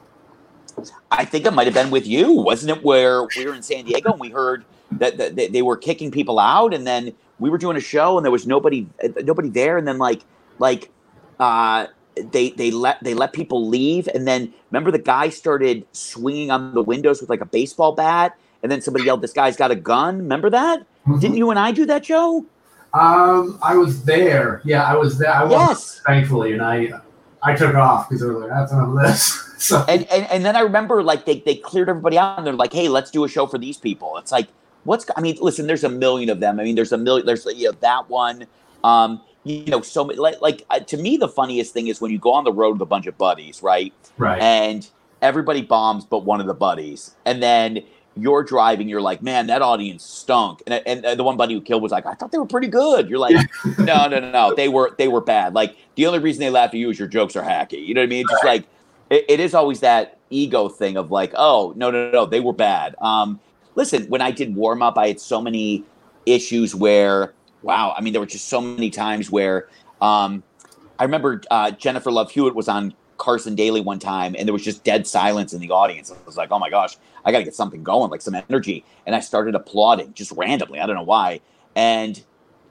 I 1.12 1.26
think 1.26 1.46
it 1.46 1.54
might 1.54 1.68
have 1.68 1.74
been 1.74 1.92
with 1.92 2.08
you, 2.08 2.32
wasn't 2.32 2.78
it? 2.78 2.84
Where 2.84 3.28
we 3.36 3.46
were 3.46 3.54
in 3.54 3.64
San 3.64 3.86
Diego 3.86 4.12
and 4.12 4.20
we 4.20 4.30
heard 4.30 4.64
that, 4.92 5.18
that, 5.18 5.36
that 5.36 5.52
they 5.52 5.62
were 5.62 5.78
kicking 5.78 6.10
people 6.12 6.40
out, 6.40 6.74
and 6.74 6.86
then 6.88 7.14
we 7.40 7.50
were 7.50 7.58
doing 7.58 7.78
a 7.78 7.82
show 7.82 8.18
and 8.18 8.26
there 8.26 8.32
was 8.32 8.46
nobody, 8.46 8.88
uh, 9.04 9.10
nobody 9.24 9.50
there, 9.50 9.78
and 9.78 9.88
then 9.88 9.98
like, 9.98 10.24
like, 10.60 10.92
uh, 11.40 11.88
they 12.32 12.50
they 12.52 12.70
let 12.70 13.02
they 13.04 13.14
let 13.14 13.32
people 13.34 13.68
leave, 13.68 14.08
and 14.14 14.28
then 14.28 14.54
remember 14.72 14.92
the 14.92 15.00
guy 15.00 15.30
started 15.30 15.86
swinging 15.94 16.52
on 16.52 16.74
the 16.74 16.84
windows 16.84 17.22
with 17.22 17.30
like 17.30 17.42
a 17.42 17.46
baseball 17.46 17.94
bat, 17.94 18.36
and 18.62 18.72
then 18.72 18.82
somebody 18.82 19.06
yelled, 19.06 19.22
"This 19.22 19.32
guy's 19.32 19.56
got 19.56 19.72
a 19.72 19.76
gun." 19.76 20.18
Remember 20.18 20.50
that? 20.50 20.86
Didn't 21.20 21.38
you 21.38 21.50
and 21.50 21.58
I 21.58 21.72
do 21.72 21.86
that 21.86 22.06
show? 22.06 22.46
Um, 22.94 23.58
I 23.64 23.76
was 23.76 24.04
there. 24.04 24.62
Yeah, 24.66 24.84
I 24.84 24.96
was 24.96 25.18
there. 25.18 25.32
I 25.32 25.44
was 25.44 25.52
Yes. 25.52 26.02
thankfully, 26.06 26.54
and 26.54 26.62
I 26.62 26.92
I 27.42 27.56
took 27.56 27.76
off 27.76 28.10
because 28.10 28.24
I 28.24 28.28
was 28.28 28.38
like, 28.38 28.50
that's 28.50 28.72
enough 28.72 28.90
of 28.90 29.00
this. 29.02 29.54
so 29.58 29.86
and, 29.88 30.06
and 30.12 30.28
and 30.30 30.46
then 30.46 30.56
I 30.56 30.62
remember 30.62 31.04
like 31.04 31.26
they 31.26 31.40
they 31.40 31.56
cleared 31.56 31.90
everybody 31.90 32.18
out 32.18 32.38
and 32.38 32.46
they're 32.46 32.54
like, 32.54 32.74
hey, 32.74 32.90
let's 32.90 33.12
do 33.12 33.24
a 33.24 33.30
show 33.30 33.48
for 33.48 33.58
these 33.58 33.78
people. 33.78 34.18
It's 34.18 34.32
like, 34.32 34.50
what's 34.84 35.06
I 35.16 35.22
mean, 35.22 35.38
listen, 35.42 35.68
there's 35.68 35.84
a 35.84 35.90
million 35.90 36.30
of 36.30 36.40
them. 36.40 36.60
I 36.60 36.64
mean, 36.64 36.76
there's 36.76 36.92
a 36.92 36.98
million. 36.98 37.26
There's 37.26 37.46
you 37.46 37.68
know 37.68 37.78
that 37.82 38.10
one. 38.10 38.46
Um, 38.84 39.22
you 39.44 39.66
know, 39.66 39.82
so 39.82 40.04
many. 40.04 40.20
Like, 40.20 40.42
like 40.42 40.66
uh, 40.70 40.80
to 40.80 40.98
me, 40.98 41.18
the 41.18 41.28
funniest 41.28 41.74
thing 41.74 41.88
is 41.88 42.02
when 42.02 42.12
you 42.12 42.20
go 42.20 42.34
on 42.34 42.44
the 42.44 42.54
road 42.54 42.74
with 42.74 42.82
a 42.82 42.86
bunch 42.86 43.08
of 43.08 43.18
buddies, 43.18 43.64
right? 43.64 43.94
right. 44.18 44.42
And 44.42 44.88
everybody 45.22 45.62
bombs 45.62 46.06
but 46.06 46.26
one 46.26 46.40
of 46.42 46.48
the 46.48 46.54
buddies, 46.54 47.16
and 47.26 47.42
then 47.42 47.84
you're 48.16 48.44
driving. 48.44 48.90
You're 48.90 49.02
like, 49.02 49.22
man, 49.22 49.48
that 49.48 49.62
audience 49.62 50.04
stunk. 50.04 50.62
And 50.68 50.82
and, 50.86 51.06
and 51.06 51.20
the 51.20 51.24
one 51.24 51.38
buddy 51.38 51.54
who 51.54 51.62
killed 51.62 51.82
was 51.82 51.92
like, 51.92 52.06
I 52.06 52.14
thought 52.14 52.32
they 52.32 52.38
were 52.38 52.46
pretty 52.46 52.68
good. 52.68 53.10
You're 53.10 53.20
like, 53.20 53.36
no, 53.80 54.08
no, 54.08 54.20
no, 54.20 54.32
no, 54.32 54.56
they 54.56 54.68
were 54.68 54.96
they 54.98 55.08
were 55.08 55.22
bad. 55.22 55.54
Like 55.54 55.76
the 55.96 56.06
only 56.06 56.20
reason 56.20 56.42
they 56.42 56.50
laugh 56.50 56.70
at 56.70 56.76
you 56.76 56.90
is 56.90 57.00
your 57.00 57.08
jokes 57.08 57.36
are 57.36 57.44
hacky. 57.44 57.86
You 57.86 57.94
know 57.94 58.02
what 58.02 58.08
I 58.08 58.10
mean? 58.10 58.26
Just 58.30 58.44
like 58.44 58.66
it, 59.10 59.26
it 59.28 59.40
is 59.40 59.54
always 59.54 59.80
that 59.82 60.20
ego 60.30 60.70
thing 60.70 60.98
of 60.98 61.12
like, 61.12 61.34
oh 61.36 61.74
no, 61.76 61.92
no, 61.92 62.06
no, 62.06 62.12
no, 62.12 62.26
they 62.26 62.40
were 62.40 62.54
bad. 62.54 62.96
Um, 63.00 63.40
listen, 63.80 64.04
when 64.10 64.22
I 64.22 64.30
did 64.30 64.56
warm 64.56 64.82
up, 64.82 64.98
I 64.98 65.08
had 65.08 65.22
so 65.22 65.42
many 65.42 65.86
issues 66.26 66.76
where, 66.76 67.34
wow, 67.62 67.96
I 67.98 68.02
mean, 68.02 68.12
there 68.12 68.20
were 68.20 68.26
just 68.26 68.50
so 68.50 68.60
many 68.60 68.90
times 68.90 69.32
where, 69.32 69.70
um, 70.02 70.44
I 71.00 71.06
remember 71.06 71.42
uh, 71.50 71.72
Jennifer 71.72 72.12
Love 72.12 72.30
Hewitt 72.30 72.56
was 72.56 72.68
on 72.68 72.94
Carson 73.18 73.56
Daly 73.56 73.80
one 73.80 73.98
time, 73.98 74.36
and 74.38 74.46
there 74.46 74.52
was 74.52 74.66
just 74.66 74.84
dead 74.84 75.08
silence 75.08 75.54
in 75.54 75.62
the 75.62 75.72
audience. 75.72 76.12
I 76.12 76.16
was 76.26 76.36
like, 76.36 76.52
oh 76.52 76.60
my 76.60 76.70
gosh, 76.70 76.98
I 77.24 77.32
got 77.32 77.38
to 77.38 77.46
get 77.46 77.56
something 77.56 77.82
going, 77.82 78.12
like 78.12 78.22
some 78.22 78.36
energy, 78.36 78.84
and 79.06 79.16
I 79.16 79.22
started 79.22 79.56
applauding 79.56 80.14
just 80.14 80.34
randomly. 80.34 80.82
I 80.82 80.86
don't 80.86 80.98
know 80.98 81.04
why, 81.04 81.40
and 81.74 82.22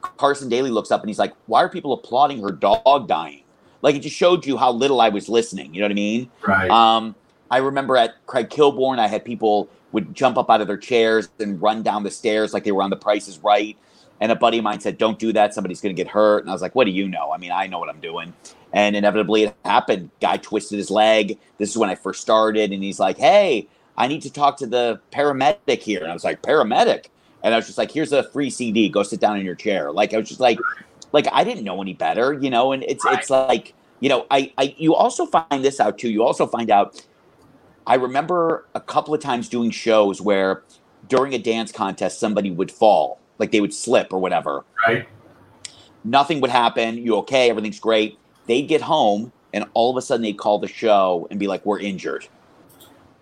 Carson 0.03 0.51
Daly 0.51 0.71
looks 0.71 0.91
up 0.91 1.01
and 1.01 1.09
he's 1.09 1.19
like, 1.19 1.33
why 1.47 1.63
are 1.63 1.71
people 1.71 1.95
applauding 1.95 2.43
her 2.43 2.53
dog 2.53 3.09
dying? 3.09 3.45
Like 3.81 3.97
it 3.97 4.01
just 4.01 4.15
showed 4.15 4.45
you 4.45 4.59
how 4.59 4.73
little 4.73 5.01
I 5.01 5.09
was 5.09 5.29
listening. 5.29 5.75
You 5.75 5.81
know 5.81 5.87
what 5.87 5.93
I 5.93 5.95
mean? 5.95 6.31
right. 6.47 6.71
Um, 6.71 7.15
I 7.51 7.59
remember 7.59 7.97
at 7.97 8.27
Craig 8.27 8.51
Kilborn, 8.51 8.99
I 8.99 9.09
had 9.09 9.25
people 9.25 9.71
would 9.93 10.15
jump 10.15 10.37
up 10.37 10.51
out 10.51 10.61
of 10.61 10.67
their 10.67 10.77
chairs 10.77 11.29
and 11.39 11.61
run 11.61 11.83
down 11.83 12.03
the 12.03 12.11
stairs 12.11 12.53
like 12.53 12.65
they 12.65 12.73
were 12.73 12.83
on 12.83 12.91
the 12.91 12.97
prices 12.97 13.39
right. 13.39 13.77
And 14.21 14.33
a 14.33 14.37
buddy 14.37 14.59
of 14.59 14.65
mine 14.65 14.81
said, 14.81 14.99
Don't 14.99 15.19
do 15.19 15.33
that. 15.33 15.55
Somebody's 15.55 15.81
going 15.81 15.95
to 15.95 16.03
get 16.03 16.11
hurt. 16.11 16.43
And 16.43 16.51
I 16.51 16.53
was 16.53 16.63
like, 16.63 16.75
What 16.75 16.85
do 16.85 16.91
you 16.91 17.09
know? 17.09 17.33
I 17.33 17.39
mean, 17.39 17.53
I 17.53 17.67
know 17.67 17.79
what 17.79 17.89
I'm 17.89 18.01
doing. 18.01 18.33
And 18.73 18.97
inevitably 18.97 19.45
it 19.45 19.57
happened. 19.65 20.11
Guy 20.21 20.37
twisted 20.39 20.79
his 20.79 20.91
leg. 20.91 21.39
This 21.59 21.71
is 21.71 21.79
when 21.79 21.89
I 21.89 21.95
first 21.95 22.21
started. 22.21 22.73
And 22.73 22.83
he's 22.83 22.99
like, 22.99 23.17
Hey, 23.17 23.69
I 23.97 24.09
need 24.09 24.23
to 24.23 24.33
talk 24.33 24.57
to 24.59 24.67
the 24.67 25.01
paramedic 25.13 25.81
here. 25.81 26.01
And 26.01 26.11
I 26.11 26.15
was 26.15 26.25
like, 26.25 26.43
Paramedic? 26.43 27.07
And 27.43 27.55
I 27.55 27.57
was 27.57 27.67
just 27.67 27.79
like, 27.79 27.93
Here's 27.93 28.13
a 28.13 28.25
free 28.25 28.51
CD. 28.51 28.89
Go 28.89 29.03
sit 29.03 29.21
down 29.21 29.39
in 29.39 29.47
your 29.47 29.55
chair. 29.55 29.93
Like, 29.93 30.13
I 30.13 30.19
was 30.19 30.29
just 30.29 30.41
like, 30.41 30.59
like 31.13 31.27
I 31.33 31.45
didn't 31.45 31.65
know 31.65 31.81
any 31.81 31.95
better, 31.95 32.33
you 32.35 32.51
know, 32.51 32.73
and 32.73 32.83
it's 32.85 33.05
it's 33.07 33.31
like, 33.31 33.75
you 34.01 34.09
know, 34.09 34.27
I, 34.31 34.53
I 34.59 34.75
you 34.79 34.95
also 34.95 35.27
find 35.27 35.65
this 35.65 35.81
out 35.81 35.99
too. 35.99 36.11
You 36.11 36.23
also 36.23 36.47
find 36.47 36.71
out 36.71 37.05
I 37.89 37.95
remember 37.95 38.67
a 38.75 38.81
couple 38.81 39.15
of 39.15 39.21
times 39.21 39.49
doing 39.49 39.71
shows 39.71 40.21
where 40.21 40.63
during 41.09 41.33
a 41.33 41.39
dance 41.39 41.73
contest 41.73 42.21
somebody 42.21 42.51
would 42.51 42.71
fall, 42.71 43.19
like 43.39 43.51
they 43.51 43.63
would 43.63 43.73
slip 43.73 44.13
or 44.13 44.19
whatever. 44.19 44.65
right. 44.87 45.09
Nothing 46.05 46.41
would 46.43 46.51
happen. 46.51 46.99
You 46.99 47.17
okay? 47.17 47.51
Everything's 47.51 47.81
great. 47.81 48.19
They'd 48.47 48.69
get 48.69 48.83
home 48.83 49.33
and 49.53 49.65
all 49.73 49.91
of 49.91 49.97
a 49.97 50.03
sudden 50.03 50.23
they'd 50.23 50.39
call 50.39 50.59
the 50.59 50.69
show 50.69 51.27
and 51.31 51.41
be 51.41 51.47
like, 51.47 51.65
"We're 51.65 51.81
injured," 51.81 52.29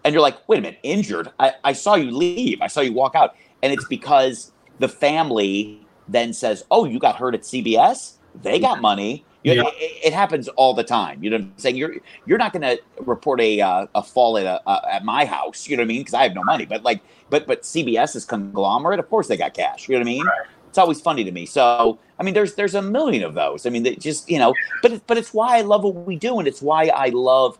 and 0.05 0.13
you're 0.13 0.23
like, 0.23 0.37
"Wait 0.49 0.59
a 0.59 0.63
minute, 0.63 0.81
injured? 0.83 1.31
I, 1.39 1.55
I 1.63 1.73
saw 1.73 1.95
you 1.95 2.11
leave. 2.11 2.61
I 2.61 2.67
saw 2.67 2.81
you 2.81 2.93
walk 2.93 3.15
out." 3.15 3.37
And 3.63 3.73
it's 3.73 3.87
because 3.87 4.53
the 4.81 4.89
family 4.89 5.87
then 6.09 6.33
says, 6.33 6.65
"Oh, 6.71 6.85
you 6.85 6.99
got 6.99 7.17
hurt 7.17 7.35
at 7.35 7.43
CBS? 7.43 8.15
They 8.43 8.59
got 8.59 8.81
money." 8.81 9.25
You 9.47 9.55
know, 9.55 9.71
Yeah. 9.79 9.87
it, 9.87 10.07
it 10.07 10.13
happens 10.13 10.49
all 10.49 10.75
the 10.75 10.83
time. 10.83 11.23
You 11.23 11.31
know 11.31 11.37
what 11.37 11.45
I'm 11.45 11.53
saying? 11.57 11.77
You're 11.77 11.97
you're 12.27 12.39
not 12.39 12.53
going 12.53 12.63
to 12.63 12.83
report 13.03 13.41
a 13.41 13.61
uh, 13.61 13.87
a 13.95 14.03
fall 14.03 14.37
at 14.39 14.45
a, 14.45 14.61
uh, 14.69 14.81
at 14.91 15.05
my 15.05 15.25
house. 15.25 15.69
You 15.69 15.77
know 15.77 15.83
what 15.83 15.87
I 15.87 15.89
mean? 15.89 16.01
Because 16.01 16.15
I 16.15 16.25
have 16.25 16.35
no 16.35 16.43
money. 16.43 16.67
But 16.67 16.83
like, 16.83 17.01
but 17.31 17.47
but 17.47 17.63
CBS 17.63 18.17
is 18.17 18.25
conglomerate. 18.25 18.99
Of 18.99 19.09
course 19.09 19.29
they 19.29 19.37
got 19.37 19.55
cash. 19.55 19.89
You 19.89 19.95
know 19.95 20.01
what 20.01 20.09
I 20.09 20.11
mean? 20.11 20.27
Right. 20.27 20.47
It's 20.69 20.79
always 20.79 21.01
funny 21.01 21.23
to 21.23 21.31
me. 21.31 21.47
So 21.47 21.99
I 22.19 22.25
mean, 22.25 22.35
there's 22.35 22.55
there's 22.55 22.75
a 22.75 22.83
million 22.83 23.23
of 23.23 23.35
those. 23.35 23.67
I 23.67 23.71
mean, 23.71 23.85
they 23.85 23.95
just 23.95 24.29
you 24.29 24.41
know, 24.41 24.53
but 24.83 24.93
it, 24.95 25.03
but 25.07 25.17
it's 25.17 25.33
why 25.33 25.59
I 25.59 25.61
love 25.61 25.85
what 25.85 25.95
we 25.95 26.17
do, 26.17 26.41
and 26.41 26.49
it's 26.49 26.61
why 26.61 26.89
I 26.89 27.11
love. 27.11 27.57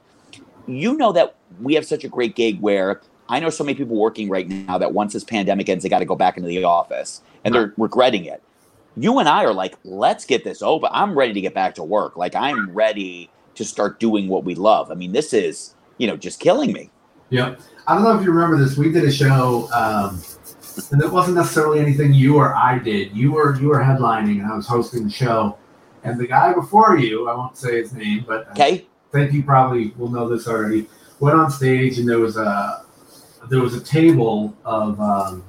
You 0.67 0.97
know 0.97 1.13
that 1.13 1.37
we 1.63 1.75
have 1.75 1.87
such 1.87 2.03
a 2.03 2.09
great 2.09 2.35
gig 2.35 2.61
where 2.61 3.01
I 3.29 3.39
know 3.39 3.51
so 3.51 3.63
many 3.63 3.77
people 3.77 3.95
working 3.97 4.29
right 4.29 4.49
now 4.49 4.79
that 4.79 4.93
once 4.93 5.13
this 5.13 5.23
pandemic 5.23 5.69
ends, 5.69 5.85
they 5.85 5.89
got 5.89 6.01
to 6.01 6.05
go 6.05 6.17
back 6.17 6.37
into 6.37 6.49
the 6.49 6.65
office 6.65 7.23
and 7.45 7.55
they're 7.55 7.73
regretting 7.77 8.25
it. 8.25 8.43
You 8.97 9.19
and 9.19 9.29
I 9.29 9.45
are 9.45 9.53
like, 9.53 9.77
let's 9.85 10.25
get 10.25 10.43
this 10.43 10.63
over. 10.63 10.89
I'm 10.91 11.17
ready 11.17 11.35
to 11.35 11.41
get 11.41 11.55
back 11.55 11.75
to 11.75 11.85
work. 11.85 12.17
Like 12.17 12.35
I'm 12.35 12.71
ready 12.73 13.31
to 13.55 13.65
start 13.65 14.01
doing 14.01 14.29
what 14.29 14.45
we 14.45 14.55
love. 14.55 14.91
I 14.91 14.95
mean, 14.95 15.13
this 15.13 15.33
is 15.33 15.75
you 15.99 16.07
know 16.07 16.17
just 16.17 16.41
killing 16.41 16.73
me. 16.73 16.91
Yep. 17.31 17.61
I 17.87 17.95
don't 17.95 18.05
know 18.05 18.19
if 18.19 18.25
you 18.25 18.33
remember 18.33 18.57
this. 18.63 18.77
We 18.77 18.91
did 18.91 19.05
a 19.05 19.13
show, 19.13 19.69
um, 19.73 20.23
and 20.93 21.03
it 21.03 21.11
wasn't 21.11 21.37
necessarily 21.37 21.81
anything 21.81 22.13
you 22.15 22.37
or 22.37 22.55
I 22.55 22.79
did. 22.79 23.17
You 23.17 23.33
were 23.33 23.59
you 23.61 23.69
were 23.69 23.81
headlining, 23.81 24.41
and 24.41 24.47
I 24.51 24.57
was 24.57 24.67
hosting 24.67 25.05
the 25.05 25.11
show. 25.11 25.59
And 26.03 26.21
the 26.21 26.27
guy 26.27 26.53
before 26.53 26.97
you, 26.99 27.29
I 27.29 27.35
won't 27.35 27.57
say 27.57 27.79
his 27.79 27.93
name, 27.93 28.25
but 28.27 28.49
okay. 28.51 28.87
I 29.09 29.13
think 29.13 29.33
you 29.33 29.43
probably 29.43 29.89
will 29.97 30.11
know 30.11 30.29
this 30.29 30.47
already. 30.47 30.89
Went 31.21 31.37
on 31.37 31.51
stage, 31.51 31.99
and 31.99 32.09
there 32.09 32.19
was 32.19 32.37
a 32.37 32.85
there 33.49 33.61
was 33.61 33.75
a 33.75 33.81
table 33.81 34.57
of 34.65 35.01
um, 35.01 35.45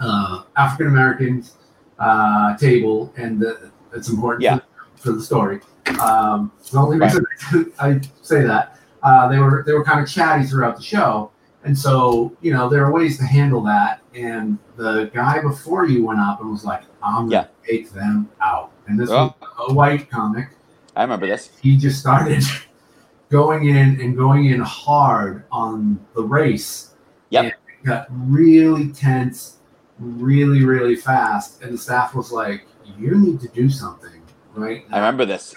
uh, 0.00 0.42
African 0.56 0.88
Americans 0.88 1.56
uh, 2.02 2.56
table, 2.56 3.12
and 3.16 3.40
the, 3.40 3.70
it's 3.94 4.08
important 4.08 4.42
Yeah. 4.42 4.58
for, 4.96 5.02
for 5.02 5.12
the 5.12 5.22
story. 5.22 5.60
Um, 6.00 6.52
the 6.70 6.78
only 6.78 6.98
reason 6.98 7.24
I 7.80 8.00
say 8.22 8.42
that 8.42 8.78
uh, 9.02 9.28
they 9.28 9.38
were 9.38 9.62
they 9.66 9.72
were 9.72 9.84
kind 9.84 10.00
of 10.00 10.08
chatty 10.08 10.44
throughout 10.44 10.76
the 10.76 10.82
show, 10.82 11.30
and 11.64 11.76
so 11.76 12.36
you 12.40 12.52
know 12.52 12.68
there 12.68 12.84
are 12.86 12.92
ways 12.92 13.18
to 13.18 13.24
handle 13.24 13.60
that. 13.62 14.00
And 14.14 14.58
the 14.76 15.10
guy 15.14 15.40
before 15.42 15.86
you 15.86 16.04
went 16.06 16.20
up 16.20 16.40
and 16.40 16.50
was 16.50 16.64
like, 16.64 16.82
"I'm 17.02 17.28
gonna 17.28 17.48
take 17.66 17.90
them 17.92 18.28
out," 18.40 18.70
and 18.86 18.98
this 18.98 19.10
Oh. 19.10 19.34
was 19.40 19.70
a 19.70 19.74
white 19.74 20.10
comic. 20.10 20.48
I 20.94 21.02
remember 21.02 21.26
this. 21.26 21.50
He 21.62 21.76
just 21.76 21.98
started 22.00 22.44
going 23.30 23.64
in 23.68 24.00
and 24.00 24.16
going 24.16 24.46
in 24.46 24.60
hard 24.60 25.44
on 25.50 25.98
the 26.14 26.22
race. 26.22 26.94
Yep. 27.30 27.44
And 27.44 27.52
it 27.52 27.86
got 27.86 28.06
really 28.10 28.90
tense, 28.92 29.56
really 30.02 30.64
really 30.64 30.96
fast, 30.96 31.62
and 31.62 31.72
the 31.72 31.78
staff 31.78 32.14
was 32.14 32.32
like, 32.32 32.66
"You 32.98 33.16
need 33.16 33.40
to 33.40 33.48
do 33.48 33.70
something." 33.70 34.22
Right? 34.54 34.84
I 34.90 34.98
remember 34.98 35.24
this. 35.24 35.54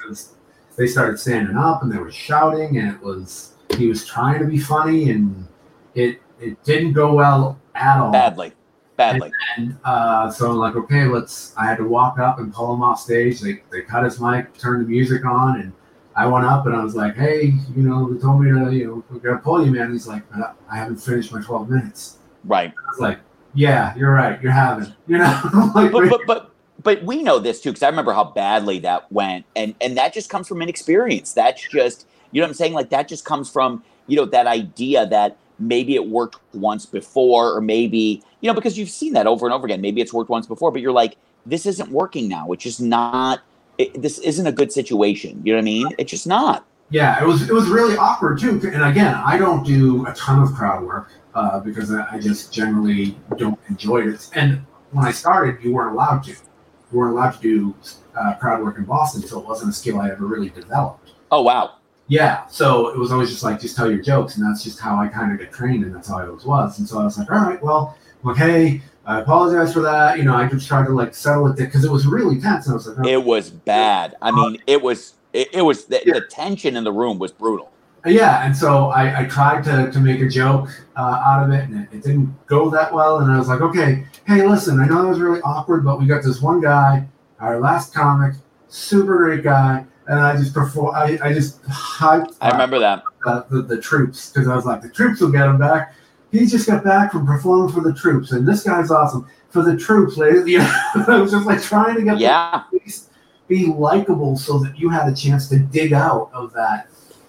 They 0.77 0.87
started 0.87 1.19
standing 1.19 1.55
up 1.55 1.83
and 1.83 1.91
they 1.91 1.97
were 1.97 2.11
shouting, 2.11 2.77
and 2.77 2.93
it 2.93 3.01
was 3.01 3.53
he 3.77 3.87
was 3.87 4.05
trying 4.05 4.39
to 4.39 4.45
be 4.45 4.57
funny, 4.57 5.09
and 5.09 5.47
it 5.93 6.21
it 6.39 6.61
didn't 6.63 6.93
go 6.93 7.13
well 7.13 7.59
at 7.75 7.99
all. 7.99 8.11
Badly, 8.11 8.53
badly. 8.97 9.31
And 9.57 9.77
uh, 9.83 10.29
so 10.29 10.51
I'm 10.51 10.57
like, 10.57 10.75
okay, 10.75 11.05
let's. 11.05 11.55
I 11.57 11.65
had 11.65 11.77
to 11.77 11.87
walk 11.87 12.19
up 12.19 12.39
and 12.39 12.53
pull 12.53 12.73
him 12.73 12.83
off 12.83 12.99
stage. 12.99 13.41
They 13.41 13.63
they 13.71 13.81
cut 13.81 14.03
his 14.03 14.19
mic, 14.19 14.57
turned 14.57 14.85
the 14.85 14.89
music 14.89 15.25
on, 15.25 15.61
and 15.61 15.73
I 16.15 16.25
went 16.27 16.45
up 16.45 16.65
and 16.65 16.75
I 16.75 16.83
was 16.83 16.95
like, 16.95 17.15
hey, 17.15 17.53
you 17.75 17.83
know, 17.83 18.11
they 18.11 18.19
told 18.19 18.41
me 18.41 18.49
to, 18.49 18.73
you 18.73 18.87
know, 18.87 19.03
we're 19.09 19.19
gonna 19.19 19.39
pull 19.39 19.65
you, 19.65 19.71
man. 19.71 19.83
And 19.83 19.93
he's 19.93 20.07
like, 20.07 20.23
I 20.71 20.77
haven't 20.77 20.97
finished 20.97 21.31
my 21.33 21.41
12 21.41 21.69
minutes. 21.69 22.19
Right. 22.45 22.71
I 22.71 22.89
was 22.89 22.99
like, 22.99 23.19
yeah, 23.55 23.95
you're 23.95 24.11
right. 24.11 24.41
You're 24.41 24.51
having, 24.51 24.93
you 25.07 25.17
know, 25.17 25.71
like, 25.75 25.91
but, 25.91 26.09
but 26.09 26.21
but 26.27 26.51
but 26.83 27.03
we 27.03 27.23
know 27.23 27.39
this 27.39 27.61
too 27.61 27.71
because 27.71 27.83
I 27.83 27.89
remember 27.89 28.13
how 28.13 28.25
badly 28.25 28.79
that 28.79 29.11
went, 29.11 29.45
and 29.55 29.73
and 29.81 29.97
that 29.97 30.13
just 30.13 30.29
comes 30.29 30.47
from 30.47 30.61
inexperience. 30.61 31.33
That's 31.33 31.67
just 31.69 32.05
you 32.31 32.41
know 32.41 32.45
what 32.45 32.49
I'm 32.49 32.55
saying. 32.55 32.73
Like 32.73 32.89
that 32.89 33.07
just 33.07 33.25
comes 33.25 33.49
from 33.49 33.83
you 34.07 34.17
know 34.17 34.25
that 34.25 34.45
idea 34.45 35.05
that 35.07 35.37
maybe 35.57 35.95
it 35.95 36.07
worked 36.07 36.37
once 36.53 36.85
before, 36.85 37.55
or 37.55 37.61
maybe 37.61 38.21
you 38.41 38.49
know 38.49 38.53
because 38.53 38.77
you've 38.77 38.89
seen 38.89 39.13
that 39.13 39.25
over 39.25 39.45
and 39.45 39.53
over 39.53 39.65
again. 39.65 39.81
Maybe 39.81 40.01
it's 40.01 40.13
worked 40.13 40.29
once 40.29 40.45
before, 40.47 40.71
but 40.71 40.81
you're 40.81 40.91
like, 40.91 41.17
this 41.45 41.65
isn't 41.65 41.89
working 41.89 42.27
now. 42.27 42.51
It's 42.51 42.63
just 42.63 42.81
not. 42.81 43.41
It, 43.77 44.01
this 44.01 44.19
isn't 44.19 44.47
a 44.47 44.53
good 44.53 44.71
situation. 44.71 45.41
You 45.43 45.53
know 45.53 45.57
what 45.57 45.63
I 45.63 45.65
mean? 45.65 45.87
It's 45.97 46.11
just 46.11 46.27
not. 46.27 46.65
Yeah, 46.91 47.21
it 47.21 47.25
was 47.25 47.49
it 47.49 47.53
was 47.53 47.67
really 47.67 47.97
awkward 47.97 48.39
too. 48.39 48.49
And 48.49 48.83
again, 48.83 49.15
I 49.15 49.37
don't 49.37 49.65
do 49.65 50.05
a 50.05 50.13
ton 50.13 50.43
of 50.43 50.53
crowd 50.53 50.83
work 50.83 51.09
uh, 51.35 51.59
because 51.59 51.93
I, 51.93 52.07
I 52.13 52.19
just 52.19 52.51
generally 52.51 53.17
don't 53.37 53.59
enjoy 53.69 54.07
it. 54.07 54.29
And 54.33 54.65
when 54.91 55.05
I 55.05 55.11
started, 55.11 55.63
you 55.63 55.73
weren't 55.73 55.93
allowed 55.93 56.23
to. 56.23 56.31
You 56.31 56.99
weren't 56.99 57.13
allowed 57.13 57.31
to 57.31 57.41
do 57.41 57.75
uh, 58.17 58.35
crowd 58.35 58.63
work 58.63 58.77
in 58.77 58.85
Boston, 58.85 59.21
so 59.21 59.39
it 59.39 59.45
wasn't 59.45 59.71
a 59.71 59.73
skill 59.73 59.99
I 59.99 60.09
ever 60.09 60.25
really 60.25 60.49
developed. 60.49 61.11
Oh 61.31 61.41
wow. 61.41 61.75
Yeah, 62.07 62.45
so 62.47 62.89
it 62.89 62.97
was 62.97 63.11
always 63.11 63.29
just 63.31 63.43
like 63.43 63.59
just 63.59 63.75
tell 63.75 63.89
your 63.89 64.01
jokes, 64.01 64.37
and 64.37 64.45
that's 64.45 64.63
just 64.63 64.79
how 64.79 64.97
I 64.97 65.07
kind 65.07 65.31
of 65.31 65.39
get 65.39 65.51
trained, 65.51 65.83
and 65.83 65.93
that's 65.93 66.07
how 66.07 66.19
I 66.19 66.27
always 66.27 66.45
was. 66.45 66.77
And 66.79 66.87
so 66.87 66.99
I 66.99 67.03
was 67.03 67.17
like, 67.17 67.31
all 67.31 67.39
right, 67.39 67.61
well, 67.63 67.97
okay, 68.25 68.79
I 69.07 69.21
apologize 69.21 69.73
for 69.73 69.81
that. 69.81 70.17
You 70.19 70.23
know, 70.23 70.35
I 70.35 70.47
just 70.47 70.67
tried 70.67 70.85
to 70.85 70.93
like 70.93 71.15
settle 71.15 71.47
it 71.47 71.57
because 71.57 71.83
it 71.83 71.91
was 71.91 72.05
really 72.05 72.39
tense. 72.39 72.67
And 72.67 72.73
I 72.73 72.75
was 72.75 72.87
like, 72.87 72.97
oh. 72.99 73.09
It 73.09 73.23
was 73.23 73.49
bad. 73.49 74.15
I 74.21 74.29
mean, 74.31 74.57
it 74.67 74.81
was 74.81 75.15
it, 75.33 75.49
it 75.53 75.61
was 75.63 75.85
the, 75.85 76.01
Yeah. 76.05 76.13
the 76.13 76.21
tension 76.21 76.77
in 76.77 76.83
the 76.83 76.93
room 76.93 77.17
was 77.19 77.31
brutal. 77.31 77.71
Yeah, 78.05 78.45
and 78.45 78.55
so 78.55 78.87
I, 78.87 79.21
I 79.21 79.25
tried 79.25 79.63
to, 79.65 79.91
to 79.91 79.99
make 79.99 80.21
a 80.21 80.29
joke 80.29 80.69
uh, 80.95 80.99
out 81.25 81.43
of 81.43 81.51
it, 81.51 81.67
and 81.69 81.81
it, 81.83 81.89
it 81.91 82.03
didn't 82.03 82.35
go 82.45 82.69
that 82.69 82.93
well. 82.93 83.19
And 83.19 83.31
I 83.31 83.37
was 83.39 83.47
like, 83.47 83.61
okay, 83.61 84.05
hey, 84.27 84.47
listen, 84.47 84.79
I 84.79 84.85
know 84.85 85.01
that 85.03 85.09
was 85.09 85.19
really 85.19 85.41
awkward, 85.41 85.83
but 85.83 85.99
we 85.99 86.05
got 86.05 86.23
this 86.23 86.41
one 86.41 86.61
guy, 86.61 87.07
our 87.39 87.59
last 87.59 87.93
comic, 87.93 88.35
super 88.67 89.17
great 89.17 89.43
guy, 89.43 89.85
and 90.07 90.19
I 90.19 90.35
just 90.37 90.53
perform. 90.53 90.95
I, 90.95 91.17
I 91.23 91.33
just 91.33 91.63
hyped 91.63 92.35
I 92.41 92.51
remember 92.51 92.77
that. 92.79 93.03
uh, 93.25 93.41
the, 93.49 93.63
the 93.63 93.81
troops 93.81 94.29
because 94.31 94.47
I 94.47 94.55
was 94.55 94.65
like, 94.65 94.81
the 94.83 94.89
troops 94.89 95.19
will 95.21 95.31
get 95.31 95.47
him 95.47 95.57
back. 95.57 95.95
He 96.31 96.45
just 96.45 96.67
got 96.67 96.83
back 96.83 97.11
from 97.11 97.25
performing 97.25 97.73
for 97.73 97.81
the 97.81 97.93
troops, 97.93 98.31
and 98.33 98.47
this 98.47 98.63
guy's 98.63 98.91
awesome 98.91 99.27
for 99.49 99.63
the 99.63 99.75
troops, 99.77 100.17
ladies. 100.17 100.45
You 100.47 100.59
know, 100.59 100.73
I 101.07 101.17
was 101.21 101.31
just 101.31 101.45
like 101.47 101.61
trying 101.61 101.95
to 101.95 102.03
get 102.03 102.19
Yeah. 102.19 102.63
the, 102.71 102.77
at 102.77 102.83
least 102.83 103.09
be 103.47 103.67
likable 103.67 104.35
so 104.37 104.59
that 104.59 104.77
you 104.77 104.89
had 104.89 105.07
a 105.11 105.15
chance 105.15 105.47
to 105.49 105.57
dig 105.59 105.93
out 105.93 106.29
of 106.33 106.51
that. 106.53 106.87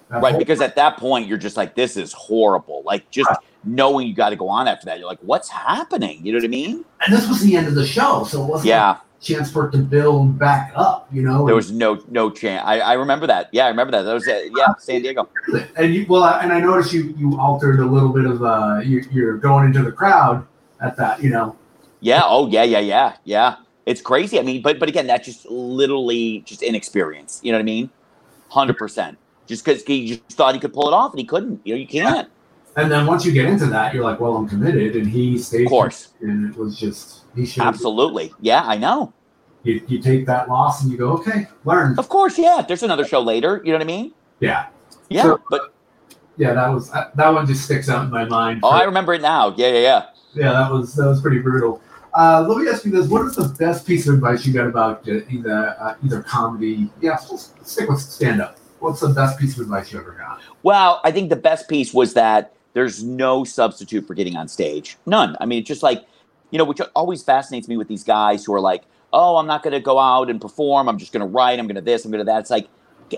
Right, 0.09 0.39
because 0.39 0.61
at 0.61 0.77
that 0.77 0.99
point 0.99 1.27
you're 1.27 1.39
just 1.39 1.57
like, 1.57 1.75
this 1.75 1.97
is 1.97 2.13
horrible. 2.13 2.83
Like 2.85 3.11
just 3.11 3.31
knowing 3.65 4.07
you 4.07 4.15
got 4.15 4.31
to 4.31 4.37
go 4.37 4.49
on 4.49 4.69
after 4.69 4.87
that, 4.87 4.99
you're 4.99 5.09
like, 5.09 5.19
what's 5.21 5.49
happening? 5.49 6.25
You 6.25 6.33
know 6.33 6.39
what 6.39 6.45
I 6.45 6.49
mean? 6.49 6.85
and 7.05 7.15
this 7.15 7.29
was 7.29 7.41
the 7.41 7.57
end 7.57 7.67
of 7.67 7.75
the 7.75 7.85
show, 7.87 8.25
so 8.25 8.45
it 8.45 8.47
wasn't 8.49 8.69
Yeah, 8.69 8.99
a 8.99 9.25
chance 9.25 9.51
for 9.51 9.67
it 9.69 9.73
to 9.73 9.79
build 9.79 10.39
back 10.39 10.73
up, 10.77 11.09
you 11.13 11.23
know. 11.23 11.45
there 11.45 11.57
was 11.57 11.73
no 11.73 12.01
no 12.09 12.31
chance. 12.31 12.63
I, 12.65 12.79
I 12.81 12.93
remember 12.93 13.27
that. 13.27 13.49
Yeah, 13.53 13.67
I 13.67 13.69
remember 13.69 13.91
that. 13.93 14.03
That 14.03 14.15
was 14.15 14.29
uh, 14.29 14.43
yeah, 14.57 14.75
San 14.79 15.03
Diego. 15.03 15.29
and 15.77 15.93
you, 15.93 16.07
well, 16.09 16.25
and 16.25 16.53
I 16.53 16.61
noticed 16.61 16.93
you 16.93 17.13
you 17.19 17.37
altered 17.39 17.81
a 17.81 17.85
little 17.87 18.11
bit 18.11 18.27
of 18.27 18.45
uh, 18.45 18.81
you, 18.85 19.03
you're 19.11 19.37
going 19.37 19.67
into 19.67 19.83
the 19.83 19.93
crowd 19.93 20.47
at 20.81 20.97
that, 20.99 21.21
you 21.23 21.31
know. 21.31 21.57
Yeah. 22.01 22.23
Oh 22.25 22.49
yeah, 22.49 22.63
yeah, 22.63 22.79
yeah, 22.79 23.17
yeah. 23.25 23.57
It's 23.87 24.01
crazy. 24.01 24.39
I 24.39 24.43
mean, 24.43 24.63
but 24.63 24.79
but 24.79 24.89
again, 24.89 25.07
that's 25.09 25.27
just 25.27 25.47
literally 25.47 26.41
just 26.47 26.63
inexperience. 26.63 27.41
You 27.43 27.51
know 27.53 27.59
what 27.59 27.63
I 27.63 27.65
mean? 27.65 27.91
Hundred 28.49 28.77
percent. 28.79 29.19
Just 29.47 29.65
because 29.65 29.83
he 29.85 30.09
just 30.27 30.37
thought 30.37 30.55
he 30.55 30.61
could 30.61 30.73
pull 30.73 30.89
it 30.89 30.93
off 30.95 31.13
and 31.13 31.21
he 31.21 31.25
couldn't. 31.27 31.61
You 31.65 31.75
know, 31.75 31.81
you 31.81 31.87
can't. 31.87 32.29
And 32.77 32.91
then 32.91 33.07
once 33.07 33.25
you 33.25 33.33
get 33.33 33.47
into 33.47 33.67
that, 33.67 33.95
you're 33.95 34.05
like, 34.05 34.21
well, 34.21 34.37
I'm 34.37 34.47
committed, 34.49 34.97
and 34.97 35.07
he 35.09 35.39
stayed. 35.39 35.65
Of 35.65 35.71
course. 35.71 36.09
and 36.21 36.51
it 36.51 36.57
was 36.59 36.79
just 36.79 37.23
he 37.35 37.47
should. 37.47 37.63
Absolutely. 37.63 38.33
Yeah, 38.41 38.63
I 38.65 38.77
know. 38.77 39.13
You, 39.63 39.83
you 39.89 39.99
take 40.01 40.27
that 40.27 40.49
loss 40.49 40.83
and 40.83 40.93
you 40.93 40.99
go, 40.99 41.09
okay, 41.13 41.49
learn. 41.65 41.99
Of 41.99 42.09
course. 42.09 42.39
Yeah. 42.39 42.65
There's 42.67 42.83
another 42.83 43.05
show 43.05 43.21
later. 43.21 43.61
You 43.65 43.73
know 43.73 43.79
what 43.79 43.85
I 43.85 43.87
mean? 43.87 44.13
Yeah, 44.41 44.67
Yeah. 45.09 45.23
So- 45.23 45.41
but 45.51 45.73
yeah, 46.37 46.53
that 46.53 46.69
was 46.69 46.91
that 46.91 47.17
that 47.17 47.33
one 47.33 47.47
just 47.47 47.65
sticks 47.65 47.89
out 47.89 48.05
in 48.05 48.11
my 48.11 48.27
mind. 48.27 48.61
oh, 48.63 48.69
I 48.69 48.83
remember 48.85 49.15
it 49.15 49.23
now. 49.23 49.55
Yeah, 49.57 49.69
yeah, 49.69 49.79
yeah. 49.79 50.07
yeah, 50.35 50.53
that 50.53 50.71
was 50.71 50.95
that 50.97 51.07
was 51.07 51.21
pretty 51.23 51.39
brutal. 51.39 51.81
Uh, 52.15 52.45
let 52.47 52.59
me 52.59 52.69
ask 52.69 52.85
you 52.85 52.91
this: 52.91 53.09
What 53.09 53.25
is 53.27 53.37
the 53.37 53.49
best 53.59 53.87
piece 53.87 54.07
of 54.07 54.15
advice 54.15 54.45
you 54.47 54.53
got 54.53 54.67
about 54.67 55.09
uh, 55.09 55.21
either 55.31 55.75
uh, 55.81 55.95
either 56.05 56.23
comedy? 56.23 56.91
Yeah, 57.01 57.17
stick 57.17 57.89
with 57.89 58.01
stand 58.01 58.43
up. 58.43 58.59
What's 58.81 59.01
the 59.01 59.09
best 59.09 59.39
piece 59.39 59.55
of 59.55 59.63
advice 59.63 59.93
you 59.93 59.99
ever 59.99 60.13
got? 60.13 60.41
Well, 60.63 61.01
I 61.05 61.11
think 61.11 61.31
the 61.31 61.37
best 61.37 61.69
piece 61.69 61.95
was 61.95 62.15
that 62.15 62.53
there's 62.75 63.03
no 63.03 63.43
substitute 63.45 64.07
for 64.07 64.15
getting 64.15 64.37
on 64.37 64.49
stage. 64.49 64.99
None. 65.07 65.37
I 65.41 65.47
mean, 65.47 65.61
it's 65.61 65.69
just 65.69 65.83
like, 65.83 66.05
you 66.51 66.59
know, 66.59 66.65
which 66.65 66.81
always 66.95 67.23
fascinates 67.23 67.69
me 67.69 67.77
with 67.77 67.89
these 67.89 68.05
guys 68.05 68.45
who 68.45 68.53
are 68.55 68.61
like, 68.61 68.85
oh, 69.13 69.37
I'm 69.39 69.47
not 69.47 69.63
going 69.63 69.73
to 69.73 69.81
go 69.81 69.99
out 69.99 70.29
and 70.29 70.41
perform. 70.41 70.89
I'm 70.89 70.99
just 70.99 71.13
going 71.13 71.21
to 71.21 71.27
write. 71.27 71.59
I'm 71.59 71.67
going 71.67 71.77
to 71.77 71.81
this. 71.81 72.05
I'm 72.05 72.11
going 72.11 72.19
to 72.21 72.25
that. 72.31 72.41
It's 72.41 72.51
like, 72.51 72.69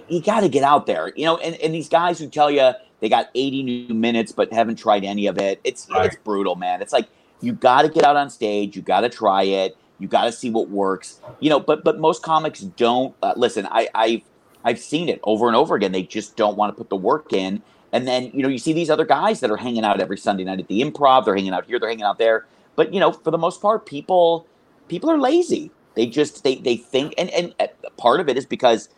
you 0.09 0.23
got 0.23 0.41
to 0.41 0.49
get 0.49 0.63
out 0.63 0.87
there, 0.87 1.13
you 1.17 1.25
know, 1.25 1.39
and, 1.39 1.57
and 1.57 1.75
these 1.75 1.89
guys 1.89 2.19
who 2.19 2.29
tell 2.29 2.51
you 2.51 2.73
they 3.01 3.09
got 3.09 3.31
80 3.35 3.63
new 3.63 3.95
minutes 3.95 4.33
but 4.33 4.53
haven't 4.53 4.77
tried 4.77 5.03
any 5.05 5.27
of 5.27 5.39
it. 5.39 5.61
It's, 5.65 5.89
Right. 5.91 6.07
it's 6.07 6.17
brutal, 6.17 6.57
man. 6.57 6.83
It's 6.83 6.93
like, 6.93 7.09
you 7.41 7.53
got 7.53 7.83
to 7.83 7.89
get 7.89 8.05
out 8.05 8.17
on 8.17 8.29
stage. 8.31 8.77
You 8.77 8.83
got 8.83 9.01
to 9.01 9.09
try 9.09 9.45
it. 9.45 9.77
You 9.99 10.07
got 10.07 10.25
to 10.25 10.33
see 10.33 10.51
what 10.51 10.69
works, 10.69 11.21
you 11.41 11.51
know, 11.51 11.59
but, 11.59 11.83
but 11.83 11.99
most 11.99 12.23
comics 12.23 12.61
don't 12.61 13.17
uh, 13.23 13.33
listen. 13.37 13.67
I, 13.69 13.89
I've, 13.95 14.23
I've 14.65 14.79
seen 14.79 15.09
it 15.09 15.21
over 15.23 15.47
and 15.47 15.57
over 15.57 15.75
again. 15.75 15.93
They 15.93 16.03
just 16.03 16.37
don't 16.37 16.57
want 16.57 16.73
to 16.73 16.77
put 16.77 16.91
the 16.91 16.97
work 16.97 17.33
in. 17.33 17.63
And 17.93 18.07
then, 18.07 18.31
you 18.35 18.43
know, 18.43 18.49
you 18.49 18.59
see 18.59 18.73
these 18.73 18.91
other 18.91 19.07
guys 19.07 19.41
that 19.41 19.51
are 19.51 19.57
hanging 19.57 19.85
out 19.85 20.01
every 20.01 20.19
Sunday 20.19 20.45
night 20.45 20.61
at 20.61 20.69
the 20.69 20.83
improv. 20.83 21.25
They're 21.25 21.35
hanging 21.35 21.53
out 21.53 21.65
here, 21.65 21.79
they're 21.79 21.89
hanging 21.89 22.05
out 22.05 22.19
there. 22.19 22.47
But, 22.77 22.93
you 22.93 23.01
know, 23.01 23.13
for 23.13 23.31
the 23.31 23.39
most 23.39 23.63
part, 23.63 23.87
people 23.87 24.47
people 24.89 25.11
are 25.11 25.19
lazy. 25.19 25.71
They 25.95 26.07
just 26.07 26.45
they 26.45 26.57
they 26.57 26.77
think 26.77 27.15
and 27.19 27.31
and 27.31 27.55
uh, 27.59 27.67
part 27.97 28.21
of 28.21 28.29
it 28.29 28.37
is 28.37 28.47
because 28.47 28.89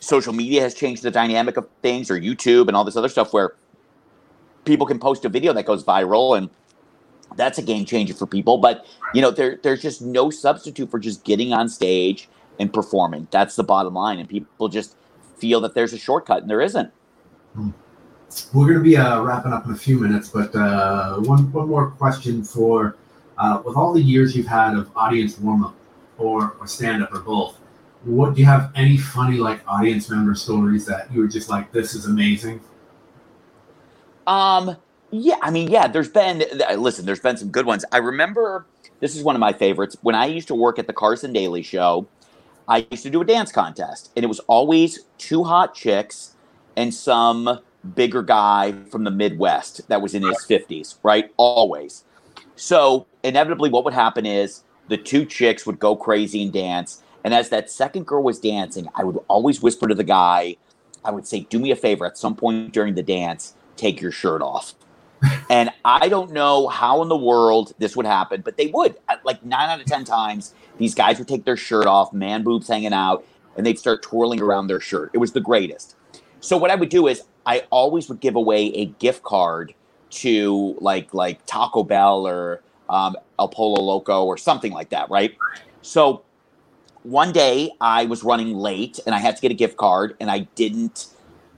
social 0.00 0.32
media 0.32 0.60
has 0.60 0.74
changed 0.74 1.02
the 1.02 1.10
dynamic 1.10 1.56
of 1.56 1.68
things 1.80 2.10
or 2.10 2.20
YouTube 2.20 2.68
and 2.68 2.76
all 2.76 2.84
this 2.84 2.96
other 2.96 3.08
stuff 3.08 3.32
where 3.32 3.54
people 4.64 4.86
can 4.86 4.98
post 4.98 5.24
a 5.24 5.28
video 5.28 5.52
that 5.52 5.64
goes 5.64 5.84
viral 5.84 6.36
and 6.36 6.50
that's 7.36 7.58
a 7.58 7.62
game 7.62 7.84
changer 7.84 8.14
for 8.14 8.26
people. 8.26 8.58
But 8.58 8.86
you 9.14 9.22
know, 9.22 9.30
there 9.30 9.58
there's 9.62 9.82
just 9.82 10.02
no 10.02 10.30
substitute 10.30 10.90
for 10.90 10.98
just 10.98 11.24
getting 11.24 11.52
on 11.52 11.68
stage 11.68 12.28
and 12.58 12.72
performing. 12.72 13.28
That's 13.30 13.56
the 13.56 13.64
bottom 13.64 13.94
line. 13.94 14.18
And 14.18 14.28
people 14.28 14.68
just 14.68 14.96
feel 15.36 15.60
that 15.60 15.74
there's 15.74 15.92
a 15.92 15.98
shortcut 15.98 16.42
and 16.42 16.50
there 16.50 16.60
isn't. 16.60 16.92
We're 18.54 18.66
going 18.66 18.78
to 18.78 18.82
be 18.82 18.96
uh, 18.96 19.20
wrapping 19.22 19.52
up 19.52 19.66
in 19.66 19.72
a 19.72 19.76
few 19.76 19.98
minutes, 19.98 20.28
but 20.28 20.54
uh, 20.54 21.16
one 21.20 21.52
one 21.52 21.68
more 21.68 21.90
question 21.90 22.42
for 22.42 22.96
uh, 23.36 23.60
with 23.64 23.76
all 23.76 23.92
the 23.92 24.00
years 24.00 24.34
you've 24.34 24.46
had 24.46 24.74
of 24.74 24.90
audience 24.96 25.38
warm 25.38 25.64
up 25.64 25.74
or, 26.16 26.56
or 26.58 26.66
stand 26.66 27.02
up 27.02 27.12
or 27.12 27.20
both. 27.20 27.58
What 28.04 28.34
do 28.34 28.40
you 28.40 28.46
have 28.46 28.72
any 28.74 28.96
funny 28.96 29.36
like 29.36 29.60
audience 29.66 30.08
member 30.08 30.34
stories 30.34 30.86
that 30.86 31.12
you 31.12 31.20
were 31.20 31.28
just 31.28 31.48
like, 31.48 31.72
this 31.72 31.94
is 31.94 32.06
amazing? 32.06 32.60
Um, 34.26 34.76
yeah, 35.10 35.36
I 35.42 35.50
mean, 35.50 35.70
yeah, 35.70 35.86
there's 35.86 36.08
been, 36.08 36.42
listen, 36.76 37.04
there's 37.04 37.20
been 37.20 37.36
some 37.36 37.50
good 37.50 37.66
ones. 37.66 37.84
I 37.92 37.98
remember, 37.98 38.66
this 39.00 39.14
is 39.14 39.22
one 39.22 39.36
of 39.36 39.40
my 39.40 39.52
favorites. 39.52 39.96
When 40.02 40.14
I 40.14 40.26
used 40.26 40.48
to 40.48 40.54
work 40.54 40.78
at 40.78 40.86
the 40.86 40.92
Carson 40.92 41.32
Daly 41.32 41.62
Show, 41.62 42.08
I 42.68 42.86
used 42.90 43.02
to 43.02 43.10
do 43.10 43.20
a 43.20 43.24
dance 43.24 43.52
contest, 43.52 44.10
and 44.16 44.24
it 44.24 44.28
was 44.28 44.40
always 44.40 45.04
two 45.18 45.44
hot 45.44 45.74
chicks 45.74 46.34
and 46.76 46.92
some 46.94 47.60
bigger 47.94 48.22
guy 48.22 48.72
from 48.90 49.04
the 49.04 49.10
Midwest 49.10 49.88
that 49.88 50.00
was 50.00 50.14
in 50.14 50.22
his 50.22 50.38
50s, 50.48 50.98
right? 51.02 51.30
Always. 51.36 52.04
So, 52.56 53.06
inevitably, 53.22 53.70
what 53.70 53.84
would 53.84 53.94
happen 53.94 54.24
is 54.24 54.62
the 54.88 54.96
two 54.96 55.24
chicks 55.24 55.66
would 55.66 55.78
go 55.78 55.96
crazy 55.96 56.42
and 56.42 56.52
dance. 56.52 57.02
And 57.24 57.34
as 57.34 57.48
that 57.50 57.70
second 57.70 58.06
girl 58.06 58.22
was 58.22 58.38
dancing, 58.38 58.88
I 58.94 59.04
would 59.04 59.18
always 59.28 59.62
whisper 59.62 59.88
to 59.88 59.94
the 59.94 60.04
guy, 60.04 60.56
I 61.04 61.10
would 61.10 61.26
say, 61.26 61.40
Do 61.40 61.58
me 61.58 61.70
a 61.70 61.76
favor 61.76 62.06
at 62.06 62.18
some 62.18 62.36
point 62.36 62.72
during 62.72 62.94
the 62.94 63.02
dance, 63.02 63.54
take 63.76 64.00
your 64.00 64.12
shirt 64.12 64.42
off. 64.42 64.74
and 65.50 65.70
I 65.84 66.08
don't 66.08 66.32
know 66.32 66.68
how 66.68 67.02
in 67.02 67.08
the 67.08 67.16
world 67.16 67.74
this 67.78 67.96
would 67.96 68.06
happen, 68.06 68.40
but 68.40 68.56
they 68.56 68.66
would. 68.68 68.96
Like 69.24 69.44
nine 69.44 69.70
out 69.70 69.80
of 69.80 69.86
10 69.86 70.04
times, 70.04 70.54
these 70.82 70.94
guys 70.94 71.18
would 71.18 71.28
take 71.28 71.44
their 71.44 71.56
shirt 71.56 71.86
off, 71.86 72.12
man 72.12 72.42
boobs 72.42 72.68
hanging 72.68 72.92
out, 72.92 73.24
and 73.56 73.64
they'd 73.66 73.78
start 73.78 74.02
twirling 74.02 74.40
around 74.40 74.66
their 74.66 74.80
shirt. 74.80 75.10
It 75.12 75.18
was 75.18 75.32
the 75.32 75.40
greatest. 75.40 75.96
So 76.40 76.56
what 76.56 76.70
I 76.70 76.74
would 76.74 76.88
do 76.88 77.06
is 77.06 77.22
I 77.46 77.64
always 77.70 78.08
would 78.08 78.20
give 78.20 78.36
away 78.36 78.66
a 78.74 78.86
gift 78.86 79.22
card 79.22 79.74
to 80.10 80.76
like 80.80 81.14
like 81.14 81.44
Taco 81.46 81.82
Bell 81.82 82.26
or 82.26 82.62
um, 82.88 83.16
El 83.38 83.48
Pollo 83.48 83.82
Loco 83.82 84.24
or 84.24 84.36
something 84.36 84.72
like 84.72 84.90
that, 84.90 85.08
right? 85.10 85.36
So 85.82 86.22
one 87.02 87.32
day 87.32 87.70
I 87.80 88.04
was 88.04 88.22
running 88.22 88.54
late 88.54 89.00
and 89.06 89.14
I 89.14 89.18
had 89.18 89.36
to 89.36 89.42
get 89.42 89.50
a 89.50 89.54
gift 89.54 89.76
card 89.76 90.16
and 90.20 90.30
I 90.30 90.40
didn't 90.54 91.08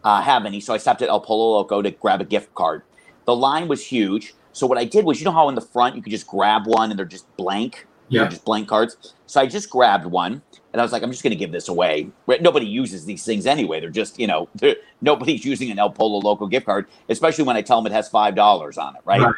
uh, 0.04 0.22
have 0.22 0.46
any, 0.46 0.60
so 0.60 0.72
I 0.72 0.78
stopped 0.78 1.02
at 1.02 1.08
El 1.08 1.20
Pollo 1.20 1.56
Loco 1.56 1.82
to 1.82 1.90
grab 1.90 2.20
a 2.20 2.24
gift 2.24 2.54
card. 2.54 2.82
The 3.24 3.34
line 3.34 3.68
was 3.68 3.84
huge, 3.84 4.34
so 4.52 4.66
what 4.66 4.78
I 4.78 4.84
did 4.84 5.04
was, 5.04 5.18
you 5.20 5.24
know 5.24 5.32
how 5.32 5.48
in 5.48 5.54
the 5.54 5.60
front 5.60 5.96
you 5.96 6.02
could 6.02 6.12
just 6.12 6.26
grab 6.26 6.66
one 6.66 6.90
and 6.90 6.98
they're 6.98 7.06
just 7.06 7.34
blank, 7.36 7.86
Yeah. 8.14 8.28
just 8.28 8.44
blank 8.44 8.68
cards. 8.68 9.14
So 9.26 9.40
I 9.40 9.46
just 9.46 9.70
grabbed 9.70 10.06
one 10.06 10.42
and 10.72 10.80
I 10.80 10.84
was 10.84 10.92
like, 10.92 11.02
I'm 11.02 11.10
just 11.10 11.22
going 11.22 11.32
to 11.32 11.36
give 11.36 11.52
this 11.52 11.68
away. 11.68 12.08
Nobody 12.40 12.66
uses 12.66 13.04
these 13.04 13.24
things 13.24 13.46
anyway. 13.46 13.80
They're 13.80 13.90
just, 13.90 14.18
you 14.18 14.26
know, 14.26 14.48
nobody's 15.00 15.44
using 15.44 15.70
an 15.70 15.78
El 15.78 15.90
Pollo 15.90 16.18
Loco 16.18 16.46
gift 16.46 16.66
card, 16.66 16.86
especially 17.08 17.44
when 17.44 17.56
I 17.56 17.62
tell 17.62 17.80
them 17.80 17.90
it 17.90 17.94
has 17.94 18.08
five 18.08 18.34
dollars 18.34 18.78
on 18.78 18.96
it, 18.96 19.02
right? 19.04 19.20
Right. 19.20 19.34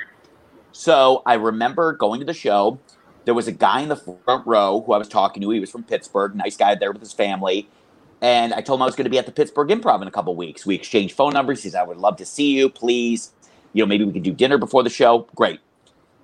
So 0.73 1.23
I 1.25 1.35
remember 1.35 1.95
going 1.95 2.21
to 2.21 2.27
the 2.27 2.35
show. 2.35 2.79
There 3.25 3.35
was 3.35 3.49
a 3.49 3.53
guy 3.53 3.81
in 3.81 3.89
the 3.89 3.97
front 3.97 4.47
row 4.47 4.83
who 4.87 4.93
I 4.93 4.99
was 4.99 5.09
talking 5.09 5.43
to. 5.43 5.51
He 5.51 5.59
was 5.59 5.71
from 5.71 5.83
Pittsburgh, 5.83 6.37
nice 6.37 6.57
guy 6.57 6.75
there 6.75 6.93
with 6.93 7.01
his 7.01 7.13
family. 7.13 7.69
And 8.21 8.55
I 8.55 8.61
told 8.61 8.79
him 8.79 8.83
I 8.83 8.87
was 8.87 8.95
going 8.95 9.05
to 9.05 9.11
be 9.11 9.19
at 9.19 9.27
the 9.27 9.33
Pittsburgh 9.33 9.69
Improv 9.69 10.01
in 10.03 10.09
a 10.09 10.11
couple 10.11 10.35
weeks. 10.37 10.65
We 10.65 10.75
exchanged 10.75 11.17
phone 11.17 11.33
numbers. 11.33 11.63
He 11.63 11.71
said, 11.71 11.81
I 11.81 11.85
would 11.85 11.97
love 11.97 12.17
to 12.19 12.27
see 12.27 12.53
you, 12.53 12.69
please. 12.69 13.33
You 13.73 13.83
know, 13.83 13.87
maybe 13.87 14.05
we 14.05 14.13
could 14.13 14.23
do 14.23 14.33
dinner 14.33 14.59
before 14.59 14.83
the 14.83 14.91
show. 14.91 15.27
Great. 15.35 15.61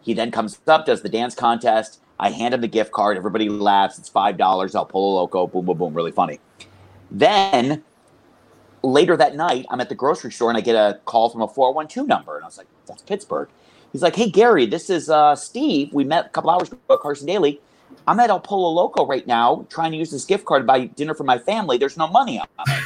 He 0.03 0.15
then 0.15 0.31
comes 0.31 0.59
up, 0.67 0.87
does 0.87 1.03
the 1.03 1.09
dance 1.09 1.35
contest. 1.35 2.01
I 2.23 2.31
hand 2.31 2.55
him 2.55 2.61
the 2.61 2.69
gift 2.69 2.93
card. 2.93 3.17
Everybody 3.17 3.49
laughs. 3.49 3.99
It's 3.99 4.09
five 4.09 4.37
dollars. 4.39 4.77
El 4.77 4.87
Pollo 4.87 5.17
Loco. 5.17 5.49
Boom, 5.49 5.67
boom, 5.67 5.77
boom. 5.77 5.93
Really 5.93 6.13
funny. 6.13 6.39
Then 7.11 7.83
later 8.83 9.17
that 9.17 9.35
night, 9.35 9.67
I'm 9.71 9.81
at 9.81 9.89
the 9.89 9.97
grocery 9.97 10.31
store 10.31 10.49
and 10.49 10.57
I 10.57 10.61
get 10.61 10.77
a 10.77 11.01
call 11.05 11.31
from 11.31 11.43
a 11.43 11.49
412 11.49 12.07
number. 12.07 12.37
And 12.37 12.45
I 12.45 12.47
was 12.47 12.59
like, 12.59 12.69
that's 12.87 13.03
Pittsburgh. 13.03 13.49
He's 13.91 14.03
like, 14.03 14.17
hey, 14.17 14.31
Gary, 14.31 14.67
this 14.67 14.89
is 14.89 15.11
uh, 15.11 15.35
Steve. 15.35 15.93
We 15.93 16.05
met 16.05 16.27
a 16.27 16.29
couple 16.31 16.51
hours 16.51 16.71
ago 16.71 16.81
at 16.91 17.01
Carson 17.01 17.27
Daly. 17.27 17.61
I'm 18.07 18.21
at 18.21 18.31
El 18.31 18.41
Pollo 18.41 18.71
Loco 18.71 19.05
right 19.05 19.27
now 19.27 19.67
trying 19.69 19.91
to 19.93 19.99
use 19.99 20.11
this 20.11 20.25
gift 20.25 20.45
card 20.45 20.63
to 20.63 20.67
buy 20.67 20.87
dinner 20.87 21.15
for 21.15 21.25
my 21.25 21.39
family. 21.39 21.77
There's 21.77 21.97
no 21.99 22.07
money 22.09 22.39
on 22.39 22.47
it. 22.69 22.85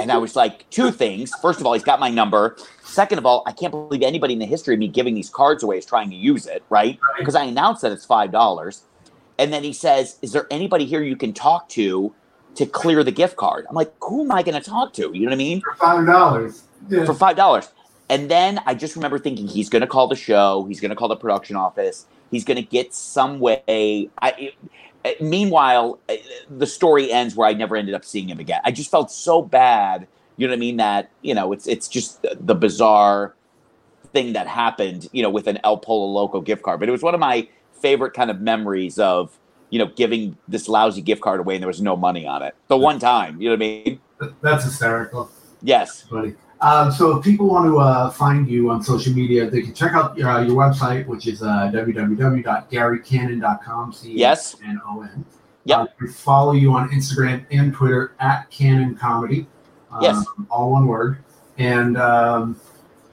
And 0.00 0.10
I 0.12 0.18
was 0.18 0.36
like, 0.36 0.68
two 0.70 0.90
things. 0.90 1.32
First 1.40 1.60
of 1.60 1.66
all, 1.66 1.72
he's 1.72 1.84
got 1.84 2.00
my 2.00 2.08
number. 2.10 2.56
Second 2.82 3.18
of 3.18 3.26
all, 3.26 3.42
I 3.46 3.52
can't 3.52 3.70
believe 3.70 4.02
anybody 4.02 4.32
in 4.34 4.38
the 4.38 4.46
history 4.46 4.74
of 4.74 4.80
me 4.80 4.88
giving 4.88 5.14
these 5.14 5.30
cards 5.30 5.62
away 5.62 5.78
is 5.78 5.86
trying 5.86 6.10
to 6.10 6.16
use 6.16 6.46
it, 6.46 6.62
right? 6.70 6.98
Because 7.18 7.34
I 7.34 7.44
announced 7.44 7.82
that 7.82 7.92
it's 7.92 8.06
$5. 8.06 8.82
And 9.38 9.52
then 9.52 9.62
he 9.64 9.72
says, 9.72 10.18
Is 10.22 10.32
there 10.32 10.46
anybody 10.50 10.86
here 10.86 11.02
you 11.02 11.16
can 11.16 11.32
talk 11.32 11.68
to 11.70 12.14
to 12.54 12.64
clear 12.66 13.04
the 13.04 13.12
gift 13.12 13.36
card? 13.36 13.66
I'm 13.68 13.74
like, 13.74 13.92
Who 14.02 14.22
am 14.24 14.32
I 14.32 14.42
going 14.42 14.60
to 14.60 14.66
talk 14.70 14.92
to? 14.94 15.10
You 15.12 15.20
know 15.20 15.26
what 15.26 15.34
I 15.34 15.36
mean? 15.36 15.60
For 15.60 15.74
five 15.74 16.06
dollars. 16.06 16.62
Yeah. 16.88 17.04
for 17.04 17.14
five 17.14 17.36
dollars. 17.36 17.68
And 18.08 18.30
then 18.30 18.60
I 18.66 18.74
just 18.74 18.94
remember 18.96 19.18
thinking 19.18 19.46
he's 19.48 19.68
going 19.68 19.80
to 19.80 19.86
call 19.86 20.06
the 20.08 20.16
show. 20.16 20.64
He's 20.68 20.80
going 20.80 20.90
to 20.90 20.96
call 20.96 21.08
the 21.08 21.16
production 21.16 21.56
office. 21.56 22.06
He's 22.30 22.44
going 22.44 22.56
to 22.56 22.62
get 22.62 22.94
some 22.94 23.40
way. 23.40 24.08
I, 24.18 24.30
it- 24.38 24.54
meanwhile, 25.20 25.98
uh, 26.08 26.14
the 26.50 26.66
story 26.66 27.10
ends 27.12 27.34
where 27.34 27.48
I 27.48 27.52
never 27.52 27.76
ended 27.76 27.94
up 27.94 28.04
seeing 28.04 28.28
him 28.28 28.38
again. 28.38 28.60
I 28.64 28.70
just 28.70 28.90
felt 28.90 29.10
so 29.10 29.42
bad. 29.42 30.06
You 30.36 30.46
know 30.46 30.52
what 30.52 30.56
I 30.56 30.60
mean? 30.60 30.76
That 30.76 31.10
you 31.22 31.34
know, 31.34 31.52
it's 31.52 31.66
it's 31.66 31.88
just 31.88 32.22
the, 32.22 32.36
the 32.40 32.54
bizarre 32.54 33.34
thing 34.12 34.32
that 34.34 34.46
happened. 34.46 35.08
You 35.12 35.22
know, 35.22 35.30
with 35.30 35.46
an 35.46 35.58
El 35.64 35.78
Pollo 35.78 36.06
Loco 36.06 36.40
gift 36.40 36.62
card. 36.62 36.80
But 36.80 36.88
it 36.88 36.92
was 36.92 37.02
one 37.02 37.14
of 37.14 37.20
my 37.20 37.48
favorite 37.72 38.14
kind 38.14 38.30
of 38.30 38.40
memories 38.40 38.98
of 38.98 39.38
you 39.70 39.78
know 39.78 39.86
giving 39.96 40.36
this 40.48 40.68
lousy 40.68 41.02
gift 41.02 41.20
card 41.22 41.40
away 41.40 41.54
and 41.54 41.62
there 41.62 41.68
was 41.68 41.82
no 41.82 41.96
money 41.96 42.26
on 42.26 42.42
it. 42.42 42.54
The 42.68 42.76
one 42.76 42.98
time. 42.98 43.40
You 43.40 43.50
know 43.50 43.54
what 43.54 43.64
I 43.64 43.84
mean? 43.84 44.00
That's 44.40 44.64
hysterical, 44.64 45.30
Yes. 45.62 46.02
buddy. 46.04 46.34
Um, 46.60 46.90
so 46.90 47.16
if 47.18 47.24
people 47.24 47.46
want 47.48 47.66
to 47.66 47.78
uh, 47.78 48.10
find 48.10 48.48
you 48.48 48.70
on 48.70 48.82
social 48.82 49.12
media, 49.12 49.48
they 49.50 49.60
can 49.62 49.74
check 49.74 49.92
out 49.92 50.16
your, 50.16 50.28
uh, 50.30 50.40
your 50.42 50.56
website, 50.56 51.06
which 51.06 51.26
is 51.26 51.42
uh, 51.42 51.70
www.garycannon.com. 51.72 53.94
Yes. 54.04 54.56
C-A-N-O-N. 54.58 55.24
Yep. 55.64 55.78
Uh, 55.78 55.86
follow 56.12 56.52
you 56.52 56.72
on 56.72 56.88
Instagram 56.90 57.44
and 57.50 57.74
Twitter 57.74 58.12
at 58.20 58.48
Cannon 58.50 58.94
Comedy. 58.96 59.46
Um, 59.90 60.02
Yes. 60.02 60.24
All 60.50 60.70
one 60.72 60.86
word. 60.86 61.18
And 61.58 61.96
um, 61.96 62.60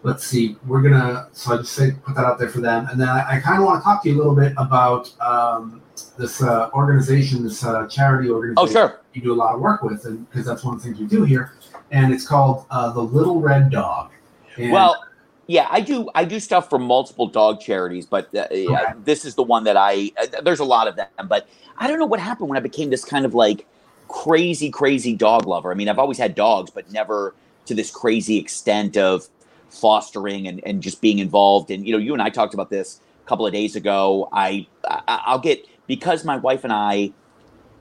let's 0.04 0.26
see, 0.26 0.58
we're 0.68 0.82
gonna. 0.82 1.30
So 1.32 1.54
I 1.54 1.58
just 1.58 1.72
say 1.74 1.92
put 2.04 2.14
that 2.16 2.26
out 2.26 2.38
there 2.38 2.50
for 2.50 2.60
them, 2.60 2.88
and 2.92 3.00
then 3.00 3.08
I, 3.08 3.38
I 3.38 3.40
kind 3.40 3.58
of 3.60 3.64
want 3.66 3.80
to 3.80 3.84
talk 3.86 4.04
to 4.04 4.10
you 4.10 4.16
a 4.16 4.18
little 4.18 4.36
bit 4.36 4.52
about 4.58 5.10
um, 5.22 5.82
this 6.18 6.44
uh, 6.44 6.70
organization, 6.74 7.42
this 7.44 7.64
uh, 7.64 7.88
charity 7.88 8.30
organization 8.30 8.58
Oh, 8.58 8.68
sure. 8.88 9.00
you 9.14 9.22
do 9.22 9.32
a 9.32 9.36
lot 9.36 9.56
of 9.56 9.62
work 9.62 9.82
with, 9.82 10.04
and 10.06 10.30
because 10.30 10.46
that's 10.46 10.66
one 10.66 10.76
of 10.76 10.82
the 10.84 10.90
things 10.90 11.00
we 11.00 11.06
do 11.08 11.24
here, 11.24 11.54
and 11.94 12.12
it's 12.14 12.28
called 12.28 12.66
uh, 12.72 12.92
the 12.92 13.02
Little 13.02 13.40
Red 13.40 13.70
Dog. 13.70 14.12
And, 14.58 14.72
Well, 14.72 15.02
yeah, 15.48 15.68
I 15.70 15.80
do. 15.80 16.10
I 16.16 16.26
do 16.26 16.40
stuff 16.40 16.70
for 16.70 16.80
multiple 16.80 17.28
dog 17.28 17.62
charities, 17.62 18.06
but 18.06 18.34
uh, 18.36 18.48
yeah, 18.52 18.82
Okay. 18.82 18.94
this 19.06 19.24
is 19.24 19.36
the 19.36 19.44
one 19.44 19.64
that 19.66 19.78
I. 19.78 20.12
Uh, 20.22 20.42
there's 20.42 20.60
a 20.60 20.66
lot 20.66 20.88
of 20.88 20.96
them, 20.96 21.08
but 21.28 21.48
I 21.78 21.88
don't 21.88 22.00
know 22.00 22.06
what 22.06 22.20
happened 22.20 22.50
when 22.50 22.58
I 22.58 22.62
became 22.62 22.90
this 22.90 23.06
kind 23.06 23.26
of 23.26 23.34
like 23.34 23.66
crazy, 24.08 24.70
crazy 24.70 25.16
dog 25.16 25.46
lover. 25.46 25.72
I 25.72 25.76
mean, 25.76 25.88
I've 25.88 26.00
always 26.00 26.18
had 26.18 26.34
dogs, 26.36 26.72
but 26.72 26.92
never 26.92 27.36
to 27.66 27.76
this 27.76 27.92
crazy 27.92 28.38
extent 28.38 28.98
of 28.98 29.28
fostering 29.70 30.48
and, 30.48 30.62
and 30.66 30.82
just 30.82 31.02
being 31.02 31.20
involved. 31.20 31.72
And 31.72 31.86
you 31.86 31.92
know, 31.92 32.00
you 32.00 32.14
and 32.14 32.22
I 32.22 32.30
talked 32.30 32.54
about 32.54 32.70
this 32.70 33.02
a 33.24 33.30
couple 33.30 33.46
of 33.46 33.54
days 33.54 33.76
ago. 33.76 34.30
I, 34.32 34.66
I 34.86 35.22
I'll 35.26 35.40
get 35.40 35.68
because 35.88 36.26
my 36.26 36.38
wife 36.38 36.64
and 36.64 36.74
I 36.74 37.12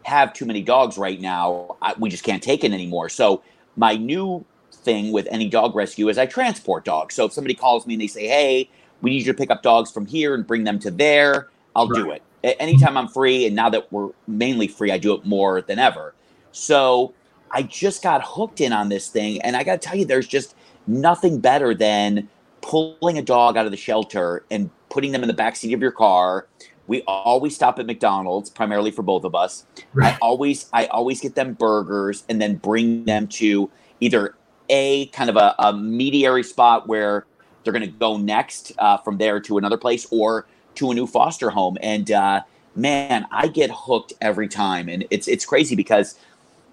have 0.05 0.33
too 0.33 0.47
many 0.47 0.63
dogs 0.63 0.99
right 0.99 1.21
now. 1.21 1.77
I, 1.81 1.95
we 1.99 2.11
just 2.11 2.25
can't 2.25 2.43
take 2.43 2.65
it 2.65 2.73
anymore. 2.73 3.09
So 3.09 3.43
my 3.77 3.97
new 3.97 4.45
thing 4.73 5.13
with 5.13 5.29
any 5.31 5.49
dog 5.49 5.75
rescue 5.75 6.09
is 6.09 6.19
I 6.19 6.27
transport 6.27 6.85
dogs. 6.85 7.15
So 7.15 7.27
if 7.27 7.33
somebody 7.33 7.55
calls 7.55 7.87
me 7.87 7.95
and 7.95 8.01
they 8.01 8.07
say, 8.07 8.27
"Hey, 8.27 8.69
we 9.01 9.11
need 9.11 9.27
you 9.27 9.33
to 9.33 9.35
pick 9.35 9.51
up 9.51 9.63
dogs 9.63 9.91
from 9.91 10.07
here 10.07 10.35
and 10.35 10.47
bring 10.47 10.65
them 10.65 10.79
to 10.81 10.91
there," 10.91 11.49
I'll 11.77 11.89
do 11.89 12.11
it. 12.11 12.23
A- 12.45 12.61
Anytime 12.61 12.97
I'm 12.97 13.09
free, 13.09 13.47
and 13.47 13.55
now 13.55 13.69
that 13.71 13.93
we're 13.93 14.11
mainly 14.27 14.67
free, 14.69 14.91
I 14.91 14.99
do 14.99 15.15
it 15.15 15.25
more 15.25 15.63
than 15.63 15.79
ever. 15.79 16.15
So 16.53 17.15
I 17.51 17.63
just 17.63 18.03
got 18.03 18.23
hooked 18.25 18.61
in 18.61 18.73
on 18.73 18.89
this 18.89 19.09
thing, 19.09 19.41
and 19.43 19.57
I 19.57 19.63
got 19.63 19.81
to 19.81 19.89
tell 19.89 19.97
you, 19.97 20.05
there's 20.05 20.27
just 20.27 20.55
nothing 20.87 21.39
better 21.39 21.75
than 21.75 22.29
pulling 22.61 23.19
a 23.19 23.23
dog 23.23 23.57
out 23.57 23.67
of 23.67 23.71
the 23.73 23.77
shelter 23.77 24.45
and 24.51 24.71
putting 24.91 25.13
them 25.13 25.23
in 25.23 25.29
the 25.29 25.35
backseat 25.35 25.75
of 25.75 25.81
your 25.81 25.93
car. 25.93 26.47
We 26.87 27.03
always 27.03 27.55
stop 27.55 27.79
at 27.79 27.87
McDonald's, 27.87 28.51
primarily 28.51 28.91
for 28.91 29.03
both 29.03 29.25
of 29.25 29.35
us. 29.35 29.65
I 29.79 29.83
Right. 29.95 30.19
always 30.21 30.69
I 30.73 30.87
always 30.87 31.21
get 31.21 31.35
them 31.35 31.55
burgers 31.55 32.25
and 32.29 32.41
then 32.41 32.57
bring 32.57 33.05
them 33.05 33.29
to 33.29 33.71
either 34.01 34.35
a 34.69 35.07
kind 35.07 35.31
of 35.31 35.37
a, 35.37 35.55
a 35.59 35.73
mediary 35.73 36.43
spot 36.43 36.89
where 36.89 37.27
they're 37.63 37.73
going 37.73 37.85
to 37.85 37.99
go 37.99 38.17
next 38.17 38.73
uh, 38.79 38.97
from 38.99 39.19
there 39.19 39.39
to 39.41 39.59
another 39.59 39.77
place 39.77 40.07
or 40.11 40.47
to 40.75 40.91
a 40.91 40.95
new 40.95 41.07
foster 41.07 41.51
home. 41.51 41.77
And 41.83 42.11
uh, 42.11 42.41
man, 42.75 43.27
I 43.31 43.47
get 43.47 43.71
hooked 43.73 44.13
every 44.21 44.49
time, 44.49 44.89
and 44.89 45.05
it's 45.11 45.29
it's 45.29 45.45
crazy 45.45 45.77
because 45.77 46.19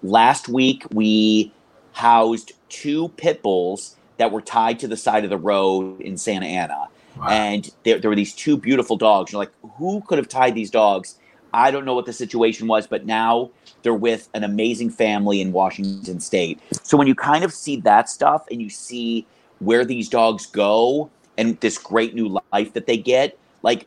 last 0.02 0.48
week 0.48 0.84
we 0.92 1.52
housed 1.92 2.52
two 2.68 3.08
pit 3.10 3.42
bulls 3.42 3.96
that 4.16 4.32
were 4.32 4.40
tied 4.40 4.78
to 4.80 4.88
the 4.88 4.96
side 4.96 5.24
of 5.24 5.30
the 5.30 5.38
road 5.38 6.00
in 6.00 6.16
Santa 6.16 6.46
Ana 6.46 6.88
And 7.28 7.70
there, 7.84 7.98
there 7.98 8.10
were 8.10 8.16
these 8.16 8.34
two 8.34 8.56
beautiful 8.56 8.96
dogs. 8.96 9.32
You're 9.32 9.40
like, 9.40 9.52
who 9.76 10.02
could 10.06 10.18
have 10.18 10.28
tied 10.28 10.54
these 10.54 10.70
dogs? 10.70 11.16
I 11.52 11.70
don't 11.70 11.84
know 11.84 11.94
what 11.94 12.06
the 12.06 12.12
situation 12.12 12.68
was, 12.68 12.86
but 12.86 13.06
now 13.06 13.50
they're 13.82 13.94
with 13.94 14.28
an 14.34 14.44
amazing 14.44 14.90
family 14.90 15.40
in 15.40 15.52
Washington 15.52 16.20
State. 16.20 16.60
So 16.82 16.96
when 16.96 17.06
you 17.06 17.14
kind 17.14 17.44
of 17.44 17.52
see 17.52 17.76
that 17.80 18.08
stuff 18.08 18.46
and 18.50 18.62
you 18.62 18.70
see 18.70 19.26
where 19.58 19.84
these 19.84 20.08
dogs 20.08 20.46
go 20.46 21.10
and 21.36 21.58
this 21.60 21.78
great 21.78 22.14
new 22.14 22.40
life 22.52 22.72
that 22.74 22.86
they 22.86 22.96
get, 22.96 23.38
like 23.62 23.86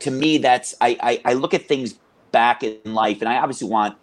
to 0.00 0.10
me, 0.10 0.38
that's 0.38 0.74
I 0.80 0.96
I, 1.02 1.32
I 1.32 1.32
look 1.34 1.54
at 1.54 1.66
things 1.66 1.98
back 2.30 2.62
in 2.62 2.94
life, 2.94 3.20
and 3.20 3.28
I 3.28 3.36
obviously 3.36 3.68
want 3.68 3.96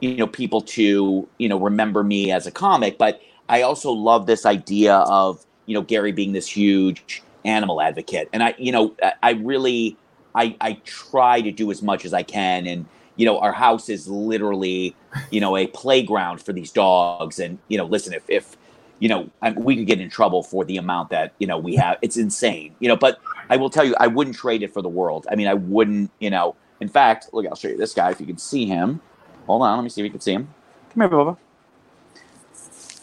you 0.00 0.16
know 0.16 0.26
people 0.26 0.60
to 0.60 1.28
you 1.38 1.48
know 1.48 1.58
remember 1.58 2.02
me 2.02 2.30
as 2.30 2.46
a 2.46 2.50
comic, 2.50 2.98
but 2.98 3.20
I 3.48 3.62
also 3.62 3.90
love 3.90 4.26
this 4.26 4.46
idea 4.46 4.96
of 4.96 5.44
you 5.66 5.74
know 5.74 5.82
Gary 5.82 6.12
being 6.12 6.32
this 6.32 6.46
huge 6.46 7.22
animal 7.46 7.80
advocate, 7.80 8.28
and 8.32 8.42
I 8.42 8.54
you 8.58 8.72
know 8.72 8.94
I, 9.22 9.32
really 9.32 9.96
I 10.34 10.56
I 10.60 10.74
try 10.84 11.40
to 11.40 11.50
do 11.50 11.70
as 11.70 11.82
much 11.82 12.04
as 12.04 12.12
I 12.12 12.22
can, 12.22 12.66
and 12.66 12.86
you 13.16 13.24
know 13.24 13.38
our 13.38 13.52
house 13.52 13.88
is 13.88 14.08
literally 14.08 14.94
you 15.30 15.40
know 15.40 15.56
a 15.56 15.66
playground 15.68 16.42
for 16.42 16.52
these 16.52 16.70
dogs, 16.70 17.38
and 17.38 17.58
you 17.68 17.78
know 17.78 17.84
listen 17.84 18.12
if 18.12 18.28
if 18.28 18.56
you 18.98 19.08
know 19.08 19.30
I, 19.42 19.52
we 19.52 19.76
could 19.76 19.86
get 19.86 20.00
in 20.00 20.10
trouble 20.10 20.42
for 20.42 20.64
the 20.64 20.76
amount 20.76 21.10
that 21.10 21.32
you 21.38 21.46
know 21.46 21.58
we 21.58 21.76
have, 21.76 21.98
it's 22.02 22.16
insane, 22.16 22.74
you 22.80 22.88
know, 22.88 22.96
but 22.96 23.20
I 23.48 23.56
will 23.56 23.70
tell 23.70 23.84
you 23.84 23.94
I 24.00 24.08
wouldn't 24.08 24.36
trade 24.36 24.62
it 24.62 24.72
for 24.72 24.82
the 24.82 24.88
world. 24.88 25.26
I 25.30 25.36
mean 25.36 25.48
I 25.48 25.54
wouldn't 25.54 26.10
you 26.18 26.30
know. 26.30 26.56
In 26.78 26.88
fact, 26.88 27.30
look, 27.32 27.46
I'll 27.46 27.54
show 27.56 27.68
you 27.68 27.78
this 27.78 27.94
guy 27.94 28.10
if 28.10 28.20
you 28.20 28.26
can 28.26 28.36
see 28.36 28.66
him. 28.66 29.00
Hold 29.46 29.62
on, 29.62 29.78
let 29.78 29.82
me 29.82 29.88
see 29.88 30.02
if 30.02 30.04
you 30.04 30.10
can 30.10 30.20
see 30.20 30.32
him. 30.32 30.52
Come 30.90 31.02
here, 31.02 31.08
Bubba. 31.08 31.38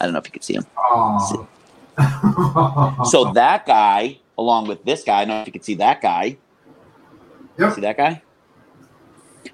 I 0.00 0.04
don't 0.04 0.12
know 0.12 0.20
if 0.20 0.26
you 0.26 0.32
can 0.32 0.42
see 0.42 0.54
him. 0.54 0.66
Oh. 0.76 1.48
So 3.04 3.32
that 3.32 3.66
guy, 3.66 4.18
along 4.38 4.68
with 4.68 4.84
this 4.84 5.04
guy, 5.04 5.20
I 5.20 5.24
don't 5.24 5.36
know 5.36 5.40
if 5.42 5.46
you 5.46 5.52
can 5.52 5.62
see 5.62 5.74
that 5.76 6.00
guy. 6.00 6.38
Yep. 7.58 7.74
See 7.74 7.80
that 7.82 7.96
guy? 7.96 8.22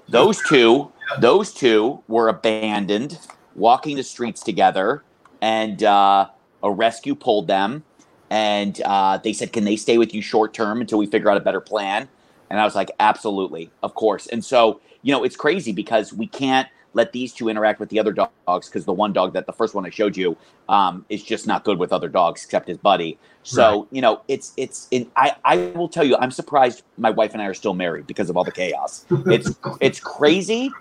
Those 0.07 0.41
two, 0.47 0.91
those 1.19 1.53
two 1.53 2.03
were 2.07 2.27
abandoned, 2.27 3.19
walking 3.55 3.95
the 3.95 4.03
streets 4.03 4.41
together, 4.41 5.03
and 5.41 5.83
uh, 5.83 6.29
a 6.63 6.71
rescue 6.71 7.15
pulled 7.15 7.47
them, 7.47 7.83
and 8.29 8.81
uh, 8.83 9.17
they 9.17 9.33
said, 9.33 9.53
"Can 9.53 9.65
they 9.65 9.75
stay 9.75 9.97
with 9.97 10.13
you 10.13 10.21
short 10.21 10.53
term 10.53 10.81
until 10.81 10.97
we 10.97 11.05
figure 11.05 11.29
out 11.29 11.37
a 11.37 11.41
better 11.41 11.61
plan?" 11.61 12.07
And 12.51 12.59
I 12.59 12.65
was 12.65 12.75
like, 12.75 12.91
absolutely, 12.99 13.71
of 13.81 13.95
course. 13.95 14.27
And 14.27 14.43
so, 14.43 14.81
you 15.03 15.13
know, 15.13 15.23
it's 15.23 15.37
crazy 15.37 15.71
because 15.71 16.11
we 16.11 16.27
can't 16.27 16.67
let 16.93 17.11
these 17.13 17.33
two 17.33 17.49
interact 17.49 17.79
with 17.79 17.89
the 17.89 17.99
other 17.99 18.11
dogs 18.11 18.67
because 18.67 18.85
the 18.85 18.93
one 18.93 19.13
dog 19.13 19.33
that 19.33 19.45
the 19.45 19.53
first 19.53 19.73
one 19.73 19.85
I 19.85 19.89
showed 19.89 20.17
you 20.17 20.37
um, 20.67 21.05
is 21.09 21.23
just 21.23 21.47
not 21.47 21.63
good 21.63 21.79
with 21.79 21.93
other 21.93 22.09
dogs 22.09 22.43
except 22.43 22.67
his 22.67 22.77
buddy. 22.77 23.17
So 23.43 23.81
right. 23.81 23.87
you 23.91 24.01
know, 24.01 24.21
it's 24.27 24.53
it's. 24.57 24.87
In, 24.91 25.09
I 25.15 25.35
I 25.43 25.57
will 25.75 25.89
tell 25.89 26.03
you, 26.03 26.17
I'm 26.17 26.31
surprised 26.31 26.83
my 26.97 27.09
wife 27.09 27.33
and 27.33 27.41
I 27.41 27.45
are 27.45 27.53
still 27.53 27.73
married 27.73 28.07
because 28.07 28.29
of 28.29 28.37
all 28.37 28.43
the 28.43 28.51
chaos. 28.51 29.05
It's 29.27 29.57
it's 29.81 29.99
crazy, 29.99 30.71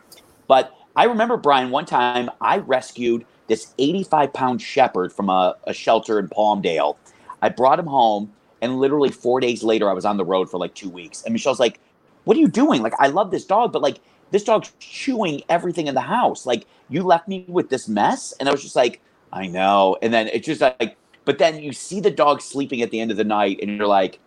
but 0.46 0.74
I 0.96 1.04
remember 1.04 1.36
Brian 1.36 1.70
one 1.70 1.86
time 1.86 2.30
I 2.40 2.58
rescued 2.58 3.24
this 3.46 3.72
85 3.78 4.32
pound 4.32 4.62
shepherd 4.62 5.12
from 5.12 5.28
a, 5.28 5.56
a 5.64 5.72
shelter 5.72 6.18
in 6.18 6.28
Palmdale. 6.28 6.96
I 7.42 7.48
brought 7.48 7.78
him 7.78 7.86
home, 7.86 8.32
and 8.60 8.78
literally 8.78 9.10
four 9.10 9.40
days 9.40 9.62
later, 9.62 9.88
I 9.88 9.92
was 9.92 10.04
on 10.04 10.16
the 10.16 10.24
road 10.24 10.50
for 10.50 10.58
like 10.58 10.74
two 10.74 10.90
weeks. 10.90 11.22
And 11.22 11.32
Michelle's 11.32 11.60
like, 11.60 11.80
"What 12.24 12.36
are 12.36 12.40
you 12.40 12.48
doing? 12.48 12.82
Like, 12.82 12.94
I 12.98 13.08
love 13.08 13.30
this 13.30 13.44
dog, 13.44 13.72
but 13.72 13.82
like." 13.82 14.00
This 14.30 14.44
dog's 14.44 14.72
chewing 14.78 15.42
everything 15.48 15.86
in 15.86 15.94
the 15.94 16.00
house. 16.00 16.46
Like 16.46 16.66
you 16.88 17.02
left 17.02 17.28
me 17.28 17.44
with 17.48 17.70
this 17.70 17.88
mess. 17.88 18.32
And 18.38 18.48
I 18.48 18.52
was 18.52 18.62
just 18.62 18.76
like, 18.76 19.00
I 19.32 19.46
know. 19.46 19.96
And 20.02 20.12
then 20.12 20.28
it's 20.28 20.46
just 20.46 20.60
like, 20.60 20.96
but 21.24 21.38
then 21.38 21.62
you 21.62 21.72
see 21.72 22.00
the 22.00 22.10
dog 22.10 22.40
sleeping 22.40 22.82
at 22.82 22.90
the 22.90 23.00
end 23.00 23.10
of 23.10 23.16
the 23.16 23.24
night 23.24 23.58
and 23.60 23.76
you're 23.76 23.86
like, 23.86 24.18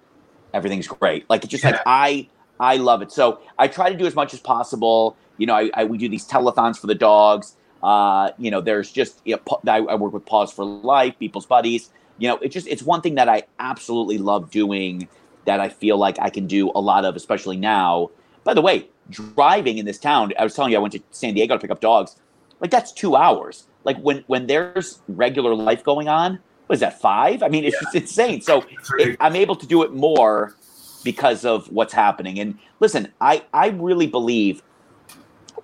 everything's 0.53 0.87
great. 0.87 1.29
Like 1.29 1.43
it's 1.43 1.51
just 1.51 1.63
yeah. 1.63 1.71
like, 1.71 1.81
I, 1.85 2.27
I 2.59 2.77
love 2.77 3.01
it. 3.01 3.11
So 3.11 3.39
I 3.57 3.67
try 3.67 3.89
to 3.89 3.97
do 3.97 4.05
as 4.05 4.15
much 4.15 4.33
as 4.33 4.39
possible. 4.39 5.17
You 5.37 5.47
know, 5.47 5.55
I, 5.55 5.69
I 5.73 5.83
we 5.85 5.97
do 5.97 6.07
these 6.07 6.27
telethons 6.27 6.77
for 6.77 6.87
the 6.87 6.95
dogs. 6.95 7.55
Uh, 7.81 8.31
you 8.37 8.49
know, 8.49 8.61
there's 8.61 8.91
just, 8.91 9.19
you 9.25 9.35
know, 9.35 9.59
I, 9.67 9.79
I 9.79 9.95
work 9.95 10.13
with 10.13 10.25
Paws 10.25 10.53
for 10.53 10.63
Life, 10.63 11.19
People's 11.19 11.45
Buddies. 11.45 11.89
You 12.17 12.29
know, 12.29 12.37
it's 12.37 12.53
just, 12.53 12.67
it's 12.67 12.83
one 12.83 13.01
thing 13.01 13.15
that 13.15 13.27
I 13.27 13.43
absolutely 13.59 14.19
love 14.19 14.51
doing 14.51 15.09
that 15.45 15.59
I 15.59 15.67
feel 15.67 15.97
like 15.97 16.17
I 16.19 16.29
can 16.29 16.47
do 16.47 16.71
a 16.75 16.79
lot 16.79 17.03
of, 17.03 17.17
especially 17.17 17.57
now. 17.57 18.11
By 18.43 18.53
the 18.53 18.61
way, 18.61 18.87
driving 19.09 19.77
in 19.77 19.85
this 19.85 19.97
town, 19.97 20.33
I 20.37 20.43
was 20.43 20.53
telling 20.53 20.71
you 20.71 20.77
I 20.77 20.81
went 20.81 20.93
to 20.93 21.01
San 21.11 21.33
Diego 21.33 21.55
to 21.55 21.59
pick 21.59 21.71
up 21.71 21.81
dogs. 21.81 22.15
Like 22.59 22.71
that's 22.71 22.91
two 22.91 23.15
hours. 23.15 23.65
Like 23.83 23.97
when 23.97 24.23
when 24.27 24.47
there's 24.47 25.01
regular 25.07 25.53
life 25.53 25.83
going 25.83 26.07
on, 26.07 26.39
what 26.67 26.75
is 26.75 26.79
that 26.79 26.99
five? 26.99 27.43
I 27.43 27.49
mean, 27.49 27.63
it's 27.65 27.75
yeah. 27.75 27.81
just 27.83 27.95
insane. 27.95 28.41
So 28.41 28.63
it, 28.97 29.17
I'm 29.19 29.35
able 29.35 29.55
to 29.55 29.65
do 29.65 29.83
it 29.83 29.93
more 29.93 30.55
because 31.03 31.45
of 31.45 31.69
what's 31.71 31.93
happening. 31.93 32.39
And 32.39 32.57
listen, 32.79 33.11
I 33.19 33.43
I 33.53 33.69
really 33.69 34.07
believe 34.07 34.61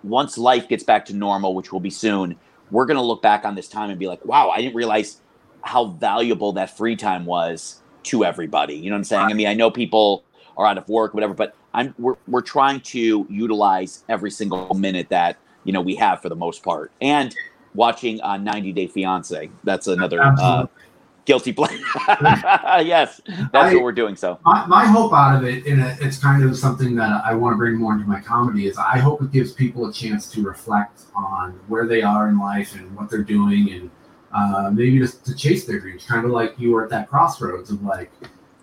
once 0.03 0.37
life 0.37 0.67
gets 0.67 0.83
back 0.83 1.05
to 1.05 1.13
normal, 1.13 1.55
which 1.55 1.71
will 1.71 1.79
be 1.79 1.89
soon, 1.89 2.37
we're 2.71 2.85
going 2.85 2.97
to 2.97 3.03
look 3.03 3.21
back 3.21 3.45
on 3.45 3.55
this 3.55 3.67
time 3.67 3.89
and 3.89 3.99
be 3.99 4.07
like, 4.07 4.23
wow, 4.25 4.49
I 4.49 4.61
didn't 4.61 4.75
realize 4.75 5.17
how 5.61 5.85
valuable 5.85 6.53
that 6.53 6.75
free 6.75 6.95
time 6.95 7.25
was 7.25 7.81
to 8.03 8.23
everybody. 8.23 8.75
You 8.75 8.89
know 8.89 8.95
what 8.95 8.99
I'm 8.99 9.03
saying? 9.05 9.23
I 9.23 9.33
mean, 9.33 9.47
I 9.47 9.53
know 9.53 9.69
people 9.71 10.23
are 10.57 10.65
out 10.65 10.77
of 10.77 10.87
work, 10.87 11.13
whatever, 11.13 11.33
but 11.33 11.55
I'm 11.73 11.93
we're 11.97 12.15
we're 12.27 12.41
trying 12.41 12.81
to 12.81 13.25
utilize 13.29 14.03
every 14.09 14.31
single 14.31 14.73
minute 14.73 15.09
that 15.09 15.37
you 15.63 15.73
know 15.73 15.81
we 15.81 15.95
have 15.95 16.21
for 16.21 16.29
the 16.29 16.35
most 16.35 16.63
part, 16.63 16.91
and 17.01 17.35
watching 17.75 18.21
uh, 18.21 18.37
90 18.37 18.73
Day 18.73 18.87
Fiance. 18.87 19.49
That's 19.63 19.87
another 19.87 20.21
uh, 20.21 20.65
guilty 21.25 21.53
pleasure. 21.53 21.83
yes, 22.83 23.21
that's 23.25 23.53
I, 23.53 23.75
what 23.75 23.83
we're 23.83 23.91
doing. 23.91 24.15
So 24.15 24.39
my, 24.43 24.65
my 24.65 24.85
hope 24.85 25.13
out 25.13 25.35
of 25.35 25.43
it, 25.47 25.65
and 25.67 25.81
it's 26.01 26.17
kind 26.17 26.43
of 26.43 26.57
something 26.57 26.95
that 26.95 27.23
I 27.23 27.33
want 27.35 27.53
to 27.53 27.57
bring 27.57 27.75
more 27.75 27.93
into 27.93 28.05
my 28.05 28.19
comedy, 28.19 28.67
is 28.67 28.77
I 28.77 28.97
hope 28.97 29.21
it 29.21 29.31
gives 29.31 29.51
people 29.51 29.87
a 29.87 29.93
chance 29.93 30.31
to 30.31 30.41
reflect 30.41 31.03
on 31.15 31.51
where 31.67 31.85
they 31.85 32.01
are 32.01 32.29
in 32.29 32.39
life 32.39 32.75
and 32.75 32.95
what 32.95 33.09
they're 33.09 33.23
doing, 33.23 33.71
and 33.71 33.91
uh, 34.35 34.71
maybe 34.71 34.97
just 34.99 35.25
to 35.25 35.35
chase 35.35 35.65
their 35.65 35.79
dreams. 35.79 36.05
Kind 36.05 36.25
of 36.25 36.31
like 36.31 36.55
you 36.57 36.71
were 36.71 36.83
at 36.83 36.89
that 36.89 37.09
crossroads 37.09 37.69
of 37.69 37.83
like 37.83 38.11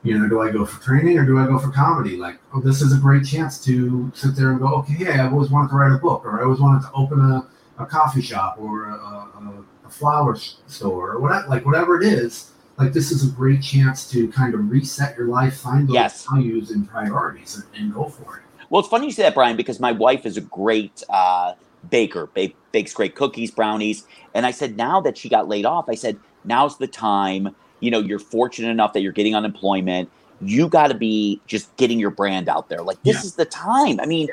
you 0.03 0.19
know, 0.19 0.29
do 0.29 0.41
I 0.41 0.51
go 0.51 0.65
for 0.65 0.83
training 0.83 1.19
or 1.19 1.25
do 1.25 1.39
I 1.39 1.47
go 1.47 1.59
for 1.59 1.71
comedy? 1.71 2.17
Like, 2.17 2.39
oh, 2.55 2.61
this 2.61 2.81
is 2.81 2.93
a 2.93 2.99
great 2.99 3.25
chance 3.27 3.63
to 3.65 4.11
sit 4.15 4.37
there 4.37 4.51
and 4.53 4.61
go, 4.61 4.69
okay, 4.77 4.93
hey, 4.93 5.19
I've 5.19 5.33
always 5.33 5.51
wanted 5.51 5.71
to 5.71 5.75
write 5.75 5.93
a 5.93 5.99
book, 5.99 6.25
or 6.25 6.41
I 6.41 6.45
always 6.45 6.61
wanted 6.61 6.83
to 6.83 6.93
open 6.93 7.21
a, 7.21 7.47
a 7.79 7.87
coffee 7.87 8.23
shop 8.23 8.57
or 8.59 8.87
a, 8.87 8.95
a, 8.95 9.65
a 9.85 9.91
flower 9.91 10.37
store 10.37 11.13
or 11.13 11.21
whatever, 11.21 11.49
like 11.49 11.67
whatever 11.67 12.01
it 12.01 12.07
is. 12.07 12.53
Like, 12.79 12.93
this 12.93 13.11
is 13.11 13.27
a 13.27 13.31
great 13.35 13.63
chance 13.63 14.09
to 14.11 14.29
kind 14.29 14.55
of 14.55 14.71
reset 14.71 15.17
your 15.17 15.29
life, 15.29 15.57
find 15.57 15.89
those 15.89 15.95
yes. 15.95 16.27
values 16.27 16.71
and 16.71 16.89
priorities, 16.89 17.57
and, 17.57 17.65
and, 17.75 17.95
go 17.95 18.05
for 18.11 18.37
it. 18.37 18.43
Well, 18.69 18.81
it's 18.81 18.89
funny 18.89 19.07
you 19.07 19.13
say 19.13 19.23
that, 19.23 19.35
Brian, 19.35 19.57
because 19.57 19.81
my 19.81 19.93
wife 19.93 20.27
is 20.27 20.37
a 20.37 20.43
great 20.43 21.03
uh, 21.09 21.55
baker, 21.89 22.29
ba- 22.35 22.53
bakes 22.73 22.93
great 22.93 23.15
cookies, 23.15 23.51
brownies, 23.51 24.05
and 24.35 24.45
I 24.45 24.51
said 24.51 24.77
now 24.77 25.01
that 25.01 25.17
she 25.17 25.31
got 25.31 25.49
laid 25.49 25.65
off, 25.65 25.89
I 25.89 25.95
said 25.95 26.19
now's 26.45 26.77
the 26.77 26.87
time 26.87 27.57
you 27.81 27.91
know 27.91 28.01
you're 28.01 28.19
fortunate 28.19 28.71
enough 28.71 28.93
that 28.93 29.01
you're 29.01 29.13
getting 29.13 29.35
unemployment. 29.35 30.11
You 30.41 30.69
got 30.69 30.89
to 30.89 30.95
be 30.95 31.41
just 31.47 31.75
getting 31.77 31.99
your 31.99 32.11
brand 32.11 32.49
out 32.49 32.69
there. 32.69 32.83
Like 32.83 33.03
this 33.03 33.17
yeah. 33.17 33.23
is 33.23 33.35
the 33.37 33.47
time. 33.47 34.01
I 34.01 34.07
mean 34.07 34.29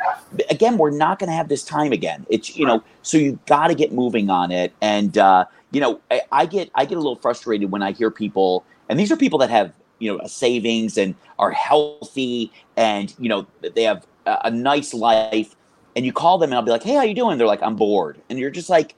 again 0.49 0.77
we're 0.77 0.91
not 0.91 1.19
going 1.19 1.29
to 1.29 1.35
have 1.35 1.47
this 1.47 1.63
time 1.63 1.91
again. 1.91 2.25
It's 2.29 2.55
you 2.57 2.65
know 2.65 2.83
so 3.01 3.17
you 3.17 3.39
got 3.45 3.67
to 3.67 3.75
get 3.75 3.91
moving 3.91 4.29
on 4.29 4.51
it. 4.51 4.73
And 4.81 5.17
uh, 5.17 5.45
you 5.71 5.81
know 5.81 5.99
I, 6.11 6.21
I, 6.31 6.45
get 6.45 6.69
i 6.75 6.85
get 6.85 6.95
a 6.97 7.01
little 7.01 7.15
frustrated 7.17 7.71
when 7.71 7.81
i 7.81 7.91
hear 7.91 8.11
people 8.11 8.63
and 8.87 8.99
these 8.99 9.11
are 9.11 9.17
people 9.17 9.39
that 9.39 9.49
have 9.49 9.73
you 9.99 10.11
know 10.11 10.19
a 10.23 10.29
savings 10.29 10.97
and 10.97 11.15
are 11.39 11.51
healthy 11.51 12.51
and 12.77 13.13
you 13.19 13.27
know 13.27 13.47
they 13.75 13.83
have 13.83 14.05
a, 14.25 14.37
a 14.45 14.51
nice 14.51 14.93
life. 14.93 15.55
And 15.95 16.07
you 16.07 16.11
call 16.11 16.39
them 16.39 16.49
and 16.49 16.55
i'll 16.55 16.63
be 16.63 16.71
like 16.71 16.83
hey 16.83 16.95
how 16.95 17.03
you 17.03 17.13
doing? 17.13 17.37
They're 17.37 17.47
like 17.47 17.63
i'm 17.63 17.75
bored. 17.75 18.21
And 18.29 18.39
you're 18.39 18.51
just 18.51 18.69
like 18.69 18.95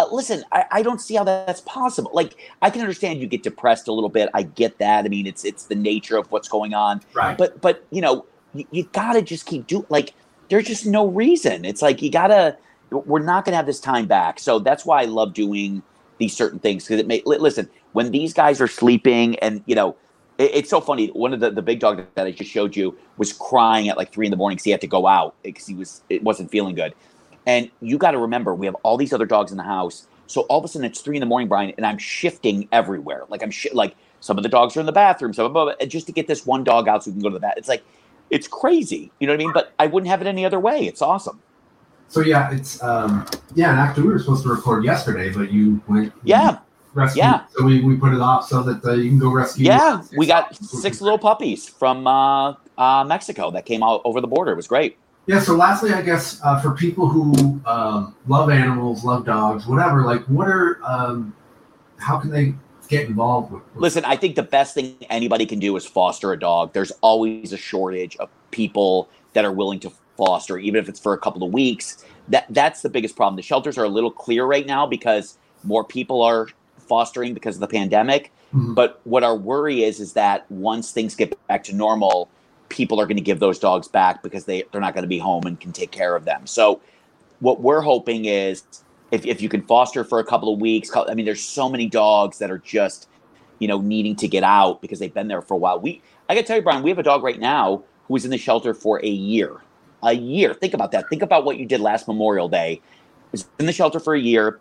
uh, 0.00 0.06
listen, 0.10 0.44
I, 0.52 0.64
I, 0.70 0.82
don't 0.82 1.00
see 1.00 1.14
how 1.14 1.24
that's 1.24 1.60
possible. 1.62 2.10
Like, 2.14 2.36
I 2.62 2.70
can 2.70 2.80
understand 2.80 3.20
you 3.20 3.26
get 3.26 3.42
depressed 3.42 3.88
a 3.88 3.92
little 3.92 4.08
bit. 4.08 4.30
I 4.32 4.44
get 4.44 4.78
that. 4.78 5.04
I 5.04 5.08
mean, 5.08 5.26
it's 5.26 5.44
it's 5.44 5.64
the 5.64 5.74
nature 5.74 6.16
of 6.16 6.30
what's 6.32 6.48
going 6.48 6.74
on. 6.74 7.02
Right. 7.12 7.36
But 7.36 7.60
but 7.60 7.84
you 7.90 8.00
know, 8.00 8.24
you, 8.54 8.64
you 8.70 8.84
gotta 8.92 9.20
just 9.20 9.46
keep 9.46 9.66
doing. 9.66 9.84
Like, 9.88 10.14
there's 10.48 10.66
just 10.66 10.86
no 10.86 11.06
reason. 11.06 11.64
It's 11.64 11.82
like 11.82 12.00
you 12.02 12.10
gotta. 12.10 12.56
We're 12.90 13.20
not 13.20 13.44
gonna 13.44 13.56
have 13.56 13.66
this 13.66 13.80
time 13.80 14.06
back. 14.06 14.40
So 14.40 14.58
that's 14.58 14.84
why 14.84 15.02
I 15.02 15.04
love 15.04 15.34
doing 15.34 15.82
these 16.18 16.34
certain 16.34 16.58
things 16.58 16.84
because 16.84 16.98
it 16.98 17.06
may 17.06 17.22
listen 17.24 17.68
when 17.92 18.10
these 18.10 18.32
guys 18.32 18.60
are 18.60 18.68
sleeping 18.68 19.38
and 19.40 19.62
you 19.66 19.74
know. 19.74 19.96
It, 20.38 20.54
it's 20.54 20.70
so 20.70 20.80
funny. 20.80 21.08
One 21.08 21.34
of 21.34 21.40
the, 21.40 21.50
the 21.50 21.60
big 21.60 21.80
dog 21.80 22.06
that 22.14 22.26
I 22.26 22.30
just 22.30 22.50
showed 22.50 22.74
you 22.74 22.96
was 23.18 23.32
crying 23.32 23.90
at 23.90 23.98
like 23.98 24.10
three 24.10 24.26
in 24.26 24.30
the 24.30 24.38
morning 24.38 24.56
because 24.56 24.64
he 24.64 24.70
had 24.70 24.80
to 24.80 24.86
go 24.86 25.06
out 25.06 25.34
because 25.42 25.66
he 25.66 25.74
was 25.74 26.02
it 26.08 26.22
wasn't 26.22 26.50
feeling 26.50 26.74
good. 26.74 26.94
And 27.46 27.70
you 27.80 27.98
got 27.98 28.12
to 28.12 28.18
remember, 28.18 28.54
we 28.54 28.66
have 28.66 28.76
all 28.82 28.96
these 28.96 29.12
other 29.12 29.26
dogs 29.26 29.50
in 29.50 29.56
the 29.56 29.64
house. 29.64 30.06
So 30.26 30.42
all 30.42 30.58
of 30.58 30.64
a 30.64 30.68
sudden, 30.68 30.84
it's 30.84 31.00
three 31.00 31.16
in 31.16 31.20
the 31.20 31.26
morning, 31.26 31.48
Brian, 31.48 31.72
and 31.76 31.84
I'm 31.84 31.98
shifting 31.98 32.68
everywhere. 32.70 33.24
Like 33.28 33.42
I'm 33.42 33.50
sh- 33.50 33.66
like 33.72 33.96
some 34.20 34.36
of 34.36 34.42
the 34.42 34.48
dogs 34.48 34.76
are 34.76 34.80
in 34.80 34.86
the 34.86 34.92
bathroom, 34.92 35.32
some 35.32 35.54
of 35.54 35.78
them, 35.78 35.88
just 35.88 36.06
to 36.06 36.12
get 36.12 36.28
this 36.28 36.46
one 36.46 36.62
dog 36.62 36.86
out 36.86 37.02
so 37.02 37.10
we 37.10 37.14
can 37.14 37.22
go 37.22 37.30
to 37.30 37.34
the 37.34 37.40
bath. 37.40 37.54
It's 37.56 37.68
like 37.68 37.82
it's 38.30 38.46
crazy, 38.46 39.10
you 39.18 39.26
know 39.26 39.32
what 39.32 39.40
I 39.40 39.44
mean? 39.44 39.52
But 39.52 39.72
I 39.78 39.86
wouldn't 39.86 40.08
have 40.08 40.20
it 40.20 40.26
any 40.28 40.44
other 40.44 40.60
way. 40.60 40.86
It's 40.86 41.02
awesome. 41.02 41.40
So 42.08 42.20
yeah, 42.20 42.52
it's 42.52 42.82
um 42.82 43.26
yeah, 43.54 43.70
and 43.70 43.80
actually 43.80 44.04
we 44.04 44.12
were 44.12 44.18
supposed 44.18 44.44
to 44.44 44.50
record 44.50 44.84
yesterday, 44.84 45.32
but 45.32 45.50
you 45.50 45.82
went 45.88 46.12
yeah. 46.22 46.58
Rescue. 46.92 47.22
Yeah. 47.22 47.44
So 47.50 47.64
we, 47.64 47.82
we 47.82 47.96
put 47.96 48.12
it 48.12 48.20
off 48.20 48.48
so 48.48 48.64
that 48.64 48.84
uh, 48.84 48.94
you 48.94 49.10
can 49.10 49.18
go 49.20 49.30
rescue. 49.30 49.66
Yeah, 49.66 50.02
we 50.16 50.26
got 50.26 50.56
six 50.56 51.00
little 51.00 51.18
puppies 51.18 51.68
from 51.68 52.04
uh, 52.06 52.54
uh, 52.76 53.04
Mexico 53.04 53.52
that 53.52 53.64
came 53.64 53.84
out 53.84 54.00
over 54.04 54.20
the 54.20 54.26
border. 54.26 54.50
It 54.50 54.56
was 54.56 54.66
great. 54.66 54.98
Yeah. 55.26 55.40
So, 55.40 55.54
lastly, 55.54 55.92
I 55.92 56.02
guess 56.02 56.40
uh, 56.42 56.60
for 56.60 56.72
people 56.72 57.08
who 57.08 57.60
um, 57.66 58.14
love 58.26 58.50
animals, 58.50 59.04
love 59.04 59.24
dogs, 59.24 59.66
whatever, 59.66 60.02
like, 60.02 60.22
what 60.24 60.48
are, 60.48 60.80
um, 60.84 61.34
how 61.98 62.18
can 62.18 62.30
they 62.30 62.54
get 62.88 63.06
involved 63.06 63.52
with, 63.52 63.62
with? 63.74 63.82
Listen, 63.82 64.04
I 64.04 64.16
think 64.16 64.34
the 64.34 64.42
best 64.42 64.74
thing 64.74 64.96
anybody 65.08 65.46
can 65.46 65.58
do 65.58 65.76
is 65.76 65.86
foster 65.86 66.32
a 66.32 66.38
dog. 66.38 66.72
There's 66.72 66.90
always 67.00 67.52
a 67.52 67.56
shortage 67.56 68.16
of 68.16 68.28
people 68.50 69.08
that 69.32 69.44
are 69.44 69.52
willing 69.52 69.78
to 69.80 69.92
foster, 70.16 70.58
even 70.58 70.80
if 70.80 70.88
it's 70.88 71.00
for 71.00 71.12
a 71.12 71.18
couple 71.18 71.44
of 71.44 71.52
weeks. 71.52 72.04
That 72.28 72.46
that's 72.50 72.82
the 72.82 72.90
biggest 72.90 73.16
problem. 73.16 73.36
The 73.36 73.42
shelters 73.42 73.78
are 73.78 73.84
a 73.84 73.88
little 73.88 74.10
clear 74.10 74.44
right 74.44 74.66
now 74.66 74.86
because 74.86 75.38
more 75.62 75.84
people 75.84 76.22
are 76.22 76.48
fostering 76.78 77.34
because 77.34 77.56
of 77.56 77.60
the 77.60 77.68
pandemic. 77.68 78.32
Mm-hmm. 78.54 78.74
But 78.74 79.00
what 79.04 79.22
our 79.22 79.36
worry 79.36 79.84
is 79.84 80.00
is 80.00 80.12
that 80.14 80.50
once 80.50 80.90
things 80.90 81.14
get 81.14 81.34
back 81.46 81.64
to 81.64 81.74
normal 81.74 82.28
people 82.70 83.00
are 83.00 83.04
going 83.04 83.16
to 83.16 83.22
give 83.22 83.40
those 83.40 83.58
dogs 83.58 83.88
back 83.88 84.22
because 84.22 84.46
they, 84.46 84.64
they're 84.72 84.80
not 84.80 84.94
going 84.94 85.02
to 85.02 85.08
be 85.08 85.18
home 85.18 85.44
and 85.44 85.60
can 85.60 85.72
take 85.72 85.90
care 85.90 86.16
of 86.16 86.24
them. 86.24 86.46
So, 86.46 86.80
what 87.40 87.60
we're 87.60 87.80
hoping 87.80 88.26
is 88.26 88.62
if, 89.10 89.26
if 89.26 89.42
you 89.42 89.48
can 89.48 89.62
foster 89.62 90.04
for 90.04 90.18
a 90.18 90.24
couple 90.24 90.52
of 90.52 90.60
weeks, 90.60 90.90
I 90.94 91.14
mean, 91.14 91.26
there's 91.26 91.42
so 91.42 91.68
many 91.68 91.86
dogs 91.86 92.38
that 92.38 92.50
are 92.50 92.58
just, 92.58 93.08
you 93.58 93.68
know, 93.68 93.80
needing 93.80 94.14
to 94.16 94.28
get 94.28 94.44
out 94.44 94.80
because 94.80 94.98
they've 94.98 95.12
been 95.12 95.28
there 95.28 95.42
for 95.42 95.54
a 95.54 95.56
while. 95.56 95.80
We, 95.80 96.02
I 96.28 96.34
got 96.34 96.42
to 96.42 96.46
tell 96.46 96.56
you, 96.56 96.62
Brian, 96.62 96.82
we 96.82 96.90
have 96.90 96.98
a 96.98 97.02
dog 97.02 97.22
right 97.22 97.40
now 97.40 97.82
who 98.06 98.14
was 98.14 98.24
in 98.24 98.30
the 98.30 98.38
shelter 98.38 98.74
for 98.74 99.04
a 99.04 99.08
year. 99.08 99.56
A 100.02 100.12
year. 100.12 100.54
Think 100.54 100.74
about 100.74 100.92
that. 100.92 101.08
Think 101.08 101.22
about 101.22 101.44
what 101.44 101.58
you 101.58 101.66
did 101.66 101.80
last 101.80 102.06
Memorial 102.06 102.48
Day. 102.48 102.80
Was 103.32 103.46
in 103.58 103.66
the 103.66 103.72
shelter 103.72 104.00
for 104.00 104.14
a 104.14 104.20
year. 104.20 104.60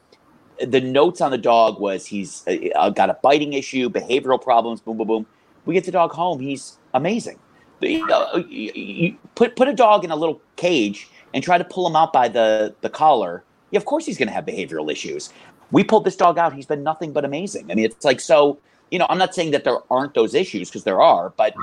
The 0.66 0.82
notes 0.82 1.22
on 1.22 1.32
the 1.32 1.38
dog 1.38 1.80
was 1.80 2.06
he's 2.06 2.46
uh, 2.76 2.90
got 2.90 3.10
a 3.10 3.18
biting 3.24 3.54
issue, 3.54 3.90
behavioral 3.90 4.42
problems, 4.42 4.82
boom, 4.82 4.98
boom, 4.98 5.08
boom. 5.08 5.26
We 5.66 5.74
get 5.74 5.86
the 5.86 5.92
dog 5.92 6.12
home. 6.12 6.40
He's 6.40 6.78
amazing 6.94 7.40
you, 7.82 8.06
know, 8.08 8.36
you 8.48 9.16
put 9.36 9.56
put 9.56 9.68
a 9.68 9.74
dog 9.74 10.04
in 10.04 10.12
a 10.12 10.16
little 10.16 10.42
cage 10.56 11.08
and 11.34 11.44
try 11.44 11.58
to 11.58 11.64
pull 11.64 11.88
him 11.88 11.96
out 11.96 12.14
by 12.14 12.28
the 12.28 12.74
the 12.82 12.90
collar. 12.90 13.44
Yeah, 13.72 13.78
of 13.78 13.86
course 13.86 14.06
he's 14.06 14.18
going 14.18 14.28
to 14.28 14.34
have 14.34 14.46
behavioral 14.46 14.92
issues. 14.92 15.32
We 15.72 15.84
pulled 15.84 16.06
this 16.06 16.16
dog 16.16 16.38
out. 16.38 16.54
He's 16.54 16.66
been 16.66 16.84
nothing 16.84 17.14
but 17.14 17.24
amazing. 17.26 17.72
I 17.72 17.76
mean, 17.76 17.86
it's 17.86 18.06
like 18.06 18.20
so. 18.20 18.58
You 18.92 18.98
know, 18.98 19.06
I'm 19.08 19.20
not 19.20 19.36
saying 19.36 19.52
that 19.52 19.64
there 19.64 19.78
aren't 19.92 20.16
those 20.16 20.34
issues 20.34 20.70
because 20.70 20.84
there 20.84 21.00
are, 21.00 21.30
but 21.38 21.54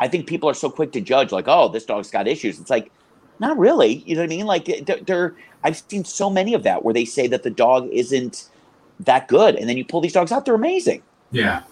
I 0.00 0.08
think 0.08 0.26
people 0.26 0.50
are 0.50 0.54
so 0.54 0.68
quick 0.68 0.92
to 0.92 1.00
judge, 1.00 1.32
like, 1.32 1.48
oh, 1.48 1.68
this 1.68 1.86
dog's 1.86 2.10
got 2.10 2.28
issues. 2.28 2.60
It's 2.60 2.68
like, 2.68 2.92
not 3.38 3.56
really. 3.58 4.02
You 4.06 4.16
know 4.16 4.20
what 4.20 4.26
I 4.26 4.36
mean? 4.36 4.44
Like, 4.44 4.66
they're 5.06 5.34
I've 5.64 5.78
seen 5.88 6.04
so 6.04 6.28
many 6.28 6.52
of 6.52 6.62
that 6.64 6.84
where 6.84 6.92
they 6.92 7.06
say 7.06 7.26
that 7.28 7.42
the 7.42 7.50
dog 7.50 7.88
isn't 7.90 8.50
that 9.00 9.28
good, 9.28 9.56
and 9.56 9.68
then 9.68 9.78
you 9.78 9.84
pull 9.84 10.02
these 10.02 10.12
dogs 10.12 10.30
out, 10.30 10.44
they're 10.44 10.54
amazing. 10.54 11.02
Yeah. 11.32 11.62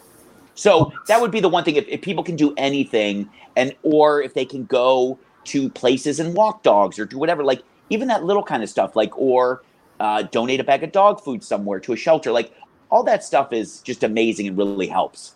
So 0.54 0.92
that 1.08 1.20
would 1.20 1.30
be 1.30 1.40
the 1.40 1.48
one 1.48 1.64
thing 1.64 1.76
if, 1.76 1.86
if 1.88 2.02
people 2.02 2.22
can 2.22 2.36
do 2.36 2.54
anything, 2.56 3.28
and 3.56 3.74
or 3.82 4.22
if 4.22 4.34
they 4.34 4.44
can 4.44 4.64
go 4.64 5.18
to 5.44 5.68
places 5.70 6.20
and 6.20 6.34
walk 6.34 6.62
dogs 6.62 6.98
or 6.98 7.04
do 7.04 7.18
whatever, 7.18 7.42
like 7.42 7.62
even 7.90 8.08
that 8.08 8.24
little 8.24 8.42
kind 8.42 8.62
of 8.62 8.68
stuff, 8.68 8.94
like 8.96 9.16
or 9.18 9.62
uh, 10.00 10.22
donate 10.22 10.60
a 10.60 10.64
bag 10.64 10.82
of 10.82 10.92
dog 10.92 11.20
food 11.20 11.42
somewhere 11.42 11.80
to 11.80 11.92
a 11.92 11.96
shelter, 11.96 12.32
like 12.32 12.54
all 12.90 13.02
that 13.04 13.24
stuff 13.24 13.52
is 13.52 13.80
just 13.80 14.04
amazing 14.04 14.46
and 14.46 14.56
really 14.56 14.86
helps. 14.86 15.34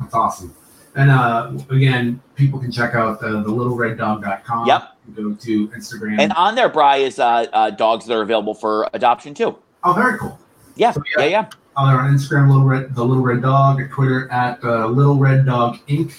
That's 0.00 0.14
awesome. 0.14 0.54
And 0.96 1.10
uh, 1.10 1.52
again, 1.70 2.20
people 2.34 2.58
can 2.58 2.72
check 2.72 2.94
out 2.94 3.20
the, 3.20 3.42
the 3.42 3.50
littlereddog.com. 3.50 4.66
Yep. 4.66 4.82
Go 5.14 5.34
to 5.34 5.68
Instagram. 5.68 6.18
And 6.18 6.32
on 6.32 6.54
there, 6.54 6.70
Bry, 6.70 6.96
is 6.96 7.18
uh, 7.18 7.46
uh, 7.52 7.70
dogs 7.70 8.06
that 8.06 8.14
are 8.14 8.22
available 8.22 8.54
for 8.54 8.88
adoption 8.94 9.34
too. 9.34 9.56
oh, 9.84 9.92
very 9.92 10.18
cool. 10.18 10.38
Yeah, 10.74 10.92
So, 10.92 11.02
yeah, 11.18 11.24
yeah. 11.24 11.30
yeah. 11.30 11.48
Uh, 11.76 11.86
they're 11.90 12.00
on 12.00 12.12
Instagram, 12.14 12.48
Little 12.48 12.64
Red, 12.64 12.94
the 12.94 13.04
Little 13.04 13.22
Red 13.22 13.42
Dog, 13.42 13.80
at 13.80 13.90
Twitter 13.90 14.30
at 14.32 14.62
uh, 14.64 14.86
Little 14.86 15.16
Red 15.16 15.44
Dog 15.46 15.78
Inc. 15.88 16.18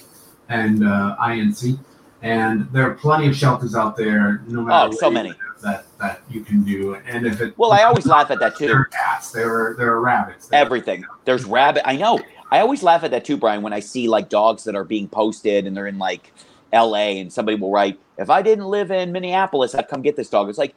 and 0.49 0.85
uh, 0.87 1.15
INC. 1.19 1.79
And 2.21 2.67
there 2.71 2.89
are 2.89 2.93
plenty 2.95 3.27
of 3.27 3.35
shelters 3.35 3.75
out 3.75 3.95
there, 3.95 4.43
no 4.47 4.61
matter 4.61 4.89
Oh, 4.93 4.97
so 4.97 5.09
many. 5.09 5.33
that 5.63 5.85
that 5.99 6.21
you 6.29 6.41
can 6.41 6.63
do. 6.63 6.95
And 7.07 7.25
if 7.25 7.41
it 7.41 7.57
Well, 7.57 7.71
I 7.71 7.83
always 7.83 8.05
laugh 8.05 8.29
at 8.31 8.39
that 8.39 8.55
too. 8.55 8.67
there 8.67 8.77
are 8.79 8.85
cats, 8.85 9.31
there 9.31 9.51
are 9.53 9.75
there 9.75 9.91
are 9.93 9.99
rabbits, 10.01 10.47
there 10.47 10.59
are- 10.59 10.65
Everything. 10.65 11.05
There's 11.25 11.45
rabbit. 11.45 11.87
I 11.87 11.95
know. 11.95 12.19
I 12.51 12.59
always 12.59 12.81
laugh 12.83 13.03
at 13.03 13.11
that 13.11 13.25
too, 13.25 13.37
Brian, 13.37 13.61
when 13.61 13.73
I 13.73 13.79
see 13.81 14.07
like 14.07 14.29
dogs 14.29 14.63
that 14.65 14.75
are 14.75 14.83
being 14.83 15.07
posted 15.07 15.65
and 15.67 15.75
they're 15.75 15.87
in 15.87 15.97
like 15.99 16.31
LA 16.73 17.17
and 17.19 17.31
somebody 17.33 17.57
will 17.57 17.71
write, 17.71 17.99
if 18.17 18.29
I 18.29 18.41
didn't 18.41 18.65
live 18.65 18.89
in 18.91 19.11
Minneapolis, 19.11 19.73
I'd 19.75 19.87
come 19.87 20.01
get 20.01 20.15
this 20.15 20.29
dog. 20.29 20.49
It's 20.49 20.57
like, 20.57 20.73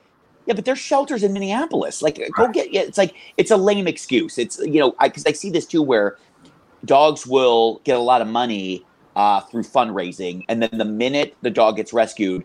yeah, 0.51 0.55
but 0.55 0.65
there's 0.65 0.81
shelters 0.81 1.23
in 1.23 1.33
Minneapolis. 1.33 2.03
Like, 2.03 2.21
go 2.37 2.49
get, 2.49 2.73
yeah, 2.73 2.81
it's 2.81 2.99
like, 2.99 3.15
it's 3.37 3.53
a 3.53 3.57
lame 3.57 3.87
excuse. 3.87 4.37
It's, 4.37 4.59
you 4.59 4.81
know, 4.81 4.97
I, 4.99 5.09
cause 5.09 5.25
I 5.25 5.31
see 5.31 5.49
this 5.49 5.65
too 5.65 5.81
where 5.81 6.19
dogs 6.85 7.25
will 7.25 7.81
get 7.85 7.97
a 7.97 8.01
lot 8.01 8.21
of 8.21 8.27
money 8.27 8.85
uh, 9.15 9.43
through 9.43 9.63
fundraising. 9.63 10.45
And 10.49 10.61
then 10.61 10.77
the 10.77 10.85
minute 10.85 11.37
the 11.43 11.51
dog 11.51 11.77
gets 11.77 11.93
rescued, 11.93 12.45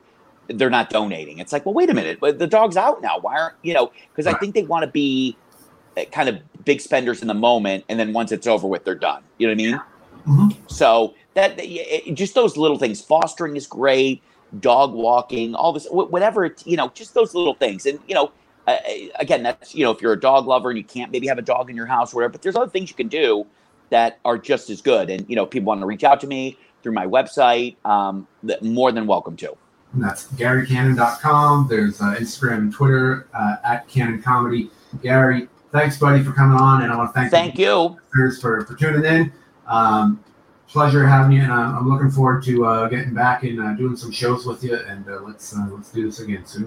they're 0.49 0.69
not 0.69 0.91
donating. 0.91 1.39
It's 1.39 1.51
like, 1.51 1.65
well, 1.65 1.73
wait 1.73 1.89
a 1.89 1.95
minute, 1.95 2.19
but 2.19 2.37
the 2.37 2.45
dog's 2.45 2.77
out 2.77 3.01
now. 3.01 3.17
Why 3.17 3.39
aren't, 3.39 3.55
you 3.63 3.73
know, 3.73 3.91
because 4.11 4.27
I 4.31 4.37
think 4.37 4.53
they 4.53 4.61
want 4.61 4.83
to 4.83 4.91
be 4.91 5.35
uh, 5.97 6.05
kind 6.11 6.29
of 6.29 6.37
big 6.63 6.81
spenders 6.81 7.23
in 7.23 7.27
the 7.27 7.33
moment. 7.33 7.85
And 7.89 7.99
then 7.99 8.13
once 8.13 8.31
it's 8.31 8.45
over 8.45 8.67
with, 8.67 8.85
they're 8.85 8.93
done. 8.93 9.23
You 9.39 9.47
know 9.47 9.53
what 9.53 9.61
I 9.61 10.35
mean? 10.35 10.51
Mhm. 10.51 10.69
So 10.69 11.15
that 11.33 11.55
it, 11.57 12.13
just 12.13 12.35
those 12.35 12.55
little 12.55 12.77
things. 12.77 13.01
Fostering 13.01 13.55
is 13.55 13.65
great. 13.65 14.21
Dog 14.59 14.93
walking, 14.93 15.55
all 15.55 15.73
this, 15.73 15.87
whatever. 15.89 16.45
It's, 16.45 16.65
you 16.65 16.77
know, 16.77 16.89
just 16.93 17.13
those 17.13 17.33
little 17.33 17.55
things. 17.55 17.85
And 17.85 17.99
you 18.07 18.15
know, 18.15 18.31
uh, 18.67 18.77
again, 19.19 19.43
that's 19.43 19.75
you 19.75 19.83
know, 19.83 19.91
if 19.91 20.01
you're 20.01 20.13
a 20.13 20.19
dog 20.19 20.47
lover 20.47 20.69
and 20.69 20.77
you 20.77 20.83
can't 20.83 21.11
maybe 21.11 21.27
have 21.27 21.37
a 21.37 21.43
dog 21.43 21.69
in 21.69 21.75
your 21.75 21.85
house 21.85 22.13
or 22.13 22.17
whatever, 22.17 22.33
but 22.33 22.41
there's 22.41 22.55
other 22.55 22.69
things 22.69 22.89
you 22.89 22.95
can 22.95 23.07
do 23.07 23.45
that 23.89 24.19
are 24.25 24.37
just 24.37 24.69
as 24.69 24.81
good. 24.81 25.09
And 25.09 25.27
you 25.29 25.35
know, 25.35 25.45
people 25.45 25.67
want 25.67 25.81
to 25.81 25.85
reach 25.85 26.03
out 26.03 26.19
to 26.21 26.27
me 26.27 26.57
through 26.83 26.93
my 26.93 27.05
website. 27.05 27.75
Um, 27.85 28.27
that 28.43 28.63
more 28.63 28.91
than 28.91 29.07
welcome 29.07 29.35
to. 29.37 29.55
And 29.93 30.03
that's 30.03 30.27
GaryCannon.com. 30.33 31.67
There's 31.69 32.01
uh, 32.01 32.15
Instagram 32.19 32.57
and 32.57 32.73
Twitter 32.73 33.27
uh, 33.33 33.55
at 33.63 33.87
Cannon 33.87 34.21
Comedy. 34.21 34.69
Gary, 35.01 35.47
thanks, 35.71 35.97
buddy, 35.97 36.21
for 36.21 36.33
coming 36.33 36.57
on. 36.57 36.81
And 36.83 36.91
I 36.91 36.97
want 36.97 37.13
to 37.13 37.13
thank, 37.13 37.31
Thank 37.31 37.57
you. 37.57 37.97
listeners 38.13 38.41
for, 38.41 38.65
for 38.65 38.75
tuning 38.75 39.05
in. 39.05 39.31
Um, 39.67 40.23
pleasure 40.75 41.07
having 41.07 41.37
you, 41.37 41.41
and 41.41 41.53
I'm, 41.53 41.87
looking 41.87 42.11
forward 42.11 42.43
to 42.43 42.65
uh, 42.65 42.89
getting 42.89 43.13
back 43.13 43.43
and 43.43 43.61
uh, 43.61 43.73
doing 43.75 43.95
some 43.95 44.11
shows 44.11 44.45
with 44.45 44.61
you. 44.61 44.75
And 44.75 45.07
uh, 45.07 45.21
let's 45.21 45.55
uh, 45.55 45.67
let's 45.71 45.89
do 45.89 46.05
this 46.05 46.19
again 46.19 46.45
soon. 46.45 46.63